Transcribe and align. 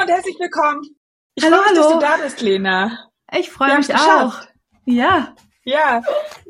Hallo 0.00 0.08
und 0.08 0.14
herzlich 0.14 0.36
willkommen. 0.40 0.80
Ich 1.34 1.44
hallo, 1.44 1.56
freue 1.56 1.72
mich, 1.72 1.78
hallo. 1.82 1.90
dass 1.90 1.92
du 1.92 2.06
da 2.16 2.24
bist, 2.24 2.40
Lena. 2.40 2.98
Ich 3.36 3.50
freue 3.50 3.76
mich 3.76 3.94
auch. 3.94 4.34
Ja. 4.86 5.34
Ja, 5.64 6.00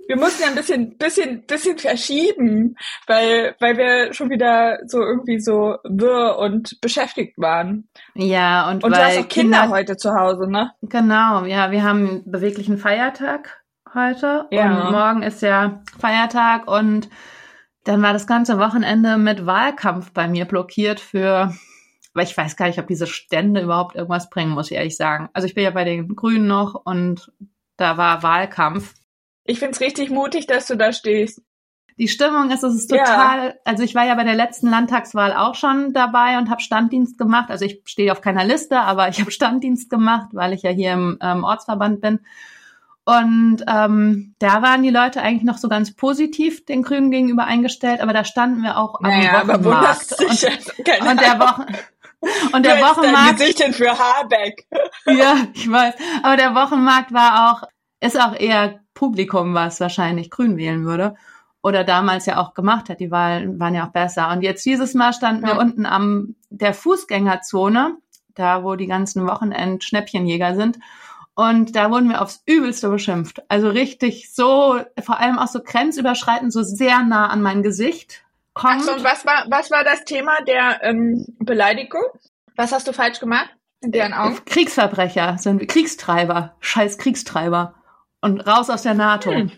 wir 0.06 0.16
mussten 0.16 0.42
ja 0.44 0.50
ein 0.50 0.54
bisschen, 0.54 0.96
bisschen, 0.96 1.46
bisschen 1.46 1.76
verschieben, 1.76 2.76
weil, 3.08 3.56
weil 3.58 3.76
wir 3.76 4.14
schon 4.14 4.30
wieder 4.30 4.78
so 4.86 5.00
irgendwie 5.00 5.40
so 5.40 5.78
wirr 5.82 6.38
und 6.38 6.80
beschäftigt 6.80 7.36
waren. 7.38 7.88
Ja, 8.14 8.68
und, 8.70 8.84
Und 8.84 8.92
du 8.94 8.98
weil 8.98 9.06
hast 9.06 9.18
auch 9.18 9.28
Kinder, 9.28 9.68
heute 9.68 9.96
zu 9.96 10.14
Hause, 10.14 10.48
ne? 10.48 10.70
Genau, 10.82 11.44
ja, 11.44 11.72
wir 11.72 11.82
haben 11.82 12.08
einen 12.08 12.30
beweglichen 12.30 12.78
Feiertag 12.78 13.64
heute 13.92 14.46
Ja. 14.52 14.86
und 14.86 14.92
morgen 14.92 15.22
ist 15.24 15.42
ja 15.42 15.82
Feiertag 15.98 16.68
und 16.68 17.08
dann 17.82 18.00
war 18.00 18.12
das 18.12 18.28
ganze 18.28 18.58
Wochenende 18.58 19.16
mit 19.18 19.44
Wahlkampf 19.44 20.12
bei 20.12 20.28
mir 20.28 20.44
blockiert 20.44 21.00
für, 21.00 21.52
weil 22.14 22.24
ich 22.24 22.36
weiß 22.36 22.56
gar 22.56 22.66
nicht, 22.66 22.78
ob 22.78 22.86
diese 22.86 23.06
Stände 23.06 23.60
überhaupt 23.60 23.94
irgendwas 23.96 24.30
bringen, 24.30 24.50
muss 24.50 24.70
ich 24.70 24.76
ehrlich 24.76 24.96
sagen. 24.96 25.28
Also 25.32 25.46
ich 25.46 25.54
bin 25.54 25.64
ja 25.64 25.70
bei 25.70 25.84
den 25.84 26.14
Grünen 26.16 26.46
noch 26.46 26.74
und 26.74 27.32
da 27.76 27.96
war 27.96 28.22
Wahlkampf. 28.22 28.94
Ich 29.44 29.58
find's 29.58 29.80
richtig 29.80 30.10
mutig, 30.10 30.46
dass 30.46 30.66
du 30.66 30.76
da 30.76 30.92
stehst. 30.92 31.42
Die 31.98 32.08
Stimmung 32.08 32.50
ist, 32.50 32.62
es 32.62 32.74
ist 32.74 32.90
Ja. 32.90 33.04
total, 33.04 33.60
also 33.64 33.82
ich 33.82 33.94
war 33.94 34.06
ja 34.06 34.14
bei 34.14 34.24
der 34.24 34.34
letzten 34.34 34.68
Landtagswahl 34.68 35.34
auch 35.34 35.54
schon 35.54 35.92
dabei 35.92 36.38
und 36.38 36.48
habe 36.48 36.62
Standdienst 36.62 37.18
gemacht. 37.18 37.50
Also 37.50 37.64
ich 37.66 37.82
stehe 37.84 38.10
auf 38.10 38.22
keiner 38.22 38.44
Liste, 38.44 38.80
aber 38.80 39.08
ich 39.08 39.20
habe 39.20 39.30
Standdienst 39.30 39.90
gemacht, 39.90 40.28
weil 40.32 40.52
ich 40.54 40.62
ja 40.62 40.70
hier 40.70 40.92
im 40.92 41.18
ähm, 41.20 41.44
Ortsverband 41.44 42.00
bin. 42.00 42.20
Und 43.04 43.64
ähm, 43.66 44.34
da 44.38 44.62
waren 44.62 44.82
die 44.82 44.90
Leute 44.90 45.20
eigentlich 45.20 45.42
noch 45.42 45.58
so 45.58 45.68
ganz 45.68 45.94
positiv 45.94 46.64
den 46.64 46.82
Grünen 46.82 47.10
gegenüber 47.10 47.44
eingestellt, 47.44 48.00
aber 48.00 48.12
da 48.12 48.24
standen 48.24 48.62
wir 48.62 48.78
auch 48.78 49.00
am 49.00 49.10
Naja, 49.10 49.40
aber 49.40 49.64
Wochenmarkt. 49.64 50.20
dich 50.20 50.28
Und, 50.28 50.42
ja. 50.86 51.10
Und 51.10 51.20
der. 51.20 51.40
Wochen 51.40 51.66
und 52.52 52.64
der 52.64 52.80
Wochenmarkt 52.80 53.38
Gesichtchen 53.38 53.72
für 53.72 53.98
Habeck. 53.98 54.66
ja, 55.06 55.36
ich 55.54 55.70
weiß. 55.70 55.94
Aber 56.22 56.36
der 56.36 56.54
Wochenmarkt 56.54 57.12
war 57.12 57.52
auch, 57.52 57.68
ist 58.00 58.20
auch 58.20 58.34
eher 58.34 58.80
Publikum, 58.94 59.54
was 59.54 59.80
wahrscheinlich 59.80 60.30
grün 60.30 60.56
wählen 60.56 60.84
würde. 60.84 61.14
Oder 61.62 61.84
damals 61.84 62.26
ja 62.26 62.38
auch 62.38 62.54
gemacht 62.54 62.88
hat. 62.88 63.00
Die 63.00 63.10
Wahlen 63.10 63.60
waren 63.60 63.74
ja 63.74 63.86
auch 63.86 63.92
besser. 63.92 64.30
Und 64.30 64.42
jetzt 64.42 64.64
dieses 64.64 64.94
Mal 64.94 65.12
standen 65.12 65.42
wir 65.42 65.54
Ja. 65.54 65.58
unten 65.58 65.86
am 65.86 66.34
der 66.48 66.74
Fußgängerzone, 66.74 67.96
da 68.34 68.64
wo 68.64 68.76
die 68.76 68.86
ganzen 68.86 69.26
Wochenend-Schnäppchenjäger 69.26 70.54
sind. 70.54 70.78
Und 71.34 71.76
da 71.76 71.90
wurden 71.90 72.08
wir 72.08 72.22
aufs 72.22 72.42
Übelste 72.46 72.88
beschimpft. 72.90 73.42
Also 73.48 73.68
richtig 73.68 74.32
so, 74.34 74.80
vor 75.02 75.20
allem 75.20 75.38
auch 75.38 75.46
so 75.46 75.60
grenzüberschreitend, 75.62 76.52
so 76.52 76.62
sehr 76.62 77.02
nah 77.02 77.28
an 77.28 77.40
mein 77.42 77.62
Gesicht 77.62 78.24
kommt. 78.54 78.80
Achso, 78.80 78.92
und 78.94 79.04
was 79.04 79.24
war, 79.26 79.46
was 79.48 79.70
war 79.70 79.84
das 79.84 80.04
Thema 80.04 80.42
der 80.46 80.80
ähm, 80.82 81.24
Beleidigung? 81.38 82.02
Was 82.56 82.72
hast 82.72 82.88
du 82.88 82.92
falsch 82.92 83.20
gemacht? 83.20 83.48
In 83.80 83.92
deren 83.92 84.12
Augen? 84.12 84.38
Kriegsverbrecher 84.44 85.38
sind 85.38 85.66
Kriegstreiber, 85.66 86.54
scheiß 86.60 86.98
Kriegstreiber. 86.98 87.74
Und 88.20 88.40
raus 88.40 88.68
aus 88.68 88.82
der 88.82 88.92
NATO. 88.94 89.30
Hm. 89.30 89.50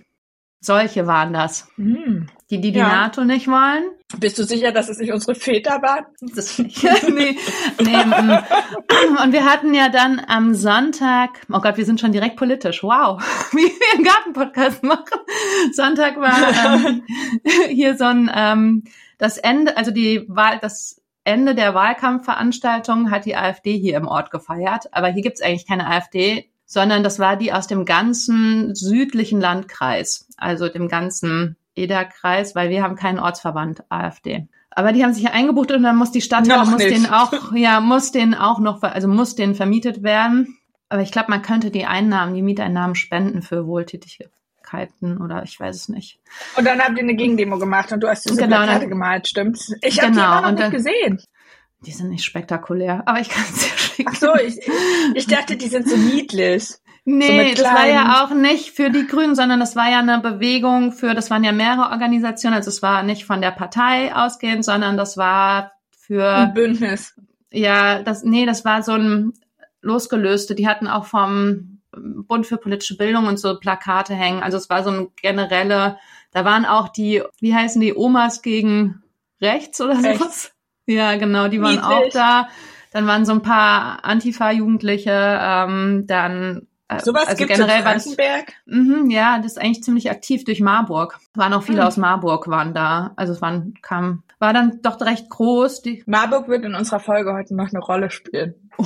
Solche 0.60 1.08
waren 1.08 1.32
das. 1.32 1.68
Hm. 1.74 2.28
Die, 2.50 2.60
die 2.60 2.70
die 2.70 2.78
Ja. 2.78 2.88
NATO 2.88 3.24
nicht 3.24 3.48
wollen. 3.48 3.90
Bist 4.18 4.38
du 4.38 4.44
sicher, 4.44 4.72
dass 4.72 4.88
es 4.88 4.98
nicht 4.98 5.12
unsere 5.12 5.34
Väter 5.34 5.80
waren? 5.82 6.04
Das 6.20 6.58
nicht. 6.58 6.82
nee, 7.08 7.36
nee, 7.80 8.04
mm. 8.04 9.22
und 9.22 9.32
wir 9.32 9.44
hatten 9.44 9.74
ja 9.74 9.88
dann 9.88 10.20
am 10.26 10.54
Sonntag, 10.54 11.40
oh 11.50 11.60
Gott, 11.60 11.76
wir 11.76 11.84
sind 11.84 12.00
schon 12.00 12.12
direkt 12.12 12.36
politisch, 12.36 12.82
wow, 12.82 13.22
wie 13.52 13.62
wir 13.62 13.94
einen 13.94 14.04
Gartenpodcast 14.04 14.82
machen. 14.82 15.20
Sonntag 15.72 16.18
war 16.18 16.86
ähm, 16.86 17.02
hier 17.68 17.96
so 17.96 18.04
ein, 18.04 18.30
ähm, 18.34 18.84
das 19.18 19.38
Ende, 19.38 19.76
also 19.76 19.90
die 19.90 20.24
Wahl, 20.28 20.58
das 20.60 21.00
Ende 21.24 21.54
der 21.54 21.74
Wahlkampfveranstaltung 21.74 23.10
hat 23.10 23.24
die 23.24 23.36
AfD 23.36 23.78
hier 23.78 23.96
im 23.96 24.08
Ort 24.08 24.30
gefeiert, 24.30 24.92
aber 24.92 25.08
hier 25.08 25.22
gibt's 25.22 25.40
eigentlich 25.40 25.66
keine 25.66 25.86
AfD, 25.86 26.50
sondern 26.66 27.02
das 27.04 27.18
war 27.18 27.36
die 27.36 27.52
aus 27.52 27.66
dem 27.66 27.84
ganzen 27.84 28.74
südlichen 28.74 29.40
Landkreis, 29.40 30.26
also 30.36 30.68
dem 30.68 30.88
ganzen 30.88 31.56
Ederkreis, 31.74 32.54
weil 32.54 32.70
wir 32.70 32.82
haben 32.82 32.96
keinen 32.96 33.18
Ortsverband 33.18 33.84
AfD. 33.90 34.48
Aber 34.70 34.92
die 34.92 35.02
haben 35.04 35.12
sich 35.12 35.28
eingebucht 35.30 35.70
und 35.72 35.82
dann 35.82 35.96
muss 35.96 36.12
die 36.12 36.20
Stadt 36.22 36.46
muss 36.46 36.76
nicht. 36.76 36.90
denen 36.90 37.06
auch, 37.06 37.52
ja, 37.54 37.80
muss 37.80 38.10
denen 38.12 38.34
auch 38.34 38.58
noch, 38.58 38.82
also 38.82 39.06
muss 39.08 39.34
denen 39.34 39.54
vermietet 39.54 40.02
werden. 40.02 40.58
Aber 40.88 41.02
ich 41.02 41.12
glaube, 41.12 41.30
man 41.30 41.42
könnte 41.42 41.70
die 41.70 41.84
Einnahmen, 41.86 42.34
die 42.34 42.42
Mieteinnahmen 42.42 42.94
spenden 42.94 43.42
für 43.42 43.66
Wohltätigkeiten 43.66 45.18
oder 45.20 45.42
ich 45.42 45.58
weiß 45.58 45.76
es 45.76 45.88
nicht. 45.88 46.20
Und 46.56 46.66
dann 46.66 46.80
habt 46.80 46.96
ihr 46.96 47.02
eine 47.02 47.14
Gegendemo 47.16 47.58
gemacht 47.58 47.92
und 47.92 48.00
du 48.02 48.08
hast 48.08 48.24
diese 48.28 48.40
Genau, 48.40 48.56
Plakate 48.58 48.80
dann- 48.80 48.88
gemalt, 48.90 49.28
stimmt's? 49.28 49.74
Ich 49.82 50.00
habe 50.00 50.12
die 50.12 50.18
Genau, 50.18 50.40
noch 50.40 50.50
nicht 50.50 50.62
dann- 50.62 50.70
gesehen. 50.70 51.22
Die 51.84 51.90
sind 51.90 52.10
nicht 52.10 52.24
spektakulär, 52.24 53.02
aber 53.06 53.18
ich 53.20 53.28
kann 53.28 53.42
es 53.42 53.54
dir 53.58 53.76
schicken. 53.76 54.10
Ach 54.14 54.16
so, 54.16 54.34
ich, 54.36 54.56
ich 55.14 55.26
dachte, 55.26 55.56
die 55.56 55.66
sind 55.68 55.88
so 55.88 55.96
niedlich. 55.96 56.68
So 57.04 57.10
Nee, 57.10 57.48
mit 57.48 57.58
das 57.58 57.64
war 57.64 57.86
ja 57.88 58.22
auch 58.24 58.30
nicht 58.32 58.70
für 58.70 58.90
die 58.90 59.06
Grünen, 59.06 59.34
sondern 59.34 59.58
das 59.58 59.74
war 59.74 59.90
ja 59.90 59.98
eine 59.98 60.20
Bewegung 60.20 60.92
für, 60.92 61.14
das 61.14 61.30
waren 61.30 61.42
ja 61.42 61.50
mehrere 61.50 61.90
Organisationen, 61.90 62.54
also 62.56 62.68
es 62.68 62.80
war 62.80 63.02
nicht 63.02 63.24
von 63.24 63.40
der 63.40 63.50
Partei 63.50 64.14
ausgehend, 64.14 64.64
sondern 64.64 64.96
das 64.96 65.16
war 65.16 65.72
für, 65.90 66.28
Ein 66.32 66.54
Bündnis. 66.54 67.14
ja, 67.52 68.02
das, 68.02 68.22
nee, 68.22 68.46
das 68.46 68.64
war 68.64 68.84
so 68.84 68.92
ein 68.92 69.32
losgelöste, 69.80 70.54
die 70.54 70.68
hatten 70.68 70.86
auch 70.86 71.06
vom 71.06 71.80
Bund 71.90 72.46
für 72.46 72.56
politische 72.56 72.96
Bildung 72.96 73.26
und 73.26 73.38
so 73.40 73.58
Plakate 73.58 74.14
hängen, 74.14 74.40
also 74.42 74.56
es 74.56 74.70
war 74.70 74.84
so 74.84 74.90
ein 74.90 75.08
generelle, 75.20 75.98
da 76.30 76.44
waren 76.44 76.64
auch 76.64 76.88
die, 76.88 77.20
wie 77.40 77.52
heißen 77.54 77.80
die, 77.80 77.94
Omas 77.96 78.42
gegen 78.42 79.02
rechts 79.40 79.80
oder 79.80 80.00
Rechts. 80.00 80.18
sowas? 80.20 80.52
Ja, 80.86 81.16
genau, 81.16 81.48
die 81.48 81.60
waren 81.60 81.80
auch 81.80 81.96
Niedlich. 81.96 82.14
da. 82.14 82.48
Dann 82.92 83.06
waren 83.06 83.24
so 83.24 83.32
ein 83.32 83.42
paar 83.42 84.04
Antifa-Jugendliche, 84.04 85.38
ähm, 85.40 86.04
dann 86.06 86.66
Sowas 87.00 87.26
also 87.28 87.38
gibt's 87.38 87.58
in 87.58 87.64
generell 87.66 87.84
war 87.84 87.94
das, 87.94 88.04
Frankenberg. 88.04 88.52
mhm, 88.66 89.10
ja, 89.10 89.38
das 89.38 89.52
ist 89.52 89.58
eigentlich 89.58 89.82
ziemlich 89.82 90.10
aktiv 90.10 90.44
durch 90.44 90.60
Marburg. 90.60 91.18
Waren 91.34 91.52
auch 91.54 91.62
viele 91.62 91.80
Hm. 91.82 91.88
aus 91.88 91.96
Marburg 91.96 92.48
waren 92.48 92.74
da. 92.74 93.12
Also 93.16 93.32
es 93.32 93.40
waren, 93.42 93.74
kam, 93.82 94.22
war 94.38 94.52
dann 94.52 94.80
doch 94.82 95.00
recht 95.00 95.28
groß. 95.30 95.82
Die, 95.82 96.02
Marburg 96.06 96.48
wird 96.48 96.64
in 96.64 96.74
unserer 96.74 97.00
Folge 97.00 97.32
heute 97.34 97.54
noch 97.56 97.68
eine 97.70 97.80
Rolle 97.80 98.10
spielen. 98.10 98.54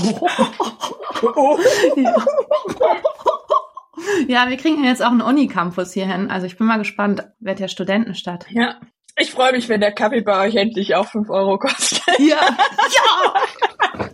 ja, 4.28 4.49
wir 4.49 4.56
kriegen 4.56 4.84
jetzt 4.84 5.03
auch 5.03 5.11
einen 5.11 5.22
Unicampus 5.22 5.93
hierhin. 5.93 6.31
Also 6.31 6.47
ich 6.47 6.56
bin 6.59 6.66
mal 6.66 6.78
gespannt. 6.78 7.25
Wird 7.41 7.61
ja 7.61 7.69
Studentenstadt. 7.69 8.47
Ja. 8.50 8.77
Ich 9.19 9.31
freue 9.31 9.53
mich, 9.53 9.71
wenn 9.71 9.81
der 9.81 9.93
Kaffee 9.93 10.21
bei 10.21 10.47
euch 10.47 10.56
endlich 10.56 10.95
auch 10.95 11.06
5 11.06 11.31
Euro 11.31 11.59
kostet. 11.59 12.03
Ja, 12.19 12.37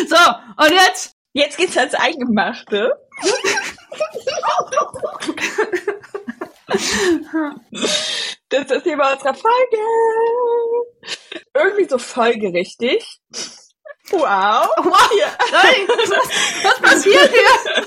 So, 0.07 0.17
und 0.65 0.73
jetzt? 0.73 1.15
Jetzt 1.33 1.57
geht's 1.57 1.77
ans 1.77 1.95
Eingemachte. 1.95 2.91
Das 8.49 8.63
ist 8.63 8.71
das 8.71 8.83
Thema 8.83 9.13
unserer 9.13 9.35
Folge. 9.35 9.79
Irgendwie 11.55 11.89
so 11.89 11.99
folgerichtig. 11.99 13.21
Wow. 14.11 14.67
Wow, 14.77 15.11
Ja. 15.19 15.29
nein, 15.53 15.87
was, 15.89 16.65
was 16.65 16.81
passiert 16.81 17.31
hier? 17.31 17.85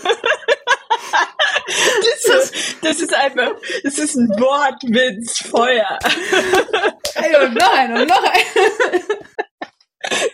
Das 1.66 2.26
ist, 2.52 2.78
das 2.84 3.00
ist 3.02 3.14
einfach, 3.14 3.52
das 3.84 3.98
ist 3.98 4.16
ein 4.16 4.30
Wortwitz, 4.40 5.40
Feuer. 5.48 6.00
Ey, 7.16 7.46
und 7.46 7.54
noch 7.56 7.74
ein, 7.74 7.94
und 7.94 8.08
noch 8.08 8.24
ein. 8.24 9.02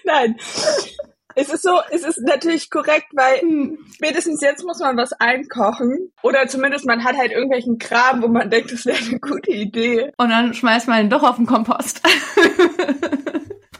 Nein. 0.03 0.35
Es 1.35 1.49
ist 1.49 1.61
so, 1.63 1.79
es 1.91 2.03
ist 2.03 2.19
natürlich 2.21 2.69
korrekt, 2.69 3.07
weil 3.13 3.39
Hm. 3.39 3.77
spätestens 3.93 4.41
jetzt 4.41 4.63
muss 4.65 4.79
man 4.79 4.97
was 4.97 5.13
einkochen. 5.13 6.11
Oder 6.23 6.47
zumindest 6.47 6.85
man 6.85 7.03
hat 7.03 7.15
halt 7.17 7.31
irgendwelchen 7.31 7.77
Kram, 7.77 8.21
wo 8.21 8.27
man 8.27 8.49
denkt, 8.49 8.71
das 8.73 8.85
wäre 8.85 8.97
eine 8.97 9.19
gute 9.19 9.51
Idee. 9.51 10.11
Und 10.17 10.29
dann 10.29 10.53
schmeißt 10.53 10.87
man 10.87 11.01
ihn 11.01 11.09
doch 11.09 11.23
auf 11.23 11.35
den 11.37 11.45
Kompost. 11.45 12.01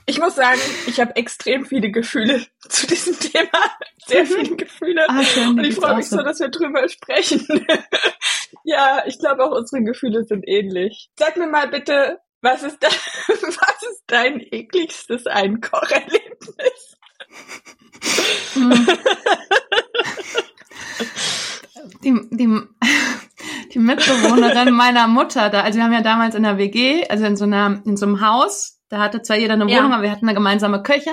Ich 0.10 0.18
muss 0.18 0.34
sagen, 0.34 0.60
ich 0.88 1.00
habe 1.00 1.16
extrem 1.18 1.66
viele 1.68 1.92
Gefühle 1.92 2.44
zu 2.68 2.88
diesem 2.88 3.20
Thema. 3.20 3.60
Sehr 4.08 4.26
viele 4.26 4.56
Gefühle. 4.56 5.08
Ah, 5.08 5.24
schön, 5.24 5.50
Und 5.50 5.64
ich 5.64 5.76
freue 5.76 5.98
mich 5.98 6.10
so. 6.10 6.18
so, 6.18 6.24
dass 6.24 6.40
wir 6.40 6.50
drüber 6.50 6.90
sprechen. 6.90 7.46
ja, 8.64 9.04
ich 9.06 9.20
glaube 9.20 9.46
auch 9.46 9.56
unsere 9.56 9.84
Gefühle 9.84 10.24
sind 10.24 10.48
ähnlich. 10.48 11.12
Sag 11.16 11.38
mir 11.38 11.46
mal 11.46 11.68
bitte, 11.68 12.18
was 12.42 12.64
ist, 12.64 12.82
da, 12.82 12.88
was 13.28 13.84
ist 13.92 14.04
dein 14.08 14.40
ekligstes 14.40 15.28
Einkocherlebnis? 15.28 16.98
Hm. 18.54 18.88
Die, 22.04 22.20
die, 22.32 22.62
die 23.74 23.80
Mitbewohnerin 23.80 24.74
meiner 24.74 25.08
Mutter 25.08 25.50
da, 25.50 25.62
also 25.62 25.78
wir 25.78 25.84
haben 25.84 25.94
ja 25.94 26.02
damals 26.02 26.34
in 26.34 26.44
der 26.44 26.58
WG, 26.58 27.06
also 27.08 27.26
in 27.26 27.36
so 27.36 27.44
einer, 27.44 27.84
in 27.86 27.96
so 27.96 28.08
einem 28.08 28.22
Haus, 28.22 28.79
da 28.89 29.00
hatte 29.00 29.21
zwar 29.21 29.38
jeder 29.38 29.53
eine 29.53 29.69
Ja. 29.69 29.80
Wohnung, 29.80 29.94
aber 29.94 30.03
wir 30.03 30.12
hatten 30.12 30.27
eine 30.27 30.36
gemeinsame 30.36 30.83
Küche. 30.83 31.12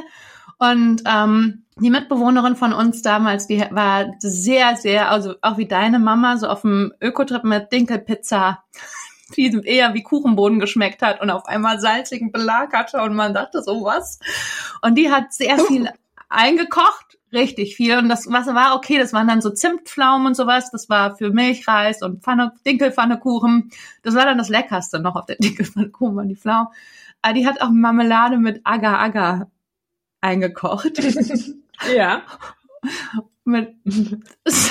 Und 0.59 1.03
ähm, 1.07 1.65
die 1.77 1.91
Mitbewohnerin 1.91 2.57
von 2.57 2.73
uns 2.73 3.03
damals, 3.03 3.47
die 3.47 3.63
war 3.71 4.15
sehr, 4.21 4.77
sehr, 4.77 5.11
also 5.11 5.35
auch 5.43 5.59
wie 5.59 5.67
deine 5.67 5.99
Mama, 5.99 6.39
so 6.39 6.49
auf 6.49 6.63
dem 6.63 6.93
Ökotrip 7.01 7.45
mit 7.45 7.71
Dinkelpizza, 7.71 8.65
die 9.37 9.53
eher 9.65 9.93
wie 9.93 10.03
Kuchenboden 10.03 10.59
geschmeckt 10.59 11.03
hat 11.03 11.21
und 11.21 11.31
auf 11.31 11.47
einmal 11.47 11.79
salzigen 11.81 12.33
Belag 12.33 12.73
hatte 12.73 13.03
und 13.03 13.15
man 13.15 13.35
dachte 13.35 13.63
so 13.63 13.85
was. 13.85 14.19
Und 14.81 14.95
die 14.97 15.11
hat 15.11 15.35
sehr 15.35 15.59
viel 15.59 15.91
eingekocht, 16.31 17.19
richtig 17.33 17.77
viel. 17.77 17.99
Und 17.99 18.09
das 18.09 18.27
was 18.31 18.47
war 18.47 18.77
okay, 18.77 18.99
das 18.99 19.13
waren 19.13 19.29
dann 19.29 19.43
so 19.43 19.51
Zimtpflaumen 19.51 20.29
und 20.29 20.37
sowas. 20.37 20.71
Das 20.71 20.89
war 20.89 21.17
für 21.17 21.31
Milchreis 21.31 22.03
und 22.03 22.23
Pfanne, 22.23 22.53
Dinkelpfannekuchen. 22.65 23.71
Das 24.03 24.15
war 24.15 24.25
dann 24.25 24.39
das 24.39 24.49
Leckerste 24.49 25.01
noch 25.01 25.17
auf 25.17 25.27
der 25.27 25.37
Dinkelpfannekuchen, 25.41 26.17
waren 26.17 26.29
die 26.29 26.37
Pflaumen. 26.37 26.69
Aber 27.27 27.35
die 27.35 27.47
hat 27.49 27.61
auch 27.61 27.71
Marmelade 27.71 28.39
mit 28.39 28.61
Agar-Agar 28.63 29.51
eingekocht. 30.21 30.93
Ja. 31.95 32.23
mit 33.45 33.75
es 34.45 34.71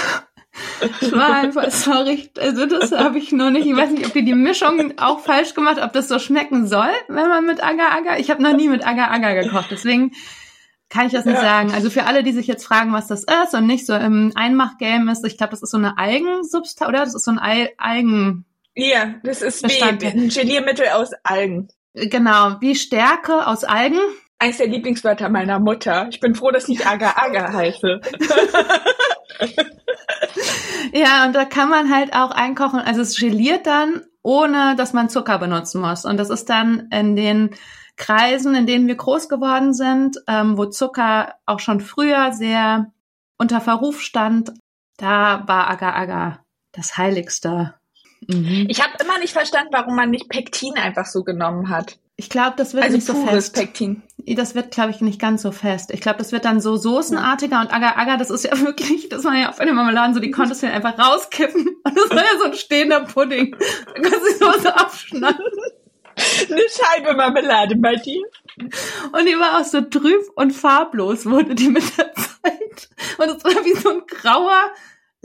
war 1.11 1.35
einfach, 1.35 1.69
sorry, 1.69 2.31
also 2.39 2.65
das 2.65 2.91
habe 2.93 3.19
ich 3.19 3.31
noch 3.31 3.51
nicht, 3.51 3.67
ich 3.67 3.77
weiß 3.77 3.91
nicht, 3.91 4.07
ob 4.07 4.13
die 4.13 4.25
die 4.25 4.33
Mischung 4.33 4.97
auch 4.97 5.19
falsch 5.19 5.53
gemacht, 5.53 5.77
ob 5.79 5.93
das 5.93 6.07
so 6.07 6.17
schmecken 6.17 6.65
soll, 6.65 6.89
wenn 7.09 7.29
man 7.29 7.45
mit 7.45 7.63
Agar-Agar, 7.63 8.17
ich 8.17 8.31
habe 8.31 8.41
noch 8.41 8.55
nie 8.55 8.69
mit 8.69 8.87
Agar-Agar 8.87 9.35
gekocht, 9.35 9.67
deswegen 9.69 10.13
kann 10.89 11.05
ich 11.05 11.13
das 11.13 11.25
nicht 11.25 11.35
ja. 11.35 11.41
sagen. 11.41 11.71
Also 11.73 11.91
für 11.91 12.05
alle, 12.05 12.23
die 12.23 12.31
sich 12.31 12.47
jetzt 12.47 12.65
fragen, 12.65 12.91
was 12.91 13.05
das 13.05 13.23
ist 13.23 13.53
und 13.53 13.67
nicht 13.67 13.85
so 13.85 13.93
im 13.93 14.31
Einmachgame 14.33 15.11
ist, 15.11 15.23
ich 15.25 15.37
glaube, 15.37 15.51
das 15.51 15.61
ist 15.61 15.71
so 15.71 15.77
eine 15.77 15.99
Algensubstanz, 15.99 16.89
oder? 16.89 17.01
Das 17.01 17.13
ist 17.13 17.25
so 17.25 17.31
ein 17.31 17.39
Al 17.39 17.69
Algen. 17.77 18.45
Ja, 18.73 19.13
das 19.23 19.43
ist 19.43 19.63
wie 19.69 19.83
ein 19.83 19.99
Geliermittel 19.99 20.87
aus 20.87 21.11
Algen. 21.23 21.69
Genau, 21.95 22.57
wie 22.59 22.75
Stärke 22.75 23.47
aus 23.47 23.63
Algen 23.63 23.99
eins 24.37 24.57
der 24.57 24.67
Lieblingswörter 24.67 25.29
meiner 25.29 25.59
Mutter. 25.59 26.07
Ich 26.09 26.19
bin 26.19 26.35
froh, 26.35 26.51
dass 26.51 26.69
ich 26.69 26.85
Agar 26.85 27.21
Agar 27.21 27.53
heiße. 27.53 28.01
ja, 30.93 31.25
und 31.25 31.33
da 31.33 31.45
kann 31.45 31.69
man 31.69 31.93
halt 31.93 32.13
auch 32.13 32.31
einkochen. 32.31 32.79
Also 32.79 33.01
es 33.01 33.17
geliert 33.17 33.65
dann, 33.65 34.03
ohne 34.23 34.75
dass 34.75 34.93
man 34.93 35.09
Zucker 35.09 35.39
benutzen 35.39 35.81
muss. 35.81 36.05
Und 36.05 36.17
das 36.17 36.29
ist 36.29 36.49
dann 36.49 36.89
in 36.91 37.15
den 37.15 37.55
Kreisen, 37.95 38.55
in 38.55 38.67
denen 38.67 38.87
wir 38.87 38.95
groß 38.95 39.29
geworden 39.29 39.73
sind, 39.73 40.17
ähm, 40.27 40.57
wo 40.57 40.65
Zucker 40.65 41.35
auch 41.45 41.59
schon 41.59 41.79
früher 41.79 42.33
sehr 42.33 42.91
unter 43.37 43.61
Verruf 43.61 44.01
stand, 44.01 44.51
da 44.97 45.43
war 45.47 45.69
Agar 45.69 45.95
Agar 45.95 46.45
das 46.71 46.97
Heiligste. 46.97 47.73
Mhm. 48.27 48.67
Ich 48.69 48.81
habe 48.81 48.93
immer 49.01 49.19
nicht 49.19 49.33
verstanden, 49.33 49.69
warum 49.71 49.95
man 49.95 50.09
nicht 50.09 50.29
Pektin 50.29 50.73
einfach 50.75 51.05
so 51.05 51.23
genommen 51.23 51.69
hat. 51.69 51.97
Ich 52.17 52.29
glaube, 52.29 52.53
das 52.55 52.73
wird 52.73 52.85
also 52.85 52.95
nicht 52.95 53.05
so 53.05 53.13
fest. 53.13 53.55
Pektin. 53.55 54.01
Das 54.17 54.55
wird, 54.55 54.71
glaube 54.71 54.91
ich, 54.91 55.01
nicht 55.01 55.19
ganz 55.19 55.41
so 55.41 55.51
fest. 55.51 55.91
Ich 55.91 55.99
glaube, 55.99 56.17
das 56.17 56.31
wird 56.31 56.45
dann 56.45 56.61
so 56.61 56.77
soßenartiger 56.77 57.59
und 57.59 57.73
Agar 57.73 57.97
Agar, 57.97 58.17
das 58.17 58.29
ist 58.29 58.45
ja 58.45 58.57
wirklich, 58.65 59.09
das 59.09 59.23
war 59.25 59.35
ja 59.35 59.49
auf 59.49 59.59
einem 59.59 59.75
Marmeladen 59.75 60.13
so, 60.13 60.21
die 60.21 60.31
konntest 60.31 60.63
du 60.63 60.67
einfach 60.71 60.97
rauskippen 60.97 61.67
und 61.83 61.97
das 61.97 62.09
war 62.09 62.17
ja 62.23 62.39
so 62.39 62.45
ein 62.45 62.53
stehender 62.53 63.01
Pudding. 63.01 63.55
Da 63.59 64.01
kannst 64.01 64.39
du 64.39 64.45
so, 64.45 64.59
so 64.59 64.69
abschneiden. 64.69 65.39
Eine 66.49 66.61
Scheibe 66.69 67.13
Marmelade 67.13 67.75
bei 67.75 67.95
dir. 67.97 68.23
Und 68.57 69.25
die 69.25 69.37
war 69.37 69.59
auch 69.59 69.65
so 69.65 69.81
trüb 69.81 70.21
und 70.35 70.51
farblos, 70.51 71.25
wurde 71.25 71.55
die 71.55 71.67
mit 71.67 71.97
der 71.97 72.13
Zeit. 72.13 72.89
Und 73.17 73.29
es 73.29 73.43
war 73.43 73.65
wie 73.65 73.75
so 73.77 73.89
ein 73.89 74.01
grauer, 74.07 74.71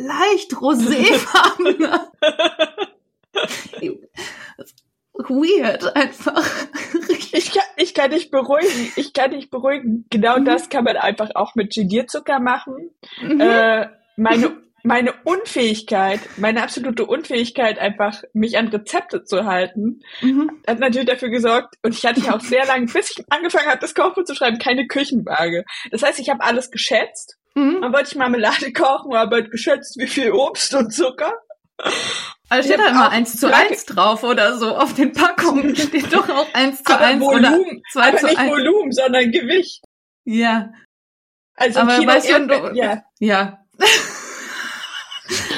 leicht 0.07 0.53
roséfarbener 0.53 2.11
weird 5.29 5.97
einfach. 5.97 6.45
ich, 7.33 7.53
kann, 7.53 7.65
ich 7.77 7.95
kann 7.95 8.11
dich 8.11 8.31
beruhigen. 8.31 8.93
Ich 8.97 9.13
kann 9.13 9.31
dich 9.31 9.51
beruhigen. 9.51 10.07
Genau 10.11 10.39
mhm. 10.39 10.45
das 10.45 10.69
kann 10.69 10.85
man 10.85 10.97
einfach 10.97 11.31
auch 11.35 11.55
mit 11.55 11.75
Gelierzucker 11.75 12.41
machen. 12.41 12.91
Mhm. 13.21 13.41
Äh, 13.41 13.89
meine 14.17 14.61
meine 14.83 15.13
Unfähigkeit, 15.25 16.21
meine 16.39 16.63
absolute 16.63 17.05
Unfähigkeit, 17.05 17.79
einfach 17.79 18.23
mich 18.33 18.57
an 18.57 18.69
Rezepte 18.69 19.25
zu 19.25 19.45
halten, 19.45 20.01
mhm. 20.23 20.51
hat 20.67 20.79
natürlich 20.79 21.07
dafür 21.07 21.29
gesorgt, 21.29 21.75
und 21.83 21.95
ich 21.95 22.07
hatte 22.07 22.21
ja 22.21 22.35
auch 22.35 22.41
sehr 22.41 22.65
lange, 22.65 22.87
bis 22.87 23.11
ich 23.11 23.25
angefangen 23.29 23.69
habe, 23.69 23.79
das 23.79 23.95
Kochbuch 23.95 24.25
zu 24.25 24.35
schreiben, 24.35 24.59
keine 24.59 24.87
Küchenwaage. 24.87 25.65
Das 25.91 26.03
heißt, 26.03 26.19
ich 26.19 26.31
habe 26.31 26.43
alles 26.43 26.71
geschätzt. 26.71 27.37
Mhm. 27.55 27.81
Dann 27.81 27.93
wollte 27.93 28.11
ich 28.11 28.17
Marmelade 28.17 28.73
kochen, 28.73 29.15
aber 29.15 29.37
halt 29.37 29.51
geschätzt, 29.51 29.97
wie 29.99 30.07
viel 30.07 30.33
Obst 30.33 30.75
und 30.75 30.93
Zucker. 30.93 31.35
Also 32.49 32.69
steht 32.69 32.81
da 32.81 32.89
immer 32.89 33.11
eins 33.11 33.37
zu 33.37 33.55
eins 33.55 33.87
drauf 33.87 34.23
oder 34.23 34.59
so. 34.59 34.77
Auf 34.77 34.95
den 34.95 35.13
Packungen 35.13 35.75
steht 35.77 36.13
doch 36.13 36.29
auch 36.29 36.53
eins 36.53 36.83
zu 36.83 36.99
eins 36.99 37.23
oder 37.23 37.59
zwei 37.93 38.09
aber 38.09 38.19
zu 38.19 38.27
nicht 38.27 38.39
eins. 38.39 38.51
Volumen, 38.51 38.93
sondern 38.93 39.31
Gewicht. 39.31 39.83
Ja. 40.25 40.71
Also 41.55 41.81
aber 41.81 41.99
Kilo 41.99 42.13
weißt 42.13 42.29
du, 42.31 42.73
ja. 42.75 43.03
Ja. 43.19 43.59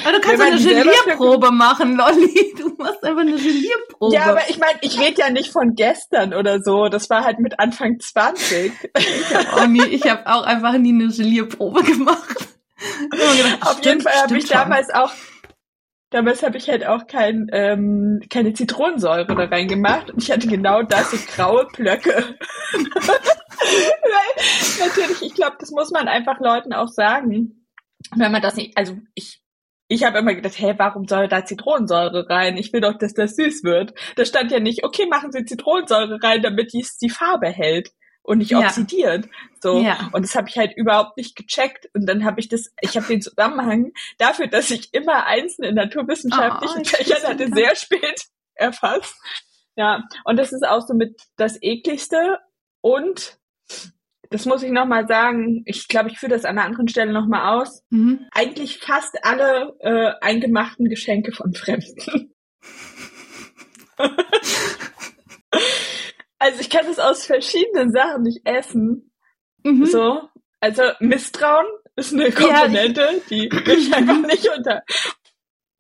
Aber 0.05 0.13
du 0.13 0.21
kannst 0.21 0.43
eine 0.43 0.57
Gelierprobe 0.57 1.51
machen, 1.51 1.97
Lolli. 1.97 2.55
Du 2.59 2.75
machst 2.77 3.05
einfach 3.05 3.23
eine 3.23 3.33
Gelierprobe. 3.33 4.15
Ja, 4.15 4.27
aber 4.27 4.49
ich 4.49 4.59
meine, 4.59 4.79
ich 4.83 5.01
rede 5.01 5.21
ja 5.21 5.31
nicht 5.31 5.53
von 5.53 5.75
gestern 5.75 6.35
oder 6.35 6.63
so. 6.63 6.89
Das 6.89 7.11
war 7.11 7.25
halt 7.25 7.39
mit 7.39 7.59
Anfang 7.59 7.99
20. 8.01 8.73
ich 8.99 9.35
habe 9.35 9.53
auch, 9.53 9.67
nie, 9.67 9.85
ich 9.85 10.09
hab 10.09 10.27
auch 10.27 10.45
einfach 10.45 10.77
nie 10.79 10.93
eine 10.93 11.09
Gelierprobe 11.09 11.83
gemacht. 11.83 12.49
Gedacht, 13.11 13.63
Auf 13.63 13.79
stimmt, 13.79 13.85
jeden 13.85 14.01
Fall 14.01 14.15
habe 14.15 14.39
ich 14.39 14.47
schon. 14.47 14.57
damals 14.57 14.91
auch 14.91 15.13
Damals 16.13 16.43
habe 16.43 16.59
ich 16.59 16.69
halt 16.69 16.87
auch 16.87 17.07
kein, 17.07 17.49
ähm, 17.53 18.21
keine 18.29 18.53
Zitronensäure 18.53 19.35
da 19.35 19.45
reingemacht 19.45 20.11
und 20.11 20.23
ich 20.23 20.31
hatte 20.31 20.47
genau 20.47 20.83
das, 20.83 21.11
so 21.11 21.17
graue 21.35 21.67
Plöcke. 21.73 22.37
natürlich, 24.79 25.23
ich 25.23 25.35
glaube, 25.35 25.57
das 25.59 25.71
muss 25.71 25.91
man 25.91 26.09
einfach 26.09 26.39
Leuten 26.39 26.75
auch 26.75 26.89
sagen. 26.89 27.67
Wenn 28.15 28.31
man 28.31 28.43
das 28.43 28.57
nicht, 28.57 28.77
also 28.77 28.99
ich, 29.15 29.42
ich 29.93 30.05
habe 30.05 30.19
immer 30.19 30.35
gedacht, 30.35 30.59
hey, 30.59 30.75
warum 30.79 31.07
soll 31.07 31.29
da 31.29 31.45
Zitronensäure 31.45 32.29
rein? 32.31 32.57
Ich 32.57 32.73
will 32.73 32.81
doch, 32.81 32.97
dass 32.97 33.13
das 33.13 33.37
süß 33.37 33.63
wird. 33.63 33.93
Da 34.17 34.25
stand 34.25 34.51
ja 34.51 34.59
nicht, 34.59 34.85
okay, 34.85 35.07
machen 35.07 35.33
Sie 35.33 35.45
Zitronensäure 35.45 36.23
rein, 36.23 36.41
damit 36.41 36.73
dies 36.73 36.97
die 36.97 37.11
Farbe 37.11 37.49
hält 37.49 37.93
und 38.23 38.39
nicht 38.39 38.57
oxidiert. 38.57 39.27
Ja. 39.27 39.31
So. 39.61 39.81
Ja. 39.81 40.11
Und 40.13 40.25
das 40.25 40.35
habe 40.35 40.49
ich 40.49 40.57
halt 40.57 40.75
überhaupt 40.77 41.19
nicht 41.19 41.37
gecheckt. 41.37 41.91
Und 41.93 42.07
dann 42.07 42.25
habe 42.25 42.41
ich 42.41 42.49
das, 42.49 42.73
ich 42.81 42.97
habe 42.97 43.07
den 43.07 43.21
Zusammenhang 43.21 43.93
dafür, 44.17 44.47
dass 44.47 44.71
ich 44.71 44.95
immer 44.95 45.27
Einsen 45.27 45.63
in 45.63 45.75
naturwissenschaftlichen 45.75 46.83
oh, 46.83 46.85
Fächern 46.85 47.23
hatte, 47.25 47.53
sehr 47.53 47.77
spät 47.77 48.23
erfasst. 48.55 49.15
Ja, 49.77 50.05
und 50.25 50.39
das 50.39 50.53
ist 50.53 50.67
auch 50.67 50.87
so 50.87 50.95
mit 50.95 51.21
das 51.37 51.59
ekligste. 51.61 52.39
Und 52.81 53.39
das 54.33 54.47
muss 54.47 54.63
ich 54.63 54.71
nochmal 54.71 55.07
sagen, 55.07 55.63
ich 55.67 55.89
glaube, 55.89 56.11
ich 56.11 56.19
führe 56.19 56.33
das 56.33 56.45
an 56.45 56.59
einer 56.59 56.67
anderen 56.67 56.89
Stelle 56.89 57.13
nochmal 57.13 57.61
aus. 57.61 57.85
Mhm. 57.91 58.27
Eigentlich 58.33 58.79
fast 58.79 59.25
alle 59.25 59.77
äh, 59.81 60.13
eingemachten 60.21 60.89
Geschenke 60.89 61.33
von 61.33 61.55
Fremden. 61.55 62.33
Also 66.43 66.61
ich 66.61 66.71
kann 66.71 66.87
es 66.87 66.99
aus 66.99 67.25
verschiedenen 67.25 67.93
Sachen 67.93 68.23
nicht 68.23 68.41
essen. 68.45 69.13
Mhm. 69.63 69.87
So. 69.87 70.29
Also 70.59 70.83
Misstrauen 70.99 71.67
ist 71.95 72.13
eine 72.13 72.33
Komponente, 72.33 73.01
ja. 73.01 73.21
die 73.31 73.49
ich 73.71 73.95
einfach 73.95 74.27
nicht 74.27 74.49
unter. 74.49 74.83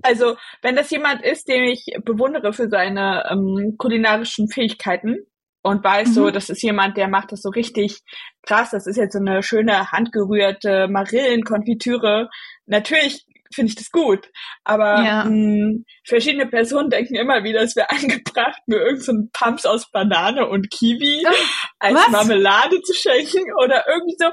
Also, 0.02 0.36
wenn 0.62 0.76
das 0.76 0.90
jemand 0.90 1.24
ist, 1.24 1.48
den 1.48 1.64
ich 1.64 1.86
bewundere 2.04 2.52
für 2.52 2.68
seine 2.68 3.24
ähm, 3.28 3.74
kulinarischen 3.76 4.48
Fähigkeiten 4.48 5.26
und 5.62 5.84
weiß 5.84 6.08
mhm. 6.08 6.12
so, 6.12 6.30
das 6.30 6.50
ist 6.50 6.62
jemand, 6.62 6.96
der 6.96 7.08
macht 7.08 7.32
das 7.32 7.42
so 7.42 7.48
richtig 7.48 8.00
krass, 8.46 8.70
das 8.70 8.86
ist 8.86 8.96
jetzt 8.96 9.12
so 9.12 9.20
eine 9.20 9.42
schöne 9.42 9.92
handgerührte 9.92 10.88
Marillenkonfitüre. 10.88 12.28
Natürlich 12.66 13.24
finde 13.54 13.70
ich 13.70 13.76
das 13.76 13.90
gut. 13.90 14.30
Aber 14.64 15.02
ja. 15.02 15.24
mh, 15.24 15.30
hm, 15.30 15.84
verschiedene 16.04 16.46
Personen 16.46 16.90
denken 16.90 17.14
immer 17.14 17.44
wieder, 17.44 17.62
es 17.62 17.76
wäre 17.76 17.90
angebracht, 17.90 18.60
mir 18.66 18.78
irgendeinen 18.78 19.24
so 19.24 19.30
Pumps 19.32 19.66
aus 19.66 19.90
Banane 19.90 20.48
und 20.48 20.70
Kiwi 20.70 21.22
oh, 21.26 21.32
als 21.78 21.94
was? 21.94 22.10
Marmelade 22.10 22.80
zu 22.82 22.94
schenken 22.94 23.52
oder 23.62 23.84
irgendwie 23.88 24.16
so. 24.18 24.26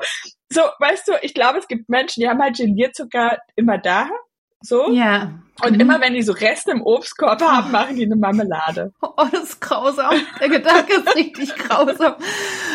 So, 0.52 0.62
weißt 0.80 1.08
du, 1.08 1.12
ich 1.22 1.36
glaube, 1.36 1.60
es 1.60 1.68
gibt 1.68 1.90
Menschen, 1.90 2.22
die 2.22 2.28
haben 2.28 2.42
halt 2.42 2.58
Gelierzucker 2.58 3.38
immer 3.56 3.78
da. 3.78 4.10
So. 4.62 4.92
Ja. 4.92 5.32
Und 5.64 5.74
mhm. 5.74 5.80
immer 5.80 6.02
wenn 6.02 6.14
die 6.14 6.22
so 6.22 6.34
Reste 6.34 6.72
im 6.72 6.82
Obstkorb 6.82 7.42
oh. 7.42 7.48
haben, 7.48 7.72
machen 7.72 7.96
die 7.96 8.06
eine 8.06 8.16
Marmelade. 8.16 8.94
Oh, 9.02 9.26
das 9.32 9.44
ist 9.44 9.62
grausam. 9.62 10.16
Der 10.40 10.50
Gedanke 10.50 10.94
ist 10.94 11.16
richtig 11.16 11.56
grausam. 11.56 12.16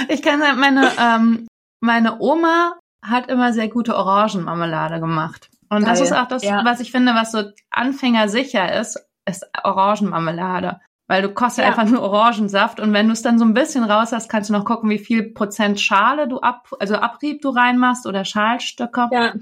Ich 0.09 0.23
kann 0.23 0.41
sagen, 0.41 0.61
meine, 0.61 0.91
ähm, 1.01 1.47
meine 1.81 2.21
Oma 2.21 2.75
hat 3.03 3.29
immer 3.29 3.53
sehr 3.53 3.69
gute 3.69 3.97
Orangenmarmelade 3.97 5.01
gemacht. 5.01 5.49
Und 5.71 5.83
Geil. 5.83 5.91
das 5.91 6.01
ist 6.01 6.13
auch 6.13 6.29
das, 6.29 6.43
ja. 6.43 6.65
was 6.65 6.81
ich 6.81 6.91
finde, 6.91 7.15
was 7.15 7.33
so 7.33 7.45
Anfänger 7.71 8.29
sicher 8.29 8.79
ist, 8.81 8.99
ist 9.27 9.47
Orangenmarmelade. 9.63 10.81
Weil 11.07 11.21
du 11.21 11.33
kostet 11.33 11.65
ja. 11.65 11.71
einfach 11.71 11.85
nur 11.85 12.01
Orangensaft 12.01 12.81
und 12.81 12.95
wenn 12.95 13.07
du 13.07 13.13
es 13.13 13.21
dann 13.21 13.39
so 13.39 13.45
ein 13.45 13.53
bisschen 13.53 13.85
raus 13.85 14.13
hast, 14.13 14.31
kannst 14.31 14.49
du 14.49 14.55
noch 14.55 14.65
gucken, 14.65 14.89
wie 14.89 14.99
viel 14.99 15.35
Prozent 15.35 15.79
Schale 15.79 16.29
du 16.29 16.41
ab, 16.41 16.71
also 16.81 16.97
Abrieb 16.97 17.43
du 17.43 17.51
reinmachst 17.51 18.07
oder 18.07 18.25
Schalstücke. 18.25 19.09
Ja. 19.13 19.35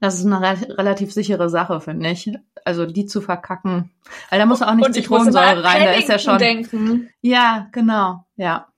Das 0.00 0.14
ist 0.18 0.26
eine 0.26 0.40
re 0.40 0.76
relativ 0.76 1.12
sichere 1.12 1.48
Sache, 1.48 1.80
finde 1.80 2.10
ich. 2.10 2.30
Also 2.64 2.86
die 2.86 3.06
zu 3.06 3.20
verkacken. 3.20 3.90
Weil 4.30 4.38
da 4.38 4.46
muss 4.46 4.62
auch 4.62 4.74
nicht 4.74 4.86
und 4.86 4.92
Zitronensäure 4.92 5.64
rein, 5.64 5.84
da 5.84 5.92
ist 5.92 6.08
ja 6.08 6.18
schon. 6.18 6.38
Denken. 6.38 7.10
Ja, 7.22 7.68
genau, 7.72 8.26
ja. 8.36 8.68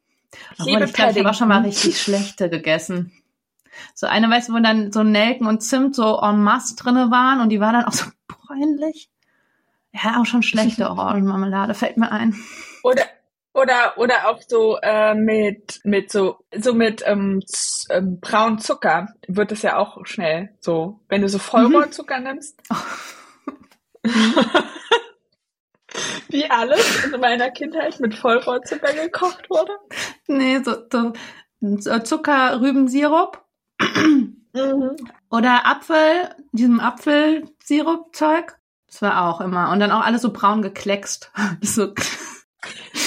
Ich, 0.54 0.60
Obwohl, 0.60 0.82
ich 0.82 0.92
glaube, 0.92 1.12
ich 1.12 1.18
habe 1.18 1.30
auch 1.30 1.34
schon 1.34 1.48
mal 1.48 1.62
richtig 1.62 2.00
schlechte 2.00 2.50
gegessen. 2.50 3.12
So 3.94 4.06
eine, 4.06 4.28
weißt 4.30 4.48
du, 4.48 4.52
wo 4.54 4.58
dann 4.58 4.92
so 4.92 5.02
Nelken 5.02 5.46
und 5.46 5.62
Zimt 5.62 5.94
so 5.94 6.20
en 6.20 6.42
masse 6.42 6.76
drinne 6.76 7.10
waren 7.10 7.40
und 7.40 7.48
die 7.48 7.60
war 7.60 7.72
dann 7.72 7.84
auch 7.84 7.92
so 7.92 8.06
bräunlich. 8.26 9.10
Ja, 9.92 10.20
auch 10.20 10.26
schon 10.26 10.42
schlechte 10.42 10.90
Orangenmarmelade, 10.90 11.75
fällt 11.75 11.96
mir 11.96 12.12
ein. 12.12 12.37
Oder, 12.82 13.02
oder, 13.60 13.94
oder 13.96 14.28
auch 14.28 14.40
so 14.46 14.78
äh, 14.82 15.14
mit, 15.14 15.80
mit 15.84 16.10
so, 16.10 16.38
so 16.56 16.74
mit 16.74 17.02
ähm, 17.06 17.42
ähm, 17.90 18.20
braunen 18.20 18.58
Zucker 18.58 19.08
wird 19.26 19.52
es 19.52 19.62
ja 19.62 19.76
auch 19.76 20.04
schnell 20.06 20.50
so. 20.60 21.00
Wenn 21.08 21.22
du 21.22 21.28
so 21.28 21.38
Vollrohrzucker 21.38 22.18
mhm. 22.18 22.24
nimmst. 22.24 22.60
Wie 26.28 26.48
alles 26.50 27.04
in 27.04 27.20
meiner 27.20 27.50
Kindheit 27.50 27.98
mit 28.00 28.14
Vollrohrzucker 28.14 28.92
gekocht 28.92 29.48
wurde? 29.48 29.72
Nee, 30.26 30.60
so, 30.62 30.76
so 30.90 31.12
Zuckerrübensirup. 32.00 33.42
mhm. 33.80 34.96
Oder 35.30 35.66
Apfel, 35.66 36.34
diesem 36.52 36.80
Apfelsirup-Zeug. 36.80 38.56
Das 38.86 39.02
war 39.02 39.28
auch 39.28 39.40
immer. 39.40 39.70
Und 39.70 39.80
dann 39.80 39.92
auch 39.92 40.04
alles 40.04 40.22
so 40.22 40.32
braun 40.32 40.62
gekleckst. 40.62 41.30
so. 41.60 41.92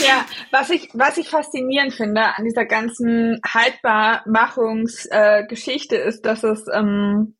Ja, 0.05 0.25
was 0.51 0.70
ich, 0.70 0.89
was 0.93 1.17
ich 1.17 1.29
faszinierend 1.29 1.93
finde 1.93 2.38
an 2.38 2.46
dieser 2.46 2.65
ganzen 2.65 3.41
Haltbarmachungsgeschichte 3.46 5.98
äh, 5.98 6.08
ist, 6.08 6.25
dass 6.25 6.43
es 6.43 6.65
ähm, 6.74 7.36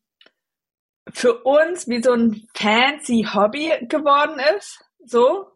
für 1.10 1.42
uns 1.42 1.88
wie 1.88 2.02
so 2.02 2.12
ein 2.12 2.46
fancy 2.54 3.26
Hobby 3.32 3.72
geworden 3.88 4.38
ist. 4.56 4.84
So, 5.04 5.46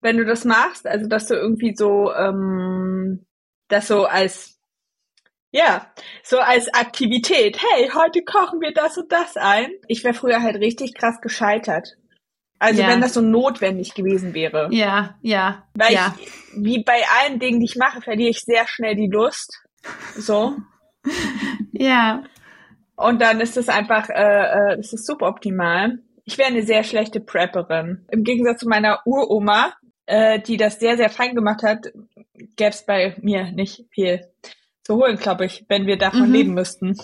wenn 0.00 0.16
du 0.16 0.24
das 0.24 0.44
machst, 0.44 0.86
also 0.86 1.08
dass 1.08 1.28
du 1.28 1.34
irgendwie 1.34 1.76
so 1.76 2.12
ähm, 2.12 3.26
das 3.68 3.88
so 3.88 4.06
als 4.06 4.58
ja, 5.54 5.92
so 6.22 6.38
als 6.38 6.72
Aktivität. 6.72 7.60
Hey, 7.62 7.90
heute 7.94 8.24
kochen 8.24 8.62
wir 8.62 8.72
das 8.72 8.96
und 8.96 9.12
das 9.12 9.36
ein. 9.36 9.70
Ich 9.86 10.02
wäre 10.02 10.14
früher 10.14 10.42
halt 10.42 10.56
richtig 10.56 10.94
krass 10.94 11.20
gescheitert. 11.20 11.98
Also 12.62 12.80
ja. 12.80 12.86
wenn 12.86 13.00
das 13.00 13.14
so 13.14 13.20
notwendig 13.20 13.92
gewesen 13.94 14.34
wäre. 14.34 14.68
Ja, 14.70 15.16
ja. 15.20 15.64
Weil 15.74 15.94
ja. 15.94 16.14
ich, 16.16 16.30
wie 16.54 16.84
bei 16.84 17.02
allen 17.18 17.40
Dingen, 17.40 17.58
die 17.58 17.64
ich 17.64 17.74
mache, 17.74 18.00
verliere 18.00 18.30
ich 18.30 18.42
sehr 18.42 18.68
schnell 18.68 18.94
die 18.94 19.08
Lust. 19.08 19.64
So. 20.16 20.54
ja. 21.72 22.22
Und 22.94 23.20
dann 23.20 23.40
ist 23.40 23.56
es 23.56 23.68
einfach, 23.68 24.08
äh, 24.10 24.74
äh, 24.74 24.76
das 24.76 24.92
ist 24.92 25.06
suboptimal. 25.06 25.98
Ich 26.24 26.38
wäre 26.38 26.50
eine 26.50 26.62
sehr 26.62 26.84
schlechte 26.84 27.18
Prepperin. 27.18 28.06
Im 28.12 28.22
Gegensatz 28.22 28.60
zu 28.60 28.68
meiner 28.68 29.00
Uroma, 29.06 29.72
äh, 30.06 30.38
die 30.38 30.56
das 30.56 30.78
sehr, 30.78 30.96
sehr 30.96 31.10
fein 31.10 31.34
gemacht 31.34 31.64
hat, 31.64 31.88
gäbe 32.54 32.70
es 32.70 32.86
bei 32.86 33.16
mir 33.22 33.50
nicht 33.50 33.86
viel 33.90 34.28
zu 34.84 34.94
holen, 34.94 35.16
glaube 35.16 35.46
ich, 35.46 35.64
wenn 35.66 35.88
wir 35.88 35.98
davon 35.98 36.28
mhm. 36.28 36.32
leben 36.32 36.54
müssten. 36.54 36.96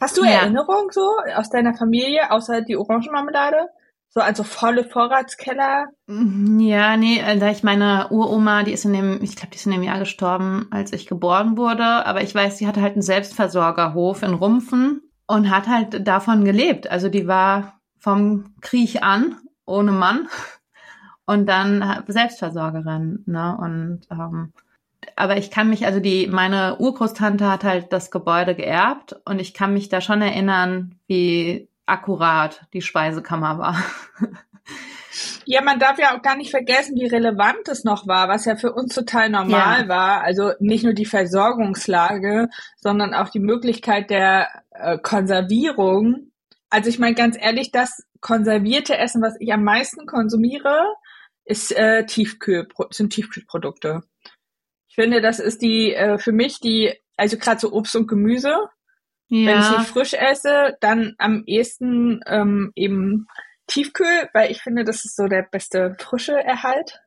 Hast 0.00 0.16
du 0.16 0.22
ja. 0.22 0.42
Erinnerungen 0.42 0.90
so 0.92 1.10
aus 1.34 1.50
deiner 1.50 1.74
Familie, 1.74 2.30
außer 2.30 2.60
die 2.60 2.76
Orangenmarmelade? 2.76 3.68
So, 4.08 4.20
also 4.20 4.44
volle 4.44 4.84
Vorratskeller? 4.84 5.86
Mhm, 6.06 6.58
ja, 6.60 6.96
nee, 6.96 7.22
also 7.22 7.46
ich 7.46 7.62
meine 7.62 8.08
Uroma, 8.10 8.62
die 8.62 8.72
ist 8.72 8.84
in 8.84 8.94
dem, 8.94 9.22
ich 9.22 9.36
glaube, 9.36 9.50
die 9.50 9.56
ist 9.56 9.66
in 9.66 9.72
dem 9.72 9.82
Jahr 9.82 9.98
gestorben, 9.98 10.68
als 10.70 10.92
ich 10.92 11.06
geboren 11.06 11.56
wurde. 11.56 11.84
Aber 11.84 12.22
ich 12.22 12.34
weiß, 12.34 12.56
sie 12.58 12.66
hatte 12.66 12.80
halt 12.80 12.94
einen 12.94 13.02
Selbstversorgerhof 13.02 14.22
in 14.22 14.34
Rumpfen 14.34 15.02
und 15.26 15.50
hat 15.50 15.68
halt 15.68 16.06
davon 16.06 16.44
gelebt. 16.44 16.90
Also 16.90 17.08
die 17.08 17.26
war 17.26 17.80
vom 17.98 18.54
Kriech 18.60 19.02
an, 19.02 19.36
ohne 19.64 19.92
Mann. 19.92 20.28
Und 21.28 21.46
dann 21.46 22.04
Selbstversorgerin, 22.06 23.24
ne? 23.26 23.58
Und 23.60 24.02
ähm, 24.12 24.52
aber 25.16 25.36
ich 25.36 25.50
kann 25.50 25.70
mich, 25.70 25.86
also 25.86 26.00
die, 26.00 26.26
meine 26.26 26.78
Urgroßtante 26.78 27.50
hat 27.50 27.64
halt 27.64 27.92
das 27.92 28.10
Gebäude 28.10 28.54
geerbt 28.54 29.16
und 29.24 29.40
ich 29.40 29.54
kann 29.54 29.72
mich 29.72 29.88
da 29.88 30.00
schon 30.00 30.22
erinnern, 30.22 30.98
wie 31.06 31.68
akkurat 31.86 32.66
die 32.72 32.82
Speisekammer 32.82 33.58
war. 33.58 33.82
Ja, 35.46 35.62
man 35.62 35.78
darf 35.78 35.98
ja 35.98 36.14
auch 36.14 36.22
gar 36.22 36.36
nicht 36.36 36.50
vergessen, 36.50 36.96
wie 36.96 37.06
relevant 37.06 37.68
es 37.68 37.84
noch 37.84 38.06
war, 38.06 38.28
was 38.28 38.44
ja 38.44 38.56
für 38.56 38.72
uns 38.72 38.94
total 38.94 39.30
normal 39.30 39.82
ja. 39.82 39.88
war. 39.88 40.20
Also 40.22 40.52
nicht 40.58 40.84
nur 40.84 40.92
die 40.92 41.06
Versorgungslage, 41.06 42.48
sondern 42.76 43.14
auch 43.14 43.30
die 43.30 43.40
Möglichkeit 43.40 44.10
der 44.10 44.48
äh, 44.72 44.98
Konservierung. 44.98 46.32
Also 46.68 46.90
ich 46.90 46.98
meine 46.98 47.14
ganz 47.14 47.36
ehrlich, 47.40 47.70
das 47.70 48.02
konservierte 48.20 48.98
Essen, 48.98 49.22
was 49.22 49.36
ich 49.38 49.52
am 49.52 49.62
meisten 49.62 50.06
konsumiere, 50.06 50.84
ist 51.44 51.70
äh, 51.70 52.04
Tiefkühl, 52.04 52.68
sind 52.90 53.10
Tiefkühlprodukte 53.10 54.02
finde, 54.96 55.20
das 55.20 55.38
ist 55.38 55.62
die 55.62 55.94
äh, 55.94 56.18
für 56.18 56.32
mich 56.32 56.58
die, 56.58 56.92
also 57.16 57.36
gerade 57.36 57.60
so 57.60 57.72
Obst 57.72 57.94
und 57.94 58.08
Gemüse. 58.08 58.56
Ja. 59.28 59.46
Wenn 59.46 59.60
ich 59.60 59.78
nicht 59.78 59.90
frisch 59.90 60.14
esse, 60.14 60.76
dann 60.80 61.14
am 61.18 61.42
ehesten 61.46 62.20
ähm, 62.26 62.72
eben 62.74 63.26
Tiefkühl, 63.66 64.28
weil 64.32 64.50
ich 64.50 64.62
finde, 64.62 64.84
das 64.84 65.04
ist 65.04 65.16
so 65.16 65.26
der 65.26 65.42
beste 65.42 65.96
frische 65.98 66.36
Erhalt. 66.36 67.00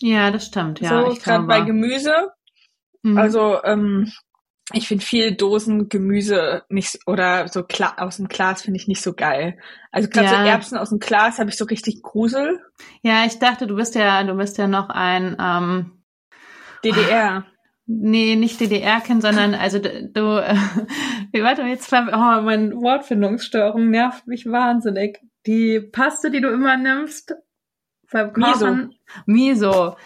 Ja, 0.00 0.30
das 0.30 0.46
stimmt, 0.46 0.80
ja. 0.80 0.88
So, 0.88 1.14
gerade 1.14 1.44
bei 1.44 1.60
Gemüse. 1.62 2.32
Mhm. 3.02 3.16
Also, 3.16 3.62
ähm, 3.64 4.12
ich 4.72 4.88
finde 4.88 5.04
viel 5.04 5.34
Dosen 5.34 5.88
Gemüse 5.88 6.62
nicht 6.68 7.00
oder 7.06 7.48
so 7.48 7.62
Kla 7.62 7.96
aus 7.98 8.16
dem 8.16 8.28
Glas 8.28 8.62
finde 8.62 8.78
ich 8.78 8.88
nicht 8.88 9.02
so 9.02 9.12
geil. 9.12 9.58
Also 9.90 10.08
gerade 10.08 10.26
ja. 10.26 10.30
so 10.30 10.48
Erbsen 10.48 10.78
aus 10.78 10.90
dem 10.90 10.98
Glas 10.98 11.38
habe 11.38 11.50
ich 11.50 11.56
so 11.56 11.64
richtig 11.64 12.02
Grusel. 12.02 12.60
Ja, 13.02 13.24
ich 13.26 13.38
dachte, 13.38 13.66
du 13.66 13.74
bist 13.74 13.94
ja, 13.94 14.22
du 14.22 14.34
bist 14.34 14.58
ja 14.58 14.68
noch 14.68 14.88
ein 14.88 15.36
ähm, 15.38 16.04
DDR. 16.84 17.44
Nee, 17.86 18.36
nicht 18.36 18.60
DDR-Kind, 18.60 19.22
sondern 19.22 19.54
also 19.54 19.78
du, 19.78 20.38
äh, 20.38 20.54
wie 21.32 21.42
warte 21.42 21.62
jetzt, 21.62 21.92
oh, 21.92 22.42
mein 22.42 22.74
Wortfindungsstörung 22.74 23.90
nervt 23.90 24.26
mich 24.26 24.46
wahnsinnig. 24.46 25.20
Die 25.46 25.80
Paste, 25.80 26.30
die 26.30 26.40
du 26.40 26.48
immer 26.48 26.76
nimmst 26.76 27.34
beim 28.12 28.32
Kochen, 28.32 28.94
Miso. 29.26 29.66
Miso. 29.66 29.96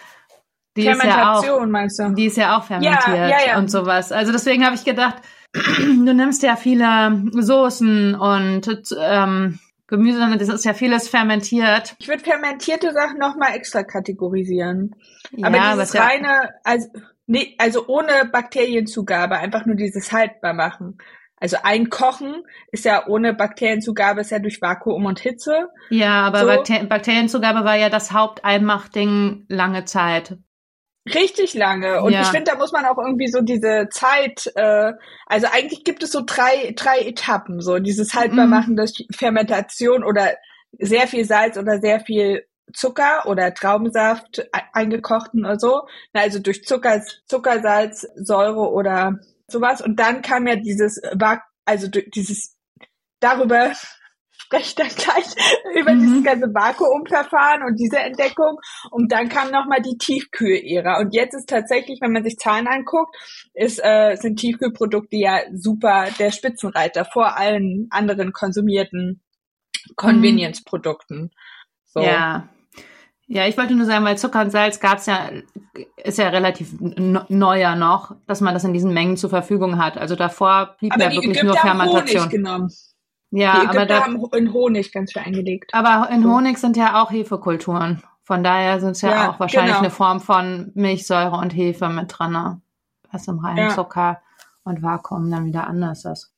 Die 0.75 0.83
Fermentation, 0.83 1.39
ist 1.39 1.45
ja 1.45 1.55
auch, 1.55 1.65
meinst 1.65 1.99
du? 1.99 2.13
Die 2.13 2.25
ist 2.25 2.37
ja 2.37 2.57
auch 2.57 2.63
fermentiert 2.63 3.07
ja, 3.07 3.27
ja, 3.27 3.47
ja. 3.47 3.57
und 3.57 3.69
sowas. 3.69 4.11
Also 4.11 4.31
deswegen 4.31 4.65
habe 4.65 4.75
ich 4.75 4.85
gedacht, 4.85 5.15
du 5.53 6.13
nimmst 6.13 6.43
ja 6.43 6.55
viele 6.55 7.23
Soßen 7.31 8.15
und 8.15 8.95
ähm, 8.99 9.59
Gemüse, 9.87 10.37
das 10.37 10.49
ist 10.49 10.65
ja 10.65 10.73
vieles 10.73 11.07
fermentiert. 11.07 11.95
Ich 11.99 12.07
würde 12.07 12.23
fermentierte 12.23 12.91
Sachen 12.91 13.19
nochmal 13.19 13.55
extra 13.55 13.83
kategorisieren. 13.83 14.95
Ja, 15.31 15.47
aber 15.47 15.59
dieses 15.73 15.93
ja 15.93 16.03
reine, 16.03 16.53
also, 16.63 16.89
nee, 17.27 17.55
also 17.57 17.87
ohne 17.87 18.25
Bakterienzugabe, 18.31 19.37
einfach 19.37 19.65
nur 19.65 19.75
dieses 19.75 20.11
haltbar 20.11 20.53
machen. 20.53 20.97
Also 21.39 21.57
einkochen 21.61 22.43
ist 22.71 22.85
ja 22.85 23.05
ohne 23.07 23.33
Bakterienzugabe, 23.33 24.21
ist 24.21 24.31
ja 24.31 24.39
durch 24.39 24.59
Vakuum 24.59 25.05
und 25.05 25.19
Hitze. 25.19 25.69
Ja, 25.91 26.21
aber 26.25 26.39
so. 26.39 26.87
Bakterienzugabe 26.87 27.63
war 27.63 27.75
ja 27.75 27.89
das 27.89 28.11
Haupteinmachding 28.11 29.45
lange 29.47 29.85
Zeit. 29.85 30.37
Richtig 31.13 31.53
lange. 31.53 32.01
Und 32.01 32.11
ja. 32.11 32.21
ich 32.21 32.27
finde, 32.27 32.51
da 32.51 32.57
muss 32.57 32.71
man 32.71 32.85
auch 32.85 32.97
irgendwie 32.97 33.27
so 33.27 33.41
diese 33.41 33.87
Zeit, 33.91 34.51
äh, 34.55 34.93
also 35.27 35.47
eigentlich 35.51 35.83
gibt 35.83 36.03
es 36.03 36.11
so 36.11 36.23
drei, 36.25 36.73
drei 36.75 36.99
Etappen, 37.01 37.61
so 37.61 37.77
dieses 37.77 38.15
Haltbarmachen 38.15 38.73
mhm. 38.73 38.77
durch 38.77 39.07
Fermentation 39.15 40.03
oder 40.03 40.33
sehr 40.79 41.07
viel 41.07 41.23
Salz 41.23 41.57
oder 41.57 41.79
sehr 41.79 41.99
viel 41.99 42.46
Zucker 42.73 43.25
oder 43.25 43.53
Traubensaft 43.53 44.39
e-, 44.39 44.45
eingekochten 44.73 45.45
oder 45.45 45.59
so. 45.59 45.87
Also 46.13 46.39
durch 46.39 46.63
Zucker, 46.65 47.01
Zucker, 47.25 47.61
Salz, 47.61 48.07
Säure 48.15 48.71
oder 48.71 49.19
sowas. 49.47 49.81
Und 49.81 49.99
dann 49.99 50.21
kam 50.21 50.47
ja 50.47 50.55
dieses, 50.55 51.01
also 51.65 51.87
dieses 51.87 52.57
darüber 53.19 53.71
spreche 54.47 54.75
dann 54.75 54.89
gleich 54.89 55.25
über 55.79 55.93
mhm. 55.93 56.01
dieses 56.01 56.23
ganze 56.23 56.53
Vakuumverfahren 56.53 57.63
und 57.63 57.75
diese 57.77 57.99
Entdeckung. 57.99 58.57
Und 58.91 59.11
dann 59.11 59.29
kam 59.29 59.51
nochmal 59.51 59.81
die 59.81 59.97
Tiefkühl-Ära. 59.97 60.99
Und 60.99 61.13
jetzt 61.13 61.33
ist 61.33 61.49
tatsächlich, 61.49 61.99
wenn 62.01 62.13
man 62.13 62.23
sich 62.23 62.37
Zahlen 62.37 62.67
anguckt, 62.67 63.15
ist, 63.53 63.79
äh, 63.83 64.15
sind 64.15 64.39
Tiefkühlprodukte 64.39 65.17
ja 65.17 65.39
super 65.53 66.07
der 66.19 66.31
Spitzenreiter 66.31 67.05
vor 67.05 67.37
allen 67.37 67.87
anderen 67.89 68.31
konsumierten 68.31 69.21
Convenience-Produkten. 69.95 71.31
So. 71.85 72.01
Ja. 72.01 72.49
Ja, 73.29 73.45
ich 73.45 73.57
wollte 73.57 73.75
nur 73.75 73.85
sagen, 73.85 74.05
weil 74.05 74.17
Zucker 74.17 74.41
und 74.41 74.51
Salz 74.51 74.79
gab's 74.79 75.05
ja, 75.05 75.29
ist 75.97 76.17
ja 76.17 76.29
relativ 76.29 76.75
neuer 76.79 77.75
noch, 77.75 78.15
dass 78.25 78.39
man 78.39 78.53
das 78.53 78.63
in 78.63 78.73
diesen 78.73 78.93
Mengen 78.93 79.17
zur 79.17 79.29
Verfügung 79.29 79.77
hat. 79.77 79.97
Also 79.97 80.15
davor 80.15 80.77
blieb 80.79 80.93
Aber 80.93 81.03
ja 81.03 81.11
wirklich 81.11 81.31
Ägypter 81.31 81.45
nur 81.45 81.57
Fermentation. 81.57 82.21
Honig 82.21 82.31
genommen. 82.31 82.71
Ja, 83.31 83.59
die 83.59 83.67
aber 83.67 83.85
da 83.85 84.05
haben 84.05 84.23
in 84.33 84.53
Honig 84.53 84.93
ganz 84.93 85.11
viel 85.11 85.21
eingelegt. 85.21 85.73
Aber 85.73 86.09
in 86.09 86.25
Honig 86.25 86.57
sind 86.57 86.77
ja 86.77 87.01
auch 87.01 87.11
Hefekulturen. 87.11 88.01
Von 88.23 88.43
daher 88.43 88.79
sind 88.79 88.91
es 88.91 89.01
ja, 89.01 89.09
ja, 89.09 89.31
auch 89.31 89.39
wahrscheinlich 89.39 89.71
genau. 89.71 89.85
eine 89.85 89.89
Form 89.89 90.21
von 90.21 90.71
Milchsäure 90.75 91.37
und 91.37 91.51
Hefe 91.55 91.89
mit 91.89 92.17
dran, 92.17 92.31
ne? 92.31 92.61
was 93.11 93.27
im 93.27 93.39
reinen 93.39 93.69
ja. 93.69 93.69
Zucker 93.69 94.21
und 94.63 94.81
Vakuum 94.83 95.29
dann 95.29 95.45
wieder 95.45 95.67
anders 95.67 96.05
ist. 96.05 96.33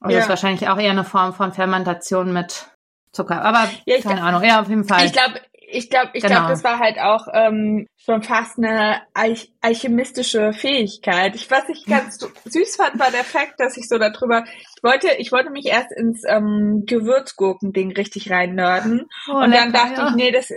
Also 0.00 0.16
ja. 0.16 0.22
ist 0.22 0.28
wahrscheinlich 0.28 0.68
auch 0.68 0.78
eher 0.78 0.90
eine 0.90 1.04
Form 1.04 1.32
von 1.32 1.52
Fermentation 1.52 2.32
mit 2.32 2.68
Zucker. 3.12 3.42
Aber 3.42 3.68
ja, 3.86 4.00
keine 4.00 4.22
Ahnung, 4.22 4.42
ja, 4.42 4.60
auf 4.60 4.68
jeden 4.68 4.84
Fall. 4.84 5.06
Ich 5.06 5.12
glaube, 5.12 5.40
ich 5.68 5.90
glaube, 5.90 6.10
ich 6.14 6.22
genau. 6.22 6.36
glaube, 6.36 6.50
das 6.50 6.64
war 6.64 6.78
halt 6.78 6.98
auch 6.98 7.26
ähm, 7.32 7.86
schon 7.96 8.22
fast 8.22 8.58
eine 8.58 9.02
Alch 9.14 9.52
alchemistische 9.60 10.52
Fähigkeit. 10.52 11.34
Ich, 11.34 11.50
was 11.50 11.68
ich 11.68 11.84
ganz 11.86 12.18
süß 12.44 12.76
fand, 12.76 12.98
war 13.00 13.10
der 13.10 13.24
Fakt, 13.24 13.58
dass 13.58 13.76
ich 13.76 13.88
so 13.88 13.98
darüber, 13.98 14.44
ich 14.44 14.82
wollte, 14.82 15.08
ich 15.18 15.32
wollte 15.32 15.50
mich 15.50 15.66
erst 15.66 15.92
ins 15.92 16.22
ähm, 16.28 16.84
Gewürzgurken-Ding 16.86 17.92
richtig 17.92 18.30
rein 18.30 18.54
nörden. 18.54 19.06
Oh, 19.28 19.36
und 19.36 19.50
lecker, 19.50 19.62
dann 19.62 19.72
dachte 19.72 20.00
ja. 20.00 20.08
ich, 20.08 20.14
nee, 20.14 20.30
das, 20.30 20.50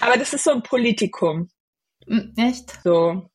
aber 0.00 0.16
das 0.16 0.34
ist 0.34 0.44
so 0.44 0.50
ein 0.50 0.62
Politikum. 0.62 1.48
Hm, 2.06 2.34
echt? 2.36 2.82
So. 2.82 3.28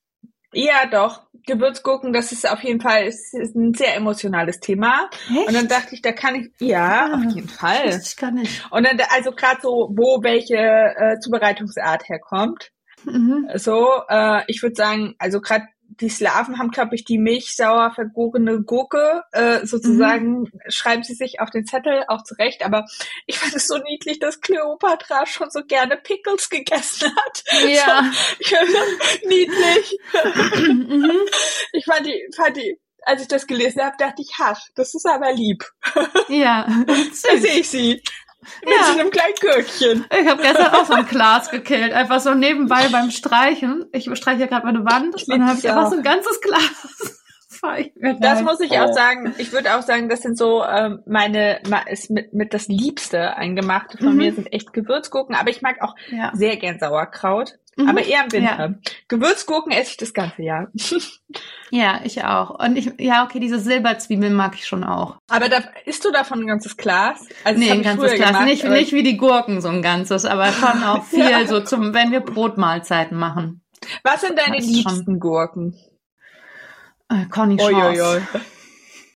Ja, 0.54 0.86
doch. 0.90 1.24
Gewürzgurken, 1.46 2.14
das 2.14 2.32
ist 2.32 2.50
auf 2.50 2.64
jeden 2.64 2.80
Fall 2.80 3.06
ist, 3.06 3.34
ist 3.34 3.54
ein 3.56 3.74
sehr 3.74 3.96
emotionales 3.96 4.60
Thema. 4.60 5.10
Echt? 5.30 5.48
Und 5.48 5.54
dann 5.54 5.68
dachte 5.68 5.94
ich, 5.94 6.02
da 6.02 6.14
kann 6.14 6.36
ich, 6.36 6.52
ja, 6.60 7.08
ja 7.08 7.16
auf 7.16 7.36
jeden 7.36 7.50
Fall. 7.50 8.00
Ich 8.02 8.16
kann 8.16 8.36
nicht. 8.36 8.66
Und 8.72 8.88
dann, 8.88 8.98
also 9.10 9.32
gerade 9.32 9.60
so, 9.62 9.92
wo 9.94 10.24
welche 10.24 10.56
äh, 10.56 11.20
Zubereitungsart 11.20 12.08
herkommt. 12.08 12.72
Mhm. 13.04 13.50
So, 13.56 13.90
äh, 14.08 14.44
ich 14.48 14.64
würde 14.64 14.76
sagen, 14.76 15.16
also 15.20 15.42
gerade 15.42 15.66
die 16.00 16.10
Slawen 16.10 16.60
haben, 16.60 16.72
glaube 16.72 16.96
ich, 16.96 17.04
die 17.04 17.18
milchsauer 17.18 17.92
vergorene 17.94 18.62
Gurke 18.62 19.24
äh, 19.32 19.66
sozusagen, 19.66 20.42
mhm. 20.42 20.52
schreiben 20.68 21.04
sie 21.04 21.14
sich 21.14 21.40
auf 21.40 21.50
den 21.50 21.66
Zettel, 21.66 22.04
auch 22.08 22.24
zurecht. 22.24 22.66
Aber 22.66 22.86
ich 23.26 23.40
fand 23.40 23.56
es 23.56 23.68
so 23.68 23.78
niedlich, 23.78 24.20
dass 24.20 24.42
Cleopatra 24.42 25.26
schon 25.26 25.50
so 25.50 25.62
gerne 25.64 25.98
Pickles 25.98 26.50
gegessen 26.50 27.12
hat. 27.16 27.44
Ja. 27.68 28.12
So, 28.44 29.28
niedlich. 29.28 30.00
mhm. 30.68 31.20
Ich 31.74 31.86
fand 31.86 32.06
die, 32.06 32.28
fand 32.36 32.56
die, 32.58 32.80
als 33.06 33.22
ich 33.22 33.28
das 33.28 33.48
gelesen 33.48 33.82
habe, 33.82 33.96
dachte 33.98 34.22
ich, 34.22 34.32
ha, 34.40 34.58
das 34.76 34.94
ist 34.94 35.06
aber 35.06 35.32
lieb. 35.34 35.64
Ja, 36.30 36.68
da 36.88 37.38
sehe 37.38 37.60
ich 37.60 37.70
sie. 37.70 38.02
Mit 38.66 38.74
ja. 38.74 38.86
so 38.86 39.00
einem 39.00 39.12
kleinen 39.12 39.36
Gürkchen. 39.40 40.06
Ich 40.20 40.28
habe 40.28 40.42
gestern 40.42 40.74
auch 40.74 40.86
so 40.86 40.94
ein 40.94 41.06
Glas 41.06 41.50
gekillt. 41.50 41.94
Einfach 41.94 42.20
so 42.20 42.34
nebenbei 42.34 42.88
beim 42.90 43.12
Streichen. 43.12 43.86
Ich 43.92 44.10
streiche 44.16 44.42
ja 44.42 44.48
gerade 44.48 44.66
meine 44.66 44.86
Wand 44.86 45.16
und 45.16 45.30
dann 45.30 45.48
habe 45.48 45.60
ich 45.60 45.70
einfach 45.70 45.90
so 45.90 45.98
ein 45.98 46.04
ganzes 46.04 46.40
Glas. 46.42 47.23
Das 48.20 48.42
muss 48.42 48.60
ich 48.60 48.80
auch 48.80 48.94
sagen. 48.94 49.34
Ich 49.38 49.52
würde 49.52 49.76
auch 49.76 49.82
sagen, 49.82 50.10
das 50.10 50.22
sind 50.22 50.38
so 50.38 50.64
ähm, 50.64 51.02
meine, 51.06 51.62
ist 51.90 52.10
mit, 52.10 52.34
mit 52.34 52.54
das 52.54 52.68
Liebste 52.68 53.36
eingemachte 53.36 53.98
von 53.98 54.12
mhm. 54.12 54.18
mir 54.18 54.34
sind 54.34 54.52
echt 54.52 54.74
Gewürzgurken. 54.74 55.36
Aber 55.36 55.50
ich 55.50 55.62
mag 55.62 55.82
auch 55.82 55.96
ja. 56.12 56.32
sehr 56.34 56.58
gern 56.58 56.80
Sauerkraut. 56.80 57.58
Mhm. 57.76 57.90
Aber 57.90 58.06
eher 58.06 58.24
im 58.24 58.32
Winter. 58.32 58.58
Ja. 58.60 58.74
Gewürzgurken 59.08 59.72
esse 59.72 59.92
ich 59.92 59.98
das 59.98 60.14
ganze 60.14 60.44
Jahr. 60.44 60.68
ja, 61.72 62.02
ich 62.04 62.24
auch. 62.24 62.60
Und 62.60 62.76
ich, 62.76 62.92
ja, 63.00 63.24
okay, 63.24 63.40
diese 63.40 63.60
Silberzwiebeln 63.60 64.34
mag 64.34 64.56
ich 64.56 64.68
schon 64.68 64.84
auch. 64.84 65.18
Aber 65.30 65.50
da 65.50 65.64
isst 65.86 66.06
du 66.06 66.12
davon 66.12 66.42
ein 66.42 66.48
ganzes 66.48 66.78
Glas? 66.78 67.28
Also 67.44 67.60
nee, 67.60 67.72
ein 67.72 67.82
ganzes 67.82 68.14
Glas. 68.14 68.30
Gemacht, 68.30 68.46
nicht, 68.46 68.64
nicht 68.66 68.94
wie 68.94 69.04
die 69.04 69.18
Gurken 69.18 69.62
so 69.62 69.70
ein 69.70 69.82
ganzes, 69.82 70.26
aber 70.26 70.52
schon 70.52 70.84
auch 70.84 71.04
viel 71.04 71.30
ja. 71.30 71.48
so 71.48 71.62
zum, 71.62 71.94
wenn 71.94 72.12
wir 72.12 72.20
Brotmahlzeiten 72.20 73.18
machen. 73.18 73.62
Was 74.04 74.22
sind 74.22 74.38
deine 74.38 74.58
liebsten 74.58 75.06
schon. 75.06 75.20
Gurken? 75.20 75.76
Äh, 77.10 77.26
Cornichons. 77.30 78.24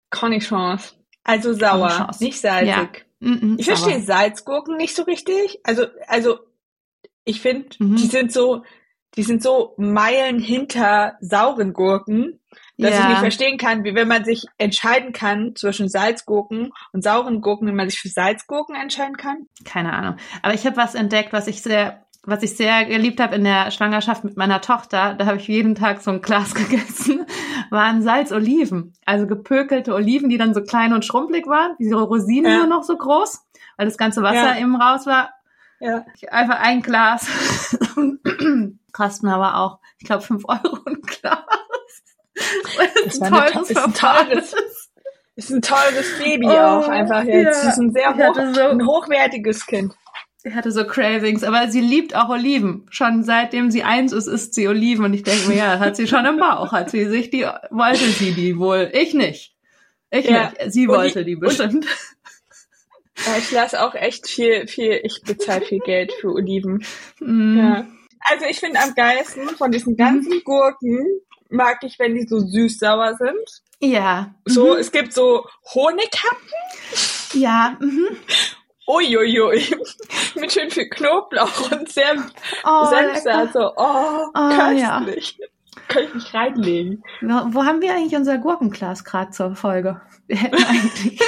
Cornichons. 0.10 0.96
Also 1.24 1.54
sauer, 1.54 1.90
Cornichons. 1.90 2.20
nicht 2.20 2.40
salzig. 2.40 2.68
Ja. 2.68 2.90
Mm 3.20 3.34
-mm, 3.34 3.56
ich 3.60 3.66
verstehe 3.66 4.02
Salzgurken 4.02 4.78
nicht 4.78 4.96
so 4.96 5.04
richtig. 5.04 5.60
Also, 5.64 5.86
also 6.08 6.40
ich 7.24 7.42
finde, 7.42 7.70
mhm. 7.80 7.96
die 7.96 8.06
sind 8.06 8.32
so, 8.32 8.64
die 9.16 9.24
sind 9.24 9.42
so 9.42 9.74
Meilen 9.78 10.40
hinter 10.40 11.18
sauren 11.22 11.74
Gurken, 11.74 12.40
dass 12.78 12.92
ja. 12.92 13.02
ich 13.02 13.08
nicht 13.08 13.20
verstehen 13.20 13.58
kann, 13.58 13.84
wie 13.84 13.96
wenn 13.96 14.08
man 14.08 14.26
sich 14.26 14.46
entscheiden 14.58 15.14
kann 15.14 15.56
zwischen 15.56 15.90
Salzgurken 15.90 16.72
und 16.92 17.04
sauren 17.04 17.42
Gurken, 17.42 17.68
wenn 17.68 17.76
man 17.76 17.90
sich 17.90 18.00
für 18.00 18.10
Salzgurken 18.10 18.76
entscheiden 18.76 19.18
kann. 19.18 19.48
Keine 19.64 19.94
Ahnung. 19.94 20.18
Aber 20.42 20.54
ich 20.54 20.66
habe 20.66 20.78
was 20.78 20.96
entdeckt, 20.96 21.34
was 21.34 21.48
ich 21.48 21.62
sehr 21.62 22.05
was 22.26 22.44
ich 22.44 22.58
sehr 22.58 22.86
geliebt 22.86 23.20
habe 23.20 23.36
in 23.36 23.44
der 23.44 23.72
Schwangerschaft 23.72 24.24
mit 24.24 24.36
meiner 24.38 24.62
Tochter, 24.62 25.14
da 25.14 25.26
habe 25.26 25.38
ich 25.38 25.48
jeden 25.48 25.76
Tag 25.76 26.02
so 26.02 26.12
ein 26.12 26.22
Glas 26.22 26.54
gegessen, 26.56 27.26
waren 27.70 28.02
Salzoliven. 28.02 28.94
Also 29.06 29.28
gepökelte 29.28 29.94
Oliven, 29.94 30.30
die 30.30 30.38
dann 30.38 30.54
so 30.54 30.62
klein 30.62 30.94
und 30.94 31.06
schrumpelig 31.06 31.48
waren, 31.48 31.76
wie 31.78 31.90
so 31.90 32.04
Rosinen 32.04 32.52
ja. 32.52 32.58
nur 32.60 32.68
noch 32.68 32.84
so 32.84 32.98
groß, 32.98 33.46
weil 33.78 33.86
das 33.86 33.98
ganze 33.98 34.24
Wasser 34.24 34.56
ja. 34.56 34.60
eben 34.60 34.76
raus 34.76 35.06
war. 35.06 35.34
Ja. 35.80 36.06
Einfach 36.32 36.60
ein 36.60 36.82
Glas. 36.82 37.28
Kosten 38.92 39.28
aber 39.28 39.58
auch, 39.58 39.80
ich 40.00 40.06
glaube, 40.06 40.24
fünf 40.24 40.46
Euro 40.48 40.80
ein 40.86 41.02
Glas. 41.02 41.40
Das, 42.34 43.16
ist 43.16 43.22
ein 43.24 43.32
teures 43.32 43.70
ist 43.70 43.78
ein 43.78 43.94
teures, 43.94 44.56
ist 45.36 45.50
ein 45.52 45.62
teures 45.62 46.18
Baby 46.18 46.48
oh, 46.48 46.52
auch 46.52 46.88
einfach 46.88 47.24
jetzt. 47.24 47.64
Ja. 47.64 47.66
Das 47.66 47.66
ist 47.66 47.78
ein 47.78 47.92
sehr 47.92 48.16
hoch, 48.16 48.36
so, 48.54 48.62
ein 48.62 48.86
hochwertiges 48.86 49.66
Kind. 49.66 49.96
Ich 50.46 50.54
hatte 50.54 50.72
so 50.72 50.86
Cravings, 50.86 51.44
aber 51.44 51.70
sie 51.70 51.82
liebt 51.82 52.16
auch 52.16 52.30
Oliven. 52.30 52.86
Schon 52.92 53.24
seitdem 53.24 53.72
sie 53.72 53.82
eins 53.82 54.14
ist, 54.14 54.28
isst 54.28 54.54
sie 54.54 54.68
Oliven. 54.68 55.04
Und 55.04 55.16
ich 55.16 55.24
denke 55.24 55.48
mir, 55.48 55.56
ja, 55.56 55.80
hat 55.80 55.96
sie 55.96 56.06
schon 56.06 56.24
im 56.24 56.38
Bauch. 56.38 56.72
Hat 56.72 56.92
sie 56.92 57.06
sich 57.10 57.32
die, 57.32 57.48
wollte 57.72 58.06
sie 58.06 58.32
die 58.32 58.60
wohl. 58.60 58.92
Ich 58.94 59.16
nicht. 59.16 59.56
Ich 60.12 60.26
ja. 60.26 60.52
nicht. 60.52 60.72
Sie 60.72 60.88
wollte 60.88 61.26
die, 61.26 61.36
bestimmt. 61.36 61.88
Ja, 63.26 63.38
ich 63.40 63.50
lasse 63.50 63.82
auch 63.82 63.96
echt 63.96 64.28
viel, 64.28 64.68
viel, 64.68 65.00
ich 65.04 65.24
bezahle 65.24 65.66
viel 65.66 65.80
Geld 65.80 66.14
für 66.22 66.32
Oliven. 66.34 66.86
Mm. 67.20 67.58
Ja. 67.58 67.88
Also 68.20 68.46
ich 68.48 68.60
finde 68.60 68.82
am 68.82 68.94
geilsten 68.94 69.50
von 69.50 69.72
diesen 69.72 69.98
ganzen 69.98 70.32
mhm. 70.32 70.42
Gurken 70.44 71.06
mag 71.50 71.80
ich, 71.84 71.98
wenn 71.98 72.14
die 72.14 72.28
so 72.28 72.40
süß-sauer 72.40 73.16
sind. 73.18 73.62
Ja. 73.80 74.36
So, 74.46 74.74
mhm. 74.74 74.80
es 74.80 74.92
gibt 74.92 75.14
so 75.14 75.48
Honighappen. 75.74 76.50
Ja. 77.34 77.78
Mhm. 77.80 78.18
Uiuiui. 78.88 79.66
Mit 80.36 80.52
schön 80.52 80.70
viel 80.70 80.90
Knoblauch 80.90 81.72
und 81.72 81.90
Senf. 81.90 82.32
Oh, 82.64 82.86
Senf 82.86 83.26
also, 83.26 83.72
oh, 83.76 84.28
oh 84.34 84.50
köstlich. 84.50 85.38
Ja. 85.40 85.48
Kann 85.88 86.04
ich 86.04 86.14
mich 86.14 86.34
reinlegen. 86.34 87.04
Wo, 87.22 87.54
wo 87.54 87.66
haben 87.66 87.82
wir 87.82 87.94
eigentlich 87.94 88.16
unser 88.16 88.38
Gurkenglas 88.38 89.04
gerade 89.04 89.32
zur 89.32 89.56
Folge? 89.56 90.02
Wir 90.28 90.38
hätten 90.38 90.64
eigentlich 90.64 91.20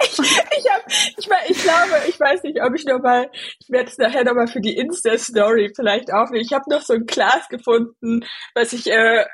ich, 0.00 0.18
ich, 0.18 0.70
hab, 0.70 0.86
ich, 0.88 1.50
ich 1.50 1.62
glaube, 1.62 2.08
ich 2.08 2.20
weiß 2.20 2.42
nicht, 2.42 2.62
ob 2.62 2.74
ich 2.74 2.84
noch 2.84 3.00
mal, 3.00 3.30
ich 3.32 3.70
werde 3.70 3.90
es 3.90 3.98
nachher 3.98 4.24
noch 4.24 4.34
mal 4.34 4.46
für 4.46 4.60
die 4.60 4.76
Insta-Story 4.76 5.72
vielleicht 5.74 6.12
aufnehmen. 6.12 6.44
Ich 6.44 6.52
habe 6.52 6.64
noch 6.70 6.82
so 6.82 6.94
ein 6.94 7.06
Glas 7.06 7.48
gefunden, 7.48 8.24
was 8.54 8.72
ich, 8.72 8.90
äh, 8.90 9.24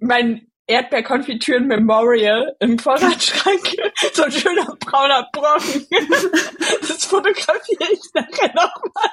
mein 0.00 0.47
Erdbeerkonfitüren 0.68 1.66
Memorial 1.66 2.54
im 2.60 2.78
Vorratsschrank, 2.78 3.74
so 4.12 4.24
ein 4.24 4.32
schöner 4.32 4.76
brauner 4.80 5.28
Brocken. 5.32 5.86
Das 6.86 7.04
fotografiere 7.04 7.92
ich 7.92 8.00
nachher 8.12 8.48
nochmal. 8.48 9.10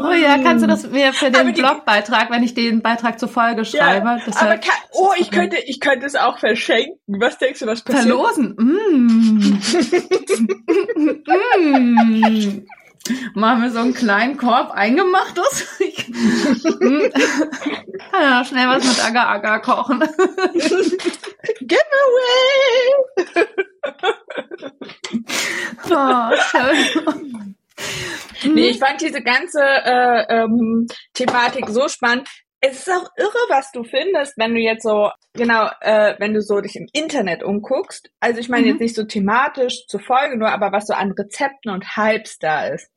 Oh 0.00 0.12
ja, 0.12 0.38
kannst 0.38 0.64
du 0.64 0.68
das 0.68 0.88
mir 0.88 1.12
für 1.12 1.30
den 1.30 1.52
Blogbeitrag, 1.54 2.30
wenn 2.30 2.42
ich 2.42 2.54
den 2.54 2.82
Beitrag 2.82 3.20
zur 3.20 3.28
Folge 3.28 3.64
schreibe? 3.64 4.06
Ja, 4.06 4.20
aber 4.40 4.58
kann, 4.58 4.74
oh, 4.92 5.12
ich 5.16 5.30
könnte, 5.30 5.58
ich 5.58 5.80
könnte 5.80 6.06
es 6.06 6.16
auch 6.16 6.38
verschenken. 6.38 7.20
Was 7.20 7.38
denkst 7.38 7.60
du, 7.60 7.66
was 7.66 7.82
passiert? 7.82 8.04
Verlosen. 8.04 8.56
Mm. 8.58 9.60
mm. 11.58 12.66
Machen 13.34 13.62
wir 13.62 13.70
so 13.70 13.78
einen 13.78 13.94
kleinen 13.94 14.36
Korb 14.36 14.70
eingemachtes. 14.70 15.78
Kann 18.10 18.22
ja 18.22 18.38
noch 18.40 18.46
schnell 18.46 18.68
was 18.68 18.84
mit 18.84 19.04
Agar 19.04 19.28
Agar 19.28 19.60
kochen. 19.60 20.00
Giveaway! 21.60 22.94
oh, 25.90 26.30
schön. 26.50 27.56
Nee, 28.54 28.68
ich 28.70 28.78
fand 28.78 29.00
diese 29.00 29.22
ganze 29.22 29.60
äh, 29.62 30.24
ähm, 30.28 30.86
Thematik 31.14 31.68
so 31.68 31.88
spannend. 31.88 32.28
Es 32.60 32.78
ist 32.78 32.90
auch 32.90 33.10
irre, 33.16 33.38
was 33.48 33.70
du 33.72 33.84
findest, 33.84 34.38
wenn 34.38 34.54
du 34.54 34.60
jetzt 34.60 34.82
so, 34.82 35.10
genau, 35.34 35.68
äh, 35.80 36.14
wenn 36.18 36.34
du 36.34 36.40
so 36.40 36.60
dich 36.60 36.76
im 36.76 36.88
Internet 36.92 37.42
umguckst. 37.42 38.10
Also 38.18 38.40
ich 38.40 38.48
meine 38.48 38.64
mhm. 38.64 38.70
jetzt 38.70 38.80
nicht 38.80 38.96
so 38.96 39.04
thematisch 39.04 39.86
zur 39.86 40.00
Folge 40.00 40.38
nur, 40.38 40.50
aber 40.50 40.72
was 40.72 40.86
so 40.86 40.94
an 40.94 41.12
Rezepten 41.12 41.70
und 41.70 41.96
Hypes 41.96 42.38
da 42.38 42.66
ist. 42.66 42.90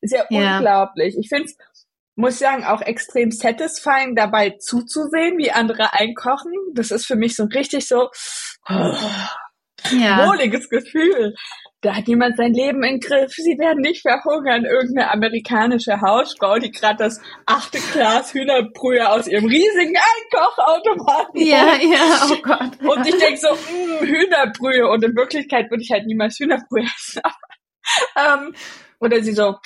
Ist 0.00 0.12
ja, 0.12 0.24
ja. 0.30 0.56
unglaublich. 0.56 1.16
Ich 1.18 1.28
finde 1.28 1.44
es, 1.44 1.56
muss 2.16 2.34
ich 2.34 2.40
sagen, 2.40 2.64
auch 2.64 2.82
extrem 2.82 3.30
satisfying, 3.30 4.14
dabei 4.14 4.50
zuzusehen, 4.58 5.38
wie 5.38 5.50
andere 5.50 5.92
einkochen. 5.92 6.52
Das 6.74 6.90
ist 6.90 7.06
für 7.06 7.16
mich 7.16 7.36
so 7.36 7.44
richtig 7.44 7.86
so 7.86 8.10
oh, 8.68 8.94
ja. 9.90 10.28
wohliges 10.28 10.68
Gefühl 10.68 11.34
da 11.84 11.94
hat 11.94 12.08
jemand 12.08 12.36
sein 12.36 12.54
Leben 12.54 12.82
im 12.82 12.98
Griff. 12.98 13.32
Sie 13.34 13.58
werden 13.58 13.80
nicht 13.80 14.00
verhungern. 14.00 14.64
Irgendeine 14.64 15.10
amerikanische 15.10 16.00
Hausfrau, 16.00 16.58
die 16.58 16.70
gerade 16.70 16.96
das 16.96 17.20
achte 17.44 17.78
Glas 17.92 18.32
Hühnerbrühe 18.32 19.06
aus 19.08 19.26
ihrem 19.26 19.44
riesigen 19.44 19.94
Einkochautomaten 19.94 21.40
Ja, 21.42 21.76
ja, 21.76 22.26
oh 22.30 22.36
Gott. 22.42 22.80
Und 22.80 23.06
ich 23.06 23.16
denke 23.18 23.36
so, 23.36 23.48
mh, 23.48 24.00
mm, 24.00 24.06
Hühnerbrühe. 24.06 24.88
Und 24.88 25.04
in 25.04 25.14
Wirklichkeit 25.14 25.70
würde 25.70 25.82
ich 25.82 25.90
halt 25.90 26.06
niemals 26.06 26.38
Hühnerbrühe 26.38 26.84
essen. 26.84 27.22
ähm, 28.16 28.54
oder 28.98 29.22
sie 29.22 29.32
so, 29.32 29.56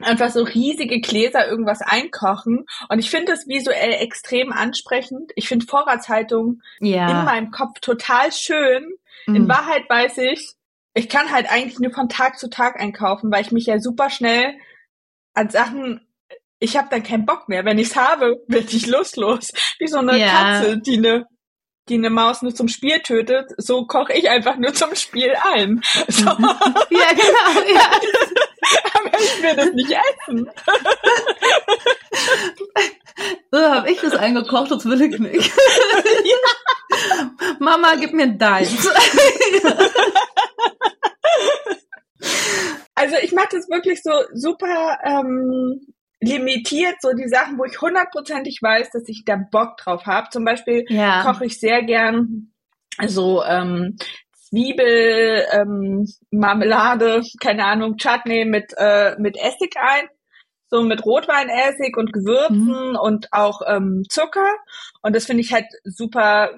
einfach 0.00 0.30
so 0.30 0.44
riesige 0.44 1.00
Gläser 1.00 1.46
irgendwas 1.46 1.82
einkochen. 1.82 2.64
Und 2.88 2.98
ich 2.98 3.10
finde 3.10 3.32
das 3.32 3.46
visuell 3.46 3.92
extrem 4.00 4.50
ansprechend. 4.50 5.30
Ich 5.36 5.46
finde 5.46 5.66
Vorratshaltung 5.66 6.62
ja. 6.80 7.06
in 7.10 7.24
meinem 7.26 7.50
Kopf 7.50 7.80
total 7.80 8.32
schön. 8.32 8.94
In 9.26 9.42
mhm. 9.42 9.48
Wahrheit 9.48 9.82
weiß 9.90 10.18
ich, 10.18 10.55
ich 10.96 11.08
kann 11.08 11.30
halt 11.30 11.50
eigentlich 11.50 11.78
nur 11.78 11.92
von 11.92 12.08
Tag 12.08 12.38
zu 12.38 12.48
Tag 12.48 12.80
einkaufen, 12.80 13.30
weil 13.30 13.42
ich 13.42 13.52
mich 13.52 13.66
ja 13.66 13.78
super 13.78 14.10
schnell 14.10 14.54
an 15.34 15.50
Sachen 15.50 16.00
ich 16.58 16.78
habe 16.78 16.88
dann 16.90 17.02
keinen 17.02 17.26
Bock 17.26 17.50
mehr. 17.50 17.66
Wenn 17.66 17.78
ich's 17.78 17.96
habe, 17.96 18.42
werde 18.48 18.74
ich 18.74 18.86
lustlos. 18.86 19.52
Wie 19.78 19.88
so 19.88 19.98
eine 19.98 20.18
ja. 20.18 20.28
Katze, 20.28 20.78
die 20.78 20.96
eine 20.96 21.26
die 21.88 21.94
eine 21.94 22.10
Maus 22.10 22.42
nur 22.42 22.54
zum 22.54 22.66
Spiel 22.66 23.00
tötet, 23.00 23.52
so 23.58 23.86
koche 23.86 24.12
ich 24.12 24.28
einfach 24.28 24.56
nur 24.56 24.74
zum 24.74 24.94
Spiel 24.96 25.34
ein. 25.54 25.82
So. 26.08 26.24
ja, 26.24 27.12
genau, 27.12 27.74
ja. 27.74 27.90
Aber 28.94 29.18
ich 29.18 29.42
will 29.42 29.56
das 29.56 29.72
nicht 29.72 29.90
essen. 29.92 30.50
So 33.50 33.58
habe 33.58 33.90
ich 33.90 34.00
das 34.00 34.14
eingekocht, 34.14 34.70
das 34.70 34.84
will 34.84 35.00
ich 35.00 35.18
nicht. 35.18 35.52
Ja. 36.24 37.30
Mama, 37.58 37.94
gib 37.96 38.12
mir 38.12 38.28
deins. 38.28 38.88
Also 42.94 43.16
ich 43.22 43.32
mache 43.32 43.48
das 43.52 43.68
wirklich 43.68 44.02
so 44.02 44.10
super 44.32 44.98
ähm, 45.04 45.86
limitiert 46.20 46.96
so 47.00 47.12
die 47.12 47.28
Sachen, 47.28 47.58
wo 47.58 47.64
ich 47.64 47.80
hundertprozentig 47.80 48.60
weiß, 48.62 48.90
dass 48.90 49.08
ich 49.08 49.24
da 49.24 49.36
Bock 49.36 49.76
drauf 49.76 50.06
habe. 50.06 50.28
Zum 50.30 50.44
Beispiel 50.44 50.84
ja. 50.88 51.22
koche 51.22 51.46
ich 51.46 51.60
sehr 51.60 51.82
gern 51.82 52.52
so 53.06 53.44
ähm, 53.44 53.96
Zwiebel, 54.48 55.44
ähm, 55.52 56.06
Marmelade, 56.30 57.22
keine 57.40 57.64
Ahnung, 57.64 57.96
Chutney 57.96 58.44
mit 58.44 58.72
äh, 58.76 59.16
mit 59.18 59.36
Essig 59.36 59.74
ein, 59.76 60.08
so 60.68 60.82
mit 60.82 61.04
Rotweinessig 61.04 61.96
und 61.96 62.12
Gewürzen 62.12 62.90
mhm. 62.90 62.96
und 62.96 63.32
auch 63.32 63.62
ähm, 63.66 64.04
Zucker. 64.08 64.50
Und 65.02 65.16
das 65.16 65.26
finde 65.26 65.42
ich 65.42 65.52
halt 65.52 65.66
super, 65.84 66.50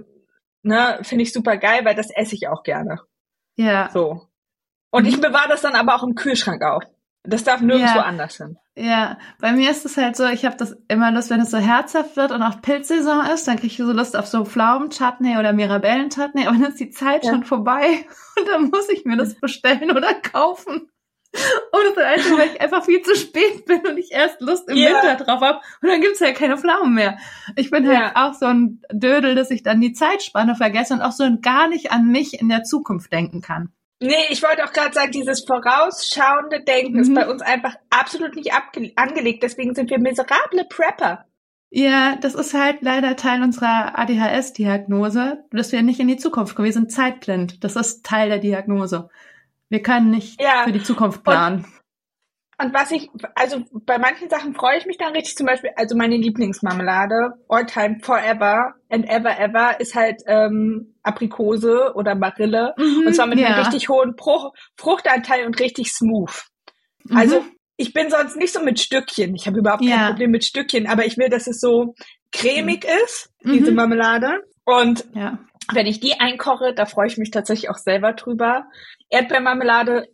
ne, 0.63 0.99
finde 1.03 1.23
ich 1.23 1.33
super 1.33 1.57
geil, 1.57 1.81
weil 1.85 1.95
das 1.95 2.11
esse 2.15 2.35
ich 2.35 2.49
auch 2.49 2.63
gerne. 2.63 3.01
Ja. 3.57 3.89
So. 3.91 4.29
Und 4.91 5.05
mhm. 5.05 5.09
ich 5.09 5.21
bewahre 5.21 5.49
das 5.49 5.63
dann 5.63 5.75
aber 5.75 5.95
auch 5.95 6.03
im 6.03 6.15
Kühlschrank 6.15 6.63
auf. 6.63 6.85
Das 7.29 7.45
darf 7.45 7.61
nirgendwo 7.61 7.99
ja. 7.99 8.05
anders 8.05 8.37
hin. 8.37 8.59
Ja, 8.75 9.19
bei 9.41 9.53
mir 9.53 9.71
ist 9.71 9.85
es 9.85 9.97
halt 9.97 10.17
so, 10.17 10.27
ich 10.27 10.45
habe 10.45 10.57
das 10.57 10.77
immer 10.89 11.11
Lust, 11.11 11.31
wenn 11.31 11.41
es 11.41 11.51
so 11.51 11.59
herzhaft 11.59 12.17
wird 12.17 12.31
und 12.31 12.43
auch 12.43 12.63
Pilzsaison 12.63 13.27
ist, 13.27 13.47
dann 13.47 13.57
kriege 13.57 13.67
ich 13.69 13.77
so 13.77 13.93
Lust 13.93 14.17
auf 14.17 14.27
so 14.27 14.45
Pflaumen-Chutney 14.45 15.37
oder 15.37 15.53
Mirabellen-Chutney, 15.53 16.47
aber 16.47 16.57
dann 16.57 16.71
ist 16.71 16.81
die 16.81 16.91
Zeit 16.91 17.25
ja. 17.25 17.33
schon 17.33 17.45
vorbei 17.45 18.07
und 18.39 18.49
dann 18.49 18.71
muss 18.71 18.89
ich 18.89 19.05
mir 19.05 19.17
das 19.17 19.35
bestellen 19.35 19.91
oder 19.91 20.15
kaufen. 20.15 20.91
Und 21.33 21.81
das 21.85 21.97
ist 21.97 21.99
einfach, 21.99 22.39
weil 22.39 22.51
ich 22.55 22.61
einfach 22.61 22.85
viel 22.85 23.03
zu 23.03 23.15
spät 23.15 23.67
bin 23.67 23.87
und 23.87 23.99
ich 23.99 24.13
erst 24.13 24.41
Lust 24.41 24.69
im 24.69 24.79
yeah. 24.79 25.03
Winter 25.03 25.23
drauf 25.23 25.43
habe 25.43 25.61
und 25.83 25.89
dann 25.89 26.01
gibt's 26.01 26.23
halt 26.23 26.37
keine 26.37 26.57
Pflaumen 26.57 26.95
mehr. 26.95 27.19
Ich 27.57 27.71
bin 27.71 27.87
halt 27.87 28.17
auch 28.17 28.33
so 28.33 28.47
ein 28.47 28.81
Dödel, 28.91 29.35
dass 29.35 29.51
ich 29.51 29.63
dann 29.63 29.81
die 29.81 29.93
Zeitspanne 29.93 30.55
vergesse 30.55 30.95
und 30.95 31.03
auch 31.03 31.13
so 31.13 31.29
gar 31.43 31.69
nicht 31.69 31.93
an 31.93 32.07
mich 32.07 32.41
in 32.41 32.49
der 32.49 32.65
Zukunft 32.65 33.13
denken 33.13 33.43
kann. 33.43 33.73
Nee, 34.01 34.15
ich 34.31 34.43
wollte 34.43 34.65
auch 34.65 34.73
gerade 34.73 34.95
sagen, 34.95 35.11
dieses 35.11 35.45
vorausschauende 35.45 36.63
Denken 36.63 36.95
mhm. 36.95 37.01
ist 37.01 37.15
bei 37.15 37.29
uns 37.29 37.43
einfach 37.43 37.75
absolut 37.91 38.37
nicht 38.37 38.53
angelegt. 38.97 39.43
Deswegen 39.43 39.75
sind 39.75 39.91
wir 39.91 39.99
miserable 39.99 40.65
Prepper. 40.69 41.25
Ja, 41.71 42.17
das 42.17 42.35
ist 42.35 42.55
halt 42.55 42.81
leider 42.81 43.17
Teil 43.17 43.43
unserer 43.43 43.99
ADHS-Diagnose, 43.99 45.45
dass 45.51 45.73
wir 45.73 45.83
nicht 45.83 46.01
in 46.01 46.09
die 46.09 46.17
Zukunft 46.17 46.55
kommen. 46.55 46.67
Wir 46.67 46.73
sind 46.73 46.93
zeitblind. 46.93 47.63
Das 47.63 47.77
ist 47.77 48.07
Teil 48.07 48.29
der 48.31 48.39
Diagnose. 48.39 49.11
Wir 49.69 49.83
können 49.83 50.11
nicht 50.11 50.41
ja. 50.41 50.63
für 50.65 50.73
die 50.73 50.83
Zukunft 50.83 51.25
planen. 51.25 51.65
Und 51.65 51.67
und 52.61 52.75
was 52.75 52.91
ich, 52.91 53.09
also 53.37 53.63
bei 53.73 53.99
manchen 53.99 54.29
Sachen 54.29 54.53
freue 54.53 54.79
ich 54.79 54.87
mich 54.87 54.99
dann 54.99 55.13
richtig, 55.13 55.37
zum 55.37 55.47
Beispiel, 55.47 55.71
also 55.77 55.97
meine 55.97 56.17
Lieblingsmarmelade, 56.17 57.35
all 57.49 57.67
time, 57.67 57.99
forever 58.03 58.75
and 58.91 59.09
ever 59.09 59.39
ever, 59.39 59.79
ist 59.79 59.95
halt 59.95 60.23
ähm, 60.27 60.97
Aprikose 61.05 61.93
oder 61.95 62.17
Marille. 62.17 62.75
Mhm, 62.77 63.07
und 63.07 63.15
zwar 63.15 63.29
mit 63.29 63.39
ja. 63.39 63.47
einem 63.47 63.65
richtig 63.65 63.89
hohen 63.89 64.17
Bruch, 64.17 64.53
Fruchtanteil 64.77 65.47
und 65.47 65.61
richtig 65.61 65.93
smooth. 65.93 66.47
Mhm. 67.05 67.17
Also 67.17 67.45
ich 67.77 67.93
bin 67.93 68.11
sonst 68.11 68.37
nicht 68.37 68.53
so 68.53 68.61
mit 68.61 68.81
Stückchen. 68.81 69.37
Ich 69.37 69.47
habe 69.47 69.61
überhaupt 69.61 69.85
ja. 69.85 69.97
kein 69.97 70.09
Problem 70.09 70.33
mit 70.33 70.45
Stückchen, 70.45 70.89
aber 70.89 71.07
ich 71.07 71.17
will, 71.17 71.29
dass 71.29 71.47
es 71.47 71.61
so 71.61 71.95
cremig 72.33 72.85
mhm. 72.85 73.05
ist, 73.05 73.31
diese 73.45 73.71
mhm. 73.71 73.77
Marmelade. 73.77 74.41
Und 74.65 75.05
ja. 75.15 75.39
wenn 75.73 75.87
ich 75.87 76.01
die 76.01 76.19
einkoche, 76.19 76.75
da 76.75 76.87
freue 76.87 77.07
ich 77.07 77.19
mich 77.19 77.31
tatsächlich 77.31 77.71
auch 77.71 77.79
selber 77.79 78.15
drüber. 78.15 78.65
Erdbeermarmelade 79.11 80.09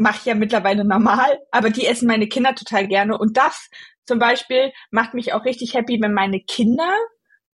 mache 0.00 0.18
ich 0.18 0.24
ja 0.24 0.34
mittlerweile 0.34 0.84
normal, 0.84 1.38
aber 1.50 1.70
die 1.70 1.86
essen 1.86 2.08
meine 2.08 2.28
Kinder 2.28 2.54
total 2.54 2.88
gerne. 2.88 3.16
Und 3.16 3.36
das 3.36 3.70
zum 4.06 4.18
Beispiel 4.18 4.72
macht 4.90 5.14
mich 5.14 5.32
auch 5.32 5.44
richtig 5.44 5.74
happy, 5.74 6.00
wenn 6.00 6.14
meine 6.14 6.40
Kinder 6.40 6.92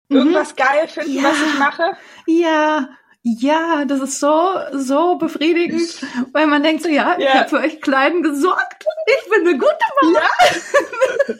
mhm. 0.08 0.16
irgendwas 0.16 0.54
geil 0.54 0.86
finden, 0.88 1.16
ja. 1.16 1.22
was 1.24 1.42
ich 1.42 1.58
mache. 1.58 1.96
Ja, 2.26 2.88
ja, 3.26 3.86
das 3.86 4.00
ist 4.00 4.20
so, 4.20 4.50
so 4.72 5.16
befriedigend, 5.16 6.04
weil 6.32 6.46
man 6.46 6.62
denkt 6.62 6.82
so, 6.82 6.90
ja, 6.90 7.16
ich 7.18 7.26
habe 7.26 7.48
für 7.48 7.56
euch 7.56 7.80
Kleinen 7.80 8.22
gesorgt. 8.22 8.84
Ich 9.06 9.30
bin 9.30 9.48
eine 9.48 9.56
gute 9.56 9.78
Mama. 10.02 10.20
Ja. 10.20 10.28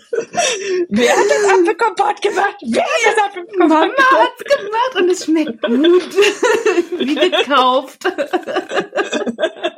Wer 0.88 1.12
hat 1.12 1.26
das 1.28 1.44
Apfelkompott 1.52 2.22
gemacht? 2.22 2.56
Wer 2.62 2.82
hat 2.82 2.90
das 3.04 3.24
Apfelkompott 3.24 3.68
Mama 3.68 3.80
gemacht? 3.84 4.10
Mama 4.10 4.24
hat's 4.24 4.44
gemacht 4.44 4.96
und 4.96 5.10
es 5.10 5.24
schmeckt 5.26 5.62
gut. 5.62 6.16
Wie 6.98 7.14
gekauft. 7.16 8.02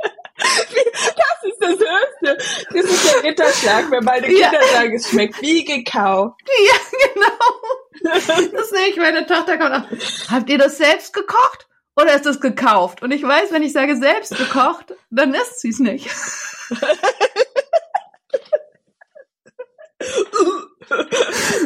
Das 0.71 1.51
ist 1.51 1.59
das 1.61 1.71
Höchste. 1.71 2.67
Das 2.75 2.85
ist 2.85 3.15
der 3.15 3.23
Ritterschlag, 3.23 3.91
wenn 3.91 4.05
meine 4.05 4.27
Kinder 4.27 4.53
ja. 4.53 4.69
sagen, 4.73 4.95
es 4.95 5.09
schmeckt 5.09 5.41
wie 5.43 5.65
gekauft. 5.65 6.41
Ja, 6.67 6.75
genau. 7.15 8.53
Das 8.53 8.71
sehe 8.71 8.89
ich, 8.89 8.97
meine 8.97 9.27
Tochter 9.27 9.59
kommt 9.59 9.73
auch. 9.73 10.31
Habt 10.31 10.49
ihr 10.51 10.59
das 10.59 10.79
selbst 10.79 11.13
gekocht? 11.13 11.67
Oder 11.97 12.15
ist 12.15 12.27
das 12.27 12.41
gekauft? 12.41 13.03
Und 13.03 13.11
ich 13.11 13.23
weiß, 13.23 13.53
wenn 13.53 13.63
ich 13.63 13.73
sage 13.73 13.97
selbst 13.97 14.37
gekocht, 14.37 14.95
dann 15.11 15.35
isst 15.35 15.61
sie 15.61 15.71
es 15.71 15.79
nicht. 15.79 16.09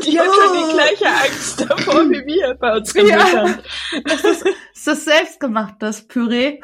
Die 0.05 0.19
hat 0.19 0.27
schon 0.27 0.69
die 0.69 0.73
gleiche 0.73 1.07
Angst 1.09 1.61
davor 1.61 2.09
wie 2.09 2.25
wir 2.25 2.55
bei 2.55 2.77
uns 2.77 2.95
ja. 2.95 3.59
Das 4.05 4.25
ist, 4.25 4.47
ist 4.47 4.87
das 4.87 5.05
selbstgemachtes 5.05 6.07
Püree. 6.07 6.61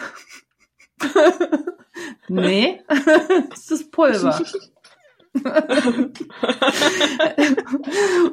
Nee, 2.29 2.83
das 3.51 3.71
ist 3.71 3.93
Pulver. 3.93 4.41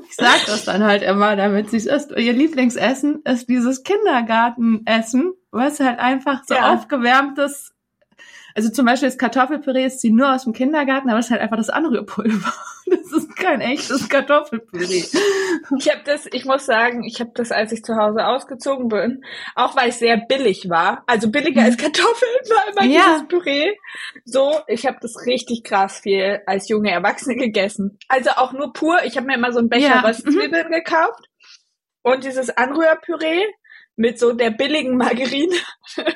ich 0.08 0.16
sag 0.16 0.46
das 0.46 0.64
dann 0.66 0.84
halt 0.84 1.04
immer, 1.04 1.36
damit 1.36 1.70
sie 1.70 1.78
es 1.78 1.86
isst. 1.86 2.12
Ihr 2.12 2.34
Lieblingsessen 2.34 3.22
ist 3.26 3.50
dieses 3.50 3.84
Kindergartenessen, 3.84 5.34
was 5.52 5.82
halt 5.82 6.00
einfach 6.00 6.44
so 6.46 6.54
ja. 6.54 6.74
aufgewärmtes 6.74 7.74
also 8.56 8.70
zum 8.70 8.86
Beispiel 8.86 9.10
das 9.10 9.18
Kartoffelpüree 9.18 9.86
ist 9.86 10.02
sie 10.02 10.12
nur 10.12 10.34
aus 10.34 10.44
dem 10.44 10.54
Kindergarten, 10.54 11.10
aber 11.10 11.20
es 11.20 11.26
ist 11.26 11.32
halt 11.32 11.42
einfach 11.42 11.58
das 11.58 11.70
Anrührpulver. 11.70 12.54
Das 13.04 13.12
ist 13.12 13.36
kein 13.36 13.62
echtes 13.62 14.10
Kartoffelpüree. 14.10 15.04
Ich 15.78 15.90
habe 15.90 16.02
das, 16.06 16.28
ich 16.32 16.46
muss 16.46 16.66
sagen, 16.66 17.04
ich 17.04 17.20
habe 17.20 17.32
das, 17.34 17.52
als 17.52 17.72
ich 17.72 17.84
zu 17.84 17.96
Hause 17.96 18.26
ausgezogen 18.26 18.88
bin, 18.88 19.24
auch 19.56 19.76
weil 19.76 19.90
es 19.90 20.00
sehr 20.00 20.18
billig 20.18 20.70
war, 20.70 21.04
also 21.08 21.30
billiger 21.30 21.64
als 21.64 21.78
Kartoffeln 21.78 22.32
war 22.50 22.72
immer 22.72 22.94
ja. 22.94 23.02
dieses 23.06 23.28
Püree. 23.28 23.76
So, 24.26 24.60
ich 24.68 24.86
habe 24.86 24.98
das 25.02 25.26
richtig 25.26 25.64
krass 25.64 26.00
viel 26.00 26.42
als 26.46 26.70
junge 26.70 26.92
Erwachsene 26.92 27.36
gegessen. 27.36 27.98
Also 28.08 28.32
auch 28.32 28.54
nur 28.54 28.74
pur. 28.74 29.00
Ich 29.06 29.18
habe 29.18 29.28
mir 29.28 29.36
immer 29.36 29.52
so 29.52 29.60
einen 29.60 29.70
Becher 29.70 29.88
ja. 29.88 30.00
Röstzwiebeln 30.02 30.68
mhm. 30.68 30.74
gekauft 30.74 31.30
und 32.04 32.24
dieses 32.24 32.50
Anrührpüree 32.50 33.44
mit 33.96 34.20
so 34.20 34.34
der 34.34 34.50
billigen 34.50 34.98
Margarine. 34.98 35.54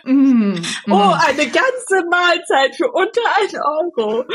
Mm, 0.03 0.55
oh, 0.87 0.95
mm. 0.95 1.13
eine 1.27 1.45
ganze 1.45 2.07
Mahlzeit 2.09 2.75
für 2.75 2.91
unter 2.91 3.21
ein 3.39 3.95
Euro. 3.95 4.25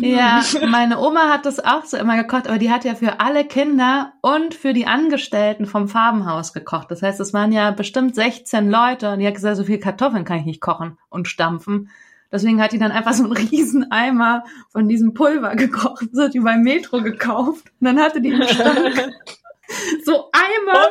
Ja, 0.00 0.42
meine 0.66 0.98
Oma 0.98 1.28
hat 1.28 1.46
das 1.46 1.60
auch 1.60 1.84
so 1.84 1.96
immer 1.96 2.16
gekocht, 2.16 2.46
aber 2.46 2.58
die 2.58 2.70
hat 2.70 2.84
ja 2.84 2.94
für 2.94 3.20
alle 3.20 3.44
Kinder 3.44 4.12
und 4.20 4.54
für 4.54 4.72
die 4.74 4.86
Angestellten 4.86 5.66
vom 5.66 5.88
Farbenhaus 5.88 6.52
gekocht. 6.52 6.90
Das 6.90 7.02
heißt, 7.02 7.20
es 7.20 7.32
waren 7.32 7.52
ja 7.52 7.70
bestimmt 7.70 8.14
16 8.14 8.70
Leute 8.70 9.12
und 9.12 9.20
die 9.20 9.26
hat 9.26 9.34
gesagt, 9.34 9.56
so 9.56 9.64
viel 9.64 9.78
Kartoffeln 9.78 10.24
kann 10.24 10.38
ich 10.38 10.44
nicht 10.44 10.60
kochen 10.60 10.98
und 11.08 11.26
stampfen. 11.26 11.90
Deswegen 12.32 12.62
hat 12.62 12.72
die 12.72 12.78
dann 12.78 12.92
einfach 12.92 13.12
so 13.12 13.24
einen 13.24 13.32
riesen 13.32 13.90
Eimer 13.90 14.44
von 14.70 14.88
diesem 14.88 15.14
Pulver 15.14 15.56
gekocht. 15.56 16.06
Hat 16.16 16.34
die 16.34 16.40
beim 16.40 16.62
Metro 16.62 17.02
gekauft. 17.02 17.72
Und 17.80 17.86
dann 17.86 17.98
hatte 17.98 18.20
die 18.20 18.28
im 18.28 18.42
Schrank 18.42 19.12
so 20.04 20.30
Eimer 20.32 20.90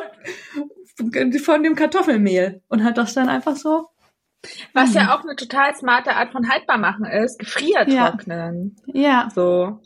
von 1.38 1.62
dem 1.62 1.74
Kartoffelmehl 1.74 2.62
und 2.68 2.84
hat 2.84 2.98
das 2.98 3.14
dann 3.14 3.28
einfach 3.28 3.56
so. 3.56 3.88
Was 4.72 4.94
ja 4.94 5.04
mhm. 5.04 5.08
auch 5.10 5.22
eine 5.22 5.36
total 5.36 5.74
smarte 5.74 6.16
Art 6.16 6.32
von 6.32 6.48
haltbar 6.48 6.78
machen 6.78 7.04
ist, 7.04 7.38
gefriertrocknen. 7.38 8.76
Ja. 8.86 9.00
ja. 9.02 9.28
So. 9.34 9.80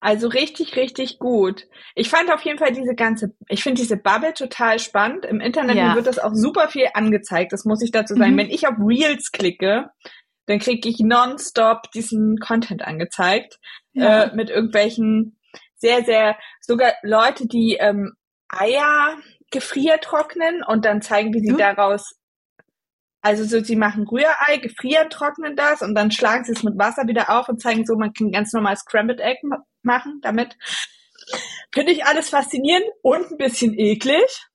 Also 0.00 0.28
richtig, 0.28 0.76
richtig 0.76 1.18
gut. 1.18 1.66
Ich 1.96 2.08
fand 2.08 2.32
auf 2.32 2.42
jeden 2.42 2.58
Fall 2.58 2.72
diese 2.72 2.94
ganze, 2.94 3.34
ich 3.48 3.64
finde 3.64 3.80
diese 3.80 3.96
Bubble 3.96 4.32
total 4.32 4.78
spannend. 4.78 5.24
Im 5.24 5.40
Internet 5.40 5.76
ja. 5.76 5.96
wird 5.96 6.06
das 6.06 6.20
auch 6.20 6.34
super 6.34 6.68
viel 6.68 6.86
angezeigt. 6.94 7.52
Das 7.52 7.64
muss 7.64 7.82
ich 7.82 7.90
dazu 7.90 8.14
sagen. 8.14 8.34
Mhm. 8.34 8.38
Wenn 8.38 8.50
ich 8.50 8.68
auf 8.68 8.76
Reels 8.78 9.32
klicke, 9.32 9.90
dann 10.46 10.60
kriege 10.60 10.88
ich 10.88 11.00
nonstop 11.00 11.90
diesen 11.92 12.38
Content 12.38 12.82
angezeigt 12.82 13.58
ja. 13.92 14.24
äh, 14.24 14.36
mit 14.36 14.50
irgendwelchen 14.50 15.38
sehr, 15.76 16.04
sehr 16.04 16.36
sogar 16.60 16.92
Leute, 17.02 17.48
die 17.48 17.76
ähm, 17.80 18.14
Eier 18.48 19.16
gefriertrocknen 19.50 20.62
und 20.62 20.84
dann 20.84 21.02
zeigen, 21.02 21.32
wie 21.34 21.40
sie 21.40 21.50
hm? 21.50 21.58
daraus 21.58 22.18
also 23.20 23.44
so, 23.44 23.62
sie 23.62 23.76
machen 23.76 24.06
Rührei, 24.06 24.58
gefrieren, 24.58 25.10
trocknen 25.10 25.56
das 25.56 25.82
und 25.82 25.94
dann 25.94 26.10
schlagen 26.10 26.44
sie 26.44 26.52
es 26.52 26.62
mit 26.62 26.78
Wasser 26.78 27.06
wieder 27.08 27.30
auf 27.30 27.48
und 27.48 27.60
zeigen 27.60 27.84
so, 27.84 27.96
man 27.96 28.12
kann 28.12 28.30
ganz 28.30 28.52
normal 28.52 28.76
Scrambled 28.76 29.20
Egg 29.20 29.40
machen 29.82 30.20
damit. 30.22 30.56
Finde 31.72 31.92
ich 31.92 32.04
alles 32.04 32.30
faszinierend 32.30 32.86
und 33.02 33.30
ein 33.30 33.36
bisschen 33.36 33.74
eklig. 33.78 34.46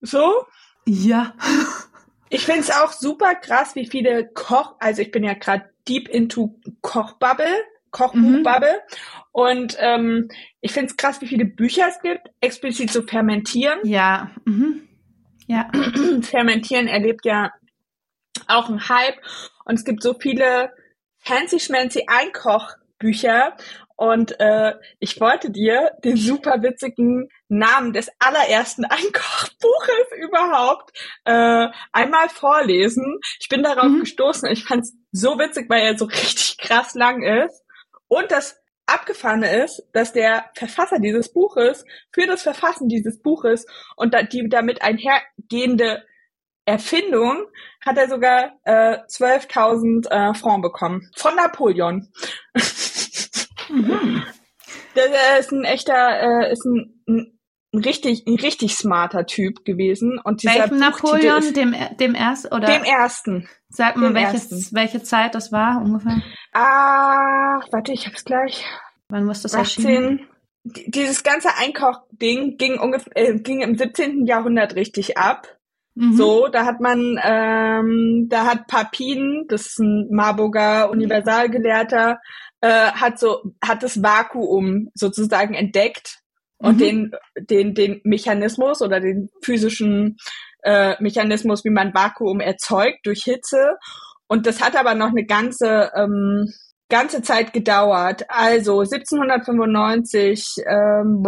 So. 0.00 0.46
Ja. 0.84 1.34
Ich 2.28 2.44
finde 2.44 2.60
es 2.60 2.70
auch 2.70 2.92
super 2.92 3.34
krass, 3.34 3.74
wie 3.74 3.86
viele 3.86 4.28
Koch, 4.28 4.76
also 4.80 5.02
ich 5.02 5.10
bin 5.10 5.24
ja 5.24 5.34
gerade 5.34 5.70
deep 5.88 6.08
into 6.08 6.60
Kochbubble, 6.82 7.64
Kochbuchbubble. 7.94 8.72
Mhm. 8.72 9.22
Und 9.32 9.76
ähm, 9.80 10.28
ich 10.60 10.72
finde 10.72 10.90
es 10.90 10.96
krass, 10.96 11.20
wie 11.20 11.26
viele 11.26 11.44
Bücher 11.44 11.86
es 11.88 12.00
gibt, 12.00 12.28
explizit 12.40 12.92
zu 12.92 13.02
fermentieren. 13.02 13.78
Ja. 13.84 14.30
Mhm. 14.44 14.88
Ja. 15.46 15.70
Fermentieren 16.22 16.88
erlebt 16.88 17.24
ja 17.24 17.52
auch 18.48 18.68
einen 18.68 18.88
Hype. 18.88 19.16
Und 19.64 19.76
es 19.76 19.84
gibt 19.84 20.02
so 20.02 20.14
viele 20.14 20.72
fancy 21.18 21.60
schmancy 21.60 22.04
Einkochbücher. 22.06 23.56
Und 23.96 24.38
äh, 24.40 24.74
ich 24.98 25.20
wollte 25.20 25.50
dir 25.50 25.92
den 26.02 26.16
super 26.16 26.62
witzigen 26.62 27.28
Namen 27.48 27.92
des 27.92 28.10
allerersten 28.18 28.84
Einkochbuches 28.90 30.06
überhaupt 30.18 30.90
äh, 31.24 31.68
einmal 31.92 32.28
vorlesen. 32.28 33.20
Ich 33.40 33.48
bin 33.48 33.62
darauf 33.62 33.86
mhm. 33.86 34.00
gestoßen. 34.00 34.50
Ich 34.50 34.64
fand 34.64 34.82
es 34.82 34.96
so 35.12 35.38
witzig, 35.38 35.70
weil 35.70 35.82
er 35.82 35.96
so 35.96 36.06
richtig 36.06 36.58
krass 36.58 36.94
lang 36.94 37.22
ist. 37.22 37.63
Und 38.14 38.30
das 38.30 38.62
Abgefahrene 38.86 39.64
ist, 39.64 39.82
dass 39.92 40.12
der 40.12 40.44
Verfasser 40.54 41.00
dieses 41.00 41.32
Buches 41.32 41.84
für 42.12 42.28
das 42.28 42.42
Verfassen 42.42 42.86
dieses 42.86 43.20
Buches 43.20 43.66
und 43.96 44.14
die 44.32 44.48
damit 44.48 44.82
einhergehende 44.82 46.04
Erfindung 46.64 47.44
hat 47.84 47.98
er 47.98 48.08
sogar 48.08 48.52
äh, 48.62 48.98
12.000 49.08 50.08
äh, 50.10 50.34
Francs 50.34 50.62
bekommen. 50.62 51.10
Von 51.16 51.34
Napoleon. 51.34 52.08
mhm. 53.68 54.22
Der, 54.94 55.40
ist 55.40 55.50
ein 55.50 55.64
echter, 55.64 56.20
äh, 56.20 56.52
ist 56.52 56.64
ein, 56.64 57.02
ein, 57.08 57.33
ein 57.74 57.80
richtig, 57.80 58.26
ein 58.26 58.36
richtig 58.36 58.76
smarter 58.76 59.26
Typ 59.26 59.64
gewesen. 59.64 60.18
Und 60.22 60.42
dieser 60.42 60.54
Welchem 60.54 60.78
Napoleon? 60.78 61.38
Ist, 61.38 61.56
dem, 61.56 61.74
dem 61.98 62.14
ersten 62.14 62.54
oder? 62.54 62.66
Dem 62.66 62.84
ersten. 62.84 63.48
Sag 63.68 63.96
mal, 63.96 64.14
welches, 64.14 64.72
welche 64.72 65.02
Zeit 65.02 65.34
das 65.34 65.50
war 65.50 65.82
ungefähr? 65.82 66.22
Ah, 66.52 67.60
warte, 67.72 67.92
ich 67.92 68.06
hab's 68.06 68.24
gleich. 68.24 68.64
Wann 69.08 69.24
muss 69.24 69.42
das 69.42 69.54
18, 69.54 69.84
erschienen? 69.84 70.28
Dieses 70.62 71.22
ganze 71.24 71.48
Einkauchding 71.56 72.56
ging 72.56 72.78
ungefähr, 72.78 73.12
äh, 73.16 73.38
ging 73.38 73.60
im 73.60 73.76
17. 73.76 74.26
Jahrhundert 74.26 74.76
richtig 74.76 75.18
ab. 75.18 75.58
Mhm. 75.96 76.14
So, 76.14 76.48
da 76.48 76.64
hat 76.64 76.80
man, 76.80 77.20
ähm, 77.22 78.26
da 78.30 78.46
hat 78.46 78.66
Papin, 78.68 79.44
das 79.48 79.66
ist 79.66 79.78
ein 79.80 80.08
Marburger 80.10 80.90
Universalgelehrter, 80.90 82.20
äh, 82.60 82.92
hat 82.92 83.18
so, 83.18 83.54
hat 83.62 83.82
das 83.82 84.02
Vakuum 84.02 84.90
sozusagen 84.94 85.54
entdeckt 85.54 86.23
und 86.64 86.76
mhm. 86.76 86.78
den, 86.78 87.10
den, 87.38 87.74
den 87.74 88.00
Mechanismus 88.04 88.80
oder 88.80 88.98
den 88.98 89.28
physischen 89.42 90.16
äh, 90.62 90.94
Mechanismus, 90.98 91.64
wie 91.64 91.70
man 91.70 91.92
Vakuum 91.92 92.40
erzeugt 92.40 93.00
durch 93.04 93.22
Hitze. 93.24 93.76
Und 94.28 94.46
das 94.46 94.62
hat 94.62 94.74
aber 94.74 94.94
noch 94.94 95.10
eine 95.10 95.26
ganze, 95.26 95.92
ähm, 95.94 96.50
ganze 96.88 97.20
Zeit 97.20 97.52
gedauert. 97.52 98.24
Also 98.28 98.80
1795. 98.80 100.64
Ähm, 100.66 101.22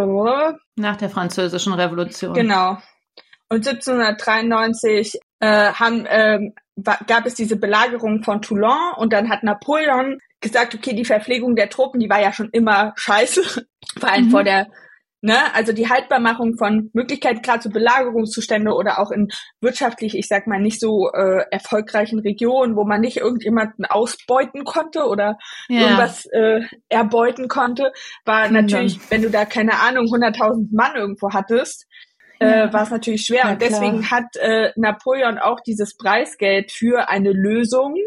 Nach 0.75 0.95
der 0.97 1.11
Französischen 1.11 1.73
Revolution. 1.73 2.33
Genau. 2.33 2.79
Und 3.49 3.67
1793 3.67 5.19
äh, 5.39 5.71
haben, 5.71 6.07
äh, 6.07 6.39
gab 7.05 7.27
es 7.27 7.35
diese 7.35 7.57
Belagerung 7.57 8.23
von 8.23 8.41
Toulon 8.41 8.93
und 8.97 9.13
dann 9.13 9.29
hat 9.29 9.43
Napoleon 9.43 10.17
gesagt, 10.41 10.73
okay, 10.73 10.93
die 10.95 11.05
Verpflegung 11.05 11.55
der 11.55 11.69
Truppen, 11.69 11.99
die 11.99 12.09
war 12.09 12.21
ja 12.21 12.33
schon 12.33 12.49
immer 12.51 12.93
scheiße, 12.95 13.43
vor 13.99 14.11
allem 14.11 14.25
mhm. 14.25 14.31
vor 14.31 14.43
der 14.43 14.67
Ne? 15.27 15.53
Also 15.53 15.73
die 15.73 15.89
Haltbarmachung 15.89 16.55
von 16.57 16.89
Möglichkeiten, 16.93 17.41
gerade 17.41 17.59
zu 17.59 17.69
Belagerungszustände 17.69 18.71
oder 18.71 18.97
auch 18.97 19.11
in 19.11 19.27
wirtschaftlich, 19.59 20.17
ich 20.17 20.29
sag 20.29 20.47
mal, 20.47 20.61
nicht 20.61 20.79
so 20.79 21.11
äh, 21.11 21.43
erfolgreichen 21.51 22.19
Regionen, 22.19 22.77
wo 22.77 22.85
man 22.85 23.01
nicht 23.01 23.17
irgendjemanden 23.17 23.83
ausbeuten 23.83 24.63
konnte 24.63 25.03
oder 25.03 25.37
ja. 25.67 25.81
irgendwas 25.81 26.27
äh, 26.27 26.61
erbeuten 26.87 27.49
konnte, 27.49 27.91
war 28.23 28.47
mhm. 28.47 28.53
natürlich, 28.53 29.01
wenn 29.09 29.21
du 29.21 29.29
da 29.29 29.43
keine 29.43 29.81
Ahnung, 29.81 30.05
100.000 30.05 30.69
Mann 30.71 30.95
irgendwo 30.95 31.33
hattest, 31.33 31.87
äh, 32.39 32.71
war 32.71 32.83
es 32.83 32.91
natürlich 32.91 33.25
schwer. 33.25 33.41
Ja, 33.43 33.51
und 33.51 33.61
deswegen 33.61 34.09
hat 34.09 34.37
äh, 34.37 34.71
Napoleon 34.77 35.39
auch 35.39 35.59
dieses 35.59 35.97
Preisgeld 35.97 36.71
für 36.71 37.09
eine 37.09 37.33
Lösung 37.33 37.97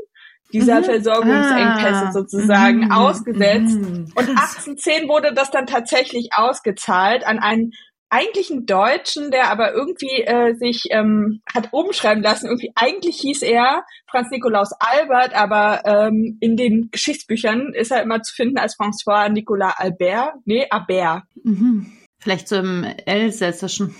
dieser 0.52 0.80
mhm. 0.80 0.84
Versorgungsengpässe 0.84 2.06
ah. 2.06 2.12
sozusagen 2.12 2.84
mhm. 2.86 2.92
ausgesetzt. 2.92 3.78
Mhm. 3.78 4.12
Und 4.14 4.28
1810 4.28 5.08
wurde 5.08 5.32
das 5.34 5.50
dann 5.50 5.66
tatsächlich 5.66 6.30
ausgezahlt 6.34 7.26
an 7.26 7.38
einen 7.38 7.72
eigentlichen 8.10 8.66
Deutschen, 8.66 9.30
der 9.30 9.50
aber 9.50 9.72
irgendwie 9.72 10.22
äh, 10.22 10.54
sich 10.56 10.84
ähm, 10.90 11.42
hat 11.54 11.68
umschreiben 11.72 12.22
lassen. 12.22 12.46
Irgendwie 12.46 12.72
eigentlich 12.74 13.20
hieß 13.20 13.42
er 13.42 13.84
Franz 14.10 14.30
Nikolaus 14.30 14.72
Albert, 14.80 15.34
aber 15.34 15.82
ähm, 15.84 16.36
in 16.40 16.56
den 16.56 16.90
Geschichtsbüchern 16.90 17.72
ist 17.72 17.92
er 17.92 18.02
immer 18.02 18.20
zu 18.22 18.34
finden 18.34 18.58
als 18.58 18.76
François 18.76 19.28
Nicolas 19.28 19.74
Albert. 19.76 20.34
Nee, 20.44 20.66
Albert. 20.68 21.22
Mhm. 21.44 21.92
Vielleicht 22.18 22.48
so 22.48 22.56
im 22.56 22.84
Elsässischen. 23.06 23.94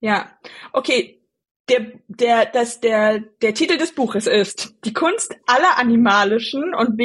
Ja, 0.00 0.26
okay. 0.72 1.21
Der, 1.68 1.92
der, 2.08 2.46
das, 2.46 2.80
der, 2.80 3.20
der 3.40 3.54
Titel 3.54 3.78
des 3.78 3.94
Buches 3.94 4.26
ist 4.26 4.74
Die 4.84 4.92
Kunst 4.92 5.36
aller 5.46 5.78
animalischen 5.78 6.74
und 6.74 6.98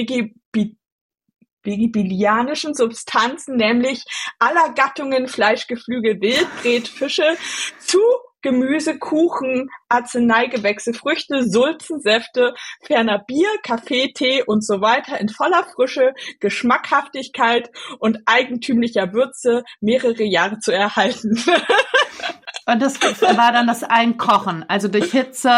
vegebilianischen 1.63 2.73
Substanzen, 2.73 3.55
nämlich 3.57 4.03
aller 4.39 4.73
Gattungen 4.73 5.27
Fleisch, 5.27 5.67
Geflügel, 5.67 6.19
Wildbret, 6.19 6.87
Fische, 6.87 7.37
zu 7.77 7.99
Gemüse, 8.41 8.97
Kuchen, 8.99 9.69
Arzneigewächse, 9.89 10.93
Früchte, 10.93 11.43
Sulzen, 11.49 12.01
Säfte, 12.01 12.53
ferner 12.83 13.19
Bier, 13.19 13.49
Kaffee, 13.63 14.11
Tee 14.13 14.43
und 14.43 14.65
so 14.65 14.81
weiter 14.81 15.19
in 15.19 15.29
voller 15.29 15.63
Frische, 15.75 16.13
Geschmackhaftigkeit 16.39 17.69
und 17.99 18.19
eigentümlicher 18.25 19.13
Würze 19.13 19.63
mehrere 19.81 20.23
Jahre 20.23 20.59
zu 20.59 20.71
erhalten. 20.71 21.41
Und 22.69 22.81
das 22.81 23.01
war 23.01 23.53
dann 23.53 23.65
das 23.65 23.85
Einkochen, 23.85 24.65
also 24.67 24.89
durch 24.89 25.11
Hitze 25.11 25.49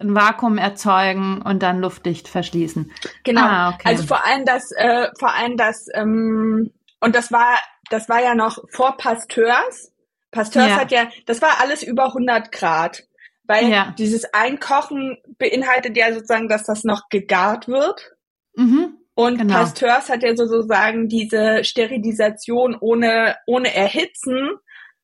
ein 0.00 0.16
Vakuum 0.16 0.58
erzeugen 0.58 1.40
und 1.40 1.62
dann 1.62 1.80
luftdicht 1.80 2.26
verschließen. 2.26 2.90
Genau. 3.22 3.42
Ah, 3.42 3.68
okay. 3.68 3.82
Also 3.84 4.04
vor 4.04 4.26
allem 4.26 4.44
das, 4.44 4.72
äh, 4.72 5.06
vor 5.20 5.32
allem 5.32 5.56
das, 5.56 5.86
ähm, 5.94 6.72
und 6.98 7.14
das 7.14 7.30
war, 7.30 7.58
das 7.90 8.08
war 8.08 8.20
ja 8.20 8.34
noch 8.34 8.58
vor 8.72 8.96
Pasteurs. 8.96 9.87
Pasteurs 10.30 10.68
ja. 10.68 10.76
hat 10.76 10.92
ja, 10.92 11.08
das 11.26 11.40
war 11.42 11.60
alles 11.60 11.82
über 11.82 12.06
100 12.06 12.52
Grad, 12.52 13.04
weil 13.44 13.68
ja. 13.70 13.94
dieses 13.98 14.32
Einkochen 14.34 15.18
beinhaltet 15.38 15.96
ja 15.96 16.12
sozusagen, 16.12 16.48
dass 16.48 16.64
das 16.64 16.84
noch 16.84 17.08
gegart 17.08 17.68
wird. 17.68 18.12
Mhm. 18.54 18.98
Und 19.14 19.38
genau. 19.38 19.54
Pasteurs 19.54 20.10
hat 20.10 20.22
ja 20.22 20.36
sozusagen 20.36 21.08
diese 21.08 21.64
Sterilisation 21.64 22.76
ohne, 22.78 23.36
ohne 23.46 23.74
Erhitzen, 23.74 24.50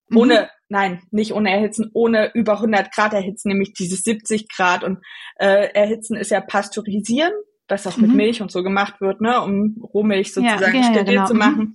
mhm. 0.09 0.17
ohne 0.17 0.51
nein, 0.69 1.03
nicht 1.11 1.33
ohne 1.33 1.51
Erhitzen, 1.51 1.91
ohne 1.95 2.33
über 2.35 2.55
100 2.55 2.93
Grad 2.93 3.13
erhitzen, 3.13 3.49
nämlich 3.49 3.73
dieses 3.73 4.03
70 4.03 4.49
Grad. 4.49 4.85
Und 4.85 4.99
äh, 5.37 5.69
Erhitzen 5.73 6.17
ist 6.17 6.31
ja 6.31 6.41
Pasteurisieren, 6.41 7.33
was 7.69 7.87
auch 7.87 7.97
mhm. 7.97 8.09
mit 8.09 8.17
Milch 8.17 8.43
und 8.43 8.51
so 8.51 8.63
gemacht 8.63 9.01
wird, 9.01 9.21
ne, 9.21 9.41
um 9.41 9.83
Rohmilch 9.83 10.33
sozusagen 10.33 10.77
ja, 10.77 10.91
steril 10.91 11.15
genau. 11.15 11.27
zu 11.27 11.35
machen. 11.35 11.75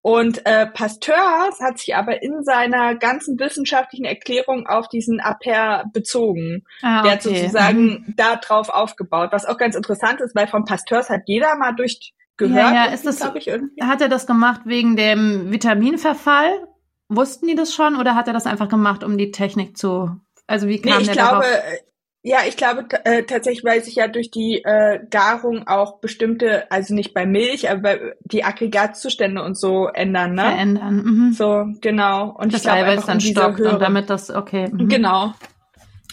Und 0.00 0.46
äh, 0.46 0.66
Pasteurs 0.66 1.60
hat 1.60 1.78
sich 1.78 1.96
aber 1.96 2.22
in 2.22 2.44
seiner 2.44 2.94
ganzen 2.94 3.38
wissenschaftlichen 3.38 4.04
Erklärung 4.04 4.66
auf 4.66 4.88
diesen 4.88 5.20
Aper 5.20 5.84
bezogen. 5.92 6.64
Ah, 6.82 7.00
okay. 7.00 7.02
Der 7.02 7.12
hat 7.12 7.22
sozusagen 7.22 7.84
mhm. 7.84 8.14
da 8.16 8.36
drauf 8.36 8.68
aufgebaut, 8.68 9.30
was 9.32 9.44
auch 9.44 9.58
ganz 9.58 9.74
interessant 9.74 10.20
ist, 10.20 10.34
weil 10.34 10.46
von 10.46 10.64
Pasteurs 10.64 11.10
hat 11.10 11.22
jeder 11.26 11.56
mal 11.56 11.72
durch 11.72 12.14
gehört. 12.36 12.72
Ja, 12.72 12.86
ja, 12.86 12.92
ist 12.92 13.04
das, 13.04 13.20
ich, 13.34 13.48
irgendwie. 13.48 13.82
hat 13.82 14.00
er 14.00 14.08
das 14.08 14.26
gemacht 14.26 14.62
wegen 14.64 14.96
dem 14.96 15.50
Vitaminverfall 15.50 16.68
Wussten 17.08 17.46
die 17.46 17.54
das 17.54 17.74
schon 17.74 17.96
oder 17.96 18.14
hat 18.14 18.26
er 18.26 18.34
das 18.34 18.46
einfach 18.46 18.68
gemacht, 18.68 19.02
um 19.02 19.16
die 19.16 19.30
Technik 19.30 19.78
zu, 19.78 20.10
also 20.46 20.68
wie 20.68 20.80
kam 20.80 20.96
nee, 20.96 21.02
ich 21.02 21.06
der 21.06 21.14
glaube, 21.14 21.46
darauf? 21.46 21.82
Ja, 22.22 22.38
ich 22.48 22.56
glaube 22.56 22.86
äh, 23.04 23.22
tatsächlich, 23.22 23.64
weil 23.64 23.82
sich 23.82 23.94
ja 23.94 24.08
durch 24.08 24.30
die 24.30 24.62
äh, 24.64 25.00
Garung 25.08 25.68
auch 25.68 26.00
bestimmte, 26.00 26.70
also 26.70 26.92
nicht 26.92 27.14
bei 27.14 27.26
Milch, 27.26 27.70
aber 27.70 27.96
die 28.20 28.42
Aggregatzustände 28.42 29.42
und 29.42 29.56
so 29.58 29.86
ändern, 29.86 30.34
ne? 30.34 30.42
Verändern. 30.42 30.96
Mhm. 30.96 31.32
So, 31.32 31.66
genau. 31.80 32.34
Und 32.36 32.52
das 32.52 32.60
ich 32.60 32.64
glaube, 32.64 32.84
Eiweiß 32.84 33.06
dann 33.06 33.18
um 33.18 33.20
stockt 33.20 33.58
höhere, 33.58 33.74
und 33.74 33.80
damit 33.80 34.10
das, 34.10 34.30
okay. 34.30 34.68
Mhm. 34.68 34.88
Genau, 34.88 35.32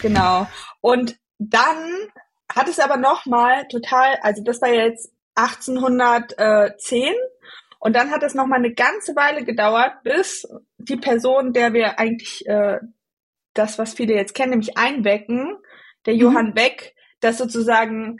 genau. 0.00 0.46
Und 0.80 1.16
dann 1.38 1.76
hat 2.54 2.68
es 2.68 2.78
aber 2.78 2.96
nochmal 2.96 3.66
total, 3.68 4.16
also 4.22 4.44
das 4.44 4.62
war 4.62 4.70
jetzt 4.70 5.12
1810 5.34 7.12
und 7.80 7.96
dann 7.96 8.10
hat 8.10 8.22
es 8.22 8.34
noch 8.34 8.46
mal 8.46 8.56
eine 8.56 8.72
ganze 8.72 9.16
Weile 9.16 9.44
gedauert, 9.44 10.02
bis 10.04 10.46
die 10.78 10.96
Person, 10.96 11.52
der 11.52 11.72
wir 11.72 11.98
eigentlich 11.98 12.46
äh, 12.46 12.78
das, 13.54 13.78
was 13.78 13.94
viele 13.94 14.14
jetzt 14.14 14.34
kennen, 14.34 14.50
nämlich 14.50 14.78
Einwecken, 14.78 15.56
der 16.06 16.14
mhm. 16.14 16.20
Johann 16.20 16.54
Beck, 16.54 16.94
das 17.20 17.38
sozusagen 17.38 18.18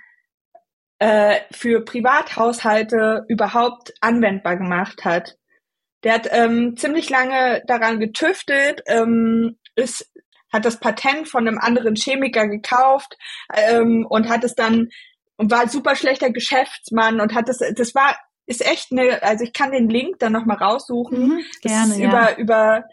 äh, 0.99 1.41
für 1.51 1.85
Privathaushalte 1.85 3.25
überhaupt 3.29 3.93
anwendbar 4.01 4.57
gemacht 4.57 5.05
hat. 5.05 5.37
Der 6.05 6.15
hat 6.15 6.29
ähm, 6.31 6.77
ziemlich 6.77 7.11
lange 7.11 7.63
daran 7.67 8.01
getüftelt, 8.01 8.83
ähm, 8.87 9.59
ist, 9.75 10.13
hat 10.53 10.65
das 10.65 10.79
Patent 10.79 11.29
von 11.29 11.47
einem 11.47 11.59
anderen 11.59 11.97
Chemiker 11.97 12.49
gekauft 12.49 13.17
ähm, 13.55 14.07
und 14.09 14.29
hat 14.29 14.45
es 14.45 14.55
dann 14.55 14.89
und 15.37 15.51
war 15.51 15.61
ein 15.61 15.69
super 15.69 15.97
schlechter 15.97 16.31
Geschäftsmann 16.31 17.21
und 17.21 17.35
hat 17.35 17.49
das, 17.49 17.59
das 17.59 17.95
war, 17.95 18.17
ist 18.47 18.67
echt 18.67 18.91
eine, 18.91 19.23
also 19.23 19.45
ich 19.45 19.53
kann 19.53 19.71
den 19.71 19.91
Link 19.91 20.19
dann 20.19 20.33
nochmal 20.33 20.57
raussuchen. 20.57 21.29
Mhm, 21.29 21.45
gerne, 21.61 21.99
ja. 21.99 22.37
über, 22.37 22.85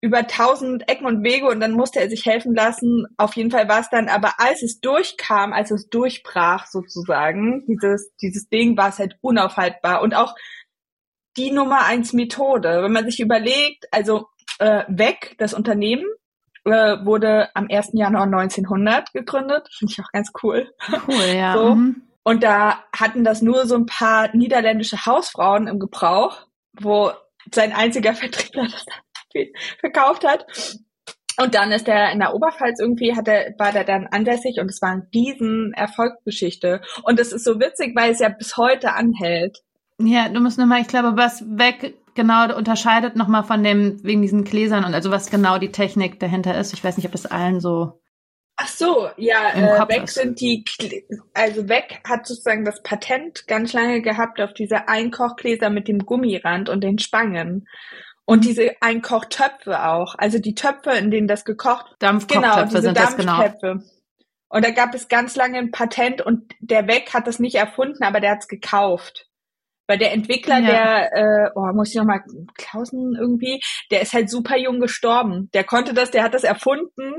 über, 0.00 0.26
tausend 0.26 0.88
Ecken 0.88 1.06
und 1.06 1.22
Wege 1.22 1.46
und 1.46 1.60
dann 1.60 1.72
musste 1.72 2.00
er 2.00 2.08
sich 2.08 2.24
helfen 2.24 2.54
lassen. 2.54 3.06
Auf 3.16 3.36
jeden 3.36 3.50
Fall 3.50 3.68
war 3.68 3.80
es 3.80 3.90
dann, 3.90 4.08
aber 4.08 4.34
als 4.38 4.62
es 4.62 4.80
durchkam, 4.80 5.52
als 5.52 5.70
es 5.70 5.88
durchbrach 5.88 6.66
sozusagen, 6.66 7.64
dieses, 7.66 8.14
dieses 8.16 8.48
Ding 8.48 8.76
war 8.76 8.88
es 8.88 8.98
halt 8.98 9.16
unaufhaltbar 9.20 10.02
und 10.02 10.14
auch 10.14 10.34
die 11.36 11.50
Nummer 11.50 11.84
eins 11.84 12.12
Methode. 12.12 12.82
Wenn 12.82 12.92
man 12.92 13.04
sich 13.04 13.20
überlegt, 13.20 13.86
also 13.90 14.26
äh, 14.58 14.84
weg, 14.88 15.34
das 15.38 15.54
Unternehmen, 15.54 16.06
äh, 16.64 17.04
wurde 17.04 17.48
am 17.54 17.68
1. 17.70 17.90
Januar 17.92 18.24
1900 18.24 19.12
gegründet. 19.12 19.68
Finde 19.72 19.92
ich 19.92 20.00
auch 20.00 20.12
ganz 20.12 20.30
cool. 20.42 20.70
Cool, 21.08 21.34
ja. 21.34 21.54
So. 21.54 21.74
Mhm. 21.74 22.02
Und 22.22 22.42
da 22.42 22.84
hatten 22.96 23.24
das 23.24 23.42
nur 23.42 23.66
so 23.66 23.76
ein 23.76 23.86
paar 23.86 24.34
niederländische 24.36 25.06
Hausfrauen 25.06 25.66
im 25.66 25.78
Gebrauch, 25.78 26.46
wo 26.78 27.12
sein 27.52 27.72
einziger 27.72 28.14
Vertriebler 28.14 28.64
das 28.64 28.84
verkauft 29.80 30.26
hat. 30.26 30.46
Und 31.40 31.54
dann 31.54 31.72
ist 31.72 31.88
er 31.88 32.12
in 32.12 32.18
der 32.18 32.34
Oberpfalz 32.34 32.80
irgendwie, 32.80 33.16
hat 33.16 33.26
er, 33.26 33.54
war 33.58 33.72
der 33.72 33.84
dann 33.84 34.06
ansässig 34.06 34.58
und 34.60 34.70
es 34.70 34.82
war 34.82 34.90
eine 34.90 35.06
riesen 35.14 35.72
Erfolgsgeschichte. 35.74 36.82
Und 37.02 37.18
es 37.18 37.32
ist 37.32 37.44
so 37.44 37.58
witzig, 37.58 37.96
weil 37.96 38.10
es 38.12 38.18
ja 38.18 38.28
bis 38.28 38.56
heute 38.56 38.92
anhält. 38.92 39.62
Ja, 39.98 40.28
du 40.28 40.40
musst 40.40 40.58
nochmal, 40.58 40.80
ich 40.82 40.88
glaube, 40.88 41.16
was 41.16 41.42
weg 41.46 41.94
genau 42.14 42.54
unterscheidet 42.54 43.16
nochmal 43.16 43.44
von 43.44 43.62
dem, 43.62 44.02
wegen 44.02 44.22
diesen 44.22 44.44
Gläsern 44.44 44.84
und 44.84 44.94
also 44.94 45.10
was 45.10 45.30
genau 45.30 45.58
die 45.58 45.72
Technik 45.72 46.20
dahinter 46.20 46.58
ist. 46.58 46.72
Ich 46.72 46.82
weiß 46.82 46.96
nicht, 46.96 47.06
ob 47.06 47.12
das 47.12 47.26
allen 47.26 47.60
so. 47.60 48.00
Ach 48.56 48.68
so, 48.68 49.08
ja, 49.16 49.52
äh, 49.54 49.88
weg 49.88 50.04
ist. 50.04 50.14
sind 50.14 50.40
die, 50.40 50.64
also 51.32 51.68
weg 51.68 52.00
hat 52.06 52.26
sozusagen 52.26 52.66
das 52.66 52.82
Patent 52.82 53.46
ganz 53.46 53.72
lange 53.72 54.02
gehabt 54.02 54.40
auf 54.40 54.52
diese 54.52 54.88
Einkochgläser 54.88 55.70
mit 55.70 55.88
dem 55.88 56.00
Gummirand 56.00 56.68
und 56.68 56.82
den 56.82 56.98
Spangen. 56.98 57.66
Und 58.30 58.44
diese 58.44 58.70
Einkochtöpfe 58.80 59.84
auch. 59.84 60.14
Also 60.16 60.38
die 60.38 60.54
Töpfe, 60.54 60.92
in 60.92 61.10
denen 61.10 61.26
das 61.26 61.44
gekocht 61.44 61.96
Dampfkochtöpfe 61.98 62.48
genau, 62.48 62.64
diese 62.64 62.82
sind 62.82 62.96
Dampftöpfe. 62.96 63.26
das 63.26 63.58
genau. 63.58 64.00
Und 64.48 64.64
da 64.64 64.70
gab 64.70 64.94
es 64.94 65.08
ganz 65.08 65.36
lange 65.36 65.58
ein 65.58 65.70
Patent 65.70 66.20
und 66.22 66.52
der 66.60 66.86
Weg 66.86 67.12
hat 67.14 67.26
das 67.26 67.38
nicht 67.38 67.56
erfunden, 67.56 68.02
aber 68.02 68.20
der 68.20 68.32
hat 68.32 68.40
es 68.40 68.48
gekauft. 68.48 69.26
Weil 69.88 69.98
der 69.98 70.12
Entwickler, 70.12 70.58
ja. 70.58 70.66
der, 70.66 71.12
äh, 71.12 71.50
oh, 71.56 71.72
muss 71.74 71.90
ich 71.90 71.96
nochmal, 71.96 72.22
Klausen 72.54 73.16
irgendwie, 73.18 73.60
der 73.90 74.02
ist 74.02 74.12
halt 74.12 74.30
super 74.30 74.56
jung 74.56 74.78
gestorben. 74.78 75.50
Der 75.52 75.64
konnte 75.64 75.94
das, 75.94 76.12
der 76.12 76.22
hat 76.22 76.32
das 76.32 76.44
erfunden 76.44 77.12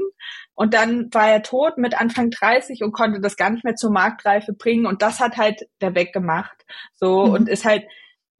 und 0.56 0.74
dann 0.74 1.14
war 1.14 1.30
er 1.30 1.42
tot 1.42 1.78
mit 1.78 2.00
Anfang 2.00 2.30
30 2.30 2.84
und 2.84 2.94
konnte 2.94 3.20
das 3.20 3.36
gar 3.36 3.50
nicht 3.50 3.66
mehr 3.66 3.76
zur 3.76 3.92
Marktreife 3.92 4.54
bringen. 4.54 4.86
Und 4.86 5.02
das 5.02 5.20
hat 5.20 5.36
halt 5.36 5.68
der 5.82 5.96
Weg 5.96 6.14
gemacht. 6.14 6.66
So, 6.94 7.26
mhm. 7.26 7.34
und 7.34 7.50
ist 7.50 7.66
halt, 7.66 7.84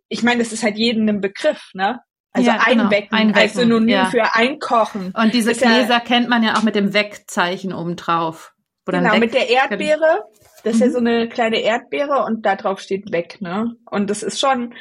ich 0.08 0.24
meine, 0.24 0.40
das 0.40 0.54
ist 0.54 0.64
halt 0.64 0.78
jedem 0.78 1.10
ein 1.10 1.20
Begriff, 1.20 1.72
ne? 1.74 2.00
Also 2.34 2.50
ja, 2.50 2.58
genau. 2.58 2.84
einwecken, 2.84 3.14
einwecken 3.14 3.42
als 3.42 3.54
Synonym 3.54 3.90
ja. 3.90 4.06
für 4.06 4.36
einkochen. 4.36 5.14
Und 5.16 5.34
diese 5.34 5.54
Gläser 5.54 5.90
ja, 5.96 6.00
kennt 6.00 6.30
man 6.30 6.44
ja 6.44 6.56
auch 6.56 6.64
mit 6.64 6.76
dem 6.76 6.94
Wegzeichen 6.94 7.74
obendrauf. 7.74 8.54
Genau, 8.86 9.18
mit 9.18 9.34
der 9.34 9.50
Erdbeere. 9.50 10.26
Das 10.64 10.76
ist 10.76 10.80
mhm. 10.80 10.86
ja 10.86 10.92
so 10.92 10.98
eine 11.00 11.30
kleine 11.30 11.60
Erdbeere 11.60 12.24
und 12.26 12.46
da 12.46 12.56
drauf 12.56 12.80
steht 12.80 13.12
weg, 13.12 13.42
ne? 13.42 13.76
Und 13.86 14.10
das 14.10 14.24
ist 14.24 14.40
schon, 14.40 14.74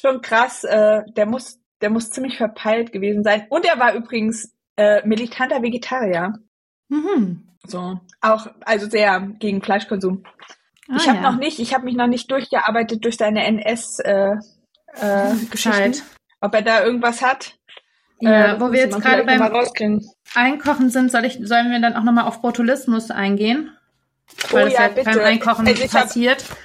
schon 0.00 0.20
krass. 0.20 0.64
Äh, 0.64 1.02
der 1.16 1.26
muss, 1.26 1.58
der 1.80 1.90
muss 1.90 2.10
ziemlich 2.10 2.36
verpeilt 2.36 2.92
gewesen 2.92 3.24
sein. 3.24 3.46
Und 3.48 3.64
er 3.64 3.78
war 3.78 3.94
übrigens 3.94 4.54
äh, 4.76 5.06
militanter 5.06 5.62
Vegetarier. 5.62 6.34
Mhm. 6.88 7.48
So, 7.66 7.98
auch, 8.20 8.46
also 8.64 8.88
sehr 8.88 9.20
gegen 9.38 9.62
Fleischkonsum. 9.62 10.24
Ah, 10.88 10.96
ich 10.96 11.08
habe 11.08 11.18
ja. 11.18 11.30
noch 11.30 11.38
nicht, 11.38 11.58
ich 11.58 11.74
habe 11.74 11.84
mich 11.84 11.96
noch 11.96 12.06
nicht 12.06 12.30
durchgearbeitet 12.30 13.04
durch 13.04 13.16
seine 13.16 13.44
NS 13.44 13.98
äh, 14.00 14.36
äh, 14.94 15.34
Geschichte. 15.50 16.02
Ob 16.40 16.54
er 16.54 16.62
da 16.62 16.84
irgendwas 16.84 17.22
hat. 17.22 17.54
Ja, 18.20 18.54
äh, 18.54 18.60
wo 18.60 18.72
wir 18.72 18.80
jetzt 18.80 19.00
gerade 19.00 19.24
beim 19.24 19.42
Einkochen 20.34 20.90
sind, 20.90 21.10
soll 21.10 21.24
ich, 21.26 21.38
sollen 21.42 21.70
wir 21.70 21.80
dann 21.80 21.96
auch 21.96 22.02
nochmal 22.02 22.24
auf 22.24 22.40
Botulismus 22.40 23.10
eingehen? 23.10 23.76
Weil 24.50 24.62
oh, 24.62 24.64
das 24.66 24.72
ja, 24.74 24.80
halt 24.80 24.94
bitte. 24.94 25.10
beim 25.10 25.20
Einkochen 25.20 25.66
also 25.66 25.86
passiert. 25.86 26.42
Hab, 26.42 26.56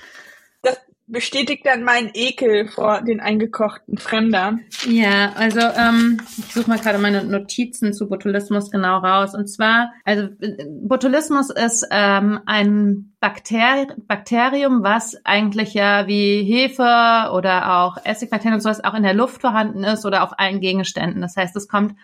bestätigt 1.11 1.65
dann 1.65 1.83
meinen 1.83 2.09
Ekel 2.13 2.67
vor 2.67 3.01
den 3.01 3.19
eingekochten 3.19 3.97
Fremder. 3.97 4.59
Ja, 4.87 5.33
also 5.35 5.59
ähm, 5.59 6.21
ich 6.37 6.53
suche 6.53 6.69
mal 6.69 6.79
gerade 6.79 6.97
meine 6.97 7.23
Notizen 7.23 7.93
zu 7.93 8.07
Botulismus 8.07 8.71
genau 8.71 8.99
raus. 8.99 9.35
Und 9.35 9.47
zwar, 9.47 9.91
also 10.05 10.29
Botulismus 10.81 11.49
ist 11.49 11.85
ähm, 11.91 12.39
ein 12.45 13.13
Bakter 13.19 13.87
Bakterium, 14.07 14.83
was 14.83 15.17
eigentlich 15.25 15.73
ja 15.73 16.07
wie 16.07 16.43
Hefe 16.43 17.31
oder 17.33 17.77
auch 17.77 17.97
Essigbakterien 18.03 18.55
und 18.55 18.61
sowas 18.61 18.83
auch 18.83 18.93
in 18.93 19.03
der 19.03 19.13
Luft 19.13 19.41
vorhanden 19.41 19.83
ist 19.83 20.05
oder 20.05 20.23
auf 20.23 20.39
allen 20.39 20.61
Gegenständen. 20.61 21.21
Das 21.21 21.35
heißt, 21.35 21.55
es 21.55 21.67
kommt 21.67 21.95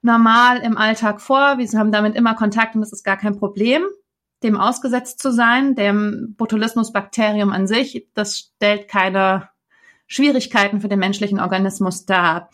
normal 0.00 0.58
im 0.58 0.78
Alltag 0.78 1.20
vor. 1.20 1.58
Wir 1.58 1.78
haben 1.78 1.92
damit 1.92 2.14
immer 2.14 2.34
Kontakt 2.34 2.74
und 2.74 2.80
das 2.80 2.92
ist 2.92 3.04
gar 3.04 3.16
kein 3.16 3.36
Problem 3.36 3.82
dem 4.42 4.56
ausgesetzt 4.56 5.20
zu 5.20 5.32
sein, 5.32 5.74
dem 5.74 6.34
Botulismus-Bakterium 6.36 7.50
an 7.50 7.66
sich, 7.66 8.06
das 8.14 8.38
stellt 8.38 8.88
keine 8.88 9.48
Schwierigkeiten 10.06 10.80
für 10.80 10.88
den 10.88 10.98
menschlichen 10.98 11.40
Organismus 11.40 12.06
dar. 12.06 12.48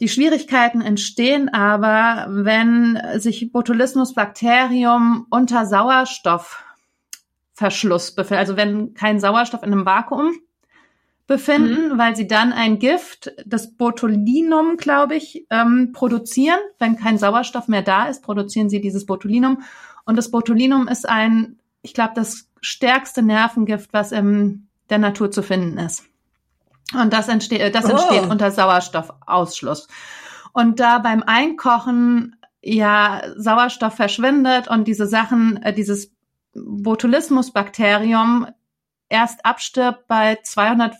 Die 0.00 0.08
Schwierigkeiten 0.08 0.80
entstehen 0.80 1.52
aber, 1.52 2.26
wenn 2.30 2.98
sich 3.16 3.52
Botulismus-Bakterium 3.52 5.26
unter 5.30 5.66
Sauerstoffverschluss 5.66 8.14
befindet, 8.14 8.40
also 8.40 8.56
wenn 8.56 8.94
kein 8.94 9.20
Sauerstoff 9.20 9.62
in 9.62 9.72
einem 9.72 9.84
Vakuum 9.84 10.32
befinden, 11.26 11.92
mhm. 11.92 11.98
weil 11.98 12.16
sie 12.16 12.26
dann 12.26 12.52
ein 12.52 12.80
Gift, 12.80 13.32
das 13.46 13.76
Botulinum, 13.76 14.78
glaube 14.78 15.14
ich, 15.14 15.46
ähm, 15.50 15.92
produzieren. 15.92 16.58
Wenn 16.80 16.96
kein 16.96 17.18
Sauerstoff 17.18 17.68
mehr 17.68 17.82
da 17.82 18.08
ist, 18.08 18.22
produzieren 18.22 18.68
sie 18.68 18.80
dieses 18.80 19.06
Botulinum 19.06 19.62
und 20.04 20.16
das 20.16 20.30
Botulinum 20.30 20.88
ist 20.88 21.08
ein, 21.08 21.58
ich 21.82 21.94
glaube, 21.94 22.12
das 22.14 22.48
stärkste 22.60 23.22
Nervengift, 23.22 23.92
was 23.92 24.12
in 24.12 24.68
der 24.88 24.98
Natur 24.98 25.30
zu 25.30 25.42
finden 25.42 25.78
ist. 25.78 26.04
Und 26.92 27.12
das 27.12 27.28
entsteht, 27.28 27.74
das 27.74 27.84
entsteht 27.84 28.24
oh. 28.26 28.30
unter 28.30 28.50
Sauerstoffausschluss. 28.50 29.88
Und 30.52 30.80
da 30.80 30.98
beim 30.98 31.22
Einkochen 31.22 32.36
ja 32.62 33.22
Sauerstoff 33.36 33.94
verschwindet 33.94 34.68
und 34.68 34.88
diese 34.88 35.06
Sachen, 35.06 35.62
äh, 35.62 35.72
dieses 35.72 36.12
Botulismusbakterium 36.54 38.48
erst 39.08 39.44
abstirbt 39.46 40.06
bei 40.08 40.38
200 40.42 40.94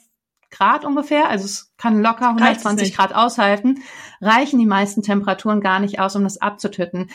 Grad 0.51 0.85
ungefähr, 0.85 1.29
also 1.29 1.45
es 1.45 1.73
kann 1.77 2.03
locker 2.03 2.31
120 2.31 2.97
Grad 2.97 3.15
aushalten, 3.15 3.83
reichen 4.21 4.59
die 4.59 4.67
meisten 4.67 5.03
Temperaturen 5.03 5.61
gar 5.61 5.79
nicht 5.79 6.01
aus, 6.01 6.17
um 6.17 6.25
das 6.25 6.39
abzutöten 6.39 7.11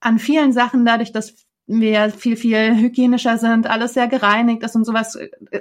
an 0.00 0.18
vielen 0.18 0.52
Sachen, 0.52 0.84
dadurch, 0.84 1.12
dass 1.12 1.34
wir 1.66 2.10
viel, 2.10 2.36
viel 2.36 2.76
hygienischer 2.76 3.38
sind, 3.38 3.68
alles 3.68 3.94
sehr 3.94 4.08
gereinigt 4.08 4.62
ist 4.64 4.74
und 4.74 4.84
sowas. 4.84 5.16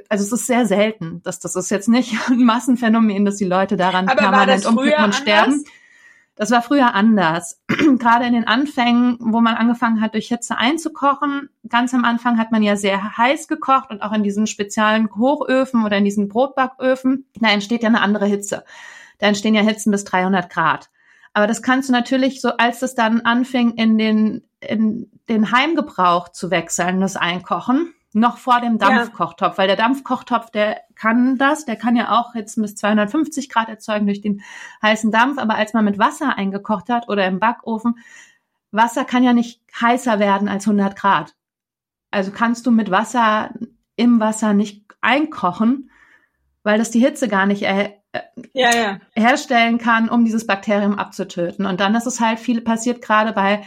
Also 0.09 0.23
es 0.23 0.31
ist 0.31 0.47
sehr 0.47 0.65
selten. 0.65 1.21
Das, 1.23 1.39
das 1.39 1.55
ist 1.55 1.69
jetzt 1.69 1.87
nicht 1.87 2.15
ein 2.29 2.43
Massenphänomen, 2.43 3.25
dass 3.25 3.37
die 3.37 3.45
Leute 3.45 3.77
daran 3.77 4.07
Aber 4.07 4.21
permanent 4.21 4.65
umkippen 4.65 5.03
und 5.05 5.15
sterben. 5.15 5.63
Das 6.35 6.51
war 6.51 6.61
früher 6.61 6.95
anders. 6.95 7.61
Gerade 7.67 8.25
in 8.25 8.33
den 8.33 8.47
Anfängen, 8.47 9.17
wo 9.19 9.41
man 9.41 9.55
angefangen 9.55 9.99
hat, 9.99 10.13
durch 10.13 10.29
Hitze 10.29 10.57
einzukochen. 10.57 11.49
Ganz 11.67 11.93
am 11.93 12.05
Anfang 12.05 12.37
hat 12.37 12.51
man 12.51 12.63
ja 12.63 12.77
sehr 12.77 13.17
heiß 13.17 13.49
gekocht 13.49 13.91
und 13.91 14.01
auch 14.01 14.13
in 14.13 14.23
diesen 14.23 14.47
speziellen 14.47 15.13
Hochöfen 15.13 15.83
oder 15.83 15.97
in 15.97 16.05
diesen 16.05 16.29
Brotbacköfen. 16.29 17.25
Da 17.41 17.49
entsteht 17.49 17.83
ja 17.83 17.89
eine 17.89 18.01
andere 18.01 18.25
Hitze. 18.25 18.63
Da 19.19 19.27
entstehen 19.27 19.53
ja 19.53 19.61
Hitzen 19.61 19.91
bis 19.91 20.05
300 20.05 20.49
Grad. 20.49 20.89
Aber 21.33 21.47
das 21.47 21.61
kannst 21.61 21.89
du 21.89 21.93
natürlich 21.93 22.41
so, 22.41 22.49
als 22.57 22.81
es 22.81 22.95
dann 22.95 23.21
anfing, 23.21 23.71
in 23.71 23.97
den, 23.97 24.47
in 24.59 25.11
den 25.29 25.51
Heimgebrauch 25.51 26.29
zu 26.29 26.51
wechseln, 26.51 27.01
das 27.01 27.15
Einkochen, 27.15 27.93
noch 28.13 28.37
vor 28.37 28.59
dem 28.59 28.79
Dampfkochtopf, 28.79 29.53
ja. 29.53 29.57
weil 29.59 29.67
der 29.67 29.75
Dampfkochtopf, 29.75 30.49
der 30.49 30.81
kann 30.95 31.37
das, 31.37 31.65
der 31.65 31.75
kann 31.75 31.95
ja 31.95 32.19
auch 32.19 32.33
jetzt 32.33 32.55
bis 32.55 32.75
250 32.75 33.49
Grad 33.49 33.69
erzeugen 33.69 34.07
durch 34.07 34.21
den 34.21 34.41
heißen 34.81 35.11
Dampf, 35.11 35.37
aber 35.37 35.55
als 35.55 35.73
man 35.73 35.85
mit 35.85 35.99
Wasser 35.99 36.35
eingekocht 36.35 36.89
hat 36.89 37.07
oder 37.07 37.27
im 37.27 37.39
Backofen, 37.39 37.99
Wasser 38.71 39.05
kann 39.05 39.23
ja 39.23 39.33
nicht 39.33 39.61
heißer 39.79 40.19
werden 40.19 40.47
als 40.47 40.67
100 40.67 40.95
Grad. 40.95 41.35
Also 42.11 42.31
kannst 42.31 42.65
du 42.65 42.71
mit 42.71 42.89
Wasser 42.89 43.53
im 43.95 44.19
Wasser 44.19 44.53
nicht 44.53 44.85
einkochen, 45.01 45.91
weil 46.63 46.77
das 46.77 46.91
die 46.91 46.99
Hitze 46.99 47.27
gar 47.27 47.45
nicht 47.45 47.63
er 47.63 47.93
ja, 48.53 48.75
ja. 48.75 48.99
herstellen 49.15 49.77
kann, 49.77 50.09
um 50.09 50.25
dieses 50.25 50.47
Bakterium 50.47 50.97
abzutöten. 50.97 51.65
Und 51.65 51.79
dann 51.79 51.93
ist 51.95 52.07
es 52.07 52.19
halt 52.19 52.39
viel 52.39 52.61
passiert, 52.61 53.01
gerade 53.01 53.33
bei 53.33 53.63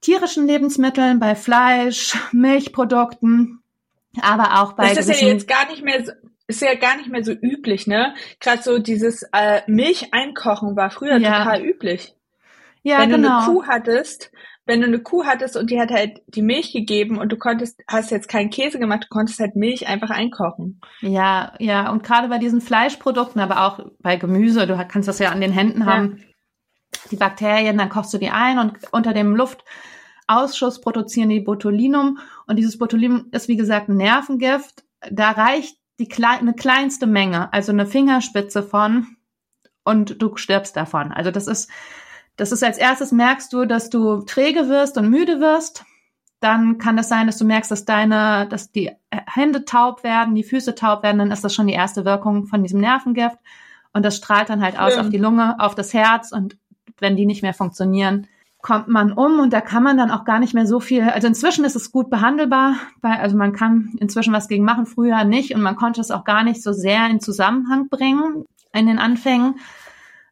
tierischen 0.00 0.46
Lebensmitteln, 0.46 1.18
bei 1.18 1.34
Fleisch, 1.34 2.16
Milchprodukten, 2.32 3.62
aber 4.20 4.62
auch 4.62 4.74
bei 4.74 4.94
das 4.94 5.08
ist 5.08 5.20
ja 5.20 5.28
jetzt 5.28 5.48
gar 5.48 5.68
nicht 5.68 5.82
mehr 5.82 6.04
so, 6.04 6.12
ist 6.46 6.60
ja 6.60 6.74
gar 6.74 6.96
nicht 6.96 7.08
mehr 7.08 7.24
so 7.24 7.32
üblich, 7.32 7.86
ne? 7.86 8.14
Gerade 8.38 8.62
so 8.62 8.78
dieses 8.78 9.24
äh, 9.32 9.62
Milch 9.66 10.12
einkochen 10.12 10.76
war 10.76 10.90
früher 10.90 11.16
ja. 11.16 11.38
total 11.38 11.64
üblich. 11.64 12.14
Ja, 12.82 12.98
Wenn 12.98 13.10
genau. 13.10 13.28
du 13.28 13.34
eine 13.34 13.46
genau. 13.46 13.60
Kuh 13.60 13.66
hattest, 13.66 14.30
wenn 14.66 14.80
du 14.80 14.86
eine 14.86 15.00
Kuh 15.00 15.24
hattest 15.24 15.56
und 15.56 15.70
die 15.70 15.80
hat 15.80 15.90
halt 15.90 16.22
die 16.26 16.42
Milch 16.42 16.72
gegeben 16.72 17.18
und 17.18 17.30
du 17.30 17.36
konntest, 17.36 17.80
hast 17.86 18.10
jetzt 18.10 18.28
keinen 18.28 18.50
Käse 18.50 18.78
gemacht, 18.78 19.04
du 19.04 19.08
konntest 19.08 19.38
halt 19.38 19.56
Milch 19.56 19.86
einfach 19.88 20.10
einkochen. 20.10 20.80
Ja, 21.00 21.54
ja, 21.58 21.90
und 21.90 22.02
gerade 22.02 22.28
bei 22.28 22.38
diesen 22.38 22.60
Fleischprodukten, 22.60 23.40
aber 23.40 23.66
auch 23.66 23.80
bei 24.00 24.16
Gemüse, 24.16 24.66
du 24.66 24.76
kannst 24.88 25.08
das 25.08 25.18
ja 25.18 25.30
an 25.30 25.42
den 25.42 25.52
Händen 25.52 25.84
haben, 25.84 26.16
ja. 26.18 26.98
die 27.10 27.16
Bakterien, 27.16 27.76
dann 27.76 27.90
kochst 27.90 28.14
du 28.14 28.18
die 28.18 28.30
ein 28.30 28.58
und 28.58 28.72
unter 28.90 29.12
dem 29.12 29.36
Luftausschuss 29.36 30.80
produzieren 30.80 31.28
die 31.28 31.40
Botulinum 31.40 32.18
und 32.46 32.56
dieses 32.56 32.78
Botulinum 32.78 33.26
ist 33.32 33.48
wie 33.48 33.56
gesagt 33.56 33.88
ein 33.88 33.96
Nervengift. 33.96 34.84
Da 35.10 35.32
reicht 35.32 35.76
die 35.98 36.08
klei 36.08 36.38
eine 36.38 36.54
kleinste 36.54 37.06
Menge, 37.06 37.52
also 37.52 37.70
eine 37.70 37.86
Fingerspitze 37.86 38.62
von 38.62 39.06
und 39.84 40.22
du 40.22 40.36
stirbst 40.36 40.74
davon. 40.74 41.12
Also 41.12 41.30
das 41.30 41.46
ist 41.46 41.70
das 42.36 42.52
ist 42.52 42.64
als 42.64 42.78
erstes 42.78 43.12
merkst 43.12 43.52
du, 43.52 43.64
dass 43.64 43.90
du 43.90 44.22
träge 44.22 44.68
wirst 44.68 44.98
und 44.98 45.08
müde 45.08 45.40
wirst. 45.40 45.84
Dann 46.40 46.78
kann 46.78 46.98
es 46.98 47.08
das 47.08 47.08
sein, 47.08 47.26
dass 47.26 47.38
du 47.38 47.44
merkst, 47.44 47.70
dass 47.70 47.84
deine, 47.84 48.46
dass 48.48 48.70
die 48.70 48.90
Hände 49.10 49.64
taub 49.64 50.04
werden, 50.04 50.34
die 50.34 50.44
Füße 50.44 50.74
taub 50.74 51.02
werden. 51.02 51.18
Dann 51.18 51.30
ist 51.30 51.44
das 51.44 51.54
schon 51.54 51.66
die 51.66 51.72
erste 51.72 52.04
Wirkung 52.04 52.46
von 52.46 52.62
diesem 52.62 52.80
Nervengift. 52.80 53.38
Und 53.92 54.04
das 54.04 54.16
strahlt 54.16 54.50
dann 54.50 54.62
halt 54.62 54.78
aus 54.78 54.96
ja. 54.96 55.00
auf 55.00 55.08
die 55.08 55.18
Lunge, 55.18 55.56
auf 55.58 55.74
das 55.74 55.94
Herz. 55.94 56.32
Und 56.32 56.58
wenn 56.98 57.16
die 57.16 57.26
nicht 57.26 57.42
mehr 57.42 57.54
funktionieren, 57.54 58.26
kommt 58.60 58.88
man 58.88 59.12
um 59.12 59.40
und 59.40 59.52
da 59.52 59.60
kann 59.60 59.82
man 59.82 59.98
dann 59.98 60.10
auch 60.10 60.24
gar 60.24 60.38
nicht 60.38 60.54
mehr 60.54 60.66
so 60.66 60.80
viel, 60.80 61.02
also 61.02 61.26
inzwischen 61.26 61.66
ist 61.66 61.76
es 61.76 61.92
gut 61.92 62.08
behandelbar, 62.08 62.76
weil, 63.02 63.18
also 63.18 63.36
man 63.36 63.52
kann 63.52 63.92
inzwischen 64.00 64.32
was 64.32 64.48
gegen 64.48 64.64
machen, 64.64 64.86
früher 64.86 65.22
nicht 65.24 65.54
und 65.54 65.60
man 65.60 65.76
konnte 65.76 66.00
es 66.00 66.10
auch 66.10 66.24
gar 66.24 66.44
nicht 66.44 66.62
so 66.62 66.72
sehr 66.72 67.06
in 67.08 67.20
Zusammenhang 67.20 67.90
bringen 67.90 68.46
in 68.72 68.86
den 68.86 68.98
Anfängen 68.98 69.56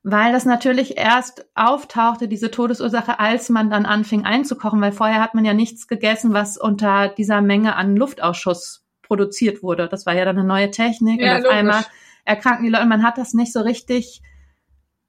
weil 0.03 0.32
das 0.32 0.44
natürlich 0.44 0.98
erst 0.98 1.46
auftauchte, 1.55 2.26
diese 2.26 2.50
Todesursache, 2.50 3.20
als 3.20 3.48
man 3.50 3.70
dann 3.70 3.86
anfing 3.86 4.24
einzukochen, 4.24 4.80
weil 4.80 4.92
vorher 4.92 5.20
hat 5.20 5.34
man 5.34 5.44
ja 5.44 5.55
nichts 5.55 5.86
gegessen, 5.86 6.32
was 6.32 6.57
unter 6.57 7.09
dieser 7.09 7.40
Menge 7.40 7.76
an 7.76 7.96
Luftausschuss 7.96 8.84
produziert 9.03 9.62
wurde. 9.62 9.88
Das 9.88 10.07
war 10.07 10.14
ja 10.14 10.24
dann 10.24 10.38
eine 10.38 10.46
neue 10.46 10.70
Technik 10.70 11.20
ja, 11.20 11.32
und 11.32 11.38
auf 11.38 11.42
logisch. 11.44 11.59
einmal 11.59 11.84
erkranken 12.24 12.64
die 12.64 12.70
Leute. 12.70 12.86
Man 12.86 13.05
hat 13.05 13.18
das 13.18 13.34
nicht 13.34 13.53
so 13.53 13.61
richtig 13.61 14.22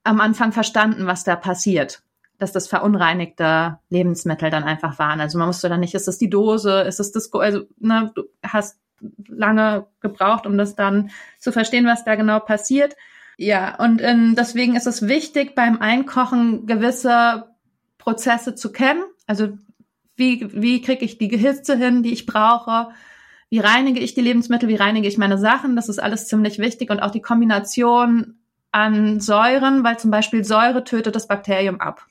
am 0.04 0.20
Anfang 0.20 0.52
verstanden, 0.52 1.06
was 1.06 1.24
da 1.24 1.34
passiert. 1.34 2.02
Dass 2.38 2.52
das 2.52 2.68
verunreinigte 2.68 3.78
Lebensmittel 3.88 4.50
dann 4.50 4.64
einfach 4.64 4.98
waren. 4.98 5.20
Also 5.20 5.38
man 5.38 5.46
musste 5.48 5.68
dann 5.68 5.80
nicht, 5.80 5.94
ist 5.94 6.08
das 6.08 6.18
die 6.18 6.30
Dose, 6.30 6.82
ist 6.82 7.00
es 7.00 7.10
das, 7.10 7.32
also 7.32 7.62
ne, 7.78 8.12
du 8.14 8.24
hast 8.44 8.78
lange 9.28 9.86
gebraucht, 10.00 10.46
um 10.46 10.56
das 10.56 10.76
dann 10.76 11.10
zu 11.38 11.52
verstehen, 11.52 11.86
was 11.86 12.04
da 12.04 12.14
genau 12.14 12.40
passiert. 12.40 12.94
Ja, 13.36 13.76
und 13.76 14.00
ähm, 14.02 14.34
deswegen 14.36 14.76
ist 14.76 14.86
es 14.86 15.06
wichtig, 15.08 15.54
beim 15.54 15.78
Einkochen 15.80 16.66
gewisse 16.66 17.48
Prozesse 17.98 18.54
zu 18.54 18.70
kennen. 18.70 19.02
Also 19.26 19.58
wie, 20.16 20.48
wie 20.52 20.82
kriege 20.82 21.04
ich 21.04 21.18
die 21.18 21.28
Gehitze 21.28 21.76
hin, 21.76 22.02
die 22.02 22.12
ich 22.12 22.26
brauche? 22.26 22.90
Wie 23.50 23.58
reinige 23.58 24.00
ich 24.00 24.14
die 24.14 24.20
Lebensmittel? 24.20 24.68
Wie 24.68 24.76
reinige 24.76 25.08
ich 25.08 25.18
meine 25.18 25.38
Sachen? 25.38 25.76
Das 25.76 25.88
ist 25.88 25.98
alles 25.98 26.28
ziemlich 26.28 26.58
wichtig. 26.58 26.90
Und 26.90 27.00
auch 27.00 27.10
die 27.10 27.22
Kombination 27.22 28.38
an 28.70 29.20
Säuren, 29.20 29.84
weil 29.84 29.98
zum 29.98 30.10
Beispiel 30.10 30.44
Säure 30.44 30.84
tötet 30.84 31.14
das 31.14 31.28
Bakterium 31.28 31.80
ab. 31.80 32.06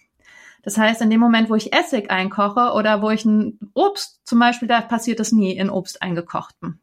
Das 0.64 0.78
heißt, 0.78 1.02
in 1.02 1.10
dem 1.10 1.20
Moment, 1.20 1.50
wo 1.50 1.56
ich 1.56 1.74
Essig 1.74 2.10
einkoche 2.10 2.74
oder 2.74 3.02
wo 3.02 3.10
ich 3.10 3.26
ein 3.26 3.60
Obst, 3.74 4.22
zum 4.26 4.40
Beispiel, 4.40 4.70
da 4.70 4.80
passiert 4.80 5.20
es 5.20 5.34
nie 5.34 5.56
in 5.56 5.70
Obst 5.70 6.02
eingekochten. 6.02 6.80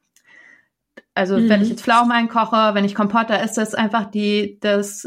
Also 1.21 1.37
mhm. 1.37 1.51
wenn 1.51 1.61
ich 1.61 1.69
jetzt 1.69 1.83
Pflaumen 1.83 2.13
einkoche, 2.13 2.71
wenn 2.73 2.87
ich 2.87 2.95
Kompott, 2.95 3.29
da 3.29 3.37
ist 3.37 3.59
das 3.59 3.75
einfach 3.75 4.11
die, 4.11 4.59
das, 4.61 5.07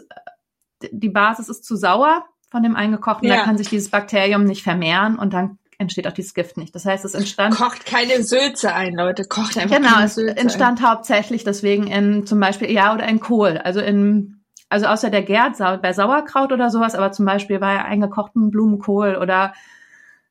die 0.92 1.10
Basis 1.10 1.50
ist 1.50 1.66
zu 1.66 1.76
sauer 1.76 2.24
von 2.52 2.62
dem 2.62 2.76
eingekochten, 2.76 3.28
ja. 3.28 3.38
da 3.38 3.44
kann 3.46 3.58
sich 3.58 3.68
dieses 3.68 3.90
Bakterium 3.90 4.44
nicht 4.44 4.62
vermehren 4.62 5.18
und 5.18 5.34
dann 5.34 5.58
entsteht 5.80 6.08
auch 6.08 6.12
dieses 6.12 6.36
Gift 6.36 6.56
nicht. 6.56 6.76
Das 6.76 6.86
heißt, 6.86 7.04
es 7.04 7.16
entstand. 7.16 7.56
Kocht 7.56 7.88
keine 7.88 8.22
Sülze 8.22 8.76
ein, 8.76 8.94
Leute. 8.94 9.24
Kocht 9.24 9.58
einfach 9.58 9.76
Genau, 9.76 10.02
es 10.04 10.20
entstand 10.20 10.84
ein. 10.84 10.88
hauptsächlich 10.88 11.44
deswegen 11.44 11.88
in 11.88 12.28
zum 12.28 12.40
Beispiel, 12.40 12.72
ja, 12.72 12.94
oder 12.94 13.08
in 13.08 13.20
Kohl. 13.20 13.58
Also 13.58 13.80
in, 13.80 14.44
also 14.70 14.86
außer 14.86 15.10
der 15.10 15.24
Gärt 15.24 15.58
bei 15.82 15.94
Sauerkraut 15.94 16.52
oder 16.52 16.70
sowas, 16.70 16.94
aber 16.94 17.12
zum 17.12 17.26
Beispiel 17.26 17.58
bei 17.58 17.84
eingekochten 17.84 18.52
Blumenkohl 18.52 19.18
oder 19.20 19.56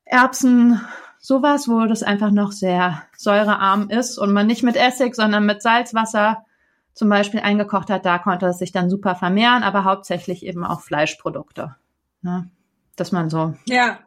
Erbsen, 0.05 0.81
sowas, 1.23 1.69
wo 1.69 1.87
das 1.87 2.03
einfach 2.03 2.33
noch 2.33 2.53
sehr 2.53 3.05
säurearm 3.17 3.89
ist 3.89 4.19
und 4.19 4.33
man 4.33 4.47
nicht 4.47 4.63
mit 4.63 4.77
Essig, 4.77 5.15
sondern 5.15 5.47
mit 5.47 5.63
Salzwasser 5.63 6.45
zum 6.93 7.09
Beispiel 7.09 7.41
eingekocht 7.41 7.89
hat, 7.89 8.05
da 8.05 8.19
konnte 8.19 8.47
es 8.47 8.59
sich 8.59 8.73
dann 8.73 8.91
super 8.91 9.15
vermehren, 9.15 9.63
aber 9.63 9.85
hauptsächlich 9.85 10.45
eben 10.45 10.65
auch 10.65 10.83
Fleischprodukte. 10.83 11.77
Ne? 12.21 12.51
Dass 12.97 13.13
man 13.13 13.31
so. 13.31 13.55
Ja. 13.65 14.01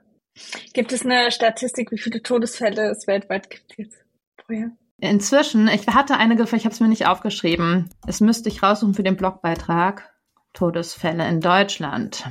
Gibt 0.74 0.91
es 0.91 1.03
eine 1.03 1.32
Statistik, 1.32 1.91
wie 1.91 1.97
viele 1.97 2.22
Todesfälle 2.22 2.91
es 2.91 3.07
weltweit 3.07 3.49
gibt 3.49 3.78
jetzt 3.78 3.97
vorher? 4.45 4.72
Inzwischen, 4.99 5.68
ich 5.70 5.88
hatte 5.88 6.18
eine, 6.18 6.36
ich 6.36 6.66
habe 6.66 6.74
es 6.74 6.80
mir 6.80 6.89
nicht 6.89 7.07
aufgeschrieben. 7.07 7.89
Es 8.05 8.20
müsste 8.20 8.49
ich 8.49 8.61
raussuchen 8.61 8.93
für 8.93 9.03
den 9.03 9.16
Blogbeitrag. 9.16 10.13
Todesfälle 10.53 11.28
in 11.28 11.41
Deutschland. 11.41 12.26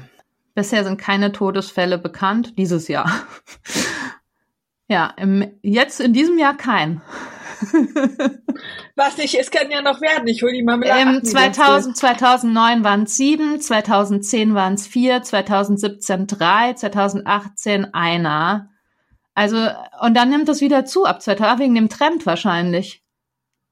Bisher 0.55 0.85
sind 0.85 0.99
keine 0.99 1.32
Todesfälle 1.32 1.99
bekannt, 1.99 2.59
dieses 2.59 2.89
Jahr. 2.89 3.11
Ja, 4.95 5.12
im, 5.16 5.45
jetzt 5.61 5.99
in 5.99 6.12
diesem 6.12 6.38
Jahr 6.38 6.57
kein. 6.57 7.03
Was 8.95 9.16
nicht, 9.16 9.34
es 9.34 9.51
kann 9.51 9.68
ja 9.68 9.82
noch 9.82 10.01
werden. 10.01 10.28
Ich 10.28 10.40
hole 10.45 10.53
die 10.53 10.62
Marmelade. 10.62 11.16
Ähm, 11.16 11.24
2000, 11.24 11.97
2009 11.97 12.84
waren 12.84 13.03
es 13.03 13.16
sieben, 13.16 13.61
2010 13.61 14.55
waren 14.55 14.74
es 14.74 14.86
vier, 14.86 15.20
2017 15.20 16.28
drei, 16.28 16.74
2018 16.74 17.92
einer. 17.92 18.70
Also, 19.34 19.57
und 20.01 20.14
dann 20.14 20.30
nimmt 20.30 20.49
es 20.49 20.61
wieder 20.61 20.84
zu, 20.84 21.07
ab 21.07 21.20
2000, 21.20 21.59
wegen 21.59 21.74
dem 21.74 21.88
Trend 21.88 22.24
wahrscheinlich. 22.24 23.03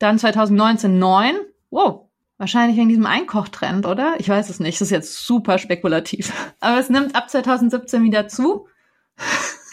Dann 0.00 0.18
2019 0.18 0.98
neun. 0.98 1.36
Wow. 1.70 2.08
Wahrscheinlich 2.36 2.76
wegen 2.76 2.88
diesem 2.88 3.06
Einkochtrend, 3.06 3.86
oder? 3.86 4.16
Ich 4.18 4.28
weiß 4.28 4.48
es 4.48 4.58
nicht. 4.58 4.80
Das 4.80 4.88
ist 4.88 4.90
jetzt 4.90 5.24
super 5.24 5.58
spekulativ. 5.58 6.32
Aber 6.58 6.80
es 6.80 6.90
nimmt 6.90 7.14
ab 7.14 7.30
2017 7.30 8.02
wieder 8.02 8.26
zu. 8.26 8.66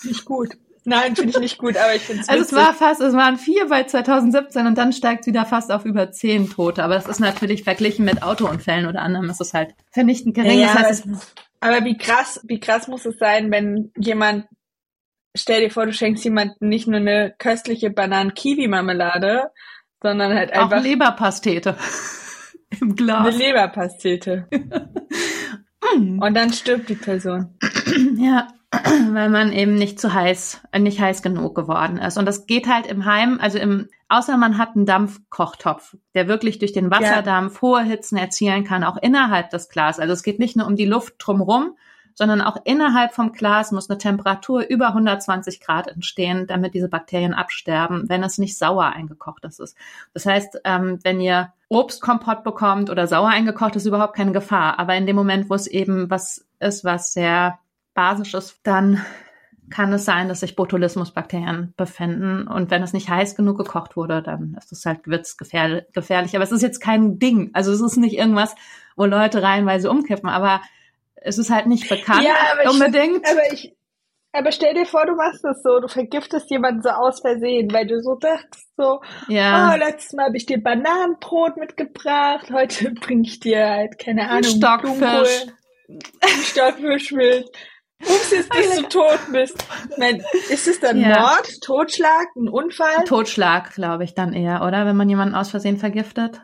Nicht 0.04 0.26
gut. 0.26 0.60
Nein, 0.90 1.16
finde 1.16 1.32
ich 1.32 1.40
nicht 1.40 1.58
gut, 1.60 1.78
aber 1.78 1.94
ich 1.94 2.02
finde 2.02 2.24
es 2.24 2.30
Also 2.30 2.44
es 2.44 2.54
war 2.54 2.74
fast, 2.74 3.00
es 3.00 3.14
waren 3.14 3.38
vier 3.38 3.68
bei 3.68 3.84
2017 3.84 4.66
und 4.66 4.78
dann 4.78 4.92
steigt 4.92 5.22
es 5.22 5.28
wieder 5.28 5.46
fast 5.46 5.72
auf 5.72 5.86
über 5.86 6.12
zehn 6.12 6.50
Tote. 6.50 6.84
Aber 6.84 6.96
das 6.96 7.06
ist 7.06 7.20
natürlich 7.20 7.64
verglichen 7.64 8.06
mit 8.06 8.24
Autounfällen 8.24 8.88
oder 8.88 9.02
anderem, 9.02 9.30
ist 9.30 9.40
es 9.40 9.54
halt 9.54 9.76
vernichtend 9.92 10.34
gering. 10.36 10.60
Ja, 10.60 10.74
das 10.74 10.84
heißt, 10.84 11.08
aber 11.60 11.86
wie 11.86 11.98
krass, 11.98 12.42
wie 12.44 12.60
krass 12.60 12.88
muss 12.88 13.06
es 13.06 13.20
sein, 13.20 13.52
wenn 13.52 13.92
jemand, 13.98 14.46
stell 15.36 15.62
dir 15.62 15.70
vor, 15.70 15.86
du 15.86 15.94
schenkst 15.94 16.24
jemandem 16.24 16.70
nicht 16.70 16.88
nur 16.88 17.00
eine 17.00 17.36
köstliche 17.38 17.92
Bananen-Kiwi-Marmelade, 17.92 19.52
sondern 20.02 20.34
halt 20.34 20.52
einfach. 20.54 20.80
Auch 20.80 20.84
Leberpastete. 20.84 21.78
Im 22.82 22.96
Glas. 22.96 23.28
Eine 23.28 23.38
Leberpastete. 23.38 24.48
und 25.94 26.34
dann 26.34 26.52
stirbt 26.52 26.90
die 26.90 26.96
Person. 26.96 27.58
Ja, 28.18 28.48
weil 29.12 29.30
man 29.30 29.52
eben 29.52 29.74
nicht 29.74 30.00
zu 30.00 30.14
heiß, 30.14 30.62
nicht 30.78 31.00
heiß 31.00 31.22
genug 31.24 31.56
geworden 31.56 31.98
ist. 31.98 32.18
Und 32.18 32.26
das 32.26 32.46
geht 32.46 32.68
halt 32.68 32.86
im 32.86 33.06
Heim, 33.06 33.40
also 33.42 33.58
im, 33.58 33.88
außer 34.10 34.38
man 34.38 34.58
hat 34.60 34.76
einen 34.76 34.86
Dampfkochtopf, 34.86 35.98
der 36.14 36.28
wirklich 36.28 36.60
durch 36.60 36.72
den 36.72 36.92
Wasserdampf 36.92 37.56
ja. 37.56 37.62
hohe 37.62 37.84
Hitzen 37.84 38.18
erzielen 38.18 38.64
kann, 38.64 38.84
auch 38.84 38.98
innerhalb 38.98 39.50
des 39.50 39.70
Glas. 39.70 40.00
Also 40.00 40.14
es 40.14 40.22
geht 40.22 40.38
nicht 40.38 40.56
nur 40.56 40.68
um 40.68 40.76
die 40.76 40.86
Luft 40.86 41.16
drumrum, 41.18 41.76
sondern 42.14 42.42
auch 42.42 42.58
innerhalb 42.66 43.14
vom 43.14 43.32
Glas 43.32 43.72
muss 43.72 43.90
eine 43.90 43.98
Temperatur 43.98 44.68
über 44.68 44.90
120 44.90 45.62
Grad 45.62 45.88
entstehen, 45.88 46.48
damit 46.48 46.74
diese 46.74 46.90
Bakterien 46.90 47.34
absterben, 47.34 48.10
wenn 48.10 48.24
es 48.24 48.38
nicht 48.38 48.58
sauer 48.58 48.88
eingekocht 48.88 49.46
ist. 49.46 49.76
Das 50.14 50.26
heißt, 50.26 50.60
ähm, 50.66 51.00
wenn 51.04 51.22
ihr 51.22 51.54
Obstkompott 51.70 52.44
bekommt 52.44 52.90
oder 52.90 53.08
sauer 53.08 53.30
eingekocht, 53.30 53.78
ist 53.78 53.86
überhaupt 53.86 54.16
keine 54.16 54.34
Gefahr. 54.34 54.80
Aber 54.80 54.96
in 54.96 55.08
dem 55.08 55.16
Moment, 55.16 55.50
wo 55.50 55.56
es 55.56 55.66
eben 55.66 56.10
was 56.10 56.46
ist, 56.60 56.84
was 56.84 57.14
sehr 57.14 57.58
Basisches, 57.94 58.60
dann 58.64 59.04
kann 59.70 59.94
es 59.94 60.06
sein, 60.06 60.28
dass 60.28 60.40
sich 60.40 60.56
Botulismusbakterien 60.56 61.74
befinden. 61.78 62.48
Und 62.48 62.72
wenn 62.72 62.84
es 62.84 62.94
nicht 62.94 63.10
heiß 63.10 63.36
genug 63.36 63.58
gekocht 63.58 63.96
wurde, 63.96 64.22
dann 64.22 64.56
ist 64.58 64.72
es 64.72 64.86
halt 64.86 65.04
gewürzgefährlich. 65.04 65.86
gefährlich. 65.94 66.36
Aber 66.36 66.44
es 66.44 66.52
ist 66.52 66.62
jetzt 66.62 66.80
kein 66.80 67.20
Ding. 67.20 67.52
Also 67.54 67.72
es 67.72 67.82
ist 67.82 67.98
nicht 67.98 68.18
irgendwas, 68.18 68.56
wo 68.96 69.06
Leute 69.06 69.44
reihenweise 69.44 69.90
umkippen. 69.90 70.30
Aber 70.30 70.62
es 71.16 71.38
ist 71.38 71.52
halt 71.52 71.68
nicht 71.68 71.88
bekannt 71.90 72.24
ja, 72.24 72.36
aber 72.54 72.72
unbedingt. 72.72 73.22
Ich, 73.24 73.32
aber 73.32 73.54
ich, 73.54 73.76
aber 74.32 74.52
stell 74.52 74.74
dir 74.74 74.86
vor, 74.86 75.06
du 75.06 75.16
machst 75.16 75.44
das 75.44 75.62
so, 75.64 75.80
du 75.80 75.88
vergiftest 75.88 76.50
jemanden 76.50 76.82
so 76.82 76.90
aus 76.90 77.22
Versehen, 77.22 77.72
weil 77.72 77.88
du 77.88 78.02
so 78.02 78.16
dachtest 78.16 78.68
so, 78.78 79.02
ja. 79.28 79.74
oh, 79.74 79.78
letztes 79.78 80.14
Mal 80.14 80.28
habe 80.28 80.38
ich 80.38 80.46
dir 80.46 80.62
Bananenbrot 80.62 81.58
mitgebracht, 81.58 82.52
heute 82.52 82.92
bringe 82.92 83.24
ich 83.24 83.40
dir 83.40 83.68
halt, 83.68 83.98
keine 83.98 84.30
Ahnung, 84.30 84.44
Stockfisch. 84.44 85.48
Stockfisch 86.44 87.12
mit 87.12 87.50
Ups, 88.02 88.32
jetzt 88.32 88.50
bis 88.50 88.76
du 88.78 88.84
tot 88.84 89.20
bist. 89.32 89.64
Nein, 89.98 90.24
ist 90.50 90.68
es 90.68 90.80
dann 90.80 91.00
ja. 91.00 91.20
Mord, 91.20 91.62
Totschlag, 91.62 92.28
ein 92.36 92.48
Unfall? 92.48 93.04
Totschlag, 93.06 93.74
glaube 93.74 94.04
ich 94.04 94.14
dann 94.14 94.34
eher, 94.34 94.64
oder? 94.64 94.86
Wenn 94.86 94.96
man 94.96 95.10
jemanden 95.10 95.36
aus 95.36 95.50
Versehen 95.50 95.78
vergiftet. 95.78 96.42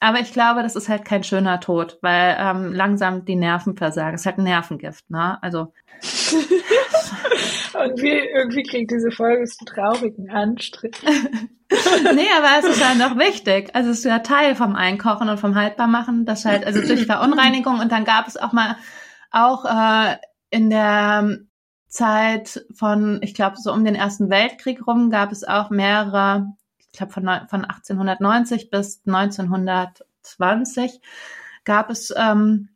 Aber 0.00 0.20
ich 0.20 0.32
glaube, 0.32 0.62
das 0.62 0.76
ist 0.76 0.88
halt 0.88 1.04
kein 1.04 1.24
schöner 1.24 1.60
Tod, 1.60 1.98
weil 2.02 2.36
ähm, 2.38 2.72
langsam 2.72 3.24
die 3.24 3.36
Nerven 3.36 3.76
versagen. 3.76 4.14
Es 4.14 4.22
ist 4.22 4.26
halt 4.26 4.38
ein 4.38 4.44
Nervengift, 4.44 5.08
ne? 5.10 5.38
Also. 5.42 5.72
irgendwie, 7.74 8.10
irgendwie 8.10 8.62
kriegt 8.62 8.90
diese 8.90 9.10
Folge 9.10 9.46
so 9.46 9.64
traurigen 9.64 10.30
Anstrich. 10.30 10.94
nee, 11.02 12.28
aber 12.36 12.58
es 12.58 12.66
ist 12.66 12.80
ja 12.80 12.94
noch 12.94 13.16
wichtig. 13.18 13.70
Also 13.74 13.90
es 13.90 13.98
ist 13.98 14.04
ja 14.04 14.18
Teil 14.18 14.54
vom 14.54 14.76
Einkochen 14.76 15.28
und 15.28 15.40
vom 15.40 15.54
Haltbarmachen, 15.54 16.26
das 16.26 16.44
halt, 16.44 16.66
also 16.66 16.82
durch 16.82 17.06
Verunreinigung 17.06 17.80
und 17.80 17.90
dann 17.90 18.04
gab 18.04 18.26
es 18.26 18.36
auch 18.36 18.52
mal 18.52 18.76
auch 19.30 19.64
äh, 19.64 20.16
in 20.50 20.70
der 20.70 21.38
Zeit 21.88 22.64
von, 22.74 23.20
ich 23.22 23.34
glaube, 23.34 23.56
so 23.58 23.72
um 23.72 23.84
den 23.84 23.94
Ersten 23.94 24.30
Weltkrieg 24.30 24.86
rum 24.86 25.10
gab 25.10 25.32
es 25.32 25.44
auch 25.44 25.70
mehrere, 25.70 26.52
ich 26.78 26.92
glaube 26.92 27.12
von, 27.12 27.24
von 27.24 27.64
1890 27.64 28.70
bis 28.70 29.02
1920 29.06 31.00
gab 31.64 31.90
es 31.90 32.12
ähm, 32.16 32.68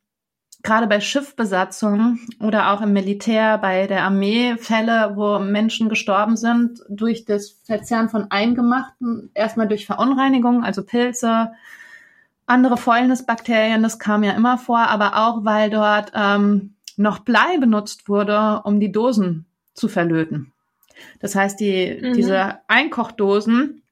gerade 0.63 0.87
bei 0.87 1.01
Schiffbesatzungen 1.01 2.27
oder 2.41 2.73
auch 2.73 2.81
im 2.83 2.93
Militär, 2.93 3.59
bei 3.59 3.87
der 3.87 4.05
Armee 4.05 4.57
Fälle, 4.57 5.13
wo 5.15 5.39
Menschen 5.39 5.89
gestorben 5.89 6.37
sind 6.37 6.81
durch 6.89 7.25
das 7.25 7.51
Verzehren 7.65 8.09
von 8.09 8.31
Eingemachten, 8.31 9.31
erstmal 9.35 9.69
durch 9.69 9.87
Verunreinigung, 9.87 10.65
also 10.65 10.85
Pilze, 10.85 11.53
andere 12.47 12.77
Fäulnisbakterien, 12.77 13.83
das 13.83 13.99
kam 13.99 14.25
ja 14.25 14.33
immer 14.33 14.59
vor, 14.59 14.81
aber 14.81 15.17
auch 15.17 15.45
weil 15.45 15.71
dort 15.71 16.13
ähm, 16.15 16.75
noch 16.97 17.21
Blei 17.21 17.59
benutzt 17.59 18.09
wurde, 18.09 18.63
um 18.65 18.81
die 18.81 18.93
Dosen 18.93 19.47
zu 19.75 19.89
verlöten. 19.89 20.53
Das 21.21 21.35
heißt, 21.35 21.59
die, 21.61 21.99
mhm. 22.01 22.13
diese 22.15 22.59
Einkochdosen, 22.69 23.83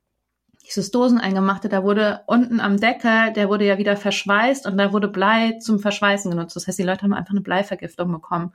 dieses 0.65 0.91
Doseneingemachte, 0.91 1.69
da 1.69 1.83
wurde 1.83 2.21
unten 2.27 2.61
am 2.61 2.79
Deckel, 2.79 3.33
der 3.35 3.49
wurde 3.49 3.65
ja 3.65 3.79
wieder 3.79 3.97
verschweißt 3.97 4.67
und 4.67 4.77
da 4.77 4.93
wurde 4.93 5.09
Blei 5.09 5.59
zum 5.61 5.79
Verschweißen 5.79 6.31
genutzt. 6.31 6.57
Das 6.57 6.67
heißt, 6.67 6.79
die 6.79 6.83
Leute 6.83 7.03
haben 7.03 7.15
einfach 7.15 7.33
eine 7.33 7.41
Bleivergiftung 7.41 8.13
bekommen. 8.13 8.53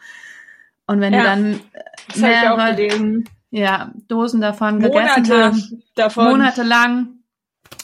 Und 0.86 1.02
wenn 1.02 1.14
ja, 1.14 1.20
die 1.20 1.26
dann 1.26 1.60
mehrere 2.16 3.24
ja, 3.50 3.92
Dosen 4.08 4.42
davon 4.42 4.80
Monate 4.80 5.22
gegessen 5.22 5.44
haben, 5.44 5.84
davon. 5.96 6.26
monatelang, 6.30 7.08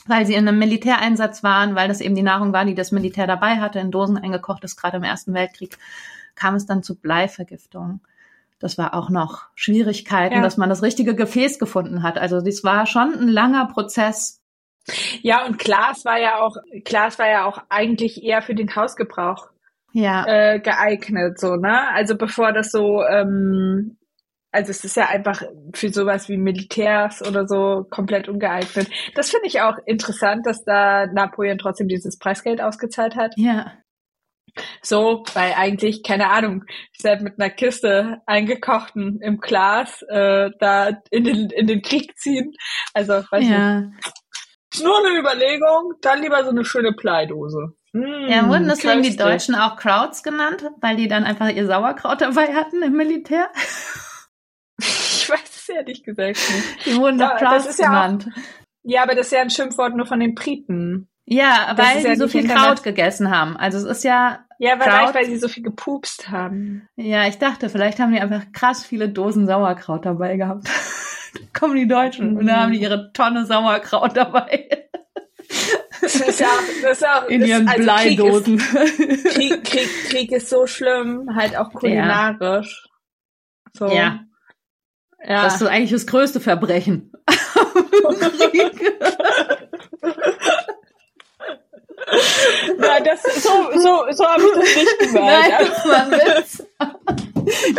weil 0.08 0.26
sie 0.26 0.34
in 0.34 0.48
einem 0.48 0.60
Militäreinsatz 0.60 1.44
waren, 1.44 1.76
weil 1.76 1.88
das 1.88 2.02
eben 2.02 2.16
die 2.16 2.24
Nahrung 2.24 2.54
war, 2.54 2.66
die 2.66 2.76
das 2.76 2.92
Militär 2.92 3.28
dabei 3.28 3.58
hatte, 3.58 3.80
in 3.80 3.92
Dosen 3.92 4.18
eingekocht 4.18 4.64
ist, 4.64 4.78
gerade 4.78 4.98
im 4.98 5.04
Ersten 5.04 5.34
Weltkrieg, 5.34 5.78
kam 6.40 6.56
es 6.56 6.66
dann 6.66 6.84
zu 6.84 7.00
Bleivergiftung. 7.00 8.02
Das 8.60 8.78
war 8.78 8.94
auch 8.94 9.10
noch 9.10 9.48
Schwierigkeiten, 9.56 10.36
ja. 10.36 10.42
dass 10.42 10.58
man 10.58 10.70
das 10.70 10.84
richtige 10.84 11.16
Gefäß 11.16 11.60
gefunden 11.60 12.04
hat. 12.04 12.18
Also 12.18 12.42
das 12.42 12.64
war 12.64 12.86
schon 12.86 13.14
ein 13.14 13.28
langer 13.28 13.68
Prozess. 13.68 14.42
Ja, 15.22 15.46
und 15.46 15.60
Glas 15.60 16.04
war 16.06 16.20
ja 16.20 16.42
auch, 16.42 16.58
Glas 16.84 17.20
war 17.20 17.30
ja 17.30 17.46
auch 17.46 17.62
eigentlich 17.70 18.24
eher 18.24 18.42
für 18.42 18.56
den 18.56 18.76
Hausgebrauch 18.76 19.50
ja. 19.94 20.26
äh, 20.28 20.60
geeignet, 20.60 21.40
so, 21.40 21.56
ne? 21.56 21.90
Also 21.94 22.16
bevor 22.16 22.54
das 22.54 22.72
so, 22.72 23.04
ähm, 23.04 23.98
also 24.52 24.72
es 24.72 24.84
ist 24.84 24.96
ja 24.96 25.08
einfach 25.08 25.44
für 25.74 25.90
sowas 25.90 26.28
wie 26.28 26.38
Militärs 26.38 27.26
oder 27.26 27.48
so 27.48 27.86
komplett 27.90 28.28
ungeeignet. 28.28 28.90
Das 29.16 29.30
finde 29.30 29.48
ich 29.48 29.62
auch 29.62 29.78
interessant, 29.86 30.46
dass 30.46 30.64
da 30.64 31.06
Napoleon 31.08 31.60
trotzdem 31.60 31.88
dieses 31.88 32.18
Preisgeld 32.18 32.62
ausgezahlt 32.62 33.16
hat. 33.16 33.34
Ja. 33.38 33.74
So, 34.82 35.24
weil 35.34 35.54
eigentlich, 35.54 36.04
keine 36.04 36.30
Ahnung, 36.30 36.64
ich 36.94 37.02
seid 37.02 37.22
mit 37.22 37.40
einer 37.40 37.50
Kiste 37.50 38.22
eingekochten 38.26 39.20
im 39.22 39.40
Glas 39.40 40.02
äh, 40.04 40.52
da 40.60 40.90
in 41.12 41.24
den, 41.24 41.50
in 41.50 41.68
den 41.68 41.82
Krieg 41.82 42.18
ziehen. 42.18 42.54
Also, 42.94 43.14
weiß 43.14 43.48
ja. 43.48 43.82
nicht. 43.82 43.94
Ist 44.74 44.84
nur 44.84 45.00
eine 45.00 45.18
Überlegung, 45.18 45.94
dann 46.02 46.22
lieber 46.22 46.44
so 46.44 46.52
eine 46.52 46.64
schöne 46.64 46.92
Bleidose. 46.92 47.74
Mmh, 47.92 48.30
ja, 48.30 48.48
wurden 48.48 48.68
deswegen 48.68 49.02
die 49.02 49.16
Deutschen 49.16 49.56
auch 49.56 49.78
Krauts 49.78 50.22
genannt, 50.22 50.64
weil 50.80 50.96
die 50.96 51.08
dann 51.08 51.24
einfach 51.24 51.50
ihr 51.50 51.66
Sauerkraut 51.66 52.22
dabei 52.22 52.54
hatten 52.54 52.84
im 52.84 52.94
Militär? 52.94 53.50
ich 54.78 55.28
weiß 55.28 55.42
es 55.44 55.70
ehrlich 55.70 56.04
gesagt 56.04 56.38
nicht. 56.38 56.86
Die 56.86 56.96
wurden 56.98 57.18
da, 57.18 57.38
Krauts 57.38 57.76
genannt. 57.78 58.26
Ja, 58.26 58.32
auch, 58.32 58.48
ja, 58.84 59.04
aber 59.04 59.16
das 59.16 59.28
ist 59.28 59.32
ja 59.32 59.42
ein 59.42 59.50
Schimpfwort 59.50 59.96
nur 59.96 60.06
von 60.06 60.20
den 60.20 60.36
Briten. 60.36 61.10
Ja, 61.32 61.74
das 61.76 61.86
weil 61.86 62.02
sie 62.02 62.08
ja 62.08 62.16
so 62.16 62.28
viel 62.28 62.48
Kraut 62.48 62.82
gegessen 62.82 63.30
haben. 63.30 63.56
Also 63.56 63.78
es 63.78 63.84
ist 63.84 64.04
ja. 64.04 64.40
Ja, 64.58 64.78
vielleicht, 64.78 65.14
weil 65.14 65.26
sie 65.26 65.38
so 65.38 65.48
viel 65.48 65.64
gepupst 65.64 66.30
haben. 66.30 66.88
Ja, 66.98 67.28
ich 67.28 67.38
dachte, 67.38 67.70
vielleicht 67.70 68.00
haben 68.00 68.12
die 68.12 68.20
einfach 68.20 68.52
krass 68.52 68.84
viele 68.84 69.08
Dosen 69.08 69.46
Sauerkraut 69.46 70.06
dabei 70.06 70.36
gehabt. 70.36 70.68
kommen 71.54 71.76
die 71.76 71.88
Deutschen 71.88 72.32
mhm. 72.32 72.38
und 72.38 72.48
dann 72.48 72.58
haben 72.58 72.72
die 72.72 72.82
ihre 72.82 73.12
Tonne 73.14 73.46
Sauerkraut 73.46 74.18
dabei. 74.18 74.68
Das 76.02 76.16
ist 76.16 76.40
ja 76.40 76.48
auch, 76.48 76.82
das 76.82 76.98
ist 76.98 77.08
auch, 77.08 77.28
in 77.28 77.46
ihren 77.46 77.68
also 77.68 77.84
Bleidosen. 77.84 78.58
Krieg 78.58 79.10
ist, 79.10 79.36
Krieg, 79.36 79.64
Krieg, 79.64 79.90
Krieg 80.10 80.32
ist 80.32 80.50
so 80.50 80.66
schlimm, 80.66 81.30
halt 81.36 81.58
auch 81.58 81.72
kulinarisch. 81.72 82.88
Ja. 82.88 83.72
So. 83.74 83.88
Ja. 83.88 84.20
ja. 85.24 85.44
Das 85.44 85.62
ist 85.62 85.68
eigentlich 85.68 85.92
das 85.92 86.08
größte 86.08 86.40
Verbrechen. 86.40 87.12
Krieg. 87.28 88.82
Nein, 92.78 93.04
das, 93.04 93.24
so, 93.24 93.50
so, 93.74 94.06
so 94.12 94.26
habe 94.26 94.44
ich 94.44 94.54
das 94.54 94.76
nicht 94.76 95.00
gemeint. 95.00 95.50
Nein, 95.50 95.52
das 95.60 95.86
war 95.86 96.06
ein 96.06 96.12
Witz. 96.12 96.64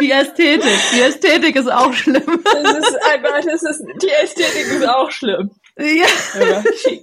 Die 0.01 0.11
Ästhetik, 0.11 0.81
die 0.95 1.01
Ästhetik 1.01 1.57
ist 1.57 1.71
auch 1.71 1.93
schlimm. 1.93 2.43
Das 2.45 2.79
ist 2.79 2.99
einfach, 3.05 3.41
das 3.45 3.63
ist, 3.63 3.85
die 4.03 4.11
Ästhetik 4.11 4.67
ist 4.67 4.89
auch 4.89 5.11
schlimm. 5.11 5.51
Ja. 5.79 6.07
ja. 6.41 6.63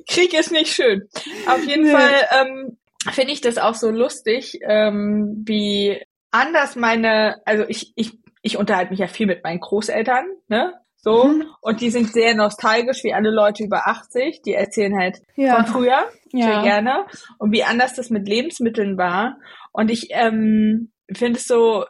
Krieg 0.10 0.34
ist 0.34 0.52
nicht 0.52 0.74
schön. 0.74 1.08
Auf 1.48 1.64
jeden 1.64 1.86
nee. 1.86 1.92
Fall 1.92 2.28
ähm, 2.32 2.78
finde 3.12 3.34
ich 3.34 3.42
das 3.42 3.58
auch 3.58 3.76
so 3.76 3.90
lustig, 3.90 4.60
ähm, 4.68 5.44
wie 5.46 6.02
anders 6.32 6.76
meine, 6.76 7.42
also 7.46 7.64
ich, 7.68 7.94
ich, 7.96 8.14
ich 8.42 8.58
unterhalte 8.58 8.92
mich 8.92 9.00
ja 9.00 9.08
viel 9.08 9.28
mit 9.28 9.44
meinen 9.44 9.60
Großeltern, 9.60 10.26
ne? 10.48 10.74
So. 10.98 11.26
Mhm. 11.26 11.46
Und 11.62 11.82
die 11.82 11.90
sind 11.90 12.12
sehr 12.12 12.36
nostalgisch, 12.36 13.04
wie 13.04 13.14
alle 13.14 13.32
Leute 13.32 13.64
über 13.64 13.88
80. 13.88 14.42
Die 14.42 14.54
erzählen 14.54 14.98
halt 14.98 15.22
ja. 15.36 15.56
von 15.56 15.66
früher 15.66 16.10
ja. 16.34 16.46
sehr 16.46 16.62
gerne. 16.64 17.06
Und 17.38 17.52
wie 17.52 17.64
anders 17.64 17.96
das 17.96 18.10
mit 18.10 18.28
Lebensmitteln 18.28 18.98
war. 18.98 19.38
Und 19.72 19.90
ich 19.90 20.08
ähm, 20.12 20.92
finde 21.14 21.40
es 21.40 21.46
so 21.46 21.86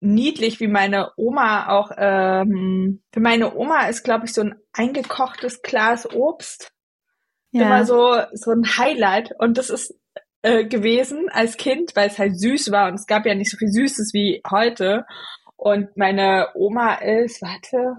niedlich, 0.00 0.58
wie 0.60 0.68
meine 0.68 1.12
Oma 1.16 1.68
auch, 1.68 1.92
ähm, 1.96 3.02
für 3.12 3.20
meine 3.20 3.54
Oma 3.54 3.86
ist, 3.86 4.02
glaube 4.02 4.24
ich, 4.24 4.32
so 4.32 4.40
ein 4.40 4.56
eingekochtes 4.72 5.62
Glas 5.62 6.10
Obst 6.10 6.72
ja. 7.52 7.62
immer 7.62 7.84
so, 7.84 8.16
so 8.32 8.50
ein 8.50 8.64
Highlight. 8.64 9.32
Und 9.38 9.58
das 9.58 9.70
ist 9.70 9.94
äh, 10.42 10.64
gewesen 10.64 11.28
als 11.30 11.56
Kind, 11.56 11.94
weil 11.94 12.08
es 12.08 12.18
halt 12.18 12.38
süß 12.38 12.72
war 12.72 12.88
und 12.88 12.94
es 12.94 13.06
gab 13.06 13.26
ja 13.26 13.34
nicht 13.34 13.50
so 13.50 13.56
viel 13.56 13.68
Süßes 13.68 14.12
wie 14.12 14.42
heute. 14.50 15.04
Und 15.56 15.96
meine 15.96 16.48
Oma 16.54 16.94
ist, 16.94 17.40
warte, 17.40 17.96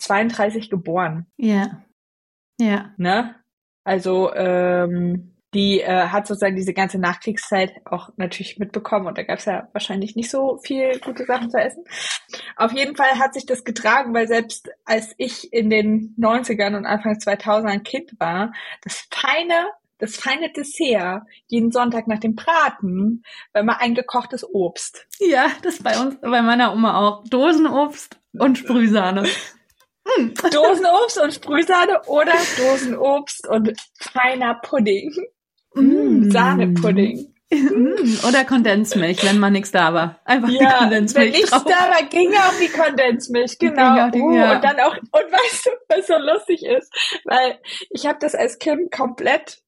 32 0.00 0.70
geboren. 0.70 1.26
Ja. 1.36 1.82
Ja. 2.58 2.92
Ne? 2.96 3.34
Also 3.84 4.32
ähm, 4.34 5.34
die 5.54 5.80
äh, 5.80 6.08
hat 6.08 6.26
sozusagen 6.26 6.54
diese 6.54 6.74
ganze 6.74 6.98
Nachkriegszeit 6.98 7.72
auch 7.84 8.10
natürlich 8.16 8.58
mitbekommen 8.58 9.06
und 9.06 9.18
da 9.18 9.22
gab 9.24 9.38
es 9.38 9.46
ja 9.46 9.68
wahrscheinlich 9.72 10.14
nicht 10.14 10.30
so 10.30 10.58
viel 10.62 11.00
gute 11.00 11.24
Sachen 11.24 11.50
zu 11.50 11.58
essen. 11.58 11.84
Auf 12.56 12.72
jeden 12.72 12.94
Fall 12.94 13.18
hat 13.18 13.34
sich 13.34 13.46
das 13.46 13.64
getragen, 13.64 14.14
weil 14.14 14.28
selbst 14.28 14.70
als 14.84 15.14
ich 15.18 15.52
in 15.52 15.70
den 15.70 16.14
90ern 16.18 16.76
und 16.76 16.86
Anfang 16.86 17.14
2000ern 17.14 17.82
Kind 17.82 18.12
war, 18.18 18.52
das 18.82 19.08
feine 19.10 19.66
das 19.98 20.16
feine 20.16 20.50
Dessert 20.50 21.24
jeden 21.46 21.72
Sonntag 21.72 22.08
nach 22.08 22.20
dem 22.20 22.34
Braten 22.34 23.22
war 23.52 23.60
immer 23.60 23.80
eingekochtes 23.80 24.46
Obst. 24.50 25.06
Ja, 25.18 25.50
das 25.62 25.82
bei 25.82 25.98
uns, 26.00 26.16
bei 26.22 26.40
meiner 26.40 26.72
Oma 26.72 26.98
auch. 26.98 27.24
Dosenobst 27.28 28.18
und 28.32 28.56
Sprühsahne. 28.56 29.28
Hm, 30.16 30.34
Dosenobst 30.34 31.20
und 31.20 31.34
Sprühsahne 31.34 32.02
oder 32.06 32.32
Dosenobst 32.56 33.46
und 33.48 33.72
feiner 33.98 34.54
Pudding. 34.54 35.14
Mm. 35.74 36.30
Sahnepudding. 36.30 37.34
Mm. 37.50 38.26
Oder 38.28 38.44
Kondensmilch, 38.44 39.24
wenn 39.24 39.38
mal 39.38 39.50
nichts 39.50 39.72
da 39.72 39.92
war. 39.92 40.20
Einfach 40.24 40.48
ja, 40.48 40.58
die 40.58 40.78
Kondensmilch. 40.78 41.32
Wenn 41.32 41.40
nichts 41.40 41.50
da 41.50 41.90
war, 41.90 42.02
ging 42.08 42.32
auch 42.34 42.54
die 42.60 42.68
Kondensmilch, 42.68 43.58
genau. 43.58 44.08
Die, 44.10 44.20
uh, 44.20 44.32
ja. 44.32 44.54
Und 44.54 44.64
dann 44.64 44.78
auch, 44.80 44.96
und 44.96 45.32
weißt 45.32 45.66
du, 45.66 45.70
was 45.88 46.06
so 46.06 46.16
lustig 46.16 46.64
ist? 46.64 46.92
Weil 47.24 47.58
ich 47.90 48.06
habe 48.06 48.18
das 48.20 48.34
als 48.34 48.58
Kind 48.58 48.92
komplett 48.92 49.62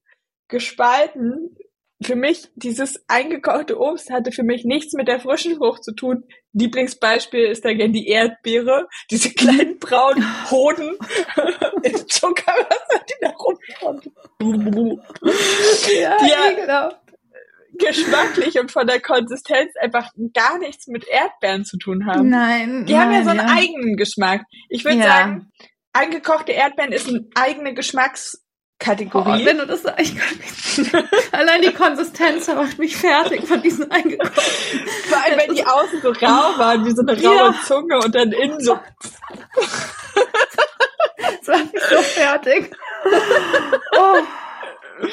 gespalten 0.49 1.57
für 2.03 2.17
mich, 2.17 2.49
dieses 2.55 3.05
eingekochte 3.09 3.79
Obst 3.79 4.11
hatte 4.11 4.33
für 4.33 4.43
mich 4.43 4.65
nichts 4.65 4.93
mit 4.95 5.09
der 5.09 5.21
frischen 5.21 5.57
Frucht 5.57 5.85
zu 5.85 5.95
tun. 5.95 6.25
Lieblingsbeispiel 6.53 7.45
ist 7.45 7.65
da 7.65 7.73
gerne 7.73 7.93
die 7.93 8.09
Erdbeere, 8.09 8.89
diese 9.11 9.31
kleinen 9.33 9.79
braunen 9.79 10.25
Hoden 10.51 10.97
in 11.83 11.97
Zuckerwasser, 12.09 13.05
die 13.09 13.15
da 13.21 13.31
rumkommen. 13.31 15.03
ja, 16.01 16.17
ja, 16.27 16.53
genau. 16.55 16.93
geschmacklich 17.79 18.59
und 18.59 18.71
von 18.71 18.87
der 18.87 19.01
Konsistenz 19.01 19.73
einfach 19.81 20.11
gar 20.35 20.59
nichts 20.59 20.87
mit 20.89 21.07
Erdbeeren 21.09 21.65
zu 21.65 21.79
tun 21.79 22.07
haben. 22.07 22.29
Nein. 22.29 22.87
Die 22.87 22.93
nein, 22.93 23.03
haben 23.03 23.13
ja 23.13 23.25
so 23.25 23.31
einen 23.31 23.49
ja. 23.49 23.55
eigenen 23.57 23.97
Geschmack. 23.97 24.43
Ich 24.69 24.85
würde 24.85 24.99
Ja. 24.99 25.05
sagen, 25.05 25.51
eingekochte 25.93 26.53
Erdbeeren 26.53 26.93
ist 26.93 27.09
eine 27.09 27.27
eigene 27.35 27.75
Oh, 27.75 28.42
Geschmackskategorie. 28.83 29.47
wenn 29.47 29.59
du 29.59 29.67
das 29.67 29.85
ich. 29.99 30.15
Allein 31.33 31.63
die 31.63 31.73
Konsistenz 31.73 32.49
macht 32.49 32.79
mich 32.79 32.97
fertig 32.97 33.47
von 33.47 33.63
diesen 33.63 33.91
eingekochten. 33.91 34.81
Vor 35.09 35.19
allem, 35.23 35.39
wenn 35.39 35.55
die 35.55 35.65
außen 35.65 36.01
so 36.03 36.11
rau 36.11 36.59
waren, 36.59 36.85
wie 36.85 36.91
so 36.93 37.03
eine 37.03 37.13
raue 37.13 37.53
Ja. 37.53 37.55
Zunge 37.65 37.99
und 37.99 38.15
dann 38.15 38.33
innen 38.33 38.61
so. 38.61 38.79
Das 41.17 41.47
macht 41.47 41.73
mich 41.73 41.83
so 41.85 41.97
fertig. 42.03 42.71
Oh. 43.97 44.17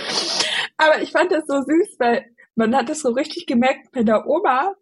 Aber 0.77 1.01
ich 1.01 1.11
fand 1.11 1.31
das 1.31 1.45
so 1.47 1.61
süß, 1.61 1.95
weil 1.99 2.25
man 2.55 2.75
hat 2.75 2.89
das 2.89 3.01
so 3.01 3.09
richtig 3.09 3.45
gemerkt 3.47 3.91
bei 3.91 4.03
der 4.03 4.25
Oma, 4.27 4.73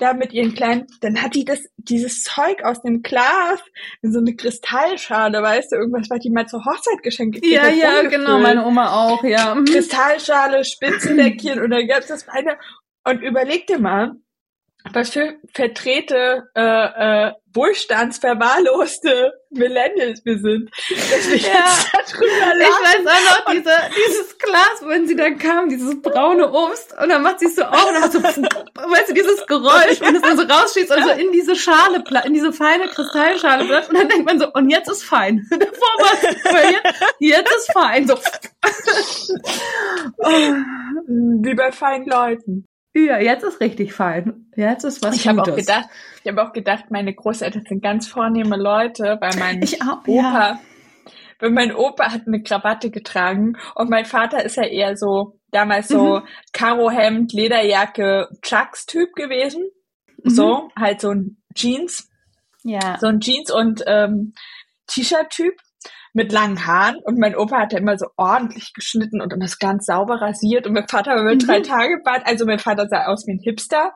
da 0.00 0.14
mit 0.14 0.32
ihren 0.32 0.54
kleinen, 0.54 0.86
dann 1.00 1.20
hat 1.22 1.34
die 1.34 1.44
das, 1.44 1.60
dieses 1.76 2.22
Zeug 2.22 2.64
aus 2.64 2.82
dem 2.82 3.02
Glas 3.02 3.60
so 4.02 4.18
eine 4.18 4.34
Kristallschale, 4.34 5.42
weißt 5.42 5.72
du, 5.72 5.76
irgendwas, 5.76 6.08
was 6.10 6.20
die 6.20 6.30
mal 6.30 6.46
zur 6.46 6.64
Hochzeit 6.64 7.02
geschenkt 7.02 7.36
gekriegt 7.36 7.54
Ja, 7.54 7.68
ja, 7.68 8.02
genau, 8.02 8.38
meine 8.38 8.64
Oma 8.64 8.92
auch, 8.92 9.22
ja. 9.24 9.54
Mhm. 9.54 9.64
Kristallschale, 9.66 10.64
Spitzendeckchen 10.64 11.60
und 11.60 11.70
dann 11.70 11.86
gab's 11.86 12.06
das 12.06 12.24
Feine. 12.24 12.58
Und 13.04 13.22
überleg 13.22 13.66
dir 13.66 13.78
mal, 13.78 14.12
was 14.92 15.10
für 15.10 15.34
verdrehte, 15.54 16.48
äh, 16.54 17.28
äh, 17.28 17.32
wohlstandsverwahrloste 17.52 19.32
Millennials 19.50 20.24
wir 20.24 20.38
sind, 20.38 20.70
dass 20.88 21.28
wir 21.28 21.36
Ja. 21.38 21.48
jetzt 21.48 21.90
darüber 21.92 22.26
Ich 22.26 22.60
lachen. 22.60 22.84
weiß 22.84 23.04
auch 23.06 23.46
noch, 23.46 23.50
diese, 23.52 23.72
dieses 24.06 24.38
Glas, 24.38 24.82
wenn 24.86 25.08
sie 25.08 25.16
dann 25.16 25.36
kam, 25.38 25.68
dieses 25.68 26.00
braune 26.00 26.52
Obst, 26.52 26.94
und 27.02 27.08
dann 27.08 27.22
macht 27.22 27.40
sie 27.40 27.46
es 27.46 27.56
so 27.56 27.64
auf 27.64 27.86
und 27.88 27.94
dann 27.94 28.02
macht 28.02 28.12
so, 28.12 28.22
weißt 28.22 29.08
du, 29.10 29.14
dieses 29.14 29.44
Geräusch, 29.46 30.00
wenn 30.00 30.14
es 30.14 30.22
dann 30.22 30.36
so 30.38 30.44
rausschießt 30.44 30.92
und 30.92 31.02
so 31.02 31.10
in 31.10 31.32
diese 31.32 31.56
Schale, 31.56 32.04
in 32.24 32.34
diese 32.34 32.52
feine 32.52 32.86
Kristallschale 32.88 33.64
bleibt, 33.64 33.88
und 33.90 33.98
dann 33.98 34.08
denkt 34.08 34.26
man 34.26 34.38
so, 34.38 34.46
und 34.52 34.70
jetzt 34.70 34.88
ist 34.88 35.02
fein. 35.02 35.44
Davor 35.50 35.98
war 35.98 36.14
jetzt, 36.70 37.02
jetzt 37.18 37.52
ist 37.56 37.72
fein, 37.72 38.06
so. 38.06 38.14
Wie 41.42 41.54
bei 41.54 41.72
feinen 41.72 42.06
Leuten. 42.06 42.66
Ja, 42.94 43.18
jetzt 43.18 43.44
ist 43.44 43.60
richtig 43.60 43.92
fein. 43.92 44.46
Jetzt 44.56 44.84
ist 44.84 45.02
was 45.02 45.16
Ich 45.16 45.28
habe 45.28 45.40
auch 45.42 45.46
Gutes. 45.46 45.66
gedacht, 45.66 45.88
ich 46.24 46.30
habe 46.30 46.42
auch 46.42 46.52
gedacht, 46.52 46.90
meine 46.90 47.14
Großeltern 47.14 47.64
sind 47.68 47.82
ganz 47.82 48.06
vornehme 48.08 48.56
Leute, 48.56 49.16
weil 49.20 49.36
mein 49.38 49.62
Ich 49.62 49.80
auch, 49.82 50.00
Opa, 50.06 50.10
ja. 50.50 50.60
weil 51.38 51.50
mein 51.50 51.74
Opa 51.74 52.10
hat 52.12 52.22
eine 52.26 52.42
Krawatte 52.42 52.90
getragen 52.90 53.56
und 53.74 53.90
mein 53.90 54.04
Vater 54.04 54.44
ist 54.44 54.56
ja 54.56 54.64
eher 54.64 54.96
so 54.96 55.38
damals 55.50 55.88
so 55.88 56.18
Mhm. 56.20 56.26
Karohemd, 56.52 57.32
Lederjacke, 57.32 58.28
Chucks 58.42 58.86
Typ 58.86 59.12
gewesen, 59.14 59.64
Mhm. 60.22 60.30
so 60.30 60.68
halt 60.78 61.00
so 61.00 61.10
ein 61.10 61.36
Jeans, 61.54 62.08
Ja. 62.62 62.98
so 63.00 63.06
ein 63.06 63.20
Jeans 63.20 63.50
und 63.52 63.82
ähm, 63.86 64.34
T-Shirt 64.88 65.30
Typ 65.30 65.54
mit 66.12 66.32
langen 66.32 66.66
Haaren 66.66 66.96
und 67.04 67.18
mein 67.18 67.36
Opa 67.36 67.58
hat 67.60 67.72
ja 67.72 67.78
immer 67.78 67.96
so 67.98 68.06
ordentlich 68.16 68.72
geschnitten 68.74 69.20
und 69.20 69.32
immer 69.32 69.46
ganz 69.60 69.86
sauber 69.86 70.20
rasiert 70.20 70.66
und 70.66 70.72
mein 70.72 70.88
Vater 70.88 71.14
war 71.14 71.22
mit 71.22 71.42
Mhm. 71.42 71.46
drei 71.46 71.60
Tage 71.60 72.00
Bart, 72.04 72.22
also 72.26 72.46
mein 72.46 72.58
Vater 72.58 72.86
sah 72.88 73.06
aus 73.06 73.26
wie 73.26 73.32
ein 73.32 73.38
Hipster 73.38 73.92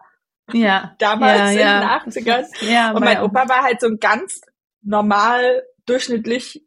Ja. 0.53 0.95
damals 0.99 1.39
ja, 1.39 1.49
in 1.51 1.59
ja. 1.59 1.81
den 1.81 2.13
80ern. 2.13 2.45
Ja, 2.71 2.93
Und 2.93 3.05
mein 3.05 3.21
Opa 3.21 3.49
war 3.49 3.63
halt 3.63 3.81
so 3.81 3.89
ein 3.89 3.99
ganz 3.99 4.41
normal, 4.83 5.63
durchschnittlich 5.87 6.63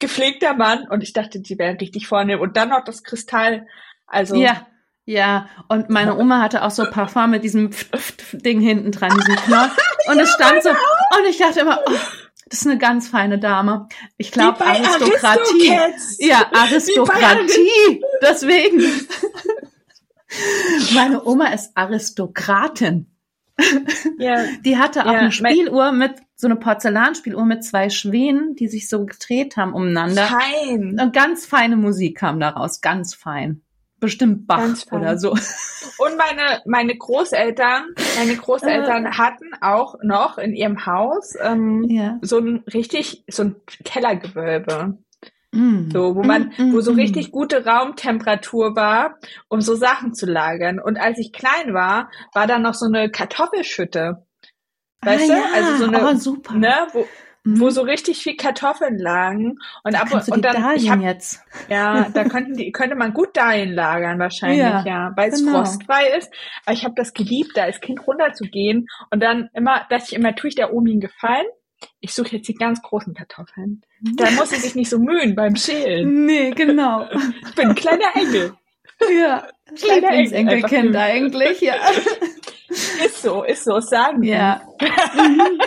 gepflegter 0.00 0.54
Mann 0.54 0.86
und 0.88 1.02
ich 1.02 1.12
dachte, 1.12 1.40
die 1.40 1.58
wären 1.58 1.76
richtig 1.76 2.06
vornehm. 2.06 2.40
Und 2.40 2.56
dann 2.56 2.68
noch 2.68 2.84
das 2.84 3.02
Kristall. 3.02 3.66
Also, 4.06 4.36
Ja, 4.36 4.66
ja. 5.04 5.48
Und 5.68 5.90
meine 5.90 6.16
Oma 6.16 6.40
hatte 6.40 6.62
auch 6.62 6.70
so 6.70 6.84
Parfum 6.90 7.30
mit 7.30 7.42
diesem 7.42 7.72
Pft, 7.72 7.96
Pft, 7.96 8.22
Pft 8.22 8.44
Ding 8.46 8.60
hinten 8.60 8.92
dran, 8.92 9.10
diesem 9.16 9.36
Knoll. 9.36 9.70
Und 10.08 10.18
es 10.20 10.30
stand 10.32 10.62
so, 10.62 10.70
und 10.70 11.26
ich 11.28 11.36
dachte 11.36 11.60
immer, 11.60 11.80
oh, 11.86 11.92
das 12.48 12.60
ist 12.60 12.66
eine 12.66 12.78
ganz 12.78 13.08
feine 13.08 13.38
Dame. 13.38 13.88
Ich 14.16 14.30
glaube 14.30 14.64
Aristokratie. 14.64 15.70
Aristocats. 15.70 16.16
Ja, 16.20 16.50
Aristokratie. 16.52 18.02
Deswegen. 18.22 18.82
Meine 20.94 21.24
Oma 21.24 21.48
ist 21.48 21.76
Aristokratin. 21.76 23.06
Ja. 24.18 24.44
Die 24.64 24.78
hatte 24.78 25.06
auch 25.06 25.12
Ja, 25.12 25.18
eine 25.18 25.32
Spieluhr 25.32 25.92
mit, 25.92 26.12
so 26.36 26.46
eine 26.46 26.56
Porzellanspieluhr 26.56 27.44
mit 27.44 27.64
zwei 27.64 27.90
Schwänen, 27.90 28.54
die 28.54 28.68
sich 28.68 28.88
so 28.88 29.04
gedreht 29.04 29.56
haben 29.56 29.74
umeinander. 29.74 30.26
Fein. 30.26 30.98
Und 31.00 31.12
ganz 31.12 31.44
feine 31.44 31.76
Musik 31.76 32.18
kam 32.18 32.38
daraus, 32.40 32.80
ganz 32.80 33.14
fein. 33.14 33.62
Bestimmt 34.00 34.46
Bach 34.46 34.62
oder 34.92 35.18
so. 35.18 35.30
Und 35.30 36.16
meine, 36.16 36.60
meine 36.66 36.96
Großeltern, 36.96 37.94
meine 38.16 38.36
Großeltern 38.36 39.18
hatten 39.18 39.50
auch 39.60 39.96
noch 40.02 40.38
in 40.38 40.54
ihrem 40.54 40.86
Haus 40.86 41.34
ähm, 41.40 41.84
Ja. 41.88 42.18
so 42.22 42.38
ein 42.38 42.62
richtig, 42.72 43.24
so 43.28 43.44
ein 43.44 43.56
Kellergewölbe. 43.84 44.98
Mm. 45.50 45.90
So, 45.90 46.14
wo 46.14 46.22
man, 46.22 46.52
Mm, 46.58 46.68
mm, 46.68 46.72
wo 46.74 46.80
so 46.80 46.92
richtig 46.92 47.32
gute 47.32 47.64
Raumtemperatur 47.64 48.76
war, 48.76 49.18
um 49.48 49.60
so 49.60 49.74
Sachen 49.74 50.14
zu 50.14 50.26
lagern. 50.26 50.78
Und 50.78 50.98
als 50.98 51.18
ich 51.18 51.32
klein 51.32 51.72
war, 51.72 52.10
war 52.34 52.46
da 52.46 52.58
noch 52.58 52.74
so 52.74 52.86
eine 52.86 53.10
Kartoffelschütte. 53.10 54.26
Weißt 55.00 55.30
ah, 55.30 55.34
du? 55.34 55.40
Ja. 55.40 55.44
Also 55.54 55.76
so 55.76 55.84
eine, 55.84 56.06
oh, 56.06 56.14
super. 56.16 56.54
ne, 56.54 56.86
wo, 56.92 57.06
Mhm. 57.48 57.60
wo 57.60 57.70
so 57.70 57.82
richtig 57.82 58.18
viel 58.18 58.36
Kartoffeln 58.36 58.98
lagen. 58.98 59.58
Und 59.84 59.94
ab 59.94 60.08
Kannst 60.10 60.28
du 60.28 60.32
und 60.34 60.44
dann, 60.44 60.62
hab, 60.62 60.76
jetzt? 61.00 61.40
ja, 61.68 62.08
da 62.12 62.24
könnten 62.28 62.54
die, 62.56 62.72
könnte 62.72 62.94
man 62.96 63.12
gut 63.14 63.36
dahin 63.36 63.72
lagern 63.72 64.18
wahrscheinlich, 64.18 64.58
Ja, 64.58 64.84
ja, 64.84 65.12
weil 65.16 65.30
es 65.30 65.40
genau. 65.44 65.58
frostfrei 65.64 66.16
ist. 66.18 66.30
Aber 66.66 66.74
ich 66.74 66.84
habe 66.84 66.94
das 66.96 67.14
geliebt, 67.14 67.52
da 67.56 67.62
als 67.62 67.80
Kind 67.80 68.06
runterzugehen 68.06 68.86
und 69.10 69.22
dann 69.22 69.48
immer, 69.54 69.86
dass 69.90 70.08
ich 70.10 70.14
immer 70.16 70.34
tue 70.34 70.48
ich 70.48 70.56
der 70.56 70.74
Omi 70.74 70.90
einen 70.92 71.00
Gefallen. 71.00 71.46
Ich 72.00 72.12
suche 72.12 72.36
jetzt 72.36 72.48
die 72.48 72.54
ganz 72.54 72.82
großen 72.82 73.14
Kartoffeln. 73.14 73.82
Da 74.16 74.30
muss 74.32 74.50
sie 74.50 74.56
sich 74.56 74.74
nicht 74.74 74.90
so 74.90 74.98
mühen 74.98 75.34
beim 75.36 75.54
Schälen. 75.56 76.26
Nee, 76.26 76.50
genau. 76.50 77.06
Ich 77.48 77.54
bin 77.54 77.68
ein 77.68 77.74
kleiner 77.74 78.14
Engel. 78.16 78.54
ja. 79.16 79.46
Kleiner 79.76 80.08
Engel, 80.08 80.24
Lieblingsenkelkind 80.24 80.96
einfach. 80.96 81.00
eigentlich, 81.14 81.60
ja. 81.60 81.74
Ist 82.68 83.22
so, 83.22 83.42
ist 83.44 83.64
so, 83.64 83.80
sagen 83.80 84.22
die. 84.22 84.28
Ja. 84.30 84.60
Mhm. 85.14 85.58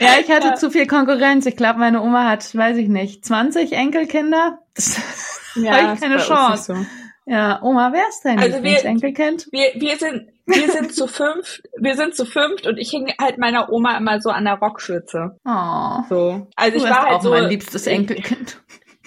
ja, 0.00 0.08
ich 0.20 0.30
hatte 0.30 0.48
Ja. 0.48 0.54
zu 0.54 0.70
viel 0.70 0.86
Konkurrenz. 0.86 1.46
Ich 1.46 1.56
glaube, 1.56 1.78
meine 1.78 2.02
Oma 2.02 2.28
hat, 2.28 2.54
weiß 2.54 2.76
ich 2.78 2.88
nicht, 2.88 3.24
20 3.24 3.72
Enkelkinder. 3.72 4.58
Das, 4.74 5.00
ja 5.54 5.72
Hab 5.88 5.94
ich 5.94 6.00
keine 6.00 6.18
Chance. 6.18 6.74
So. 6.74 6.86
ja, 7.32 7.62
Oma, 7.62 7.92
wer 7.92 8.08
ist 8.08 8.22
dein 8.24 8.38
Also 8.38 8.54
wir- 8.62 8.72
Lieblingsenkelkind? 8.72 9.48
Wir, 9.52 9.70
wir 9.76 9.96
sind, 9.96 10.28
wir 10.46 10.70
sind 10.70 10.94
zu 10.94 11.06
fünft, 11.06 11.62
wir 11.78 11.94
sind 11.94 12.14
zu 12.16 12.24
fünft 12.26 12.66
und 12.66 12.76
ich 12.78 12.90
hing 12.90 13.12
halt 13.20 13.38
meiner 13.38 13.70
Oma 13.72 13.96
immer 13.96 14.20
so 14.20 14.30
an 14.30 14.44
der 14.44 14.54
Rockschürze. 14.54 15.38
Oh. 15.44 16.02
So. 16.08 16.46
Also 16.56 16.78
Du 16.78 16.84
ich 16.84 16.90
war 16.90 17.02
halt 17.04 17.12
auch 17.14 17.22
so, 17.22 17.30
mein 17.30 17.48
liebstes 17.48 17.86
Enkelkind. 17.86 18.60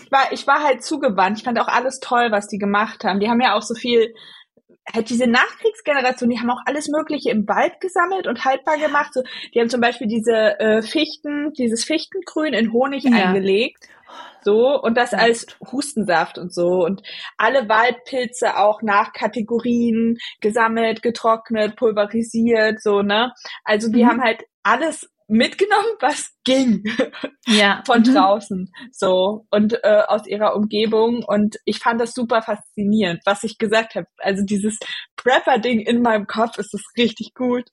ich 0.03 0.11
war, 0.11 0.31
ich 0.31 0.47
war 0.47 0.63
halt 0.63 0.83
zugewandt. 0.83 1.37
Ich 1.39 1.43
fand 1.43 1.59
auch 1.59 1.67
alles 1.67 1.99
toll, 1.99 2.27
was 2.31 2.47
die 2.47 2.57
gemacht 2.57 3.03
haben. 3.03 3.19
Die 3.19 3.29
haben 3.29 3.41
ja 3.41 3.55
auch 3.55 3.61
so 3.61 3.75
viel, 3.75 4.13
halt 4.93 5.09
diese 5.09 5.27
Nachkriegsgeneration, 5.27 6.29
die 6.29 6.39
haben 6.39 6.49
auch 6.49 6.61
alles 6.65 6.87
Mögliche 6.89 7.29
im 7.31 7.47
Wald 7.47 7.79
gesammelt 7.81 8.27
und 8.27 8.45
haltbar 8.45 8.77
gemacht. 8.77 9.13
So, 9.13 9.23
die 9.53 9.59
haben 9.59 9.69
zum 9.69 9.81
Beispiel 9.81 10.07
diese 10.07 10.59
äh, 10.59 10.81
Fichten, 10.81 11.53
dieses 11.53 11.83
Fichtengrün 11.83 12.53
in 12.53 12.73
Honig 12.73 13.05
Ja. 13.05 13.11
eingelegt. 13.13 13.87
So, 14.43 14.81
und 14.81 14.97
das 14.97 15.13
als 15.13 15.45
Hustensaft 15.71 16.37
und 16.39 16.53
so. 16.53 16.83
Und 16.83 17.03
alle 17.37 17.69
Waldpilze 17.69 18.57
auch 18.57 18.81
nach 18.81 19.13
Kategorien 19.13 20.17
gesammelt, 20.41 21.03
getrocknet, 21.03 21.75
pulverisiert, 21.75 22.81
so, 22.81 23.03
ne? 23.03 23.33
Also 23.63 23.89
die 23.91 24.03
Mhm. 24.03 24.09
haben 24.09 24.21
halt 24.23 24.43
alles 24.63 25.07
mitgenommen, 25.31 25.95
was 25.99 26.31
ging 26.43 26.83
Ja. 27.47 27.83
von 27.85 28.01
Mhm. 28.01 28.13
draußen 28.15 28.71
so 28.91 29.45
und 29.51 29.73
äh, 29.83 30.03
aus 30.07 30.27
ihrer 30.27 30.55
Umgebung 30.55 31.23
und 31.23 31.57
ich 31.65 31.79
fand 31.79 32.01
das 32.01 32.13
super 32.13 32.41
faszinierend, 32.41 33.21
was 33.25 33.43
ich 33.43 33.57
gesagt 33.57 33.95
habe. 33.95 34.07
Also 34.19 34.43
dieses 34.43 34.77
Prepper-Ding 35.15 35.79
in 35.81 36.01
meinem 36.01 36.27
Kopf 36.27 36.57
ist 36.57 36.73
das 36.73 36.81
richtig 36.97 37.33
gut, 37.33 37.69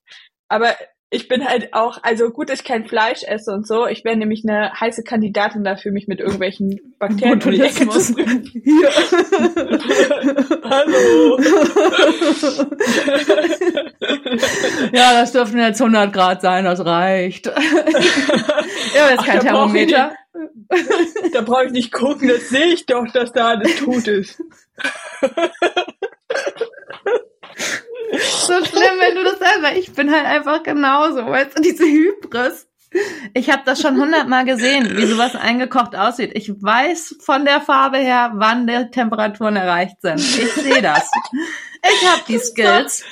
aber 0.48 0.76
ich 1.10 1.26
bin 1.26 1.42
halt 1.46 1.72
auch, 1.72 1.98
also 2.02 2.28
gut, 2.30 2.50
dass 2.50 2.60
ich 2.60 2.66
kein 2.66 2.86
Fleisch 2.86 3.22
esse 3.22 3.50
und 3.52 3.66
so. 3.66 3.86
Ich 3.86 4.04
wäre 4.04 4.16
nämlich 4.16 4.44
eine 4.46 4.72
heiße 4.78 5.04
Kandidatin 5.04 5.64
dafür, 5.64 5.90
mich 5.90 6.06
mit 6.06 6.20
irgendwelchen 6.20 6.94
Bakterien 6.98 7.42
um 7.42 7.50
die 7.50 7.62
Ecke 7.62 7.88
zu 7.88 8.12
bringen. 8.12 8.44
Hier. 8.52 8.90
Hallo. 10.64 11.38
ja, 14.92 15.20
das 15.20 15.32
dürften 15.32 15.58
jetzt 15.58 15.80
100 15.80 16.12
Grad 16.12 16.42
sein, 16.42 16.66
das 16.66 16.84
reicht. 16.84 17.46
ja, 17.46 17.54
das 17.54 19.12
ist 19.12 19.18
Ach, 19.18 19.26
kein 19.26 19.40
Thermometer. 19.40 20.12
Da 21.32 21.40
brauche 21.40 21.64
ich 21.66 21.72
nicht 21.72 21.90
gucken, 21.90 22.28
das 22.28 22.50
sehe 22.50 22.66
ich 22.66 22.84
doch, 22.84 23.06
dass 23.14 23.32
da 23.32 23.48
alles 23.48 23.76
tot 23.76 24.06
ist. 24.08 24.42
So 28.12 28.64
schlimm, 28.64 28.98
wenn 29.00 29.14
du 29.16 29.24
das 29.24 29.38
sagst, 29.38 29.62
weil 29.62 29.78
ich 29.78 29.92
bin 29.92 30.10
halt 30.10 30.26
einfach 30.26 30.62
genauso, 30.62 31.26
weißt 31.26 31.58
du, 31.58 31.62
diese 31.62 31.84
Hybris. 31.84 32.66
Ich 33.34 33.50
habe 33.50 33.62
das 33.66 33.82
schon 33.82 34.00
hundertmal 34.00 34.46
gesehen, 34.46 34.96
wie 34.96 35.04
sowas 35.04 35.36
eingekocht 35.36 35.94
aussieht. 35.94 36.30
Ich 36.34 36.50
weiß 36.50 37.16
von 37.20 37.44
der 37.44 37.60
Farbe 37.60 37.98
her, 37.98 38.32
wann 38.34 38.66
die 38.66 38.90
Temperaturen 38.90 39.56
erreicht 39.56 40.00
sind. 40.00 40.18
Ich 40.18 40.52
sehe 40.54 40.80
das. 40.80 41.10
Ich 41.82 42.08
habe 42.08 42.22
die 42.26 42.38
Skills. 42.38 43.04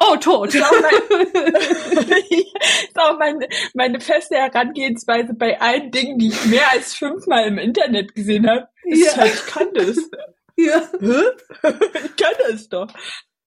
Oh, 0.00 0.16
tot. 0.16 0.54
Das 0.54 0.54
ist 0.54 0.64
auch, 0.64 0.80
mein, 0.80 2.20
ist 2.88 2.98
auch 2.98 3.18
meine, 3.18 3.48
meine 3.74 4.00
feste 4.00 4.36
Herangehensweise 4.36 5.34
bei 5.34 5.60
allen 5.60 5.90
Dingen, 5.90 6.18
die 6.18 6.28
ich 6.28 6.44
mehr 6.46 6.70
als 6.70 6.94
fünfmal 6.94 7.46
im 7.46 7.58
Internet 7.58 8.14
gesehen 8.14 8.48
habe. 8.48 8.68
Ja. 8.84 9.16
Halt, 9.16 9.34
ich 9.34 9.46
kann 9.46 9.68
das. 9.74 9.96
Ja. 10.56 10.82
Hä? 11.00 11.22
Ich 12.04 12.16
kann 12.16 12.34
das 12.48 12.68
doch. 12.68 12.88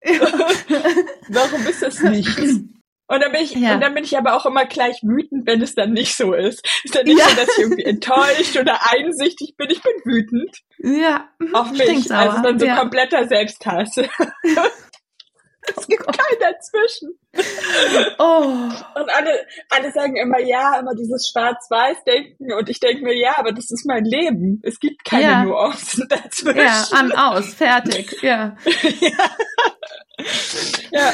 Warum 1.30 1.68
ist 1.68 1.82
das 1.82 2.02
nicht? 2.02 2.38
Und 3.12 3.22
dann 3.22 3.34
bin 3.34 3.42
ich, 3.42 3.52
ja. 3.52 3.74
und 3.74 3.82
dann 3.82 3.94
bin 3.94 4.06
ich 4.06 4.18
aber 4.18 4.36
auch 4.36 4.46
immer 4.46 4.66
gleich 4.66 5.02
wütend, 5.04 5.46
wenn 5.46 5.62
es 5.62 5.76
dann 5.76 5.92
nicht 5.92 6.16
so 6.16 6.34
ist. 6.34 6.66
Ist 6.86 6.96
dann 6.96 7.04
nicht 7.04 7.20
ja. 7.20 7.28
so, 7.28 7.36
dass 7.36 7.50
ich 7.50 7.64
irgendwie 7.64 7.84
enttäuscht 7.84 8.58
oder 8.58 8.80
einsichtig 8.90 9.56
bin. 9.58 9.70
Ich 9.70 9.82
bin 9.82 9.94
wütend. 10.06 10.58
Ja. 10.80 11.30
Auf 11.52 11.72
mich. 11.72 12.10
Also 12.10 12.42
dann 12.42 12.58
so 12.58 12.66
ja. 12.66 12.78
kompletter 12.78 13.28
Selbsthass. 13.28 13.96
Es 15.64 15.88
gibt 15.88 16.04
oh 16.08 16.12
keinen 16.12 16.40
dazwischen. 16.40 17.20
Oh. 18.18 19.00
Und 19.00 19.16
alle, 19.16 19.46
alle 19.70 19.92
sagen 19.92 20.16
immer, 20.16 20.40
ja, 20.40 20.80
immer 20.80 20.96
dieses 20.96 21.30
Schwarz-Weiß-Denken. 21.30 22.52
Und 22.54 22.70
ich 22.70 22.80
denke 22.80 23.04
mir, 23.04 23.16
ja, 23.16 23.38
aber 23.38 23.52
das 23.52 23.70
ist 23.70 23.86
mein 23.86 24.04
Leben. 24.04 24.62
Es 24.64 24.80
gibt 24.80 25.06
keine 25.06 25.24
ja. 25.24 25.44
Nuancen 25.44 26.08
dazwischen. 26.10 26.58
Ja, 26.58 26.84
an, 26.92 27.12
aus, 27.12 27.54
fertig, 27.54 28.18
ja. 28.22 28.56
ja. 29.00 29.32
ja. 30.92 31.14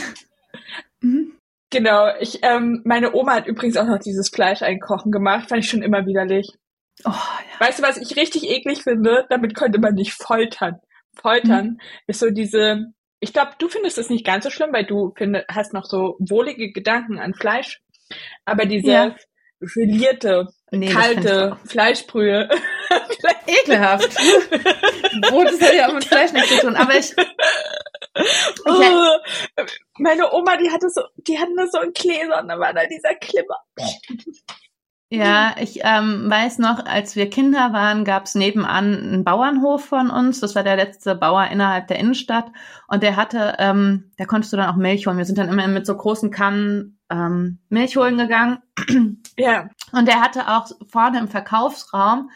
Mhm. 1.02 1.34
Genau, 1.70 2.08
ich, 2.20 2.40
ähm, 2.44 2.82
meine 2.86 3.14
Oma 3.14 3.36
hat 3.36 3.48
übrigens 3.48 3.76
auch 3.76 3.86
noch 3.86 4.00
dieses 4.00 4.30
Fleisch 4.30 4.62
einkochen 4.62 5.12
gemacht, 5.12 5.50
fand 5.50 5.66
ich 5.66 5.70
schon 5.70 5.82
immer 5.82 6.06
widerlich. 6.06 6.54
Oh, 7.04 7.10
ja. 7.10 7.60
Weißt 7.68 7.80
du, 7.80 7.84
was 7.84 7.98
ich 7.98 8.16
richtig 8.16 8.44
eklig 8.44 8.84
finde? 8.84 9.26
Damit 9.30 9.56
könnte 9.56 9.80
man 9.80 9.94
nicht 9.94 10.14
foltern. 10.14 10.80
Foltern 11.14 11.66
mhm. 11.66 11.80
ist 12.08 12.20
so 12.20 12.30
diese, 12.30 12.94
ich 13.20 13.34
glaube, 13.34 13.52
du 13.58 13.68
findest 13.70 13.98
es 13.98 14.10
nicht 14.10 14.26
ganz 14.26 14.44
so 14.44 14.50
schlimm, 14.50 14.74
weil 14.74 14.86
du 14.86 15.14
find, 15.18 15.38
hast 15.50 15.74
noch 15.74 15.86
so 15.86 16.16
wohlige 16.20 16.72
Gedanken 16.72 17.20
an 17.20 17.34
Fleisch. 17.34 17.82
Aber 18.46 18.66
diese 18.66 18.92
ja. 18.92 19.16
gelierte, 19.60 20.48
nee, 20.72 20.90
kalte 20.90 21.58
Fleischbrühe. 21.66 22.50
Ekelhaft. 23.48 24.16
Brot 25.30 25.52
ist 25.52 25.62
ja 25.62 25.90
auch 25.90 25.94
mit 25.94 26.06
Fleisch 26.06 26.32
nichts 26.32 26.50
zu 26.50 26.62
tun. 26.62 26.76
Aber 26.76 26.96
ich, 26.96 27.14
Oh, 28.66 29.18
meine 30.00 30.32
Oma, 30.34 30.58
die 30.58 30.72
hatte 30.72 30.90
so, 30.90 31.02
die 31.18 31.38
hatten 31.38 31.56
das 31.56 31.72
so 31.72 31.82
in 31.82 31.94
Gläsern, 31.94 32.48
da 32.48 32.60
war 32.60 32.74
da 32.74 32.86
dieser 32.86 33.16
Klimmer. 33.16 33.58
Ja, 35.10 35.56
ich 35.58 35.80
ähm, 35.84 36.30
weiß 36.30 36.60
noch, 36.60 36.86
als 36.86 37.16
wir 37.16 37.30
Kinder 37.30 37.72
waren, 37.72 38.04
gab's 38.04 38.36
nebenan 38.36 38.94
einen 38.94 39.24
Bauernhof 39.24 39.86
von 39.86 40.10
uns. 40.10 40.42
Das 40.42 40.54
war 40.54 40.64
der 40.64 40.76
letzte 40.76 41.16
Bauer 41.16 41.46
innerhalb 41.46 41.88
der 41.88 41.98
Innenstadt. 41.98 42.52
Und 42.90 43.04
der 43.04 43.16
hatte, 43.16 43.56
ähm, 43.58 44.12
da 44.18 44.26
konntest 44.26 44.52
du 44.52 44.58
dann 44.58 44.70
auch 44.70 44.76
Milch 44.76 45.08
holen. 45.08 45.18
Wir 45.18 45.24
sind 45.24 45.38
dann 45.38 45.48
immer 45.48 45.68
mit 45.70 45.86
so 45.86 45.96
großen 45.96 46.30
Kannen 46.30 47.00
ähm, 47.10 47.60
Milch 47.70 47.96
holen 47.96 48.18
gegangen. 48.18 48.60
Ja. 49.40 49.70
Und 49.92 50.08
der 50.08 50.20
hatte 50.20 50.48
auch 50.48 50.68
vorne 50.88 51.20
im 51.20 51.28
Verkaufsraum 51.28 52.32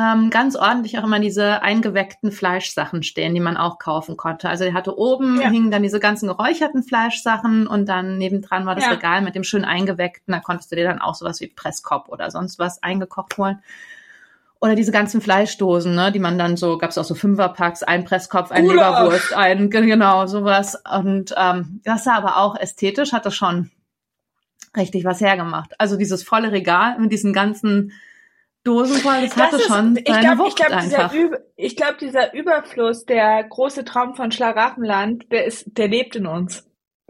ähm, 0.00 0.30
ganz 0.30 0.56
ordentlich 0.56 0.98
auch 0.98 1.04
immer 1.04 1.20
diese 1.20 1.62
eingeweckten 1.62 2.32
Fleischsachen 2.32 3.02
stehen, 3.02 3.34
die 3.34 3.40
man 3.40 3.56
auch 3.56 3.78
kaufen 3.78 4.16
konnte. 4.16 4.48
Also 4.48 4.64
er 4.64 4.72
hatte 4.72 4.96
oben, 4.96 5.40
ja. 5.40 5.50
hingen 5.50 5.70
dann 5.70 5.82
diese 5.82 6.00
ganzen 6.00 6.28
geräucherten 6.28 6.82
Fleischsachen 6.82 7.66
und 7.66 7.88
dann 7.88 8.16
nebendran 8.16 8.64
war 8.64 8.74
das 8.74 8.84
ja. 8.84 8.92
Regal 8.92 9.20
mit 9.20 9.34
dem 9.34 9.44
schön 9.44 9.64
eingeweckten. 9.64 10.32
Da 10.32 10.40
konntest 10.40 10.72
du 10.72 10.76
dir 10.76 10.84
dann 10.84 11.00
auch 11.00 11.14
sowas 11.14 11.40
wie 11.40 11.48
Presskopf 11.48 12.08
oder 12.08 12.30
sonst 12.30 12.58
was 12.58 12.82
eingekocht 12.82 13.36
holen. 13.36 13.62
Oder 14.62 14.74
diese 14.74 14.92
ganzen 14.92 15.20
Fleischdosen, 15.20 15.94
ne, 15.94 16.12
die 16.12 16.18
man 16.18 16.38
dann 16.38 16.56
so, 16.56 16.76
gab 16.78 16.90
es 16.90 16.98
auch 16.98 17.04
so 17.04 17.14
Fünferpacks, 17.14 17.82
ein 17.82 18.04
Presskopf, 18.04 18.50
ein 18.50 18.66
Ula. 18.66 19.00
Leberwurst, 19.00 19.34
ein, 19.34 19.70
genau, 19.70 20.26
sowas. 20.26 20.80
Und 20.90 21.34
ähm, 21.36 21.80
das 21.84 22.04
sah 22.04 22.14
aber 22.14 22.36
auch 22.36 22.56
ästhetisch, 22.56 23.12
hatte 23.12 23.30
schon 23.30 23.70
richtig 24.76 25.04
was 25.04 25.20
hergemacht. 25.20 25.74
Also 25.78 25.96
dieses 25.96 26.22
volle 26.22 26.52
Regal 26.52 26.98
mit 26.98 27.10
diesen 27.12 27.32
ganzen 27.32 27.92
Dosen 28.62 28.96
voll, 28.96 29.22
das, 29.22 29.34
das 29.34 29.42
hatte 29.44 29.56
ist, 29.56 29.66
schon 29.68 29.96
ich 29.96 30.04
seine 30.06 30.20
glaub, 30.20 30.38
Wucht 30.38 30.48
ich 30.48 30.54
glaub, 30.56 30.70
einfach. 30.70 31.10
Dieser, 31.10 31.38
ich 31.56 31.76
glaube, 31.76 31.96
dieser 31.98 32.34
Überfluss, 32.34 33.04
der 33.04 33.44
große 33.44 33.84
Traum 33.84 34.14
von 34.14 34.32
Schlaraffenland, 34.32 35.32
der 35.32 35.46
ist, 35.46 35.64
der 35.78 35.88
lebt 35.88 36.16
in 36.16 36.26
uns. 36.26 36.66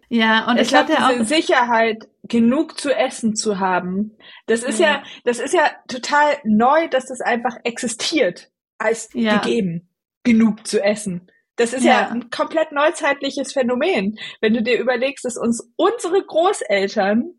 Ja, 0.09 0.49
und 0.49 0.57
ich, 0.57 0.63
ich 0.63 0.69
glaube, 0.69 0.93
diese 0.93 1.07
auch 1.07 1.25
Sicherheit, 1.25 2.09
genug 2.23 2.79
zu 2.79 2.95
essen 2.95 3.35
zu 3.35 3.59
haben, 3.59 4.17
das 4.47 4.63
ist 4.63 4.79
ja. 4.79 4.87
ja, 4.87 5.03
das 5.25 5.41
ist 5.41 5.53
ja 5.53 5.69
total 5.89 6.37
neu, 6.45 6.89
dass 6.89 7.07
das 7.07 7.21
einfach 7.21 7.57
existiert 7.65 8.51
als 8.79 9.09
ja. 9.13 9.39
gegeben, 9.39 9.89
genug 10.23 10.67
zu 10.67 10.83
essen. 10.83 11.31
Das 11.57 11.73
ist 11.75 11.85
ja. 11.85 12.03
ja 12.03 12.09
ein 12.09 12.31
komplett 12.31 12.73
neuzeitliches 12.73 13.53
Phänomen. 13.53 14.19
Wenn 14.41 14.55
du 14.55 14.63
dir 14.63 14.79
überlegst, 14.79 15.25
dass 15.25 15.37
uns 15.37 15.71
unsere 15.77 16.23
Großeltern 16.25 17.35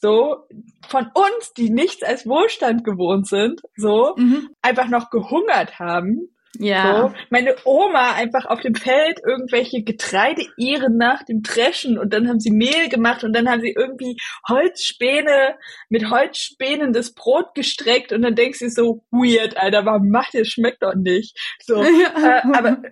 so 0.00 0.44
von 0.88 1.10
uns, 1.12 1.52
die 1.56 1.70
nichts 1.70 2.02
als 2.02 2.26
Wohlstand 2.26 2.84
gewohnt 2.84 3.26
sind, 3.28 3.60
so 3.76 4.14
mhm. 4.16 4.50
einfach 4.62 4.88
noch 4.88 5.10
gehungert 5.10 5.78
haben. 5.78 6.30
Ja. 6.56 7.08
So, 7.08 7.14
meine 7.30 7.54
Oma 7.64 8.14
einfach 8.14 8.46
auf 8.46 8.60
dem 8.60 8.74
Feld 8.74 9.20
irgendwelche 9.24 9.82
Getreideehren 9.82 10.96
nach 10.96 11.22
dem 11.22 11.42
Dreschen 11.42 11.98
und 11.98 12.12
dann 12.12 12.28
haben 12.28 12.40
sie 12.40 12.50
Mehl 12.50 12.88
gemacht 12.88 13.22
und 13.22 13.32
dann 13.34 13.48
haben 13.48 13.60
sie 13.60 13.74
irgendwie 13.76 14.16
Holzspäne 14.48 15.56
mit 15.88 16.10
Holzspänen 16.10 16.92
das 16.92 17.12
Brot 17.12 17.54
gestreckt 17.54 18.12
und 18.12 18.22
dann 18.22 18.34
denkst 18.34 18.60
du 18.60 18.70
so 18.70 19.04
weird, 19.10 19.56
Alter, 19.56 19.84
warum 19.84 20.08
macht 20.08 20.34
ihr 20.34 20.44
schmeckt 20.44 20.82
doch 20.82 20.94
nicht. 20.94 21.38
So, 21.64 21.82
ja. 21.82 22.38
Äh, 22.38 22.56
aber 22.56 22.82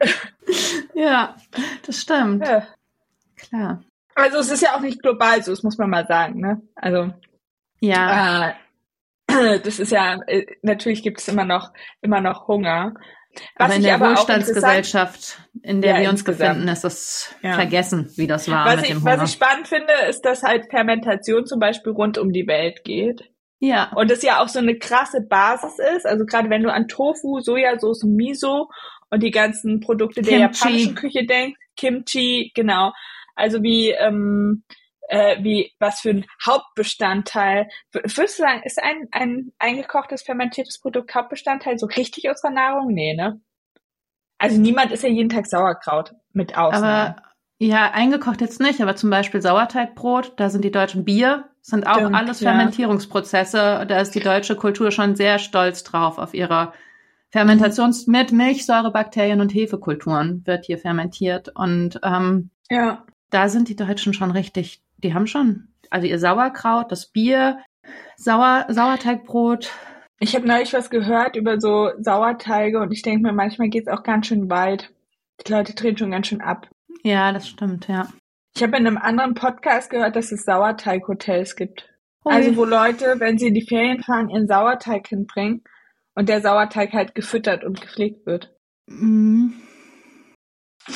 ja, 0.95 1.37
das 1.87 2.03
stimmt. 2.03 2.47
Ja. 2.47 2.69
Klar. 3.37 3.83
Also 4.17 4.39
es 4.39 4.51
ist 4.51 4.63
ja 4.63 4.75
auch 4.75 4.81
nicht 4.81 5.03
global 5.03 5.43
so, 5.43 5.53
das 5.53 5.63
muss 5.63 5.79
man 5.79 5.91
mal 5.91 6.07
sagen, 6.07 6.41
ne? 6.41 6.63
Also 6.75 7.13
ja. 7.81 8.57
Äh, 9.29 9.61
das 9.63 9.79
ist 9.79 9.93
ja 9.93 10.19
äh, 10.27 10.47
natürlich 10.63 11.03
gibt 11.03 11.21
es 11.21 11.29
immer 11.29 11.45
noch 11.45 11.73
immer 12.01 12.21
noch 12.21 12.49
Hunger. 12.49 12.95
Was 13.57 13.67
aber 13.67 13.75
in 13.77 13.83
der 13.83 13.95
aber 13.97 14.11
Wohlstandsgesellschaft, 14.11 15.39
in 15.63 15.83
der 15.83 15.97
ja, 15.97 16.01
wir 16.01 16.09
uns 16.09 16.21
insgesamt. 16.21 16.55
befinden, 16.55 16.69
ist 16.73 16.85
das 16.85 17.35
ja. 17.43 17.53
vergessen, 17.53 18.11
wie 18.17 18.27
das 18.27 18.51
war 18.51 18.65
was 18.65 18.77
mit 18.77 18.85
ich, 18.87 18.91
dem 18.93 19.03
Hunger. 19.03 19.19
Was 19.19 19.29
ich 19.29 19.37
spannend 19.37 19.69
finde, 19.69 19.93
ist, 20.09 20.23
dass 20.23 20.43
halt 20.43 20.71
Fermentation 20.71 21.45
zum 21.45 21.61
Beispiel 21.61 21.93
rund 21.93 22.17
um 22.17 22.33
die 22.33 22.47
Welt 22.47 22.83
geht. 22.85 23.31
Ja. 23.59 23.91
Und 23.95 24.11
das 24.11 24.23
ja 24.23 24.43
auch 24.43 24.49
so 24.49 24.59
eine 24.59 24.79
krasse 24.79 25.21
Basis 25.21 25.79
ist. 25.97 26.07
Also 26.07 26.25
gerade 26.25 26.49
wenn 26.49 26.63
du 26.63 26.73
an 26.73 26.89
Tofu, 26.89 27.41
Sojasauce, 27.41 28.05
Miso 28.05 28.71
und 29.11 29.23
die 29.23 29.31
ganzen 29.31 29.81
Produkte 29.81 30.23
Kimchi. 30.23 30.31
der 30.31 30.41
japanischen 30.41 30.95
Küche 30.95 31.27
denkst, 31.27 31.59
Kimchi, 31.77 32.53
genau. 32.55 32.93
Also 33.37 33.63
wie, 33.63 33.91
ähm, 33.91 34.65
äh, 35.09 35.43
wie 35.43 35.73
was 35.79 36.01
für 36.01 36.11
ein 36.11 36.27
Hauptbestandteil. 36.45 37.69
Würdest 37.93 38.19
du 38.19 38.43
sagen, 38.43 38.63
ist 38.65 38.83
ein, 38.83 39.09
ein 39.13 39.53
eingekochtes, 39.59 40.23
fermentiertes 40.23 40.81
Produkt 40.81 41.15
Hauptbestandteil 41.15 41.79
so 41.79 41.87
richtig 41.87 42.29
unserer 42.29 42.51
Nahrung? 42.51 42.93
Nee, 42.93 43.15
ne? 43.15 43.41
Also 44.39 44.59
niemand 44.61 44.93
ist 44.93 45.03
ja 45.03 45.09
jeden 45.09 45.31
Tag 45.31 45.47
Sauerkraut 45.47 46.15
mit 46.33 46.57
Ausnahme. 46.57 46.87
Aber 46.87 47.23
ja, 47.59 47.91
eingekocht 47.93 48.43
jetzt 48.43 48.61
nicht, 48.61 48.83
aber 48.83 48.97
zum 48.97 49.09
Beispiel 49.09 49.41
Sauerteigbrot, 49.41 50.35
da 50.37 50.51
sind 50.51 50.63
die 50.63 50.71
deutschen 50.71 51.07
Bier, 51.07 51.49
sind 51.63 51.87
auch 51.87 51.97
Stimmt, 51.97 52.15
alles 52.15 52.41
Fermentierungsprozesse. 52.41 53.87
Da 53.89 54.01
ist 54.01 54.15
die 54.15 54.21
deutsche 54.21 54.57
Kultur 54.57 54.91
schon 54.91 55.17
sehr 55.17 55.39
stolz 55.39 55.83
drauf 55.83 56.19
auf 56.19 56.35
ihre 56.35 56.73
Fermentations 57.31 58.07
mit 58.07 58.31
Milchsäurebakterien 58.31 59.41
und 59.41 59.55
Hefekulturen 59.55 60.43
wird 60.47 60.67
hier 60.67 60.79
fermentiert 60.79 61.51
und 61.55 61.99
ähm, 62.03 62.51
ja 62.71 63.05
da 63.31 63.49
sind 63.49 63.69
die 63.69 63.77
Deutschen 63.77 64.15
schon 64.15 64.31
richtig, 64.31 64.83
die 64.99 65.15
haben 65.15 65.27
schon, 65.27 65.69
also 65.91 66.07
ihr 66.07 66.19
Sauerkraut, 66.19 66.91
das 66.91 67.07
Bier, 67.07 67.59
Sauer, 68.17 68.67
Sauerteigbrot. 68.69 69.71
Ich 70.19 70.35
habe 70.35 70.47
neulich 70.47 70.73
was 70.73 70.91
gehört 70.91 71.37
über 71.37 71.61
so 71.61 71.91
Sauerteige 71.99 72.81
und 72.81 72.93
ich 72.93 73.03
denke 73.03 73.23
mir, 73.23 73.33
manchmal 73.33 73.69
geht 73.69 73.87
es 73.87 73.93
auch 73.93 74.03
ganz 74.03 74.27
schön 74.29 74.49
weit. 74.51 74.93
Die 75.47 75.53
Leute 75.53 75.75
drehen 75.75 75.97
schon 75.97 76.11
ganz 76.11 76.29
schön 76.29 76.41
ab. 76.41 76.69
Ja, 77.03 77.33
das 77.33 77.49
stimmt, 77.49 77.89
ja. 77.89 78.09
Ich 78.57 78.63
habe 78.63 78.77
in 78.79 78.87
einem 78.87 78.97
anderen 78.97 79.35
Podcast 79.35 79.91
gehört, 79.91 80.17
dass 80.17 80.33
es 80.33 80.45
Sauerteighotels 80.45 81.57
gibt. 81.57 81.91
Ui. 82.25 82.33
Also 82.33 82.57
wo 82.57 82.65
Leute, 82.65 83.17
wenn 83.19 83.39
sie 83.39 83.49
in 83.49 83.55
die 83.55 83.67
Ferien 83.67 84.03
fahren, 84.03 84.31
ihren 84.31 84.49
Sauerteig 84.49 85.07
hinbringen 85.07 85.63
und 86.15 86.29
der 86.31 86.41
Sauerteig 86.41 86.93
halt 86.95 87.15
gefüttert 87.15 87.65
und 87.65 87.81
gepflegt 87.81 88.25
wird. 88.25 88.57
Mhm. 88.87 89.55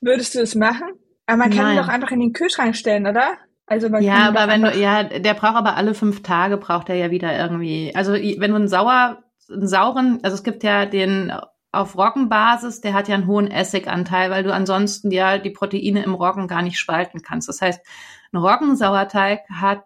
Würdest 0.00 0.34
du 0.34 0.40
es 0.40 0.54
machen? 0.54 0.88
Aber 1.26 1.38
man 1.38 1.50
kann 1.50 1.64
Nein. 1.64 1.76
ihn 1.76 1.82
doch 1.82 1.88
einfach 1.88 2.10
in 2.10 2.20
den 2.20 2.32
Kühlschrank 2.32 2.76
stellen, 2.76 3.06
oder? 3.06 3.36
Also 3.66 3.90
man 3.90 4.02
ja, 4.02 4.28
aber 4.28 4.48
wenn 4.48 4.62
du, 4.62 4.70
ja, 4.74 5.02
der 5.02 5.34
braucht 5.34 5.56
aber 5.56 5.76
alle 5.76 5.92
fünf 5.92 6.22
Tage 6.22 6.56
braucht 6.56 6.88
er 6.88 6.94
ja 6.94 7.10
wieder 7.10 7.38
irgendwie. 7.38 7.92
Also 7.94 8.14
wenn 8.14 8.50
du 8.50 8.56
einen 8.56 8.68
sauer, 8.68 9.22
einen 9.50 9.68
sauren, 9.68 10.20
also 10.22 10.34
es 10.34 10.42
gibt 10.42 10.62
ja 10.62 10.86
den 10.86 11.32
auf 11.70 11.96
Roggenbasis, 11.98 12.80
der 12.80 12.94
hat 12.94 13.08
ja 13.08 13.14
einen 13.14 13.26
hohen 13.26 13.50
Essiganteil, 13.50 14.30
weil 14.30 14.42
du 14.42 14.54
ansonsten 14.54 15.10
ja 15.10 15.36
die 15.36 15.50
Proteine 15.50 16.02
im 16.02 16.14
Roggen 16.14 16.48
gar 16.48 16.62
nicht 16.62 16.78
spalten 16.78 17.20
kannst. 17.20 17.48
Das 17.48 17.60
heißt, 17.60 17.84
ein 18.32 18.38
Roggensauerteig 18.38 19.40
hat 19.50 19.84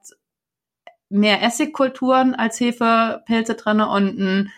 mehr 1.09 1.43
Essigkulturen 1.43 2.35
als 2.35 2.61
Hefepilze 2.61 3.55
drinne 3.55 3.89
und 3.89 4.19
ein 4.19 4.53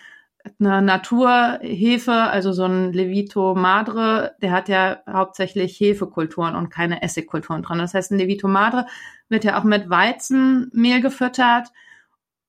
eine 0.61 0.83
Naturhefe, 0.83 2.13
also 2.13 2.53
so 2.53 2.65
ein 2.65 2.93
Levito 2.93 3.55
Madre, 3.55 4.35
der 4.43 4.53
hat 4.53 4.69
ja 4.69 4.99
hauptsächlich 5.11 5.79
Hefekulturen 5.81 6.55
und 6.55 6.71
keine 6.71 7.03
Essigkulturen 7.03 7.63
dran. 7.63 7.79
Das 7.79 7.95
heißt, 7.95 8.13
ein 8.13 8.19
Levito 8.19 8.47
Madre 8.47 8.87
wird 9.29 9.45
ja 9.45 9.59
auch 9.59 9.65
mit 9.65 9.89
Weizenmehl 9.89 11.01
gefüttert 11.01 11.69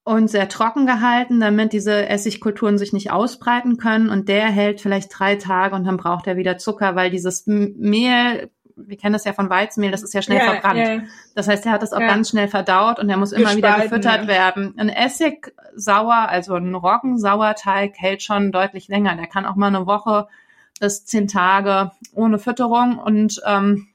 und 0.04 0.30
sehr 0.30 0.50
trocken 0.50 0.86
gehalten, 0.86 1.40
damit 1.40 1.74
diese 1.74 2.08
Essigkulturen 2.08 2.78
sich 2.78 2.94
nicht 2.94 3.12
ausbreiten 3.12 3.78
können. 3.78 4.10
Und 4.10 4.30
der 4.30 4.48
hält 4.48 4.82
vielleicht 4.82 5.18
drei 5.18 5.36
Tage 5.36 5.76
und 5.76 5.86
dann 5.86 5.98
braucht 5.98 6.28
er 6.28 6.38
wieder 6.38 6.58
Zucker, 6.58 6.96
weil 6.96 7.10
dieses 7.10 7.48
Mehl 7.48 8.52
wir 8.76 8.98
kennen 8.98 9.14
das 9.14 9.26
ja 9.26 9.34
von 9.34 9.50
Weizenmehl, 9.50 9.92
das 9.92 10.04
ist 10.04 10.14
ja 10.14 10.22
schnell 10.22 10.40
ja, 10.40 10.52
verbrannt. 10.52 10.80
Ja. 10.80 11.00
Das 11.34 11.48
heißt, 11.48 11.66
er 11.66 11.72
hat 11.72 11.82
das 11.82 11.94
auch 11.94 12.00
ja. 12.00 12.08
ganz 12.08 12.30
schnell 12.30 12.48
verdaut 12.48 13.00
und 13.00 13.10
er 13.10 13.18
muss 13.18 13.32
immer 13.32 13.56
wieder 13.56 13.80
gefüttert 13.80 14.28
werden. 14.28 14.74
Ein 14.78 14.90
Essig 14.90 15.54
sauer, 15.76 16.28
also 16.30 16.56
ein 16.56 16.76
Roggensauerteig 16.76 17.94
hält 17.98 18.22
schon 18.22 18.52
deutlich 18.52 18.88
länger. 18.88 19.16
Der 19.16 19.28
kann 19.28 19.46
auch 19.46 19.56
mal 19.56 19.68
eine 19.68 19.86
Woche 19.86 20.28
bis 20.80 21.06
zehn 21.06 21.28
Tage 21.28 21.92
ohne 22.14 22.38
Fütterung 22.38 23.00
und 23.00 23.42
ähm, 23.46 23.88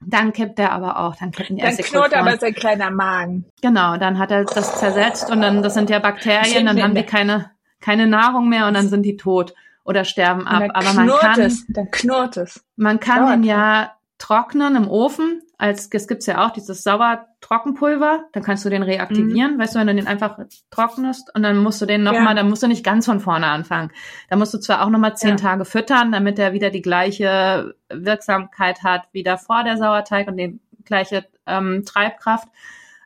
dann 0.00 0.32
kippt 0.32 0.58
er 0.58 0.72
aber 0.72 0.98
auch, 0.98 1.16
dann 1.16 1.30
kippen 1.30 1.56
die 1.56 1.62
Dann 1.62 1.76
knurrt 1.76 2.14
aber 2.14 2.36
sein 2.36 2.54
kleiner 2.54 2.90
Magen. 2.90 3.46
Genau, 3.62 3.96
dann 3.96 4.18
hat 4.18 4.30
er 4.30 4.44
das 4.44 4.78
zersetzt 4.78 5.30
und 5.30 5.40
dann, 5.40 5.62
das 5.62 5.74
sind 5.74 5.90
ja 5.90 5.98
Bakterien, 5.98 6.66
dann 6.66 6.82
haben 6.82 6.94
die 6.94 7.04
keine, 7.04 7.50
keine 7.80 8.06
Nahrung 8.06 8.48
mehr 8.48 8.66
und 8.66 8.74
dann 8.74 8.88
sind 8.88 9.02
die 9.02 9.16
tot 9.16 9.54
oder 9.84 10.04
sterben 10.04 10.46
ab. 10.46 10.70
Aber 10.74 10.92
man 10.94 11.08
kann, 11.08 11.40
es, 11.40 11.64
dann 11.68 11.90
knurrt 11.90 12.36
es. 12.36 12.64
Man 12.76 13.00
kann 13.00 13.30
den 13.30 13.42
ja 13.44 13.93
trocknen 14.18 14.76
im 14.76 14.88
Ofen. 14.88 15.40
Als 15.58 15.88
es 15.92 16.08
gibt's 16.08 16.26
ja 16.26 16.44
auch 16.44 16.50
dieses 16.50 16.82
Sauertrockenpulver, 16.82 18.24
dann 18.32 18.42
kannst 18.42 18.64
du 18.64 18.70
den 18.70 18.82
reaktivieren, 18.82 19.54
mhm. 19.54 19.58
weißt 19.60 19.74
du, 19.74 19.78
wenn 19.78 19.86
du 19.86 19.94
den 19.94 20.06
einfach 20.06 20.38
trocknest 20.70 21.34
und 21.34 21.42
dann 21.42 21.58
musst 21.58 21.80
du 21.80 21.86
den 21.86 22.02
nochmal, 22.02 22.28
ja. 22.28 22.34
dann 22.34 22.48
musst 22.48 22.62
du 22.62 22.66
nicht 22.66 22.84
ganz 22.84 23.06
von 23.06 23.20
vorne 23.20 23.46
anfangen. 23.46 23.90
Da 24.28 24.36
musst 24.36 24.52
du 24.52 24.58
zwar 24.58 24.84
auch 24.84 24.90
nochmal 24.90 25.16
zehn 25.16 25.30
ja. 25.30 25.36
Tage 25.36 25.64
füttern, 25.64 26.12
damit 26.12 26.38
er 26.38 26.52
wieder 26.52 26.70
die 26.70 26.82
gleiche 26.82 27.74
Wirksamkeit 27.88 28.82
hat 28.82 29.02
wie 29.12 29.22
davor 29.22 29.64
der 29.64 29.76
Sauerteig 29.76 30.28
und 30.28 30.36
die 30.36 30.58
gleiche 30.84 31.24
ähm, 31.46 31.84
Treibkraft, 31.84 32.48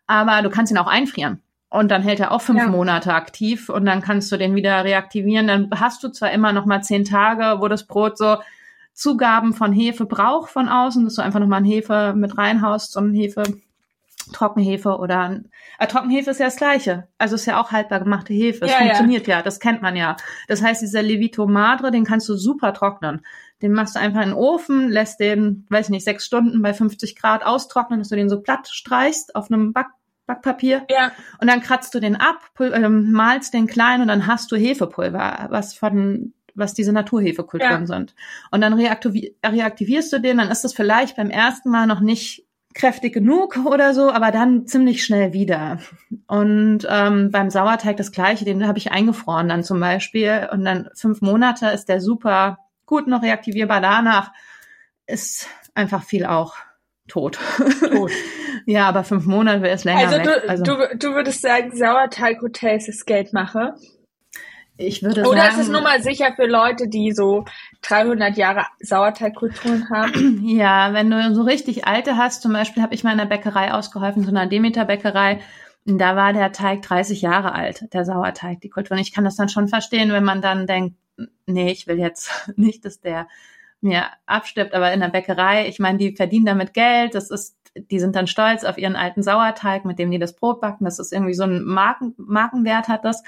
aber 0.07 0.43
du 0.43 0.51
kannst 0.51 0.73
ihn 0.73 0.79
auch 0.79 0.87
einfrieren. 0.87 1.43
Und 1.71 1.91
dann 1.91 2.03
hält 2.03 2.19
er 2.19 2.33
auch 2.33 2.41
fünf 2.41 2.61
ja. 2.61 2.67
Monate 2.67 3.13
aktiv 3.13 3.69
und 3.69 3.85
dann 3.85 4.01
kannst 4.01 4.33
du 4.33 4.39
den 4.39 4.55
wieder 4.55 4.85
reaktivieren. 4.85 5.47
Dann 5.47 5.69
hast 5.75 6.03
du 6.03 6.09
zwar 6.09 6.31
immer 6.31 6.55
noch 6.55 6.65
mal 6.65 6.83
zehn 6.83 7.05
Tage, 7.05 7.61
wo 7.61 7.69
das 7.69 7.87
Brot 7.87 8.17
so 8.17 8.39
Zugaben 8.99 9.53
von 9.53 9.73
Hefe 9.73 10.07
braucht 10.07 10.51
von 10.51 10.69
außen, 10.69 11.05
dass 11.05 11.15
du 11.15 11.23
einfach 11.23 11.39
nochmal 11.39 11.61
ein 11.61 11.65
Hefe 11.65 12.15
mit 12.17 12.37
reinhaust, 12.37 12.91
so 12.91 13.01
ein 13.01 13.15
Hefe, 13.15 13.45
Trockenhefe 14.33 14.99
oder 14.99 15.21
ein, 15.21 15.51
äh, 15.79 15.87
Trockenhefe 15.87 16.31
ist 16.31 16.41
ja 16.41 16.47
das 16.47 16.57
gleiche. 16.57 17.07
Also 17.17 17.37
ist 17.37 17.47
ja 17.47 17.61
auch 17.61 17.71
haltbar 17.71 18.01
gemachte 18.01 18.33
Hefe. 18.33 18.65
Es 18.65 18.73
ja, 18.73 18.79
funktioniert 18.79 19.29
ja. 19.29 19.37
ja. 19.37 19.43
das 19.43 19.61
kennt 19.61 19.83
man 19.83 19.95
ja. 19.95 20.17
Das 20.49 20.63
heißt, 20.63 20.83
dieser 20.83 21.01
Levito 21.01 21.47
Madre, 21.47 21.93
den 21.93 22.05
kannst 22.05 22.29
du 22.29 22.35
super 22.35 22.75
trocknen. 22.75 23.25
Den 23.63 23.73
machst 23.73 23.95
du 23.95 24.01
einfach 24.01 24.23
in 24.23 24.31
den 24.31 24.37
Ofen, 24.37 24.89
lässt 24.89 25.21
den, 25.21 25.65
weiß 25.69 25.87
ich 25.87 25.91
nicht, 25.91 26.05
sechs 26.05 26.27
Stunden 26.27 26.61
bei 26.61 26.75
50 26.75 27.15
Grad 27.15 27.47
austrocknen, 27.47 28.01
dass 28.01 28.09
du 28.09 28.17
den 28.17 28.29
so 28.29 28.41
platt 28.41 28.67
streichst 28.67 29.37
auf 29.37 29.49
einem 29.49 29.73
Back 29.73 29.87
Backpapier. 30.27 30.85
Ja. 30.91 31.13
Und 31.41 31.49
dann 31.49 31.63
kratzt 31.63 31.95
du 31.95 32.01
den 32.01 32.15
ab, 32.15 32.51
äh, 32.59 32.89
malst 32.91 33.55
den 33.55 33.67
klein 33.67 34.03
und 34.03 34.09
dann 34.09 34.27
hast 34.27 34.53
du 34.53 34.57
Hefepulver, 34.57 35.47
was 35.49 35.73
von 35.73 36.35
was 36.59 36.75
diese 36.75 36.93
Naturhefekulturen 36.93 37.81
ja. 37.83 37.87
sind. 37.87 38.15
Und 38.51 38.61
dann 38.61 38.75
reaktivi 38.75 39.35
reaktivierst 39.45 40.13
du 40.13 40.21
den, 40.21 40.39
dann 40.39 40.51
ist 40.51 40.65
das 40.65 40.75
vielleicht 40.75 41.17
beim 41.17 41.31
ersten 41.31 41.71
Mal 41.71 41.87
noch 41.87 42.01
nicht 42.01 42.45
kräftig 42.75 43.13
genug 43.13 43.59
oder 43.65 43.95
so, 43.95 44.13
aber 44.13 44.31
dann 44.31 44.67
ziemlich 44.67 45.05
schnell 45.05 45.33
wieder. 45.33 45.79
Und 46.27 46.87
ähm, 46.89 47.31
beim 47.31 47.51
Sauerteig 47.51 47.97
das 47.97 48.13
gleiche, 48.13 48.45
den 48.45 48.67
habe 48.67 48.79
ich 48.79 48.93
eingefroren 48.93 49.49
dann 49.49 49.65
zum 49.65 49.81
Beispiel. 49.81 50.49
Und 50.53 50.65
dann 50.65 50.89
fünf 50.95 51.21
Monate 51.21 51.69
ist 51.69 51.89
der 51.89 52.01
super 52.01 52.59
gut 52.87 53.07
noch 53.07 53.23
reaktivierbar. 53.23 53.81
Danach 53.81 54.33
ist 55.07 55.49
einfach 55.75 56.05
viel 56.05 56.25
auch 56.27 56.55
tot. 57.09 57.39
tot. 57.81 58.13
ja, 58.67 58.89
aber 58.89 59.03
fünf 59.03 59.27
Monate 59.27 59.63
wäre 59.63 59.75
es 59.75 59.85
länger 59.85 60.07
also 60.07 60.17
weg. 60.19 60.25
Du, 60.25 60.49
also 60.49 60.63
du, 60.65 60.97
du 60.97 61.15
würdest 61.15 61.43
sagen, 61.43 61.77
Sauerteig-Hotels 61.77 62.89
ist 62.89 63.07
Geldmache? 63.07 63.75
Ich 64.81 65.03
würde 65.03 65.23
Oder 65.23 65.41
sagen, 65.41 65.55
ist 65.55 65.67
es 65.67 65.69
nur 65.69 65.81
mal 65.81 66.01
sicher 66.03 66.33
für 66.37 66.47
Leute, 66.47 66.87
die 66.87 67.11
so 67.11 67.45
300 67.83 68.37
Jahre 68.37 68.65
Sauerteigkulturen 68.81 69.91
haben? 69.91 70.45
Ja, 70.49 70.95
wenn 70.95 71.11
du 71.11 71.35
so 71.35 71.43
richtig 71.43 71.87
alte 71.87 72.17
hast, 72.17 72.43
zum 72.43 72.53
Beispiel 72.53 72.83
habe 72.83 72.95
ich 72.95 73.03
mal 73.03 73.13
in 73.13 73.19
der 73.19 73.27
Bäckerei 73.27 73.73
ausgeholfen, 73.73 74.23
so 74.23 74.31
einer 74.31 74.47
Demeter-Bäckerei, 74.47 75.41
da 75.85 76.17
war 76.17 76.33
der 76.33 76.53
Teig 76.53 76.83
30 76.83 77.23
Jahre 77.23 77.53
alt, 77.53 77.93
der 77.93 78.05
Sauerteig, 78.05 78.61
die 78.61 78.71
Kultur. 78.71 78.97
Und 78.97 79.03
ich 79.03 79.13
kann 79.13 79.25
das 79.25 79.37
dann 79.37 79.49
schon 79.49 79.69
verstehen, 79.69 80.13
wenn 80.13 80.25
man 80.25 80.41
dann 80.41 80.67
denkt, 80.67 80.97
nee, 81.47 81.73
ich 81.73 81.87
will 81.89 81.99
jetzt 81.99 82.31
nicht, 82.57 82.85
dass 82.85 83.01
der 83.01 83.27
mir 83.81 84.07
abstirbt, 84.27 84.75
aber 84.75 84.93
in 84.93 85.01
der 85.01 85.09
Bäckerei, 85.09 85.69
ich 85.69 85.79
meine, 85.79 85.99
die 85.99 86.15
verdienen 86.15 86.47
damit 86.47 86.75
Geld, 86.75 87.15
das 87.15 87.31
ist 87.31 87.57
die 87.81 88.01
sind 88.01 88.17
dann 88.17 88.27
stolz 88.27 88.65
auf 88.65 88.79
ihren 88.79 88.97
alten 88.97 89.23
Sauerteig, 89.23 89.85
mit 89.85 89.99
dem 89.99 90.11
die 90.11 90.19
das 90.19 90.35
Brot 90.35 90.61
backen. 90.61 90.85
Das 90.85 90.99
ist 90.99 91.13
irgendwie 91.13 91.35
so 91.35 91.45
ein 91.45 91.65
Marken, 91.65 92.15
Markenwert 92.17 92.89
hat 92.89 93.05
das. 93.05 93.23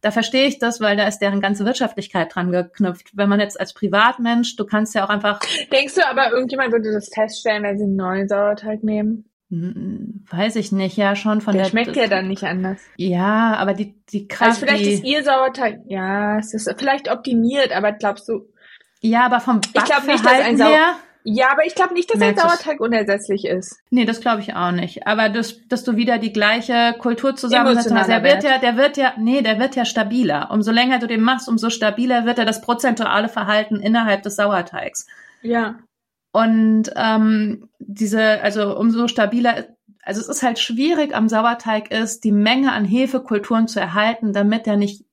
Da 0.00 0.10
verstehe 0.10 0.46
ich 0.46 0.58
das, 0.58 0.80
weil 0.80 0.96
da 0.96 1.06
ist 1.06 1.20
deren 1.20 1.40
ganze 1.40 1.64
Wirtschaftlichkeit 1.64 2.34
dran 2.34 2.52
geknüpft. 2.52 3.16
Wenn 3.16 3.28
man 3.28 3.40
jetzt 3.40 3.58
als 3.58 3.72
Privatmensch, 3.72 4.56
du 4.56 4.66
kannst 4.66 4.94
ja 4.94 5.04
auch 5.04 5.08
einfach. 5.08 5.40
Denkst 5.72 5.94
du 5.94 6.06
aber, 6.06 6.30
irgendjemand 6.30 6.72
würde 6.72 6.92
das 6.92 7.08
feststellen, 7.08 7.62
wenn 7.62 7.78
sie 7.78 7.84
einen 7.84 7.96
neuen 7.96 8.28
Sauerteig 8.28 8.82
nehmen? 8.82 9.24
Hm, 9.50 10.24
weiß 10.30 10.56
ich 10.56 10.72
nicht, 10.72 10.96
ja, 10.96 11.16
schon 11.16 11.40
von 11.40 11.54
der. 11.54 11.64
Der 11.64 11.70
schmeckt 11.70 11.96
ja 11.96 12.06
dann 12.06 12.28
nicht 12.28 12.44
anders. 12.44 12.80
Ja, 12.96 13.54
aber 13.56 13.74
die, 13.74 13.94
die 14.10 14.26
Kraft. 14.26 14.50
Also 14.50 14.66
vielleicht 14.66 14.84
die, 14.84 14.92
ist 14.92 15.04
ihr 15.04 15.22
Sauerteig, 15.22 15.80
ja, 15.86 16.38
es 16.38 16.54
ist 16.54 16.72
vielleicht 16.78 17.10
optimiert, 17.10 17.74
aber 17.74 17.92
glaubst 17.92 18.28
du. 18.28 18.48
Ja, 19.00 19.26
aber 19.26 19.40
vom 19.40 19.60
Backverhalten 19.60 19.84
ich 19.84 19.84
glaube 19.84 20.06
nicht, 20.06 20.24
dass 20.24 20.46
ein 20.46 20.56
Sau 20.56 20.66
her, 20.66 20.94
ja, 21.26 21.50
aber 21.50 21.64
ich 21.64 21.74
glaube 21.74 21.94
nicht, 21.94 22.12
dass 22.12 22.20
ein 22.20 22.36
Sauerteig 22.36 22.80
unersetzlich 22.80 23.46
ist. 23.46 23.80
Nee, 23.88 24.04
das 24.04 24.20
glaube 24.20 24.42
ich 24.42 24.54
auch 24.54 24.72
nicht. 24.72 25.06
Aber 25.06 25.30
das, 25.30 25.66
dass 25.68 25.82
du 25.82 25.96
wieder 25.96 26.18
die 26.18 26.34
gleiche 26.34 26.94
Kultur 26.98 27.34
zusammensetzt, 27.34 27.90
der 27.90 28.22
wird 28.22 28.44
ja, 28.44 28.58
der 28.58 28.76
wird 28.76 28.98
ja, 28.98 29.14
nee, 29.16 29.40
der 29.40 29.58
wird 29.58 29.74
ja 29.74 29.86
stabiler. 29.86 30.50
Umso 30.50 30.70
länger 30.70 30.98
du 30.98 31.06
den 31.06 31.22
machst, 31.22 31.48
umso 31.48 31.70
stabiler 31.70 32.26
wird 32.26 32.38
er 32.38 32.44
das 32.44 32.60
prozentuale 32.60 33.30
Verhalten 33.30 33.76
innerhalb 33.76 34.22
des 34.22 34.36
Sauerteigs. 34.36 35.06
Ja. 35.40 35.78
Und 36.30 36.90
ähm, 36.94 37.70
diese, 37.78 38.42
also 38.42 38.76
umso 38.76 39.08
stabiler, 39.08 39.68
also 40.02 40.20
es 40.20 40.28
ist 40.28 40.42
halt 40.42 40.58
schwierig 40.58 41.14
am 41.14 41.30
Sauerteig 41.30 41.90
ist, 41.90 42.24
die 42.24 42.32
Menge 42.32 42.70
an 42.72 42.84
Hefekulturen 42.84 43.66
zu 43.66 43.80
erhalten, 43.80 44.34
damit 44.34 44.66
der 44.66 44.76
nicht 44.76 45.06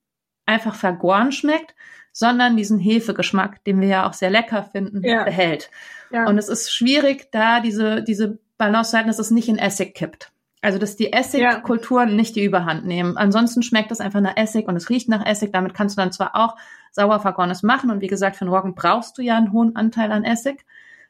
einfach 0.44 0.74
vergoren 0.74 1.32
schmeckt, 1.32 1.74
sondern 2.12 2.56
diesen 2.56 2.78
Hefegeschmack, 2.78 3.64
den 3.64 3.80
wir 3.80 3.88
ja 3.88 4.08
auch 4.08 4.12
sehr 4.12 4.30
lecker 4.30 4.62
finden, 4.62 5.02
ja. 5.02 5.24
behält. 5.24 5.70
Ja. 6.10 6.26
Und 6.26 6.38
es 6.38 6.48
ist 6.48 6.72
schwierig, 6.72 7.28
da 7.32 7.60
diese, 7.60 8.02
diese 8.02 8.38
Balance 8.58 8.90
zu 8.90 8.96
halten, 8.96 9.08
dass 9.08 9.18
es 9.18 9.30
nicht 9.30 9.48
in 9.48 9.58
Essig 9.58 9.94
kippt. 9.94 10.30
Also, 10.60 10.78
dass 10.78 10.94
die 10.94 11.12
Essigkulturen 11.12 12.10
ja. 12.10 12.14
nicht 12.14 12.36
die 12.36 12.44
Überhand 12.44 12.86
nehmen. 12.86 13.16
Ansonsten 13.16 13.64
schmeckt 13.64 13.90
es 13.90 14.00
einfach 14.00 14.20
nach 14.20 14.36
Essig 14.36 14.68
und 14.68 14.76
es 14.76 14.90
riecht 14.90 15.08
nach 15.08 15.26
Essig. 15.26 15.52
Damit 15.52 15.74
kannst 15.74 15.96
du 15.96 16.00
dann 16.00 16.12
zwar 16.12 16.36
auch 16.36 16.56
sauer 16.92 17.18
vergorenes 17.18 17.64
machen. 17.64 17.90
Und 17.90 18.00
wie 18.00 18.06
gesagt, 18.06 18.36
für 18.36 18.42
einen 18.42 18.54
Roggen 18.54 18.76
brauchst 18.76 19.18
du 19.18 19.22
ja 19.22 19.36
einen 19.36 19.52
hohen 19.52 19.74
Anteil 19.74 20.12
an 20.12 20.22
Essig, 20.22 20.64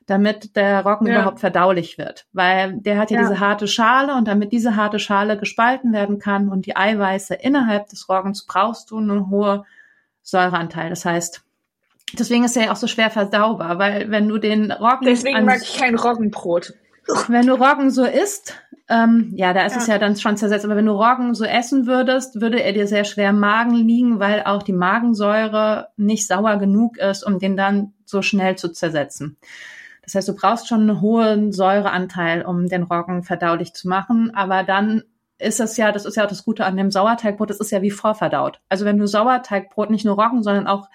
damit 0.07 0.57
der 0.57 0.87
Roggen 0.87 1.07
ja. 1.07 1.17
überhaupt 1.17 1.41
verdaulich 1.41 1.99
wird. 1.99 2.25
Weil 2.33 2.79
der 2.79 2.97
hat 2.97 3.11
ja, 3.11 3.21
ja, 3.21 3.29
diese 3.29 3.41
harte 3.41 3.69
Schale 3.69 4.15
und 4.15 4.27
damit 4.27 4.53
diese 4.53 4.75
harte 4.77 4.99
Schale 4.99 5.37
gespalten 5.37 5.93
werden 5.93 6.19
kann 6.19 6.49
und 6.49 6.65
die 6.65 6.77
Eiweiße 6.77 7.35
innerhalb 7.35 7.89
des 7.89 8.09
Roggens 8.09 8.47
brauchst 8.47 8.91
du 8.91 8.99
eine 8.99 9.29
hohe 9.29 9.67
Säureanteil. 10.23 10.91
Das 10.91 11.05
heißt, 11.05 11.43
deswegen 12.19 12.45
ist 12.45 12.57
er 12.57 12.67
ja 12.67 12.73
auch 12.73 12.77
so 12.77 12.87
schwer 12.87 13.11
verdaubar, 13.11 13.79
weil 13.79 14.11
wenn 14.11 14.29
du 14.29 14.39
den 14.39 14.71
Roggen. 14.71 15.07
Deswegen 15.07 15.45
mag 15.45 15.63
ich 15.63 15.77
kein 15.77 15.97
Roggenbrot. 15.97 16.75
Wenn 17.29 17.47
du 17.47 17.55
Roggen 17.55 17.91
so 17.91 18.05
isst, 18.05 18.55
ähm, 18.89 19.33
ja, 19.35 19.53
da 19.53 19.65
ist 19.65 19.75
ja. 19.75 19.81
es 19.81 19.87
ja 19.87 19.99
dann 19.99 20.17
schon 20.17 20.37
zersetzt. 20.37 20.65
Aber 20.65 20.77
wenn 20.77 20.87
du 20.87 20.93
Roggen 20.93 21.35
so 21.35 21.45
essen 21.45 21.87
würdest, 21.87 22.41
würde 22.41 22.63
er 22.63 22.73
dir 22.73 22.87
sehr 22.87 23.05
schwer 23.05 23.31
im 23.31 23.41
Magen 23.41 23.75
liegen, 23.75 24.21
weil 24.21 24.43
auch 24.45 24.63
die 24.63 24.73
Magensäure 24.73 25.89
nicht 25.97 26.27
sauer 26.27 26.59
genug 26.59 26.99
ist, 26.99 27.25
um 27.25 27.39
den 27.39 27.57
dann 27.57 27.95
so 28.05 28.23
schnell 28.23 28.57
zu 28.57 28.71
zersetzen. 28.71 29.37
Das 30.05 30.15
heißt, 30.15 30.29
du 30.29 30.35
brauchst 30.35 30.69
schon 30.69 30.83
einen 30.83 31.01
hohen 31.01 31.53
Säureanteil, 31.53 32.43
um 32.43 32.69
den 32.69 32.83
Roggen 32.83 33.23
verdaulich 33.23 33.73
zu 33.73 33.89
machen. 33.89 34.33
Aber 34.35 34.63
dann 34.65 35.05
ist 35.43 35.61
es 35.61 35.77
ja, 35.77 35.93
das 35.93 36.05
ist 36.05 36.17
ja 36.17 36.25
auch 36.25 36.29
das 36.29 36.45
Gute 36.45 36.65
an 36.65 36.77
dem 36.77 36.91
Sauerteigbrot, 36.91 37.51
das 37.51 37.61
ist 37.61 37.71
ja 37.71 37.83
wie 37.83 37.91
vorverdaut. 37.91 38.61
Also 38.69 38.85
wenn 38.85 38.99
du 38.99 39.07
Sauerteigbrot 39.07 39.91
nicht 39.91 40.05
nur 40.05 40.21
Roggen, 40.21 40.43
sondern 40.43 40.67
auch 40.67 40.89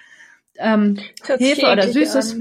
ähm, 0.58 1.00
Hefe 1.38 1.72
oder 1.72 1.88
Süßes, 1.88 2.34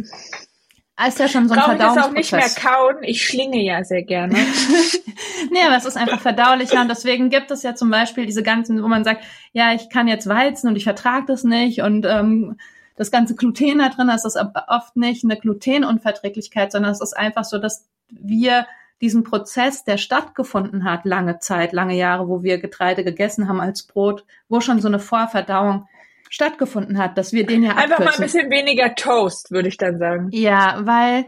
an. 0.97 1.09
ist 1.09 1.19
ja 1.19 1.29
schon 1.29 1.49
so 1.49 1.55
ein 1.55 1.61
Verdauungsprozess. 1.61 2.27
Ich 2.27 2.35
auch 2.35 2.39
nicht 2.39 2.63
mehr 2.63 2.73
kauen, 2.73 3.03
ich 3.03 3.25
schlinge 3.25 3.63
ja 3.63 3.85
sehr 3.85 4.03
gerne. 4.03 4.35
nee, 5.51 5.63
aber 5.67 5.77
es 5.77 5.85
ist 5.85 5.97
einfach 5.97 6.21
verdaulicher 6.21 6.81
und 6.81 6.89
deswegen 6.89 7.29
gibt 7.29 7.51
es 7.51 7.63
ja 7.63 7.75
zum 7.75 7.91
Beispiel 7.91 8.27
diese 8.27 8.43
ganzen, 8.43 8.83
wo 8.83 8.89
man 8.89 9.05
sagt, 9.05 9.25
ja, 9.53 9.75
ich 9.75 9.91
kann 9.91 10.09
jetzt 10.09 10.29
Weizen 10.29 10.69
und 10.69 10.77
ich 10.77 10.85
vertrage 10.85 11.27
das 11.27 11.45
nicht 11.45 11.83
und 11.83 12.07
ähm, 12.07 12.57
das 12.97 13.11
ganze 13.11 13.35
Gluten 13.35 13.79
da 13.79 13.91
drin, 13.91 14.09
das 14.09 14.25
ist 14.25 14.39
oft 14.69 14.97
nicht 14.97 15.23
eine 15.23 15.37
Glutenunverträglichkeit, 15.37 16.73
sondern 16.73 16.93
es 16.93 17.03
ist 17.03 17.17
einfach 17.17 17.45
so, 17.45 17.59
dass 17.59 17.87
wir 18.09 18.67
diesen 19.01 19.25
Prozess, 19.25 19.85
der 19.85 19.99
stattgefunden 19.99 20.85
hat, 20.85 21.05
lange 21.05 21.39
Zeit, 21.39 21.73
lange 21.73 21.97
Jahre, 21.97 22.29
wo 22.29 22.43
wir 22.43 22.59
Getreide 22.59 23.05
gegessen 23.05 23.49
haben 23.49 23.61
als 23.61 23.83
Brot, 23.83 24.25
wo 24.49 24.61
schon 24.61 24.81
so 24.81 24.89
eine 24.89 24.99
Vorverdauung 24.99 25.87
stattgefunden 26.31 26.99
hat, 26.99 27.19
dass 27.19 27.33
wir 27.33 27.47
den 27.47 27.63
ja 27.63 27.77
Einfach 27.77 28.01
mal 28.01 28.15
ein 28.15 28.21
bisschen 28.21 28.51
weniger 28.51 28.95
Toast, 28.95 29.51
würde 29.51 29.69
ich 29.69 29.77
dann 29.77 29.99
sagen. 29.99 30.29
Ja, 30.33 30.81
weil 30.85 31.27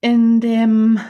in 0.00 0.40
dem 0.40 1.00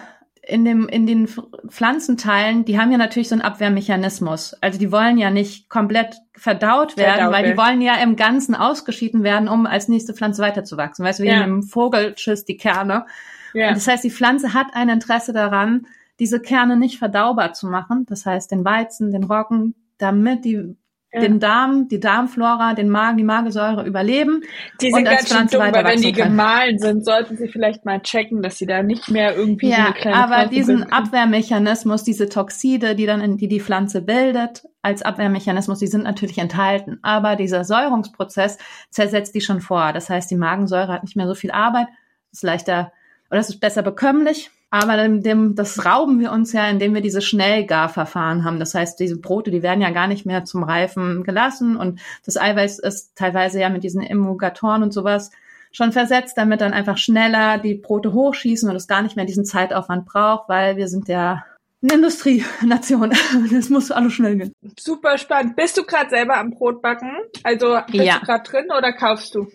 in 0.47 0.65
dem 0.65 0.89
in 0.89 1.07
den 1.07 1.29
Pflanzenteilen, 1.69 2.65
die 2.65 2.79
haben 2.79 2.93
ja 2.93 2.99
natürlich 2.99 3.29
so 3.29 3.35
einen 3.35 3.43
Abwehrmechanismus. 3.43 4.55
Also 4.61 4.79
die 4.79 4.93
wollen 4.93 5.17
ja 5.17 5.31
nicht 5.31 5.69
komplett 5.71 6.17
verdaut 6.37 6.97
werden, 6.97 7.17
verdaut 7.17 7.33
weil 7.33 7.51
die 7.51 7.57
wollen 7.57 7.81
ja 7.81 7.97
im 8.03 8.17
Ganzen 8.17 8.55
ausgeschieden 8.55 9.23
werden, 9.23 9.49
um 9.49 9.67
als 9.67 9.89
nächste 9.89 10.13
Pflanze 10.13 10.43
weiterzuwachsen. 10.43 11.05
Weißt 11.05 11.21
du, 11.21 11.23
wie 11.23 11.29
ja. 11.29 11.37
in 11.37 11.43
einem 11.43 11.63
Vogelschiss 11.63 12.45
die 12.45 12.57
Kerne. 12.57 13.07
Ja. 13.55 13.69
Und 13.69 13.77
das 13.77 13.89
heißt, 13.89 14.05
die 14.05 14.11
Pflanze 14.11 14.53
hat 14.53 14.69
ein 14.75 14.89
Interesse 14.89 15.33
daran, 15.33 15.87
diese 16.21 16.41
Kerne 16.41 16.77
nicht 16.77 16.99
verdaubar 16.99 17.55
zu 17.55 17.67
machen. 17.67 18.07
Das 18.07 18.27
heißt, 18.27 18.51
den 18.51 18.65
Weizen, 18.65 19.11
den 19.11 19.25
Roggen, 19.25 19.75
damit 19.99 20.45
die 20.45 20.77
ja. 21.15 21.21
den 21.21 21.39
Darm, 21.39 21.89
die 21.89 22.01
Darmflora, 22.01 22.75
den 22.75 22.89
Magen, 22.89 23.17
die 23.17 23.25
Magensäure 23.25 23.87
überleben. 23.87 24.43
Die 24.81 24.91
sind 24.91 25.05
ganz 25.05 25.29
schön 25.29 25.47
dumm, 25.47 25.73
weil 25.73 25.85
wenn 25.85 26.01
die 26.01 26.13
gemahlen 26.13 26.79
sind, 26.79 27.05
sollten 27.05 27.37
sie 27.37 27.49
vielleicht 27.49 27.85
mal 27.85 28.01
checken, 28.01 28.43
dass 28.43 28.59
sie 28.59 28.67
da 28.67 28.83
nicht 28.83 29.09
mehr 29.11 29.37
irgendwie 29.37 29.69
ja, 29.69 29.77
so 29.77 29.83
eine 29.83 29.93
kleine 29.93 30.17
aber 30.17 30.35
Pflanze 30.35 30.55
diesen 30.55 30.77
bilden. 30.77 30.93
Abwehrmechanismus, 30.93 32.03
diese 32.03 32.29
Toxide, 32.29 32.97
die 32.97 33.07
dann 33.07 33.21
in 33.21 33.37
die 33.37 33.49
die 33.49 33.61
Pflanze 33.61 34.03
bildet, 34.03 34.65
als 34.83 35.03
Abwehrmechanismus, 35.03 35.79
die 35.79 35.87
sind 35.87 36.05
natürlich 36.05 36.39
enthalten. 36.39 36.99
Aber 37.03 37.37
dieser 37.37 37.65
Säurungsprozess 37.65 38.59
zersetzt 38.91 39.35
die 39.35 39.41
schon 39.41 39.61
vor. 39.61 39.93
Das 39.93 40.11
heißt, 40.11 40.31
die 40.31 40.37
Magensäure 40.37 40.93
hat 40.93 41.05
nicht 41.05 41.17
mehr 41.17 41.29
so 41.29 41.35
viel 41.35 41.53
Arbeit, 41.53 41.87
ist 42.33 42.43
leichter 42.43 42.93
oder 43.35 43.41
es 43.41 43.49
ist 43.49 43.59
besser 43.59 43.83
bekömmlich. 43.83 44.53
Aber 44.71 44.97
dem, 44.97 45.23
dem, 45.23 45.57
das 45.57 45.85
rauben 45.85 46.21
wir 46.21 46.31
uns 46.31 46.53
ja, 46.53 46.69
indem 46.69 46.95
wir 46.95 47.01
diese 47.01 47.21
Schnellgarverfahren 47.21 48.45
haben. 48.45 48.61
Das 48.61 48.75
heißt, 48.75 48.99
diese 49.01 49.19
Brote, 49.19 49.51
die 49.51 49.63
werden 49.63 49.81
ja 49.81 49.91
gar 49.91 50.07
nicht 50.07 50.25
mehr 50.25 50.45
zum 50.45 50.63
Reifen 50.63 51.25
gelassen 51.25 51.77
und 51.77 52.01
das 52.25 52.37
Eiweiß 52.37 52.79
ist 52.79 53.17
teilweise 53.17 53.61
ja 53.61 53.71
mit 53.71 53.83
diesen 53.83 54.03
Emulgatoren 54.03 54.85
und 54.85 54.93
sowas 54.93 55.33
schon 55.73 55.91
versetzt, 55.91 56.39
damit 56.39 56.61
dann 56.61 56.73
einfach 56.73 56.97
schneller 56.97 57.59
die 57.59 57.75
Brote 57.75 58.13
hochschießen 58.13 58.71
und 58.71 58.77
es 58.77 58.87
gar 58.87 59.03
nicht 59.03 59.17
mehr 59.17 59.25
diesen 59.25 59.45
Zeitaufwand 59.45 60.07
braucht, 60.07 60.49
weil 60.49 60.77
wir 60.77 60.87
sind 60.87 61.09
ja 61.09 61.45
eine 61.83 61.95
Industrienation. 61.95 63.13
Das 63.51 63.69
muss 63.69 63.91
alles 63.91 64.13
schnell 64.13 64.37
gehen. 64.37 64.53
Super 64.79 65.19
spannend. 65.19 65.57
Bist 65.57 65.77
du 65.77 65.83
gerade 65.83 66.11
selber 66.11 66.37
am 66.37 66.51
Brotbacken? 66.51 67.11
Also 67.43 67.79
bist 67.89 68.05
ja. 68.05 68.19
du 68.21 68.27
gerade 68.27 68.49
drin 68.49 68.67
oder 68.77 68.93
kaufst 68.93 69.35
du? 69.35 69.49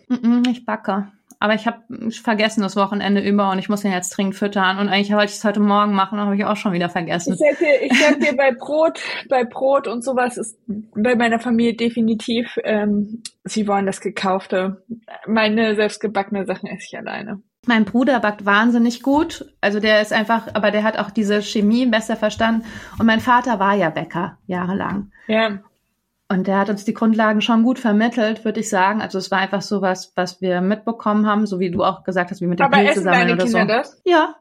Ich 0.50 0.66
backe 0.66 1.12
aber 1.40 1.54
ich 1.54 1.66
habe 1.66 1.80
vergessen 2.12 2.62
das 2.62 2.76
Wochenende 2.76 3.22
über 3.22 3.52
und 3.52 3.60
ich 3.60 3.70
muss 3.70 3.84
ihn 3.86 3.92
jetzt 3.92 4.10
dringend 4.10 4.36
füttern 4.36 4.78
und 4.78 4.90
eigentlich 4.90 5.12
wollte 5.12 5.32
ich 5.32 5.38
es 5.38 5.44
heute 5.46 5.62
Morgen 5.62 5.94
machen, 5.94 6.20
habe 6.20 6.36
ich 6.36 6.46
auch 6.46 6.58
schon 6.58 6.74
wieder 6.74 6.90
vergessen. 6.90 7.34
Ich 7.34 7.40
sag 7.40 7.58
dir, 7.60 7.82
ich 7.82 8.00
sag 8.00 8.20
dir 8.20 8.36
bei 8.36 8.52
Brot, 8.52 9.00
bei 9.30 9.46
Brot 9.46 9.88
und 9.88 10.04
sowas 10.04 10.38
ist 10.38 10.58
bei 10.68 11.16
meiner 11.16 11.40
Familie 11.40 11.76
definitiv, 11.76 12.58
ähm, 12.64 13.24
sie 13.46 13.68
wollen 13.68 13.86
das 13.86 14.02
gekaufte. 14.02 14.84
Meine 15.26 15.76
selbstgebackene 15.76 16.46
Sachen 16.46 16.68
esse 16.68 16.88
ich 16.92 16.98
alleine. 16.98 17.42
Mein 17.66 17.86
Bruder 17.86 18.20
backt 18.20 18.46
wahnsinnig 18.46 19.04
gut. 19.04 19.46
Also 19.62 19.80
der 19.80 20.02
ist 20.02 20.14
einfach, 20.14 20.48
aber 20.54 20.72
der 20.72 20.84
hat 20.84 20.98
auch 20.98 21.12
diese 21.12 21.42
Chemie 21.42 21.86
besser 21.86 22.16
verstanden. 22.16 22.66
Und 22.98 23.06
mein 23.06 23.20
Vater 23.20 23.60
war 23.60 23.76
ja 23.76 23.90
Bäcker 23.90 24.38
jahrelang. 24.48 25.12
Ja. 25.28 25.60
Und 26.32 26.46
der 26.46 26.60
hat 26.60 26.70
uns 26.70 26.86
die 26.86 26.94
Grundlagen 26.94 27.42
schon 27.42 27.64
gut 27.64 27.80
vermittelt, 27.80 28.46
würde 28.46 28.60
ich 28.60 28.70
sagen. 28.70 29.02
Also 29.02 29.18
es 29.18 29.32
war 29.32 29.40
einfach 29.40 29.64
so 29.64 29.82
was, 29.82 30.14
was 30.16 30.42
wir 30.42 30.62
mitbekommen 30.62 31.26
haben, 31.26 31.48
so 31.48 31.60
wie 31.60 31.72
du 31.72 31.84
auch 31.84 32.04
gesagt 32.04 32.30
hast, 32.30 32.40
wie 32.40 32.46
mit 32.46 32.60
der 32.60 32.70
Pilze 32.70 33.02
sammeln 33.02 33.32
oder 33.32 33.44
Kinder 33.44 33.62
so. 33.62 33.68
Das? 33.68 34.02
Ja, 34.06 34.36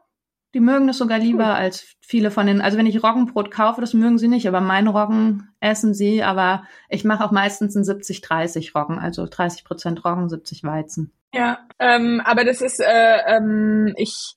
die 0.53 0.59
mögen 0.59 0.87
das 0.87 0.97
sogar 0.97 1.19
lieber 1.19 1.45
cool. 1.45 1.51
als 1.51 1.95
viele 1.99 2.31
von 2.31 2.47
den. 2.47 2.61
Also 2.61 2.77
wenn 2.77 2.85
ich 2.85 3.03
Roggenbrot 3.03 3.51
kaufe, 3.51 3.81
das 3.81 3.93
mögen 3.93 4.17
sie 4.17 4.27
nicht, 4.27 4.47
aber 4.47 4.61
mein 4.61 4.87
Roggen 4.87 5.49
essen 5.59 5.93
sie. 5.93 6.23
Aber 6.23 6.63
ich 6.89 7.03
mache 7.03 7.23
auch 7.23 7.31
meistens 7.31 7.75
ein 7.75 7.83
70-30 7.83 8.77
Roggen, 8.77 8.99
also 8.99 9.25
30 9.27 9.63
Prozent 9.63 10.05
Roggen, 10.05 10.29
70 10.29 10.63
Weizen. 10.63 11.11
Ja, 11.33 11.59
ähm, 11.77 12.21
aber 12.23 12.45
das 12.45 12.61
ist, 12.61 12.79
äh, 12.79 13.17
ähm, 13.27 13.93
ich, 13.97 14.35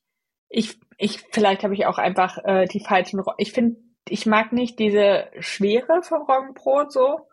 ich, 0.50 0.78
ich, 0.98 1.24
vielleicht 1.32 1.64
habe 1.64 1.74
ich 1.74 1.86
auch 1.86 1.98
einfach 1.98 2.38
äh, 2.44 2.66
die 2.66 2.80
falschen. 2.80 3.20
Roggen. 3.20 3.36
Ich 3.38 3.52
finde, 3.52 3.76
ich 4.08 4.26
mag 4.26 4.52
nicht 4.52 4.78
diese 4.78 5.26
Schwere 5.40 6.02
vom 6.02 6.22
Roggenbrot 6.22 6.92
so. 6.92 7.26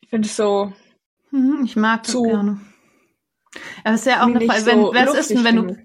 Ich 0.00 0.08
finde 0.08 0.26
es 0.26 0.36
so. 0.36 0.72
Hm, 1.30 1.62
ich 1.64 1.76
mag 1.76 2.02
das 2.02 2.14
gerne. 2.14 2.60
Aber 3.84 3.94
es 3.94 4.00
ist 4.00 4.06
ja 4.06 4.22
auch 4.22 4.26
eine 4.26 4.40
Frage, 4.40 4.66
wenn, 4.66 4.80
so 4.80 4.94
was 4.94 5.14
ist 5.14 5.30
denn, 5.30 5.44
wenn 5.44 5.56
du. 5.56 5.76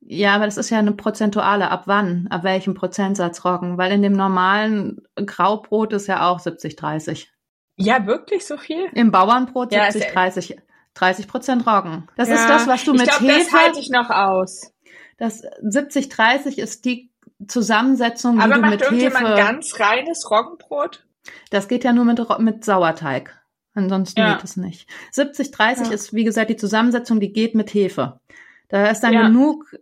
Ja, 0.00 0.34
aber 0.34 0.46
das 0.46 0.56
ist 0.56 0.70
ja 0.70 0.78
eine 0.78 0.92
prozentuale. 0.92 1.70
Ab 1.70 1.82
wann? 1.86 2.28
Ab 2.30 2.42
welchem 2.44 2.74
Prozentsatz 2.74 3.44
Roggen? 3.44 3.76
Weil 3.76 3.92
in 3.92 4.02
dem 4.02 4.14
normalen 4.14 5.02
Graubrot 5.16 5.92
ist 5.92 6.06
ja 6.06 6.28
auch 6.28 6.38
70, 6.38 6.76
30. 6.76 7.30
Ja, 7.76 8.06
wirklich 8.06 8.46
so 8.46 8.56
viel? 8.56 8.86
Im 8.94 9.10
Bauernbrot 9.10 9.72
ja, 9.72 9.90
70, 9.90 10.12
30. 10.12 10.56
30 10.94 11.28
Prozent 11.28 11.66
Roggen. 11.66 12.08
Das 12.16 12.28
ja, 12.28 12.34
ist 12.34 12.48
das, 12.48 12.66
was 12.66 12.84
du 12.84 12.92
mit 12.92 13.02
ich 13.02 13.08
glaub, 13.08 13.20
Hefe. 13.20 13.38
Das 13.38 13.52
halte 13.52 13.80
ich 13.80 13.90
noch 13.90 14.10
aus. 14.10 14.72
Das 15.16 15.42
70, 15.62 16.08
30 16.08 16.58
ist 16.58 16.84
die 16.84 17.12
Zusammensetzung, 17.46 18.40
aber 18.40 18.54
die 18.54 18.54
du 18.54 18.60
macht 18.60 18.70
mit 18.72 18.82
irgendjemand 18.82 19.28
Hefe. 19.28 19.36
ganz 19.36 19.78
reines 19.78 20.30
Roggenbrot? 20.30 21.06
Das 21.50 21.68
geht 21.68 21.84
ja 21.84 21.92
nur 21.92 22.04
mit, 22.04 22.20
mit 22.38 22.64
Sauerteig. 22.64 23.37
Ansonsten 23.78 24.20
ja. 24.20 24.34
geht 24.34 24.44
es 24.44 24.56
nicht. 24.56 24.88
70, 25.12 25.50
30 25.52 25.86
ja. 25.86 25.92
ist, 25.94 26.12
wie 26.12 26.24
gesagt, 26.24 26.50
die 26.50 26.56
Zusammensetzung, 26.56 27.20
die 27.20 27.32
geht 27.32 27.54
mit 27.54 27.72
Hefe. 27.72 28.20
Da 28.68 28.88
ist 28.88 29.00
dann 29.00 29.12
ja. 29.12 29.26
genug 29.26 29.72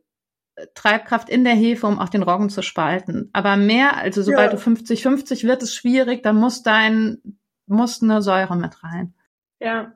äh, 0.55 0.67
Treibkraft 0.75 1.29
in 1.29 1.45
der 1.45 1.55
Hefe, 1.55 1.87
um 1.87 1.99
auch 1.99 2.11
den 2.11 2.23
Roggen 2.23 2.51
zu 2.51 2.63
spalten. 2.63 3.31
Aber 3.33 3.57
mehr, 3.57 3.97
also 3.97 4.23
sobald 4.23 4.53
du 4.53 4.59
50, 4.59 5.03
50 5.03 5.45
wird 5.45 5.63
es 5.63 5.75
schwierig, 5.75 6.23
dann 6.23 6.37
muss 6.37 6.63
dein, 6.63 7.19
muss 7.67 8.03
eine 8.03 8.23
Säure 8.23 8.57
mit 8.57 8.83
rein. 8.85 9.15
Ja. 9.59 9.93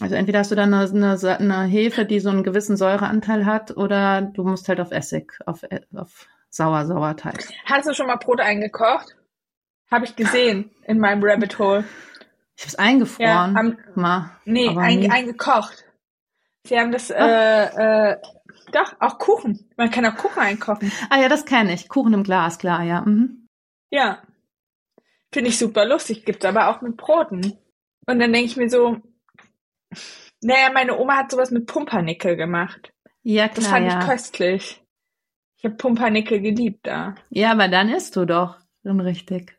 Also 0.00 0.16
entweder 0.16 0.40
hast 0.40 0.50
du 0.50 0.56
dann 0.56 0.74
eine, 0.74 0.90
eine, 0.90 1.38
eine 1.38 1.62
Hefe, 1.62 2.04
die 2.04 2.18
so 2.18 2.28
einen 2.28 2.42
gewissen 2.42 2.76
Säureanteil 2.76 3.46
hat, 3.46 3.76
oder 3.76 4.22
du 4.22 4.42
musst 4.42 4.68
halt 4.68 4.80
auf 4.80 4.90
Essig, 4.90 5.38
auf, 5.46 5.62
äh, 5.62 5.80
auf 5.94 6.26
sauer 6.50 6.86
Sauerteig. 6.86 7.46
Hast 7.66 7.88
du 7.88 7.94
schon 7.94 8.08
mal 8.08 8.16
Brot 8.16 8.40
eingekocht? 8.40 9.16
Habe 9.90 10.06
ich 10.06 10.16
gesehen 10.16 10.70
in 10.86 10.98
meinem 10.98 11.22
Rabbit 11.22 11.58
Hole. 11.58 11.84
Ich 12.56 12.62
habe 12.62 12.68
es 12.68 12.74
eingefroren. 12.76 13.28
Ja, 13.28 13.54
haben, 13.54 13.78
mal, 13.94 14.30
nee, 14.44 14.68
ein, 14.68 15.10
eingekocht. 15.10 15.84
Sie 16.66 16.78
haben 16.78 16.92
das, 16.92 17.10
äh, 17.10 17.16
äh, 17.16 18.16
doch, 18.72 18.94
auch 19.00 19.18
Kuchen. 19.18 19.70
Man 19.76 19.90
kann 19.90 20.06
auch 20.06 20.16
Kuchen 20.16 20.40
einkochen. 20.40 20.90
Ah 21.10 21.20
ja, 21.20 21.28
das 21.28 21.44
kenne 21.44 21.74
ich. 21.74 21.88
Kuchen 21.88 22.14
im 22.14 22.22
Glas, 22.22 22.58
klar, 22.58 22.82
ja. 22.82 23.02
Mhm. 23.02 23.48
Ja. 23.90 24.22
Finde 25.32 25.50
ich 25.50 25.58
super 25.58 25.84
lustig. 25.84 26.24
Gibt's 26.24 26.44
aber 26.44 26.68
auch 26.68 26.80
mit 26.80 26.96
Broten. 26.96 27.58
Und 28.06 28.18
dann 28.18 28.32
denke 28.32 28.46
ich 28.46 28.56
mir 28.56 28.70
so, 28.70 29.00
naja, 30.40 30.70
meine 30.72 30.98
Oma 30.98 31.16
hat 31.16 31.30
sowas 31.30 31.50
mit 31.50 31.66
Pumpernickel 31.66 32.36
gemacht. 32.36 32.92
Ja, 33.22 33.48
klar. 33.48 33.56
Das 33.56 33.66
fand 33.66 33.86
ja. 33.86 34.00
ich 34.00 34.06
köstlich. 34.06 34.84
Ich 35.56 35.64
habe 35.64 35.76
Pumpernickel 35.76 36.40
geliebt 36.40 36.86
da. 36.86 37.14
Ja, 37.30 37.52
aber 37.52 37.68
dann 37.68 37.88
isst 37.88 38.16
du 38.16 38.24
doch. 38.26 38.58
Dann 38.82 39.00
richtig. 39.00 39.58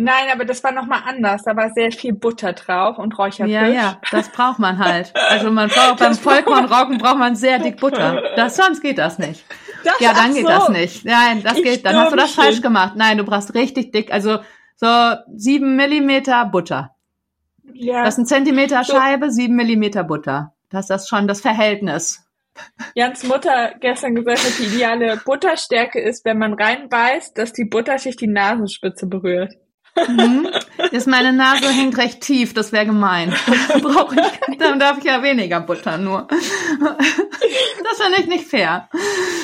Nein, 0.00 0.28
aber 0.32 0.46
das 0.46 0.64
war 0.64 0.72
nochmal 0.72 1.02
anders. 1.06 1.42
Da 1.42 1.54
war 1.56 1.70
sehr 1.70 1.92
viel 1.92 2.14
Butter 2.14 2.54
drauf 2.54 2.96
und 2.96 3.18
Räucherfisch. 3.18 3.52
Ja, 3.52 3.66
ja, 3.66 4.00
das 4.10 4.30
braucht 4.30 4.58
man 4.58 4.78
halt. 4.78 5.12
Also 5.28 5.50
man 5.50 5.68
braucht 5.68 5.98
beim 5.98 6.14
Vollkornroggen 6.14 6.96
braucht 6.96 7.18
man 7.18 7.36
sehr 7.36 7.58
dick 7.58 7.78
Butter. 7.78 8.22
Das, 8.34 8.56
sonst 8.56 8.80
geht 8.80 8.96
das 8.96 9.18
nicht. 9.18 9.44
Das, 9.84 10.00
ja, 10.00 10.14
dann 10.14 10.32
geht 10.32 10.46
so. 10.46 10.48
das 10.48 10.68
nicht. 10.70 11.04
Nein, 11.04 11.42
das 11.42 11.58
ich 11.58 11.64
geht. 11.64 11.84
Dann 11.84 11.96
hast 11.96 12.12
du 12.12 12.16
das 12.16 12.32
falsch 12.32 12.62
gemacht. 12.62 12.94
Nein, 12.96 13.18
du 13.18 13.24
brauchst 13.24 13.54
richtig 13.54 13.92
dick. 13.92 14.10
Also 14.10 14.38
so 14.76 14.86
sieben 15.36 15.76
Millimeter 15.76 16.46
Butter. 16.46 16.94
Ja. 17.74 18.02
Das 18.02 18.14
ist 18.14 18.20
ein 18.20 18.26
Zentimeter 18.26 18.82
Scheibe, 18.84 19.30
sieben 19.30 19.54
Millimeter 19.54 20.02
Butter. 20.02 20.54
Das 20.70 20.88
ist 20.88 21.10
schon 21.10 21.28
das 21.28 21.42
Verhältnis. 21.42 22.24
Jans 22.94 23.22
Mutter 23.24 23.74
gestern 23.80 24.14
gesagt 24.14 24.44
hat, 24.44 24.58
die 24.58 24.64
ideale 24.64 25.18
Butterstärke 25.18 26.00
ist, 26.00 26.24
wenn 26.24 26.38
man 26.38 26.54
reinbeißt, 26.54 27.36
dass 27.36 27.52
die 27.52 27.66
Butterschicht 27.66 28.20
die 28.20 28.28
Nasenspitze 28.28 29.06
berührt. 29.06 29.54
Mhm. 30.08 30.48
Ist 30.90 31.06
meine 31.06 31.32
Nase 31.32 31.68
hängt 31.68 31.96
recht 31.98 32.20
tief, 32.20 32.54
das 32.54 32.72
wäre 32.72 32.86
gemein. 32.86 33.30
Brauche 33.82 34.16
ich, 34.16 34.58
dann 34.58 34.78
darf 34.78 34.98
ich 34.98 35.04
ja 35.04 35.22
weniger 35.22 35.60
Butter 35.60 35.98
nur. 35.98 36.26
Das 36.28 38.00
finde 38.00 38.20
ich 38.20 38.26
nicht 38.26 38.46
fair. 38.46 38.88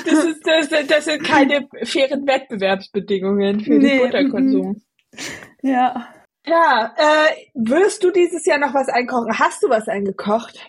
Das, 0.05 0.25
ist, 0.25 0.47
das, 0.47 0.87
das 0.87 1.05
sind 1.05 1.25
keine 1.25 1.69
fairen 1.85 2.27
Wettbewerbsbedingungen 2.27 3.61
für 3.61 3.75
nee. 3.75 3.99
den 3.99 3.99
Butterkonsum. 3.99 4.83
Ja. 5.63 6.09
Ja, 6.47 6.95
äh, 6.97 7.35
wirst 7.55 8.05
du 8.05 8.13
dieses 8.13 8.47
Jahr 8.47 8.59
noch 8.59 8.73
was 8.73 8.89
einkochen? 8.89 9.37
Hast 9.37 9.65
du 9.65 9.69
was 9.69 9.89
eingekocht? 9.89 10.65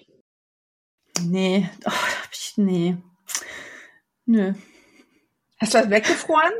Nee, 1.21 1.69
oh, 1.85 1.91
ich, 2.31 2.53
nee. 2.57 2.97
Nö. 4.25 4.53
Hast 5.59 5.73
du 5.73 5.79
was 5.79 5.89
weggefroren? 5.89 6.53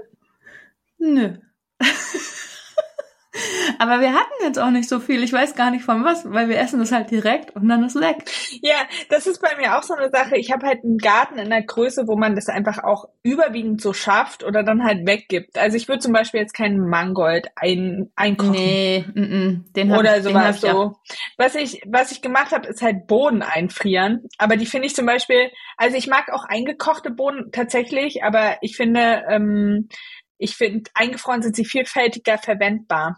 Nö. 0.99 1.37
Aber 3.79 4.01
wir 4.01 4.13
hatten 4.13 4.33
jetzt 4.43 4.59
auch 4.59 4.69
nicht 4.69 4.89
so 4.89 4.99
viel. 4.99 5.23
Ich 5.23 5.33
weiß 5.33 5.55
gar 5.55 5.71
nicht 5.71 5.83
von 5.83 6.03
was, 6.03 6.29
weil 6.31 6.49
wir 6.49 6.57
essen 6.59 6.79
das 6.79 6.91
halt 6.91 7.11
direkt 7.11 7.55
und 7.55 7.67
dann 7.67 7.83
ist 7.83 7.95
leck. 7.95 8.23
Ja, 8.61 8.75
das 9.09 9.27
ist 9.27 9.41
bei 9.41 9.55
mir 9.57 9.77
auch 9.77 9.83
so 9.83 9.93
eine 9.93 10.09
Sache. 10.09 10.37
Ich 10.37 10.51
habe 10.51 10.65
halt 10.65 10.83
einen 10.83 10.97
Garten 10.97 11.37
in 11.37 11.49
der 11.49 11.63
Größe, 11.63 12.07
wo 12.07 12.15
man 12.15 12.35
das 12.35 12.47
einfach 12.47 12.83
auch 12.83 13.05
überwiegend 13.23 13.81
so 13.81 13.93
schafft 13.93 14.43
oder 14.43 14.63
dann 14.63 14.83
halt 14.83 15.05
weggibt. 15.07 15.57
Also 15.57 15.77
ich 15.77 15.87
würde 15.87 15.99
zum 15.99 16.13
Beispiel 16.13 16.41
jetzt 16.41 16.53
keinen 16.53 16.87
Mangold 16.87 17.47
ein, 17.55 18.11
einkochen. 18.15 18.51
Nee, 18.51 19.05
mm 19.13 19.19
-mm, 19.19 19.73
den 19.73 19.91
hab 19.91 19.99
oder 19.99 20.17
ich, 20.17 20.23
sowas 20.23 20.61
den 20.61 20.71
so. 20.71 20.95
Was 21.37 21.55
ich, 21.55 21.81
was 21.85 22.11
ich 22.11 22.21
gemacht 22.21 22.51
habe, 22.51 22.67
ist 22.67 22.81
halt 22.81 23.07
Bohnen 23.07 23.41
einfrieren. 23.41 24.27
Aber 24.37 24.57
die 24.57 24.65
finde 24.65 24.87
ich 24.87 24.95
zum 24.95 25.05
Beispiel, 25.05 25.51
also 25.77 25.97
ich 25.97 26.07
mag 26.07 26.31
auch 26.31 26.45
eingekochte 26.45 27.11
Bohnen 27.11 27.51
tatsächlich, 27.51 28.23
aber 28.23 28.57
ich 28.61 28.75
finde, 28.75 29.23
ähm, 29.29 29.89
ich 30.37 30.55
finde, 30.55 30.89
eingefroren 30.93 31.41
sind 31.41 31.55
sie 31.55 31.65
vielfältiger 31.65 32.37
verwendbar. 32.37 33.17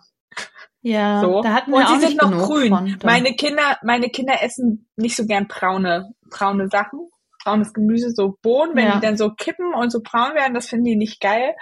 Ja, 0.81 1.21
so. 1.21 1.41
da 1.41 1.53
hatten 1.53 1.71
wir 1.71 1.77
Und 1.77 1.85
auch 1.85 1.99
sie 1.99 2.07
sind 2.07 2.21
noch 2.21 2.47
grün. 2.47 2.69
Von, 2.69 2.97
meine 3.03 3.33
Kinder, 3.35 3.77
meine 3.83 4.09
Kinder 4.09 4.41
essen 4.41 4.89
nicht 4.95 5.15
so 5.15 5.25
gern 5.25 5.47
braune, 5.47 6.13
braune 6.29 6.69
Sachen, 6.69 7.09
braunes 7.43 7.73
Gemüse, 7.73 8.11
so 8.11 8.37
Bohnen, 8.41 8.75
wenn 8.75 8.85
ja. 8.85 8.95
die 8.95 9.01
dann 9.01 9.17
so 9.17 9.31
kippen 9.31 9.73
und 9.73 9.91
so 9.91 10.01
braun 10.01 10.35
werden, 10.35 10.53
das 10.53 10.67
finden 10.67 10.85
die 10.85 10.95
nicht 10.95 11.19
geil. 11.19 11.55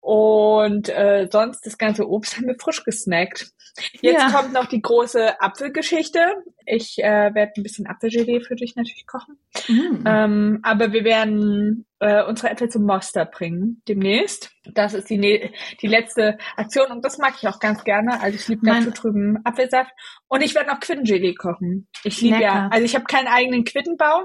Und 0.00 0.88
äh, 0.88 1.28
sonst 1.30 1.66
das 1.66 1.76
ganze 1.76 2.08
Obst 2.08 2.36
haben 2.36 2.46
wir 2.46 2.56
frisch 2.58 2.84
gesnackt. 2.84 3.52
Jetzt 4.00 4.22
ja. 4.22 4.30
kommt 4.30 4.52
noch 4.52 4.66
die 4.66 4.80
große 4.80 5.40
Apfelgeschichte. 5.40 6.20
Ich 6.66 6.98
äh, 6.98 7.34
werde 7.34 7.52
ein 7.56 7.62
bisschen 7.62 7.86
Apfelgelee 7.86 8.40
für 8.40 8.56
dich 8.56 8.76
natürlich 8.76 9.06
kochen. 9.06 9.38
Mhm. 9.68 10.04
Ähm, 10.06 10.60
aber 10.62 10.92
wir 10.92 11.04
werden 11.04 11.86
äh, 11.98 12.24
unsere 12.24 12.50
Äpfel 12.50 12.68
zum 12.68 12.84
Moster 12.84 13.26
bringen 13.26 13.82
demnächst. 13.88 14.52
Das 14.64 14.94
ist 14.94 15.10
die, 15.10 15.18
ne 15.18 15.52
die 15.82 15.86
letzte 15.86 16.38
Aktion 16.56 16.90
und 16.90 17.04
das 17.04 17.18
mag 17.18 17.34
ich 17.40 17.48
auch 17.48 17.60
ganz 17.60 17.84
gerne. 17.84 18.20
Also 18.20 18.36
ich 18.36 18.48
liebe 18.48 18.66
dazu 18.66 18.90
drüben 18.90 19.38
Apfelsaft. 19.44 19.92
Und 20.28 20.42
ich 20.42 20.54
werde 20.54 20.70
noch 20.70 20.80
Quittengelee 20.80 21.34
kochen. 21.34 21.88
Ich 22.04 22.20
liebe 22.20 22.40
ja, 22.40 22.68
also 22.72 22.84
ich 22.84 22.94
habe 22.94 23.04
keinen 23.04 23.28
eigenen 23.28 23.64
Quittenbaum. 23.64 24.24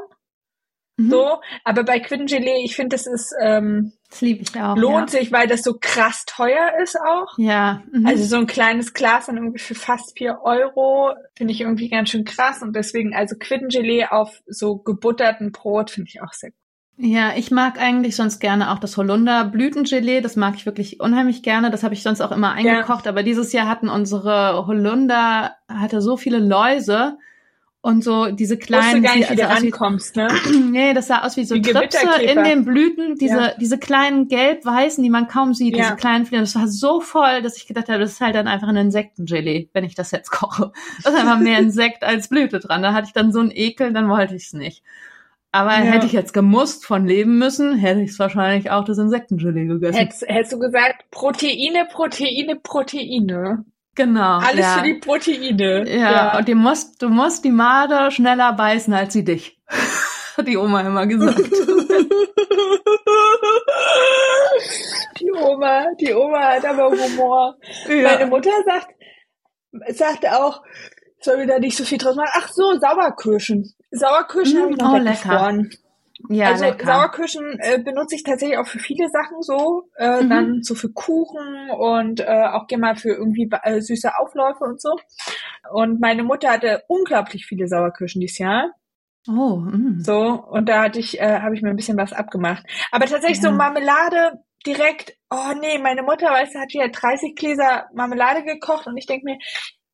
Mhm. 0.97 1.09
So, 1.09 1.41
aber 1.63 1.83
bei 1.83 1.99
Quittengelee, 1.99 2.63
ich 2.63 2.75
finde, 2.75 2.95
das 2.95 3.05
ist 3.05 3.33
ähm, 3.41 3.93
das 4.15 4.21
liebe 4.21 4.41
ich 4.43 4.61
auch. 4.61 4.77
Lohnt 4.77 5.11
ja. 5.11 5.19
sich, 5.19 5.33
weil 5.33 5.47
das 5.47 5.61
so 5.61 5.75
krass 5.79 6.23
teuer 6.25 6.71
ist 6.81 6.97
auch. 6.99 7.37
Ja. 7.37 7.81
Mhm. 7.91 8.05
Also 8.05 8.23
so 8.23 8.37
ein 8.37 8.47
kleines 8.47 8.93
Glas 8.93 9.25
dann 9.25 9.35
irgendwie 9.35 9.59
für 9.59 9.75
fast 9.75 10.17
vier 10.17 10.39
Euro 10.41 11.13
finde 11.35 11.51
ich 11.51 11.61
irgendwie 11.61 11.89
ganz 11.89 12.09
schön 12.11 12.23
krass 12.23 12.61
und 12.61 12.73
deswegen 12.73 13.13
also 13.13 13.35
Quittengelee 13.37 14.05
auf 14.05 14.41
so 14.47 14.77
gebutterten 14.77 15.51
Brot 15.51 15.91
finde 15.91 16.09
ich 16.09 16.21
auch 16.21 16.31
sehr 16.31 16.51
gut. 16.51 16.59
Ja, 16.97 17.33
ich 17.35 17.51
mag 17.51 17.77
eigentlich 17.77 18.15
sonst 18.15 18.39
gerne 18.39 18.71
auch 18.71 18.79
das 18.79 18.95
Holunder 18.95 19.43
Blütengelee. 19.43 20.21
Das 20.21 20.37
mag 20.37 20.55
ich 20.55 20.65
wirklich 20.65 21.01
unheimlich 21.01 21.43
gerne. 21.43 21.69
Das 21.69 21.83
habe 21.83 21.93
ich 21.93 22.01
sonst 22.01 22.21
auch 22.21 22.31
immer 22.31 22.53
eingekocht. 22.53 23.03
Ja. 23.03 23.11
Aber 23.11 23.21
dieses 23.21 23.51
Jahr 23.51 23.67
hatten 23.67 23.89
unsere 23.89 24.65
Holunder 24.65 25.57
hatte 25.67 26.01
so 26.01 26.15
viele 26.15 26.39
Läuse 26.39 27.17
und 27.85 28.03
so 28.03 28.31
diese 28.31 28.57
kleinen, 28.57 29.03
gar 29.03 29.15
nicht, 29.15 29.29
wie 29.29 29.43
also 29.43 29.53
rankommst, 29.53 30.15
ne? 30.15 30.27
nee, 30.71 30.95
das 30.95 31.05
sah 31.05 31.21
aus 31.21 31.37
wie 31.37 31.43
so 31.43 31.53
wie 31.53 31.61
Tripse 31.61 32.19
in 32.19 32.43
den 32.43 32.65
Blüten, 32.65 33.13
diese 33.15 33.37
ja. 33.37 33.53
diese 33.59 33.77
kleinen 33.77 34.27
gelb-weißen, 34.27 35.03
die 35.03 35.11
man 35.11 35.27
kaum 35.27 35.53
sieht, 35.53 35.77
ja. 35.77 35.83
diese 35.83 35.95
kleinen 35.95 36.25
Fliegen. 36.25 36.41
Das 36.41 36.55
war 36.55 36.67
so 36.67 36.99
voll, 36.99 37.43
dass 37.43 37.57
ich 37.57 37.67
gedacht 37.67 37.87
habe, 37.87 37.99
das 37.99 38.13
ist 38.13 38.21
halt 38.21 38.33
dann 38.33 38.47
einfach 38.47 38.69
ein 38.69 38.75
Insektengelee, 38.75 39.69
wenn 39.73 39.83
ich 39.83 39.93
das 39.93 40.09
jetzt 40.09 40.31
koche. 40.31 40.71
Das 41.03 41.13
ist 41.13 41.19
einfach 41.19 41.37
mehr 41.37 41.59
Insekt 41.59 42.03
als 42.03 42.27
Blüte 42.27 42.59
dran. 42.59 42.81
Da 42.81 42.91
hatte 42.91 43.05
ich 43.05 43.13
dann 43.13 43.31
so 43.31 43.39
einen 43.39 43.51
Ekel, 43.51 43.93
dann 43.93 44.09
wollte 44.09 44.33
ich 44.33 44.45
es 44.45 44.53
nicht. 44.53 44.81
Aber 45.51 45.73
ja. 45.73 45.81
hätte 45.81 46.07
ich 46.07 46.11
jetzt 46.11 46.33
gemusst 46.33 46.87
von 46.87 47.05
leben 47.05 47.37
müssen, 47.37 47.75
hätte 47.75 48.01
ich 48.01 48.09
es 48.09 48.19
wahrscheinlich 48.19 48.71
auch 48.71 48.83
das 48.83 48.97
Insektengelee 48.97 49.67
gegessen. 49.67 49.95
Hättest, 49.95 50.27
hättest 50.27 50.53
du 50.53 50.59
gesagt, 50.59 51.05
Proteine, 51.11 51.85
Proteine, 51.85 52.55
Proteine. 52.55 53.63
Genau. 53.95 54.39
Alles 54.39 54.59
ja. 54.59 54.77
für 54.77 54.83
die 54.83 54.95
Proteine. 54.95 55.89
Ja, 55.89 56.11
ja, 56.11 56.37
und 56.37 56.47
du 56.47 56.55
musst, 56.55 57.01
du 57.01 57.09
musst 57.09 57.45
die 57.45 57.51
Marder 57.51 58.11
schneller 58.11 58.53
beißen 58.53 58.93
als 58.93 59.13
sie 59.13 59.23
dich. 59.23 59.57
Hat 60.37 60.47
die 60.47 60.57
Oma 60.57 60.81
immer 60.81 61.07
gesagt. 61.07 61.39
die 65.19 65.31
Oma, 65.31 65.85
die 65.97 66.13
Oma 66.13 66.39
hat 66.39 66.65
aber 66.65 66.91
Humor. 66.91 67.55
Ja. 67.87 68.03
Meine 68.03 68.25
Mutter 68.25 68.51
sagt, 68.65 68.89
sagt 69.97 70.27
auch, 70.27 70.61
soll 71.21 71.37
wir 71.37 71.47
da 71.47 71.57
nicht 71.57 71.77
so 71.77 71.85
viel 71.85 71.97
draus 71.97 72.17
machen. 72.17 72.31
Ach 72.33 72.49
so, 72.49 72.77
Sauerkirschen. 72.77 73.73
Sauerkirschen 73.91 74.57
mmh, 74.57 74.61
habe 74.61 74.71
ich 74.73 74.77
noch 74.77 74.91
oh, 74.91 74.95
weggefroren. 74.95 75.69
Ja, 76.29 76.47
also 76.47 76.65
lecker. 76.65 76.85
Sauerkirschen 76.85 77.59
äh, 77.59 77.79
benutze 77.79 78.15
ich 78.15 78.23
tatsächlich 78.23 78.57
auch 78.57 78.67
für 78.67 78.79
viele 78.79 79.09
Sachen 79.09 79.41
so, 79.41 79.89
äh, 79.97 80.23
mhm. 80.23 80.29
dann 80.29 80.63
so 80.63 80.75
für 80.75 80.91
Kuchen 80.91 81.69
und 81.71 82.19
äh, 82.19 82.47
auch 82.51 82.67
gerne 82.67 82.81
mal 82.81 82.95
für 82.95 83.09
irgendwie 83.09 83.49
äh, 83.63 83.81
süße 83.81 84.11
Aufläufe 84.17 84.63
und 84.63 84.81
so. 84.81 84.95
Und 85.71 85.99
meine 85.99 86.23
Mutter 86.23 86.51
hatte 86.51 86.83
unglaublich 86.87 87.45
viele 87.45 87.67
Sauerkirschen 87.67 88.21
dieses 88.21 88.37
Jahr. 88.37 88.71
Oh, 89.27 89.57
mh. 89.57 90.03
so 90.03 90.43
und 90.51 90.69
da 90.69 90.83
hatte 90.83 90.99
ich, 90.99 91.19
äh, 91.19 91.39
habe 91.39 91.55
ich 91.55 91.61
mir 91.63 91.69
ein 91.69 91.75
bisschen 91.75 91.97
was 91.97 92.13
abgemacht. 92.13 92.63
Aber 92.91 93.05
tatsächlich 93.05 93.41
ja. 93.41 93.49
so 93.49 93.51
Marmelade 93.51 94.43
direkt. 94.65 95.17
Oh 95.31 95.53
nee, 95.59 95.79
meine 95.79 96.03
Mutter, 96.03 96.27
weißt 96.27 96.55
du, 96.55 96.59
hat 96.59 96.73
ja 96.73 96.87
30 96.87 97.35
Gläser 97.35 97.85
Marmelade 97.93 98.43
gekocht 98.43 98.87
und 98.87 98.97
ich 98.97 99.07
denke 99.07 99.25
mir, 99.25 99.37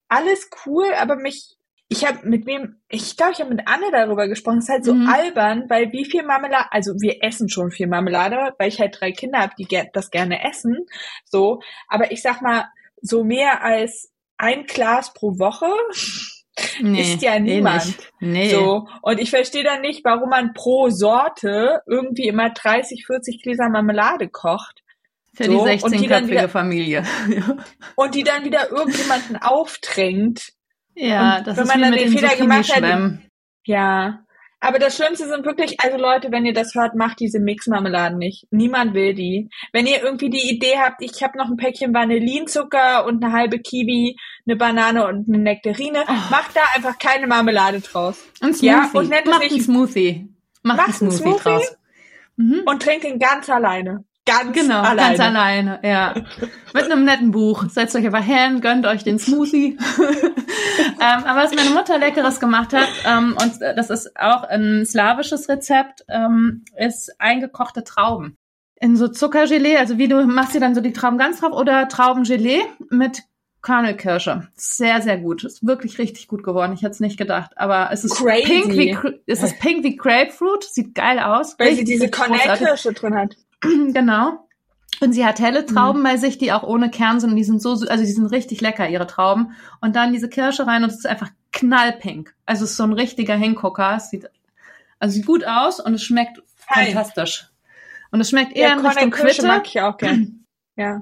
alles 0.09 0.49
cool, 0.65 0.87
aber 0.99 1.15
mich 1.15 1.55
ich 1.91 2.07
habe 2.07 2.19
mit 2.23 2.45
wem, 2.45 2.77
ich 2.87 3.17
glaube, 3.17 3.33
ich 3.33 3.41
habe 3.41 3.53
mit 3.53 3.67
Anne 3.67 3.91
darüber 3.91 4.29
gesprochen. 4.29 4.59
Es 4.59 4.63
ist 4.63 4.69
halt 4.69 4.85
so 4.85 4.93
mhm. 4.93 5.09
albern, 5.09 5.65
weil 5.67 5.91
wie 5.91 6.05
viel 6.05 6.23
Marmelade, 6.23 6.71
also 6.71 6.93
wir 7.01 7.21
essen 7.21 7.49
schon 7.49 7.69
viel 7.69 7.87
Marmelade, 7.87 8.53
weil 8.57 8.69
ich 8.69 8.79
halt 8.79 8.97
drei 8.97 9.11
Kinder 9.11 9.39
habe, 9.39 9.53
die 9.59 9.65
ger 9.65 9.87
das 9.91 10.09
gerne 10.09 10.41
essen. 10.49 10.85
So, 11.25 11.59
aber 11.89 12.13
ich 12.13 12.21
sag 12.21 12.41
mal, 12.41 12.69
so 13.01 13.25
mehr 13.25 13.61
als 13.61 14.09
ein 14.37 14.67
Glas 14.67 15.13
pro 15.13 15.37
Woche 15.37 15.67
nee, 16.79 17.01
ist 17.13 17.21
ja 17.21 17.37
niemand. 17.39 17.97
Nee. 18.21 18.51
So. 18.51 18.87
Und 19.01 19.19
ich 19.19 19.29
verstehe 19.29 19.65
dann 19.65 19.81
nicht, 19.81 20.05
warum 20.05 20.29
man 20.29 20.53
pro 20.53 20.89
Sorte 20.89 21.81
irgendwie 21.87 22.27
immer 22.29 22.51
30, 22.51 23.05
40 23.05 23.43
Gläser 23.43 23.67
Marmelade 23.67 24.29
kocht. 24.29 24.81
Für 25.33 25.43
so, 25.43 25.65
die 25.65 25.71
16-köpfige 25.71 26.47
Familie. 26.47 27.03
und 27.95 28.15
die 28.15 28.23
dann 28.23 28.45
wieder 28.45 28.71
irgendjemanden 28.71 29.35
aufdrängt, 29.35 30.53
ja, 30.95 31.37
und 31.37 31.47
das 31.47 31.57
wenn 31.57 31.63
ist 31.63 31.69
man 31.69 31.81
dann 31.81 31.91
den 31.93 32.11
Fehler 32.11 32.35
gemacht 32.35 32.75
hat. 32.75 33.19
Ja. 33.65 34.25
Aber 34.63 34.77
das 34.77 34.95
Schlimmste 34.95 35.27
sind 35.27 35.43
wirklich, 35.43 35.79
also 35.79 35.97
Leute, 35.97 36.31
wenn 36.31 36.45
ihr 36.45 36.53
das 36.53 36.75
hört, 36.75 36.93
macht 36.95 37.19
diese 37.19 37.39
Mixmarmeladen 37.39 38.19
nicht. 38.19 38.45
Niemand 38.51 38.93
will 38.93 39.15
die. 39.15 39.49
Wenn 39.73 39.87
ihr 39.87 40.03
irgendwie 40.03 40.29
die 40.29 40.51
Idee 40.51 40.75
habt, 40.77 41.01
ich 41.01 41.23
habe 41.23 41.35
noch 41.35 41.49
ein 41.49 41.57
Päckchen 41.57 41.95
Vanillinzucker 41.95 43.07
und 43.07 43.23
eine 43.23 43.33
halbe 43.33 43.57
Kiwi, 43.57 44.17
eine 44.45 44.55
Banane 44.55 45.07
und 45.07 45.27
eine 45.27 45.39
Nektarine, 45.39 46.03
oh. 46.07 46.13
macht 46.29 46.55
da 46.55 46.61
einfach 46.75 46.99
keine 46.99 47.25
Marmelade 47.25 47.81
draus. 47.81 48.23
Ein 48.39 48.53
Smoothie. 48.53 48.65
Ja, 48.67 48.91
und 48.93 49.09
nennt 49.09 49.25
macht 49.25 49.37
es 49.37 49.51
nicht, 49.51 49.53
einen 49.53 49.63
Smoothie. 49.63 50.29
Macht, 50.61 50.77
macht 50.77 51.01
einen 51.01 51.11
Smoothie, 51.11 51.17
Smoothie 51.17 51.43
draus. 51.43 51.77
Mhm. 52.35 52.61
Und 52.65 52.83
trinkt 52.83 53.05
ihn 53.05 53.17
ganz 53.17 53.49
alleine. 53.49 54.05
Ganz 54.25 54.53
genau, 54.53 54.81
alleine. 54.81 55.17
ganz 55.17 55.19
alleine, 55.19 55.79
ja. 55.83 56.13
Mit 56.73 56.83
einem 56.83 57.05
netten 57.05 57.31
Buch. 57.31 57.65
Setzt 57.69 57.95
euch 57.95 58.05
einfach 58.05 58.23
hin, 58.23 58.61
gönnt 58.61 58.85
euch 58.85 59.03
den 59.03 59.17
Smoothie. 59.17 59.77
ähm, 59.97 61.23
aber 61.25 61.41
was 61.41 61.55
meine 61.55 61.71
Mutter 61.71 61.97
Leckeres 61.97 62.39
gemacht 62.39 62.71
hat, 62.71 62.87
ähm, 63.05 63.35
und 63.41 63.61
das 63.61 63.89
ist 63.89 64.15
auch 64.19 64.43
ein 64.43 64.85
slawisches 64.85 65.49
Rezept, 65.49 66.05
ähm, 66.07 66.63
ist 66.77 67.19
eingekochte 67.19 67.83
Trauben. 67.83 68.37
In 68.79 68.95
so 68.95 69.07
Zuckergelee, 69.07 69.77
also 69.77 69.97
wie 69.97 70.07
du 70.07 70.23
machst 70.27 70.53
dir 70.53 70.59
dann 70.59 70.75
so 70.75 70.81
die 70.81 70.93
Trauben 70.93 71.17
ganz 71.17 71.39
drauf 71.39 71.53
oder 71.53 71.87
Traubengelee 71.87 72.61
mit 72.89 73.23
Körnelkirsche. 73.61 74.47
Sehr, 74.55 75.01
sehr 75.01 75.17
gut. 75.17 75.43
Ist 75.43 75.65
wirklich 75.65 75.99
richtig 75.99 76.27
gut 76.27 76.43
geworden. 76.43 76.73
Ich 76.73 76.81
hätte 76.81 76.91
es 76.91 76.99
nicht 76.99 77.17
gedacht. 77.17 77.51
Aber 77.57 77.89
es 77.91 78.03
ist 78.03 78.15
Crazy. 78.15 78.43
pink 78.43 78.73
wie, 78.73 78.97
es 79.27 79.43
ist 79.43 79.59
pink 79.59 79.83
wie 79.83 79.95
Grapefruit. 79.95 80.63
Sieht 80.63 80.95
geil 80.95 81.19
aus. 81.19 81.57
Weil 81.59 81.69
richtig, 81.69 81.87
sie 81.87 81.93
diese 81.93 82.09
Kornelkirsche 82.09 82.93
drin 82.93 83.15
hat. 83.15 83.35
genau. 83.93 84.47
Und 85.01 85.13
sie 85.13 85.25
hat 85.25 85.39
helle 85.39 85.65
Trauben 85.65 86.01
mhm. 86.01 86.03
bei 86.03 86.17
sich, 86.17 86.37
die 86.37 86.51
auch 86.51 86.63
ohne 86.63 86.91
Kern 86.91 87.19
sind. 87.19 87.31
Und 87.31 87.35
die 87.35 87.43
sind 87.43 87.61
so, 87.61 87.71
also 87.71 88.03
die 88.03 88.11
sind 88.11 88.27
richtig 88.27 88.61
lecker, 88.61 88.87
ihre 88.87 89.07
Trauben. 89.07 89.53
Und 89.81 89.95
dann 89.95 90.13
diese 90.13 90.29
Kirsche 90.29 90.67
rein 90.67 90.83
und 90.83 90.91
es 90.91 90.99
ist 90.99 91.07
einfach 91.07 91.29
knallpink. 91.51 92.35
Also 92.45 92.65
es 92.65 92.71
ist 92.71 92.77
so 92.77 92.83
ein 92.83 92.93
richtiger 92.93 93.35
Hingucker. 93.35 93.95
Es 93.95 94.11
sieht, 94.11 94.29
also 94.99 95.15
sieht 95.15 95.25
gut 95.25 95.45
aus 95.45 95.79
und 95.79 95.95
es 95.95 96.03
schmeckt 96.03 96.41
Hi. 96.67 96.85
fantastisch. 96.85 97.47
Und 98.11 98.21
es 98.21 98.29
schmeckt 98.29 98.55
eher 98.55 98.69
ja, 98.69 98.73
in 98.73 98.85
Richtung 98.85 99.09
Quitte. 99.09 99.47
mag 99.47 99.65
ich 99.65 99.81
auch 99.81 99.97
gern. 99.97 100.45
ja. 100.75 101.01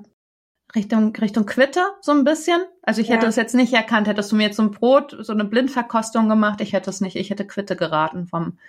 Richtung, 0.76 1.15
Richtung 1.15 1.45
Quitte, 1.45 1.81
so 1.99 2.11
ein 2.11 2.23
bisschen. 2.23 2.61
Also 2.84 3.02
ich 3.02 3.07
ja. 3.07 3.15
hätte 3.15 3.26
es 3.26 3.36
jetzt 3.36 3.56
nicht 3.56 3.73
erkannt. 3.73 4.07
Hättest 4.07 4.31
du 4.31 4.36
mir 4.36 4.44
jetzt 4.44 4.57
so 4.57 4.64
ein 4.64 4.72
Brot, 4.72 5.18
so 5.19 5.34
eine 5.34 5.44
Blindverkostung 5.44 6.30
gemacht, 6.30 6.61
ich 6.61 6.73
hätte 6.73 6.90
es 6.90 7.02
nicht. 7.02 7.15
Ich 7.15 7.31
hätte 7.31 7.45
Quitte 7.45 7.76
geraten 7.76 8.27
vom 8.27 8.60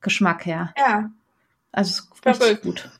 Geschmack 0.00 0.46
her. 0.46 0.72
Ja. 0.76 1.10
Also 1.70 2.02
es 2.24 2.38
ist 2.38 2.62
gut. 2.62 2.90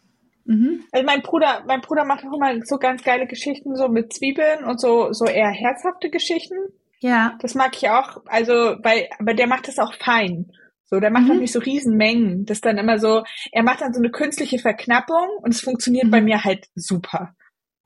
Mhm. 0.48 0.82
Also 0.92 1.04
mein 1.04 1.20
Bruder, 1.20 1.62
mein 1.66 1.82
Bruder 1.82 2.06
macht 2.06 2.24
auch 2.24 2.32
immer 2.32 2.64
so 2.64 2.78
ganz 2.78 3.04
geile 3.04 3.26
Geschichten, 3.26 3.76
so 3.76 3.88
mit 3.88 4.14
Zwiebeln 4.14 4.64
und 4.64 4.80
so, 4.80 5.12
so 5.12 5.26
eher 5.26 5.50
herzhafte 5.50 6.08
Geschichten. 6.08 6.56
Ja. 7.00 7.36
Das 7.42 7.54
mag 7.54 7.76
ich 7.76 7.90
auch. 7.90 8.22
Also, 8.24 8.54
weil, 8.54 9.08
aber 9.18 9.34
der 9.34 9.46
macht 9.46 9.68
das 9.68 9.78
auch 9.78 9.92
fein. 9.92 10.50
So, 10.86 11.00
der 11.00 11.10
macht 11.10 11.24
mhm. 11.24 11.32
auch 11.32 11.40
nicht 11.40 11.52
so 11.52 11.58
Riesenmengen. 11.58 12.46
Das 12.46 12.56
ist 12.56 12.64
dann 12.64 12.78
immer 12.78 12.98
so, 12.98 13.24
er 13.52 13.62
macht 13.62 13.82
dann 13.82 13.92
so 13.92 14.00
eine 14.00 14.10
künstliche 14.10 14.58
Verknappung 14.58 15.28
und 15.42 15.52
es 15.52 15.60
funktioniert 15.60 16.06
mhm. 16.06 16.10
bei 16.12 16.22
mir 16.22 16.42
halt 16.42 16.66
super. 16.74 17.34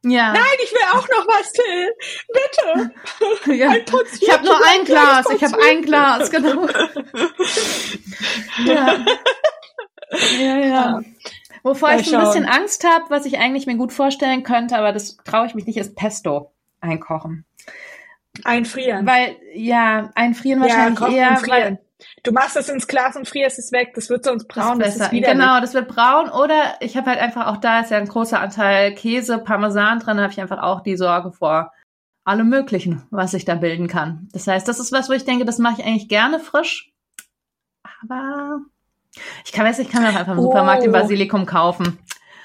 Ja. 0.05 0.32
Nein, 0.32 0.59
ich 0.62 0.72
will 0.72 0.80
auch 0.93 1.09
noch 1.09 1.26
was, 1.26 1.52
Till. 1.52 1.93
Bitte. 2.32 2.93
Ja. 3.59 3.74
Ich 3.74 4.30
habe 4.32 4.44
nur 4.44 4.56
ein 4.66 4.84
Glas. 4.84 5.26
Ich 5.34 5.43
habe 5.43 5.59
ein 5.64 5.82
Glas, 5.82 6.30
genau. 6.30 6.68
ja. 8.64 9.05
Ja, 10.39 10.59
ja. 10.59 11.01
Wovor 11.62 11.90
Mal 11.90 12.01
ich 12.01 12.09
schauen. 12.09 12.20
ein 12.20 12.26
bisschen 12.26 12.44
Angst 12.47 12.84
habe, 12.84 13.05
was 13.09 13.24
ich 13.24 13.39
eigentlich 13.39 13.66
mir 13.66 13.76
gut 13.76 13.93
vorstellen 13.93 14.43
könnte, 14.43 14.76
aber 14.76 14.93
das 14.93 15.16
traue 15.18 15.47
ich 15.47 15.55
mich 15.55 15.66
nicht, 15.66 15.76
ist 15.76 15.94
Pesto 15.94 16.52
einkochen. 16.80 17.44
Einfrieren. 18.44 19.06
Weil, 19.06 19.36
ja, 19.55 20.10
einfrieren 20.14 20.60
wahrscheinlich 20.60 21.01
ja, 21.01 21.09
eher. 21.09 21.43
Weil, 21.47 21.78
du 22.24 22.32
machst 22.32 22.56
es 22.56 22.68
ins 22.68 22.86
Glas 22.86 23.16
und 23.16 23.28
frierst 23.28 23.59
es 23.59 23.72
weg. 23.72 23.93
Das 23.94 24.09
wird 24.10 24.24
sonst 24.24 24.48
braun. 24.48 24.78
Das, 24.78 24.98
das 24.98 25.10
genau, 25.10 25.60
das 25.60 25.74
wird 25.74 25.89
braun. 25.89 26.30
Oder 26.30 26.76
ich 26.80 26.97
habe 26.97 27.10
halt 27.10 27.20
einfach 27.20 27.47
auch 27.47 27.59
da 27.59 27.80
ist 27.80 27.90
ja 27.90 27.98
ein 27.98 28.09
großer 28.09 28.40
Anteil 28.40 28.94
Käse, 28.94 29.39
Parmesan 29.39 30.01
drin, 30.01 30.20
habe 30.20 30.32
ich 30.32 30.40
einfach 30.40 30.62
auch 30.62 30.80
die 30.80 30.97
Sorge 30.97 31.32
vor 31.32 31.72
allem 32.24 32.48
Möglichen, 32.48 33.02
was 33.10 33.34
ich 33.34 33.44
da 33.44 33.55
bilden 33.56 33.89
kann. 33.89 34.28
Das 34.32 34.47
heißt, 34.47 34.66
das 34.66 34.80
ist 34.80 34.93
was, 34.93 35.09
wo 35.09 35.12
ich 35.12 35.24
denke, 35.24 35.44
das 35.44 35.59
mache 35.59 35.80
ich 35.80 35.86
eigentlich 35.86 36.09
gerne 36.09 36.39
frisch. 36.39 36.93
Aber 38.02 38.60
ich 39.44 39.52
kann, 39.52 39.66
weiß, 39.66 39.78
ich 39.78 39.90
kann 39.90 40.02
mir 40.02 40.09
einfach 40.09 40.28
im 40.28 40.39
oh. 40.39 40.43
Supermarkt 40.43 40.84
den 40.84 40.93
Basilikum 40.93 41.47
kaufen. 41.47 41.98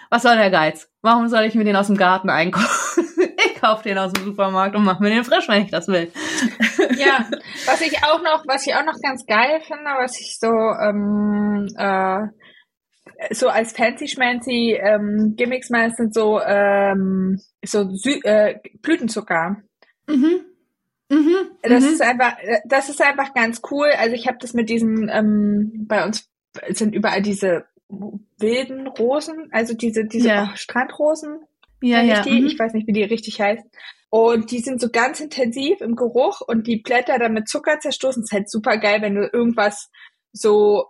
Was 0.09 0.23
soll 0.23 0.37
der 0.37 0.51
Geiz? 0.51 0.89
Warum 1.01 1.27
soll 1.27 1.43
ich 1.43 1.55
mir 1.55 1.63
den 1.63 1.75
aus 1.75 1.87
dem 1.87 1.97
Garten 1.97 2.29
einkaufen? 2.29 3.05
ich 3.45 3.55
kaufe 3.55 3.83
den 3.83 3.97
aus 3.97 4.13
dem 4.13 4.25
Supermarkt 4.25 4.75
und 4.75 4.83
mache 4.83 5.03
mir 5.03 5.09
den 5.09 5.23
frisch, 5.23 5.47
wenn 5.47 5.63
ich 5.63 5.71
das 5.71 5.87
will. 5.87 6.11
ja, 6.97 7.25
was 7.65 7.81
ich 7.81 8.03
auch 8.03 8.21
noch, 8.21 8.43
was 8.47 8.65
ich 8.65 8.75
auch 8.75 8.85
noch 8.85 8.99
ganz 9.01 9.25
geil 9.25 9.61
finde, 9.61 9.89
was 9.99 10.19
ich 10.19 10.37
so 10.39 10.47
ähm, 10.47 11.67
äh, 11.77 12.27
so 13.33 13.49
als 13.49 13.71
fancy 13.71 14.07
schmancy 14.07 14.79
ähm, 14.79 15.33
Gimmicks 15.35 15.69
meine, 15.69 15.93
sind 15.93 16.13
so 16.13 16.39
ähm, 16.41 17.41
so 17.65 17.89
Sü 17.95 18.19
äh, 18.23 18.59
Blütenzucker. 18.81 19.57
Mhm. 20.07 20.41
Mhm, 21.09 21.51
das 21.63 21.83
mhm. 21.83 21.89
ist 21.89 22.01
einfach, 22.01 22.35
das 22.65 22.89
ist 22.89 23.01
einfach 23.01 23.33
ganz 23.33 23.61
cool. 23.71 23.87
Also 23.97 24.13
ich 24.13 24.27
habe 24.27 24.37
das 24.41 24.53
mit 24.53 24.69
diesem 24.69 25.09
ähm, 25.09 25.85
bei 25.87 26.05
uns 26.05 26.29
sind 26.69 26.93
überall 26.93 27.21
diese 27.21 27.65
wilden 28.37 28.87
Rosen, 28.87 29.49
also 29.51 29.73
diese, 29.73 30.05
diese 30.05 30.29
ja. 30.29 30.55
Strandrosen. 30.55 31.39
Ja, 31.81 32.01
ja. 32.01 32.21
Die, 32.21 32.41
mhm. 32.41 32.47
Ich 32.47 32.59
weiß 32.59 32.73
nicht, 32.73 32.87
wie 32.87 32.93
die 32.93 33.03
richtig 33.03 33.39
heißen. 33.39 33.69
Und 34.09 34.51
die 34.51 34.59
sind 34.59 34.79
so 34.79 34.89
ganz 34.89 35.19
intensiv 35.19 35.81
im 35.81 35.95
Geruch 35.95 36.41
und 36.41 36.65
die 36.65 36.77
Blätter 36.77 37.19
dann 37.19 37.33
mit 37.33 37.49
Zucker 37.49 37.79
zerstoßen. 37.79 38.23
ist 38.23 38.31
halt 38.31 38.49
super 38.49 38.77
geil, 38.77 39.01
wenn 39.01 39.15
du 39.15 39.27
irgendwas 39.27 39.89
so 40.31 40.87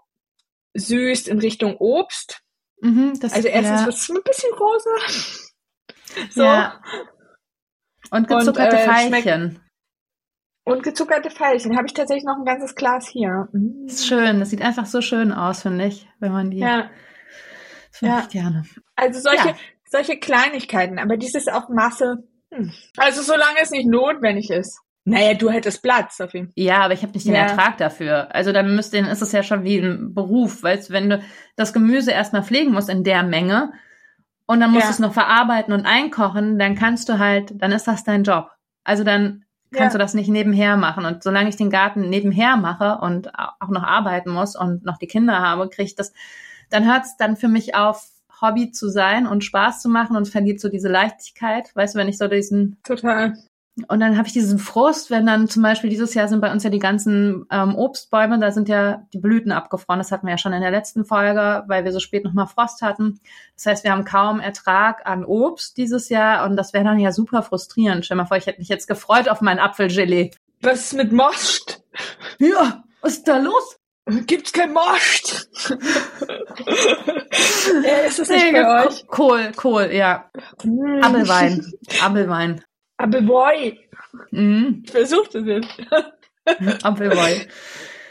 süß 0.75 1.27
in 1.27 1.39
Richtung 1.39 1.75
Obst. 1.77 2.41
Mhm, 2.81 3.19
das, 3.19 3.33
also 3.33 3.47
erstens 3.47 3.79
ja. 3.81 3.85
wird 3.85 3.95
es 3.95 4.09
ein 4.09 4.23
bisschen 4.23 4.53
rosa. 4.53 4.89
so. 6.31 6.43
Ja. 6.43 6.81
Und 8.11 8.27
gezuckerte 8.27 8.77
und, 8.77 8.83
äh, 8.83 8.87
Veilchen. 8.87 9.59
Und 10.67 10.83
gezuckerte 10.83 11.29
Veilchen. 11.29 11.77
Habe 11.77 11.87
ich 11.87 11.93
tatsächlich 11.93 12.25
noch 12.25 12.35
ein 12.37 12.43
ganzes 12.43 12.75
Glas 12.75 13.07
hier. 13.07 13.47
Das 13.85 13.93
ist 13.93 14.07
schön. 14.07 14.41
Das 14.41 14.49
sieht 14.49 14.61
einfach 14.61 14.85
so 14.85 14.99
schön 14.99 15.31
aus, 15.31 15.61
finde 15.61 15.85
ich, 15.85 16.09
wenn 16.19 16.33
man 16.33 16.51
die. 16.51 16.57
Ja. 16.57 16.89
Das 17.91 18.01
ja. 18.01 18.19
ich 18.19 18.27
gerne. 18.27 18.65
Also 18.97 19.21
solche, 19.21 19.47
ja. 19.47 19.55
solche 19.89 20.19
Kleinigkeiten, 20.19 20.99
aber 20.99 21.15
dieses 21.15 21.47
auf 21.47 21.69
Masse. 21.69 22.27
Hm. 22.51 22.73
Also 22.97 23.21
solange 23.21 23.59
es 23.61 23.71
nicht 23.71 23.87
notwendig 23.87 24.49
ist. 24.49 24.81
Naja, 25.05 25.35
du 25.35 25.49
hättest 25.49 25.81
Platz 25.81 26.19
auf 26.19 26.33
jeden 26.33 26.47
Fall. 26.47 26.53
Ja, 26.57 26.79
aber 26.79 26.93
ich 26.93 27.01
habe 27.01 27.13
nicht 27.13 27.25
den 27.25 27.35
ja. 27.35 27.43
Ertrag 27.43 27.77
dafür. 27.77 28.35
Also 28.35 28.51
dann 28.51 28.75
müsste, 28.75 28.97
dann 29.01 29.09
ist 29.09 29.21
es 29.21 29.31
ja 29.31 29.43
schon 29.43 29.63
wie 29.63 29.77
ein 29.77 30.13
Beruf, 30.13 30.63
weil 30.63 30.83
wenn 30.89 31.09
du 31.09 31.23
das 31.55 31.71
Gemüse 31.71 32.11
erstmal 32.11 32.43
pflegen 32.43 32.73
musst 32.73 32.89
in 32.89 33.05
der 33.05 33.23
Menge 33.23 33.71
und 34.47 34.59
dann 34.59 34.71
musst 34.71 34.83
ja. 34.83 34.89
du 34.89 34.93
es 34.95 34.99
noch 34.99 35.13
verarbeiten 35.13 35.73
und 35.73 35.85
einkochen, 35.85 36.59
dann 36.59 36.75
kannst 36.75 37.07
du 37.07 37.19
halt, 37.19 37.53
dann 37.55 37.71
ist 37.71 37.87
das 37.87 38.03
dein 38.03 38.23
Job. 38.23 38.49
Also 38.83 39.05
dann 39.05 39.45
kannst 39.71 39.93
ja. 39.93 39.97
du 39.97 39.97
das 39.97 40.13
nicht 40.13 40.29
nebenher 40.29 40.77
machen. 40.77 41.05
Und 41.05 41.23
solange 41.23 41.49
ich 41.49 41.55
den 41.55 41.69
Garten 41.69 42.09
nebenher 42.09 42.57
mache 42.57 42.99
und 43.01 43.31
auch 43.37 43.69
noch 43.69 43.83
arbeiten 43.83 44.31
muss 44.31 44.55
und 44.55 44.85
noch 44.85 44.97
die 44.97 45.07
Kinder 45.07 45.39
habe, 45.39 45.69
kriege 45.69 45.87
ich 45.87 45.95
das, 45.95 46.13
dann 46.69 46.85
hört 46.85 47.05
es 47.05 47.17
dann 47.17 47.37
für 47.37 47.47
mich 47.47 47.75
auf, 47.75 48.09
Hobby 48.41 48.71
zu 48.71 48.89
sein 48.89 49.27
und 49.27 49.43
Spaß 49.43 49.81
zu 49.81 49.89
machen 49.89 50.15
und 50.15 50.27
verliert 50.27 50.59
so 50.59 50.69
diese 50.69 50.89
Leichtigkeit. 50.89 51.75
Weißt 51.75 51.95
du, 51.95 51.99
wenn 51.99 52.07
ich 52.07 52.17
so 52.17 52.27
diesen 52.27 52.77
Total. 52.83 53.35
Und 53.87 53.99
dann 53.99 54.17
habe 54.17 54.27
ich 54.27 54.33
diesen 54.33 54.57
Frust, 54.57 55.11
wenn 55.11 55.27
dann 55.27 55.47
zum 55.47 55.61
Beispiel 55.61 55.89
dieses 55.89 56.15
Jahr 56.15 56.27
sind 56.27 56.41
bei 56.41 56.51
uns 56.51 56.63
ja 56.63 56.71
die 56.71 56.79
ganzen 56.79 57.45
ähm, 57.51 57.75
Obstbäume, 57.75 58.39
da 58.39 58.51
sind 58.51 58.69
ja 58.69 59.03
die 59.13 59.19
Blüten 59.19 59.51
abgefroren. 59.51 59.99
Das 59.99 60.11
hatten 60.11 60.25
wir 60.25 60.31
ja 60.31 60.37
schon 60.39 60.53
in 60.53 60.61
der 60.61 60.71
letzten 60.71 61.05
Folge, 61.05 61.63
weil 61.67 61.85
wir 61.85 61.91
so 61.91 61.99
spät 61.99 62.23
nochmal 62.23 62.47
Frost 62.47 62.81
hatten. 62.81 63.19
Das 63.55 63.67
heißt, 63.67 63.83
wir 63.83 63.91
haben 63.91 64.03
kaum 64.03 64.39
Ertrag 64.39 65.05
an 65.05 65.23
Obst 65.23 65.77
dieses 65.77 66.09
Jahr 66.09 66.45
und 66.45 66.55
das 66.55 66.73
wäre 66.73 66.85
dann 66.85 66.99
ja 66.99 67.11
super 67.11 67.43
frustrierend. 67.43 68.03
Stell 68.03 68.17
mal 68.17 68.25
vor, 68.25 68.37
ich 68.37 68.47
hätte 68.47 68.59
mich 68.59 68.69
jetzt 68.69 68.87
gefreut 68.87 69.29
auf 69.29 69.41
mein 69.41 69.59
Apfelgelee. 69.59 70.31
Was 70.61 70.85
ist 70.85 70.93
mit 70.93 71.11
Most? 71.11 71.83
Ja, 72.39 72.83
was 73.01 73.13
ist 73.13 73.27
da 73.27 73.37
los? 73.37 73.77
Gibt's 74.25 74.53
kein 74.53 74.73
Most? 74.73 75.49
ja, 77.83 77.97
ist 78.07 78.19
das 78.19 78.29
nicht 78.29 78.51
nee, 78.51 78.51
bei 78.53 78.85
euch? 78.85 79.05
Kohl, 79.07 79.51
Kohl, 79.55 79.91
ja. 79.91 80.31
Mm. 80.63 81.03
Abelwein, 81.03 82.63
Abelwein. 82.97 83.77
Appleboy. 83.77 83.79
Mhm. 84.31 84.81
Ich 84.85 84.91
versuche 84.91 85.29
das 85.33 85.45
jetzt. 85.45 85.81
Appleboy. 86.83 87.47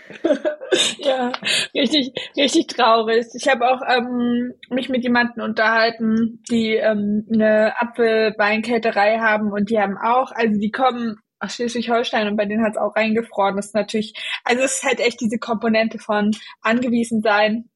ja, 0.98 1.32
richtig, 1.74 2.12
richtig 2.36 2.68
traurig. 2.68 3.26
Ich 3.34 3.48
habe 3.48 3.68
auch 3.68 3.80
ähm, 3.88 4.52
mich 4.70 4.88
mit 4.88 5.02
jemandem 5.02 5.42
unterhalten, 5.42 6.42
die 6.48 6.74
ähm, 6.74 7.26
eine 7.32 7.80
Apfelweinkälterei 7.80 9.18
haben 9.18 9.52
und 9.52 9.70
die 9.70 9.80
haben 9.80 9.96
auch, 9.98 10.30
also 10.32 10.60
die 10.60 10.70
kommen 10.70 11.16
aus 11.38 11.54
Schleswig-Holstein 11.54 12.28
und 12.28 12.36
bei 12.36 12.46
denen 12.46 12.64
hat 12.64 12.72
es 12.72 12.78
auch 12.78 12.94
reingefroren. 12.96 13.56
Das 13.56 13.66
ist 13.66 13.74
natürlich, 13.74 14.14
also 14.44 14.62
es 14.62 14.76
ist 14.76 14.84
halt 14.84 15.00
echt 15.00 15.20
diese 15.20 15.38
Komponente 15.38 15.98
von 15.98 16.30
angewiesen 16.62 17.20
sein 17.20 17.68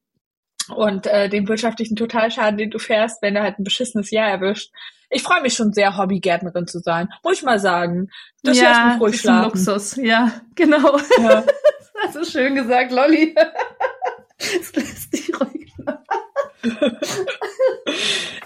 und 0.75 1.07
äh, 1.07 1.29
den 1.29 1.47
wirtschaftlichen 1.47 1.95
Totalschaden, 1.95 2.57
den 2.57 2.71
du 2.71 2.79
fährst, 2.79 3.21
wenn 3.21 3.35
du 3.35 3.41
halt 3.41 3.59
ein 3.59 3.63
beschissenes 3.63 4.09
Jahr 4.09 4.29
erwischt. 4.29 4.71
Ich 5.11 5.23
freue 5.23 5.41
mich 5.41 5.53
schon 5.53 5.73
sehr, 5.73 5.97
Hobbygärtnerin 5.97 6.67
zu 6.67 6.79
sein, 6.79 7.09
muss 7.21 7.37
ich 7.37 7.43
mal 7.43 7.59
sagen. 7.59 8.09
Das 8.43 8.57
ja, 8.57 8.69
lässt 8.69 8.85
mich 8.85 9.01
ruhig 9.01 9.15
ist 9.15 9.21
schlafen. 9.21 9.39
Ein 9.39 9.43
Luxus, 9.43 9.95
ja, 9.97 10.31
genau. 10.55 10.97
Ja. 11.19 11.43
das 12.05 12.15
ist 12.15 12.31
schön 12.31 12.55
gesagt, 12.55 12.91
Lolli. 12.91 13.35
Das 14.43 14.73
lässt 14.73 15.13
dich 15.13 15.31
ruhig 15.39 15.71
schlafen. 15.75 16.01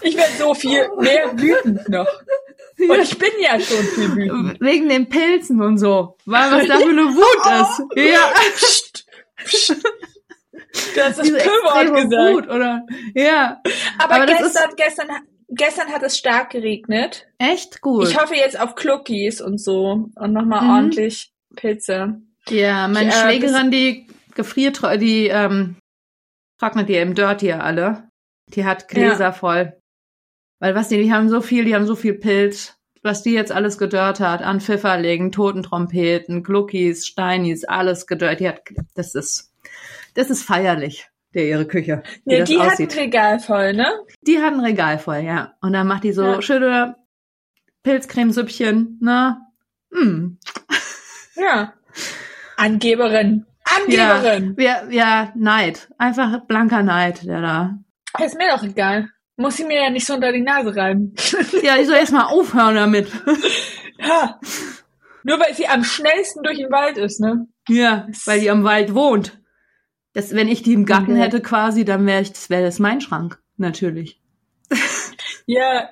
Ich 0.02 0.16
werde 0.18 0.34
so 0.38 0.54
viel 0.54 0.88
mehr 1.00 1.32
wütend 1.40 1.88
noch. 1.90 2.08
Und 2.78 3.02
ich 3.02 3.18
bin 3.18 3.32
ja 3.40 3.60
schon 3.60 3.84
viel 3.86 4.16
wütend. 4.16 4.62
Wegen 4.62 4.90
den 4.90 5.10
Pilzen 5.10 5.62
und 5.62 5.78
so. 5.78 6.18
Weil 6.26 6.52
was 6.52 6.68
da 6.68 6.78
für 6.78 6.90
eine 6.90 7.06
Wut 7.06 7.46
ist. 7.62 8.12
Ja. 8.14 8.32
Psst, 8.56 9.06
psst. 9.46 9.76
Du 10.96 11.02
hast 11.02 11.20
das 11.20 11.32
P-Wort 11.32 11.94
gesagt. 11.94 12.34
Wut, 12.34 12.48
oder? 12.50 12.86
Ja. 13.14 13.62
Aber, 13.98 14.16
Aber 14.16 14.26
gestern, 14.26 14.76
gestern, 14.76 15.08
gestern 15.50 15.92
hat 15.92 16.04
es 16.04 16.18
stark 16.18 16.52
geregnet. 16.52 17.28
Echt 17.38 17.82
gut. 17.82 18.08
Ich 18.08 18.20
hoffe 18.20 18.36
jetzt 18.36 18.60
auf 18.60 18.76
Kluckis 18.76 19.42
und 19.42 19.60
so 19.60 20.10
und 20.16 20.34
nochmal 20.34 20.64
mhm. 20.64 20.70
ordentlich 20.70 21.32
Pilze. 21.56 22.22
Ja, 22.50 22.88
meine 22.88 23.10
ich, 23.10 23.16
äh, 23.16 23.20
Schwägerin, 23.20 23.72
die 23.72 24.08
gefriert, 24.36 24.82
die 25.02 25.28
ähm, 25.28 25.78
trocknet 26.60 26.90
die 26.90 26.96
im 26.96 27.16
Dirt 27.16 27.42
hier 27.42 27.64
alle. 27.64 28.10
Die 28.54 28.66
hat 28.66 28.88
Gläser 28.88 29.26
ja. 29.26 29.32
voll. 29.32 29.74
Weil 30.60 30.76
was 30.76 30.90
die, 30.90 31.02
die 31.02 31.12
haben 31.12 31.30
so 31.30 31.42
viel, 31.42 31.66
die 31.66 31.76
haben 31.76 31.88
so 31.88 31.96
viel 31.96 32.14
Pilz. 32.14 32.76
Was 33.02 33.22
die 33.22 33.34
jetzt 33.34 33.52
alles 33.52 33.78
gedörrt 33.78 34.20
hat, 34.20 34.42
an 34.42 34.60
Pfifferlingen, 34.60 35.32
Totentrompeten, 35.32 36.44
Gluckis, 36.44 37.06
Steinis, 37.06 37.64
alles 37.64 38.08
gedörrt. 38.08 38.40
Die 38.40 38.48
hat, 38.48 38.62
das 38.96 39.14
ist, 39.14 39.54
das 40.16 40.32
ist 40.32 40.44
feierlich 40.44 41.08
der 41.36 41.46
ihre 41.46 41.68
Küche. 41.68 42.02
Nee, 42.24 42.44
die 42.44 42.60
hat 42.60 42.80
ein 42.80 42.88
Regal 42.88 43.40
voll, 43.40 43.74
ne? 43.74 43.88
Die 44.22 44.40
hat 44.40 44.54
ein 44.54 44.62
Regal 44.62 44.98
voll, 44.98 45.20
ja. 45.20 45.54
Und 45.62 45.74
dann 45.74 45.86
macht 45.86 46.04
die 46.04 46.14
so 46.14 46.24
ja. 46.24 46.42
schöne 46.42 46.96
Pilzcremesüppchen, 47.84 49.00
ne? 49.02 49.38
Mm. 49.92 50.38
Ja. 51.36 51.74
Angeberin. 52.58 53.46
Angeberin. 53.64 54.56
Ja, 54.58 54.84
ja, 54.86 54.90
ja, 54.90 55.34
Neid. 55.36 55.90
Einfach 55.98 56.46
blanker 56.46 56.82
Neid, 56.82 57.26
der 57.26 57.42
da. 57.42 57.78
Ist 58.24 58.38
mir 58.38 58.50
doch 58.50 58.64
egal. 58.64 59.10
Muss 59.36 59.58
sie 59.58 59.66
mir 59.66 59.84
ja 59.84 59.90
nicht 59.90 60.06
so 60.06 60.14
unter 60.14 60.32
die 60.32 60.42
Nase 60.42 60.74
reiben. 60.76 61.14
ja, 61.62 61.76
ich 61.76 61.88
soll 61.88 61.98
erstmal 61.98 62.26
aufhören 62.26 62.76
damit. 62.76 63.12
ja. 64.00 64.40
Nur 65.24 65.40
weil 65.40 65.54
sie 65.54 65.68
am 65.68 65.84
schnellsten 65.84 66.44
durch 66.44 66.58
den 66.58 66.72
Wald 66.72 66.98
ist, 66.98 67.20
ne? 67.20 67.48
Ja, 67.68 68.08
weil 68.26 68.40
die 68.40 68.50
am 68.50 68.64
Wald 68.64 68.94
wohnt. 68.94 69.38
Das, 70.16 70.34
wenn 70.34 70.48
ich 70.48 70.64
die 70.64 70.74
im 70.74 70.86
Garten 70.86 71.12
okay. 71.12 71.22
hätte 71.22 71.42
quasi, 71.42 71.84
dann 71.86 72.08
wäre 72.08 72.22
ich, 72.22 72.32
das 72.32 72.50
wäre 72.50 72.64
das 72.64 72.80
mein 72.80 73.02
Schrank, 73.02 73.38
natürlich. 73.58 74.20
Ja, 75.48 75.90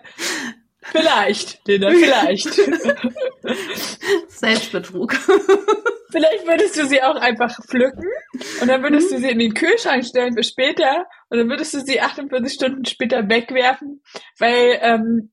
vielleicht, 0.82 1.62
Lena, 1.68 1.91
vielleicht. 1.91 2.50
Selbstbetrug. 4.30 5.14
Vielleicht 6.10 6.48
würdest 6.48 6.78
du 6.78 6.86
sie 6.86 7.02
auch 7.02 7.16
einfach 7.16 7.56
pflücken 7.66 8.06
und 8.62 8.68
dann 8.68 8.84
würdest 8.84 9.10
mhm. 9.10 9.16
du 9.16 9.22
sie 9.22 9.30
in 9.32 9.40
den 9.40 9.56
Kühlschrank 9.56 10.06
stellen 10.06 10.36
für 10.36 10.44
später 10.44 11.08
und 11.30 11.40
dann 11.40 11.50
würdest 11.50 11.74
du 11.74 11.80
sie 11.80 12.02
48 12.02 12.54
Stunden 12.54 12.86
später 12.86 13.28
wegwerfen, 13.30 14.04
weil 14.38 14.80
ähm, 14.82 15.32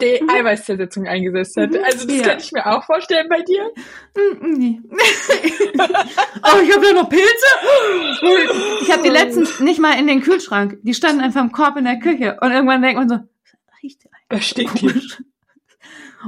die 0.00 0.22
mhm. 0.22 0.30
Eiweißzersetzung 0.30 1.06
eingesetzt 1.06 1.56
hat. 1.56 1.70
Mhm. 1.70 1.80
Also 1.84 2.06
das 2.06 2.16
ja. 2.16 2.22
kann 2.22 2.38
ich 2.38 2.52
mir 2.52 2.66
auch 2.66 2.84
vorstellen 2.84 3.28
bei 3.28 3.42
dir. 3.42 3.70
Mhm. 4.16 4.84
oh, 4.90 6.60
ich 6.62 6.74
habe 6.74 6.86
ja 6.86 6.92
noch 6.92 7.08
Pilze. 7.08 7.46
Ich 8.82 8.92
habe 8.92 9.02
die 9.02 9.08
letztens 9.08 9.60
nicht 9.60 9.80
mal 9.80 9.98
in 9.98 10.06
den 10.06 10.22
Kühlschrank. 10.22 10.78
Die 10.82 10.94
standen 10.94 11.20
einfach 11.20 11.42
im 11.42 11.52
Korb 11.52 11.76
in 11.76 11.84
der 11.84 11.98
Küche. 11.98 12.38
Und 12.40 12.52
irgendwann 12.52 12.82
denkt 12.82 12.98
man 12.98 13.08
so, 13.08 13.18
riecht 13.82 14.04
der 14.04 14.10
Was 14.28 14.46
steht 14.46 14.70
hier? 14.78 14.94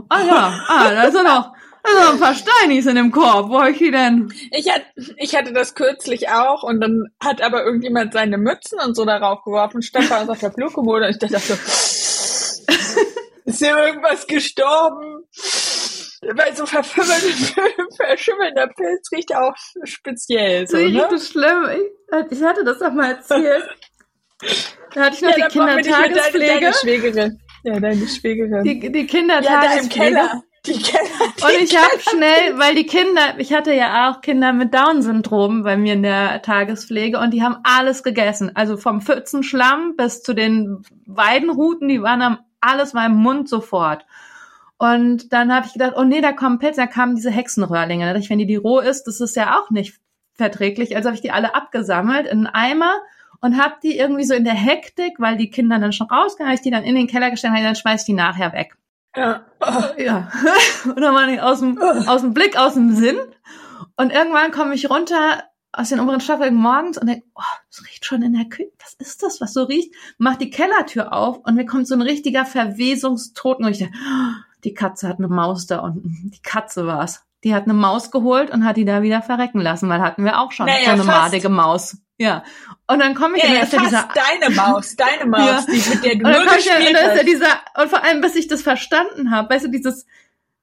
Ah 0.09 0.23
ja, 0.25 0.65
ah, 0.69 0.91
da 0.91 1.11
sind 1.11 1.25
noch, 1.25 1.53
da 1.83 1.91
sind 1.91 2.01
noch 2.01 2.13
ein 2.13 2.21
paar 2.21 2.35
Steinis 2.35 2.87
in 2.87 2.95
dem 2.95 3.11
Korb. 3.11 3.51
Wo 3.51 3.61
habe 3.61 3.73
ich 3.73 3.79
die 3.79 3.91
denn? 3.91 4.33
Ich, 4.53 4.71
hat, 4.71 4.83
ich 5.17 5.35
hatte 5.35 5.53
das 5.53 5.75
kürzlich 5.75 6.29
auch 6.29 6.63
und 6.63 6.81
dann 6.81 7.07
hat 7.23 7.43
aber 7.43 7.65
irgendjemand 7.65 8.13
seine 8.13 8.39
Mützen 8.39 8.79
und 8.85 8.95
so 8.95 9.05
darauf 9.05 9.43
geworfen, 9.43 9.83
stand 9.83 10.09
bei 10.09 10.21
uns 10.21 10.31
auf 10.31 10.39
der 10.39 10.53
Flugkommode 10.53 11.07
und 11.07 11.11
ich 11.11 11.19
dachte 11.19 11.39
so, 11.39 11.55
ist 13.51 13.59
hier 13.59 13.77
irgendwas 13.77 14.27
gestorben? 14.27 15.27
Weil 16.23 16.55
so 16.55 16.67
verschimmelnder 16.67 18.69
Pilz 18.69 19.11
riecht 19.13 19.35
auch 19.35 19.55
speziell. 19.85 20.67
So, 20.67 20.77
ne? 20.77 21.07
das 21.11 21.29
schlimm. 21.29 21.69
Ich, 21.73 22.39
ich 22.39 22.43
hatte 22.43 22.65
das 22.65 22.79
doch 22.79 22.93
mal 22.93 23.13
erzählt. 23.13 23.65
Da 24.95 25.05
hatte 25.05 25.17
ich 25.17 25.23
noch 25.23 25.37
ja, 25.37 25.49
die 25.49 25.53
Kindertagespflege. 25.53 26.61
Deine, 26.61 26.75
Schwägerin. 26.75 27.41
Ja, 27.65 27.81
deine 27.81 28.07
Schwägerin. 28.07 28.65
Die, 28.65 28.93
die 28.93 29.07
Kindertagespflege. 29.07 30.17
Ja. 30.17 30.43
Die 30.67 30.73
Keller. 30.73 30.93
Die 31.41 31.43
und 31.43 31.63
ich 31.63 31.75
habe 31.75 31.99
schnell, 32.01 32.59
weil 32.59 32.75
die 32.75 32.85
Kinder, 32.85 33.35
ich 33.39 33.55
hatte 33.55 33.73
ja 33.73 34.11
auch 34.11 34.21
Kinder 34.21 34.53
mit 34.53 34.75
Down-Syndrom 34.75 35.63
bei 35.63 35.79
mir 35.79 35.95
in 35.95 36.03
der 36.03 36.43
Tagespflege 36.43 37.19
und 37.19 37.31
die 37.31 37.43
haben 37.43 37.57
alles 37.63 38.03
gegessen. 38.03 38.55
Also 38.55 38.77
vom 38.77 39.01
Pfützenschlamm 39.01 39.97
bis 39.97 40.23
zu 40.23 40.35
den 40.35 40.83
Weidenruten, 41.07 41.89
die 41.89 42.03
waren 42.03 42.21
am 42.21 42.39
alles 42.61 42.95
war 42.95 43.07
im 43.07 43.17
Mund 43.17 43.49
sofort. 43.49 44.07
Und 44.79 45.33
dann 45.33 45.55
habe 45.55 45.67
ich 45.67 45.75
gedacht, 45.75 45.93
oh 45.97 46.05
nee, 46.05 46.21
da 46.21 46.33
kommen 46.33 46.59
Pilze, 46.59 46.81
da 46.81 46.87
kamen 46.87 47.15
diese 47.15 47.31
Hexenröhrlinge. 47.31 48.07
Da 48.07 48.13
dachte 48.13 48.25
ich, 48.25 48.31
wenn 48.31 48.39
die 48.39 48.47
die 48.47 48.57
roh 48.57 48.81
ist, 48.81 49.05
das 49.05 49.21
ist 49.21 49.37
ja 49.37 49.59
auch 49.59 49.71
nicht 49.71 50.01
verträglich. 50.35 50.97
Also 50.97 51.09
habe 51.09 51.17
ich 51.17 51.23
die 51.23 51.33
alle 51.33 51.55
abgesammelt 51.55 52.27
in 52.27 52.47
einen 52.47 52.47
Eimer 52.47 52.95
und 53.41 53.63
habe 53.63 53.75
die 53.83 53.99
irgendwie 53.99 54.25
so 54.25 54.35
in 54.35 54.45
der 54.45 54.55
Hektik, 54.55 55.15
weil 55.19 55.37
die 55.37 55.51
Kinder 55.51 55.79
dann 55.79 55.93
schon 55.93 56.09
rausgehen, 56.09 56.47
habe 56.49 56.55
ich 56.55 56.63
die 56.63 56.71
dann 56.71 56.85
in 56.85 56.95
den 56.95 57.07
Keller 57.07 57.31
gestellt 57.31 57.55
und 57.55 57.63
dann 57.63 57.77
schmeiß 57.77 58.03
ich 58.03 58.07
die 58.07 58.13
nachher 58.15 58.53
weg. 58.53 58.75
Ja. 59.17 59.45
ja. 59.99 60.31
und 60.85 61.01
dann 61.01 61.15
waren 61.15 61.31
die 61.31 61.41
aus 61.41 61.61
dem, 61.61 61.79
aus 61.79 62.23
dem 62.23 62.33
Blick, 62.33 62.59
aus 62.59 62.75
dem 62.75 62.95
Sinn. 62.95 63.19
Und 63.97 64.13
irgendwann 64.13 64.51
komme 64.51 64.75
ich 64.75 64.89
runter 64.89 65.45
aus 65.73 65.91
den 65.91 66.01
oberen 66.01 66.21
Stockwerken 66.21 66.57
morgens 66.57 66.99
und 66.99 67.07
denke, 67.07 67.25
oh, 67.35 67.43
es 67.71 67.85
riecht 67.87 68.05
schon 68.05 68.23
in 68.23 68.33
der 68.33 68.47
Küche. 68.47 68.71
Was 68.81 68.95
ist 68.95 69.23
das, 69.23 69.41
was 69.41 69.53
so 69.53 69.65
riecht? 69.65 69.95
Mach 70.19 70.37
die 70.37 70.51
Kellertür 70.51 71.13
auf 71.13 71.39
und 71.39 71.55
mir 71.55 71.67
kommt 71.67 71.87
so 71.87 71.95
ein 71.95 72.03
richtiger 72.03 72.45
Verwesungstoten. 72.45 73.65
Und 73.65 73.73
ich 73.73 73.79
dachte, 73.79 73.93
oh, 73.95 74.35
die 74.65 74.75
Katze 74.75 75.09
hat 75.09 75.19
eine 75.19 75.29
Maus 75.29 75.67
da 75.67 75.81
unten. 75.81 76.31
Die 76.35 76.43
Katze 76.43 76.87
war's. 76.87 77.25
Die 77.45 77.55
hat 77.55 77.65
eine 77.65 77.75
Maus 77.75 78.11
geholt 78.11 78.51
und 78.51 78.65
hat 78.65 78.77
die 78.77 78.85
da 78.85 79.03
wieder 79.03 79.23
verrecken 79.23 79.61
lassen, 79.61 79.89
weil 79.89 80.03
hatten 80.03 80.25
wir 80.25 80.41
auch 80.41 80.53
schon 80.53 80.67
naja, 80.67 80.85
so 80.85 80.91
eine 80.91 81.05
fast. 81.05 81.19
madige 81.23 81.49
Maus. 81.49 81.97
Ja. 82.19 82.45
Und 82.87 82.99
dann 82.99 83.15
komme 83.15 83.39
ich 83.39 83.45
ja, 83.45 83.55
ja, 83.55 83.67
fast 83.67 83.83
dieser, 83.83 84.09
deine 84.15 84.55
Maus, 84.55 84.95
deine 84.97 85.25
Maus, 85.25 85.41
ja. 85.41 85.65
die 85.67 85.89
mit 85.89 86.05
der 86.05 86.17
du 86.17 86.27
und 86.27 86.33
dann 86.35 86.45
nur 86.45 86.55
gespielt 86.55 86.81
ich, 86.81 86.93
ja, 86.93 87.15
ja 87.15 87.23
dieser, 87.23 87.61
Und 87.81 87.89
vor 87.89 88.05
allem, 88.05 88.21
bis 88.21 88.37
ich 88.37 88.47
das 88.47 88.61
verstanden 88.61 89.31
habe, 89.31 89.49
weißt 89.55 89.67
du, 89.67 89.71
dieses, 89.71 90.05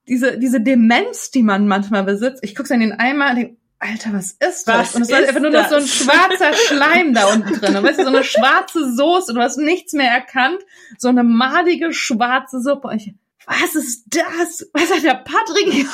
diese, 0.07 0.37
diese 0.37 0.61
Demenz, 0.61 1.31
die 1.31 1.41
man 1.41 1.67
manchmal 1.67 2.03
besitzt. 2.03 2.43
Ich 2.43 2.55
gucke 2.55 2.71
in 2.73 2.79
den 2.81 2.93
Eimer 2.93 3.31
und 3.31 3.35
denke, 3.37 3.57
Alter, 3.79 4.13
was 4.13 4.31
ist 4.31 4.67
das? 4.67 4.67
Was 4.67 4.95
und 4.95 5.01
es 5.03 5.11
war 5.11 5.19
einfach 5.19 5.39
nur 5.39 5.51
noch 5.51 5.69
so 5.69 5.75
ein 5.75 5.85
schwarzer 5.85 6.53
Schleim 6.53 7.13
da 7.13 7.27
unten 7.27 7.53
drin. 7.53 7.75
Und 7.75 7.83
weißt 7.83 7.99
du, 7.99 8.03
so 8.03 8.09
eine 8.09 8.23
schwarze 8.23 8.95
Soße, 8.95 9.35
du 9.35 9.41
hast 9.41 9.57
nichts 9.57 9.93
mehr 9.93 10.11
erkannt. 10.11 10.59
So 10.97 11.09
eine 11.09 11.23
madige 11.23 11.93
schwarze 11.93 12.59
Suppe. 12.59 12.87
Und 12.87 12.95
ich, 12.97 13.13
was 13.47 13.75
ist 13.75 14.03
das? 14.07 14.69
Was 14.73 14.93
hat 14.93 15.03
der 15.03 15.23
Patrick 15.23 15.71
hier 15.71 15.87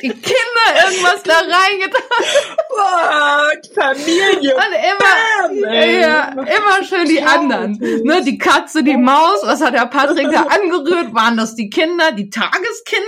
Die 0.00 0.08
Kinder 0.08 0.66
irgendwas 0.82 1.22
da 1.24 1.34
reingetan. 1.34 2.02
Boah, 2.70 3.50
Familie. 3.74 4.56
Und 4.56 4.72
immer, 4.72 5.74
ja, 6.00 6.30
immer 6.30 6.84
schön 6.84 7.06
die 7.06 7.22
anderen. 7.22 7.72
Ne, 8.04 8.24
die 8.24 8.38
Katze, 8.38 8.82
die 8.82 8.96
Maus, 8.96 9.40
was 9.42 9.60
hat 9.60 9.74
der 9.74 9.86
Patrick 9.86 10.30
da 10.30 10.44
angerührt? 10.44 11.12
Waren 11.12 11.36
das 11.36 11.54
die 11.54 11.68
Kinder, 11.68 12.12
die 12.12 12.30
Tageskinder? 12.30 13.04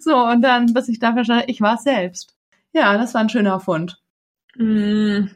so, 0.00 0.16
und 0.16 0.40
dann, 0.40 0.72
bis 0.72 0.88
ich 0.88 0.98
da 0.98 1.12
verstanden 1.12 1.44
ich 1.48 1.60
war 1.60 1.76
selbst. 1.76 2.34
Ja, 2.72 2.96
das 2.96 3.12
war 3.12 3.20
ein 3.20 3.28
schöner 3.28 3.60
Fund. 3.60 4.00
Mm 4.56 5.26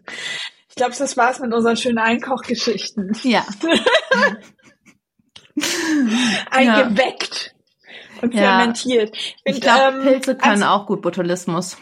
glaube, 0.78 0.94
das 0.98 1.16
war's 1.16 1.40
mit 1.40 1.52
unseren 1.52 1.76
schönen 1.76 1.98
Einkochgeschichten. 1.98 3.12
Ja. 3.22 3.44
Eingeweckt 6.50 7.54
ja. 7.54 8.22
und 8.22 8.32
fermentiert. 8.32 9.14
Ich, 9.44 9.56
ich 9.56 9.60
glaube, 9.60 9.98
ähm, 9.98 10.02
Pilze 10.02 10.36
können 10.36 10.62
also, 10.62 10.82
auch 10.82 10.86
gut 10.86 11.02
Botulismus. 11.02 11.76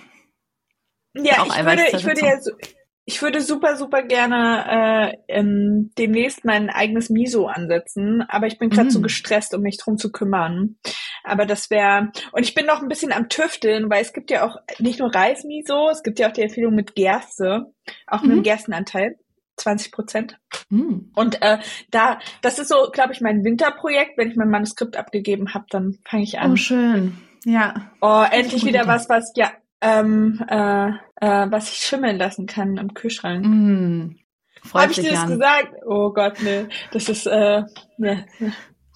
Ja, 1.14 1.44
ich 1.46 1.64
würde, 1.64 1.86
ich 1.92 2.04
würde 2.04 2.20
ja 2.20 2.40
so, 2.40 2.50
ich 3.08 3.22
würde 3.22 3.40
super, 3.40 3.76
super 3.76 4.02
gerne 4.02 5.14
äh, 5.28 5.38
ähm, 5.38 5.92
demnächst 5.96 6.44
mein 6.44 6.68
eigenes 6.70 7.08
Miso 7.08 7.46
ansetzen, 7.46 8.22
aber 8.28 8.48
ich 8.48 8.58
bin 8.58 8.68
gerade 8.68 8.88
mm. 8.88 8.90
zu 8.90 9.00
gestresst, 9.00 9.54
um 9.54 9.62
mich 9.62 9.78
drum 9.78 9.96
zu 9.96 10.10
kümmern. 10.10 10.76
Aber 11.22 11.46
das 11.46 11.70
wäre 11.70 12.10
und 12.32 12.42
ich 12.42 12.54
bin 12.54 12.66
noch 12.66 12.82
ein 12.82 12.88
bisschen 12.88 13.12
am 13.12 13.28
Tüfteln, 13.28 13.88
weil 13.88 14.02
es 14.02 14.12
gibt 14.12 14.32
ja 14.32 14.44
auch 14.44 14.56
nicht 14.80 14.98
nur 14.98 15.14
Reismiso, 15.14 15.88
es 15.88 16.02
gibt 16.02 16.18
ja 16.18 16.28
auch 16.28 16.32
die 16.32 16.42
Empfehlung 16.42 16.74
mit 16.74 16.96
Gerste, 16.96 17.72
auch 18.08 18.22
mit 18.22 18.32
einem 18.32 18.40
mhm. 18.40 18.44
Gerstenanteil. 18.44 19.16
20 19.58 19.90
Prozent. 19.90 20.38
Mm. 20.68 21.12
Und 21.14 21.40
äh, 21.40 21.56
da, 21.90 22.18
das 22.42 22.58
ist 22.58 22.68
so, 22.68 22.90
glaube 22.92 23.14
ich, 23.14 23.22
mein 23.22 23.42
Winterprojekt. 23.42 24.18
Wenn 24.18 24.30
ich 24.30 24.36
mein 24.36 24.50
Manuskript 24.50 24.98
abgegeben 24.98 25.54
habe, 25.54 25.64
dann 25.70 25.96
fange 26.04 26.24
ich 26.24 26.38
an. 26.38 26.52
Oh, 26.52 26.56
schön. 26.56 27.16
Ja. 27.46 27.90
Oh, 28.02 28.22
endlich 28.30 28.66
wieder 28.66 28.86
was, 28.86 29.08
was 29.08 29.32
ja 29.34 29.50
ähm, 29.80 30.44
äh, 30.48 30.88
äh, 31.20 31.50
was 31.50 31.70
ich 31.70 31.78
schimmeln 31.78 32.18
lassen 32.18 32.46
kann 32.46 32.76
im 32.76 32.94
Kühlschrank. 32.94 33.44
Mm, 33.44 34.16
habe 34.72 34.92
ich 34.92 35.00
dir 35.00 35.10
das 35.10 35.20
an. 35.20 35.30
gesagt? 35.30 35.74
Oh 35.86 36.12
Gott, 36.12 36.42
nee. 36.42 36.66
Das 36.92 37.08
ist, 37.08 37.26
äh, 37.26 37.62
ne. 37.98 38.26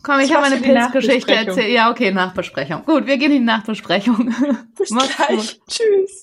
Komm, 0.02 0.20
ich 0.20 0.34
habe 0.34 0.46
eine 0.46 0.56
Pilzgeschichte 0.56 1.34
erzählt. 1.34 1.72
Ja, 1.72 1.90
okay, 1.90 2.10
Nachbesprechung. 2.10 2.84
Gut, 2.86 3.06
wir 3.06 3.18
gehen 3.18 3.32
in 3.32 3.40
die 3.40 3.44
Nachbesprechung. 3.44 4.34
Bis 4.78 4.88
gleich. 4.88 5.28
Gut. 5.28 5.60
Tschüss. 5.68 6.18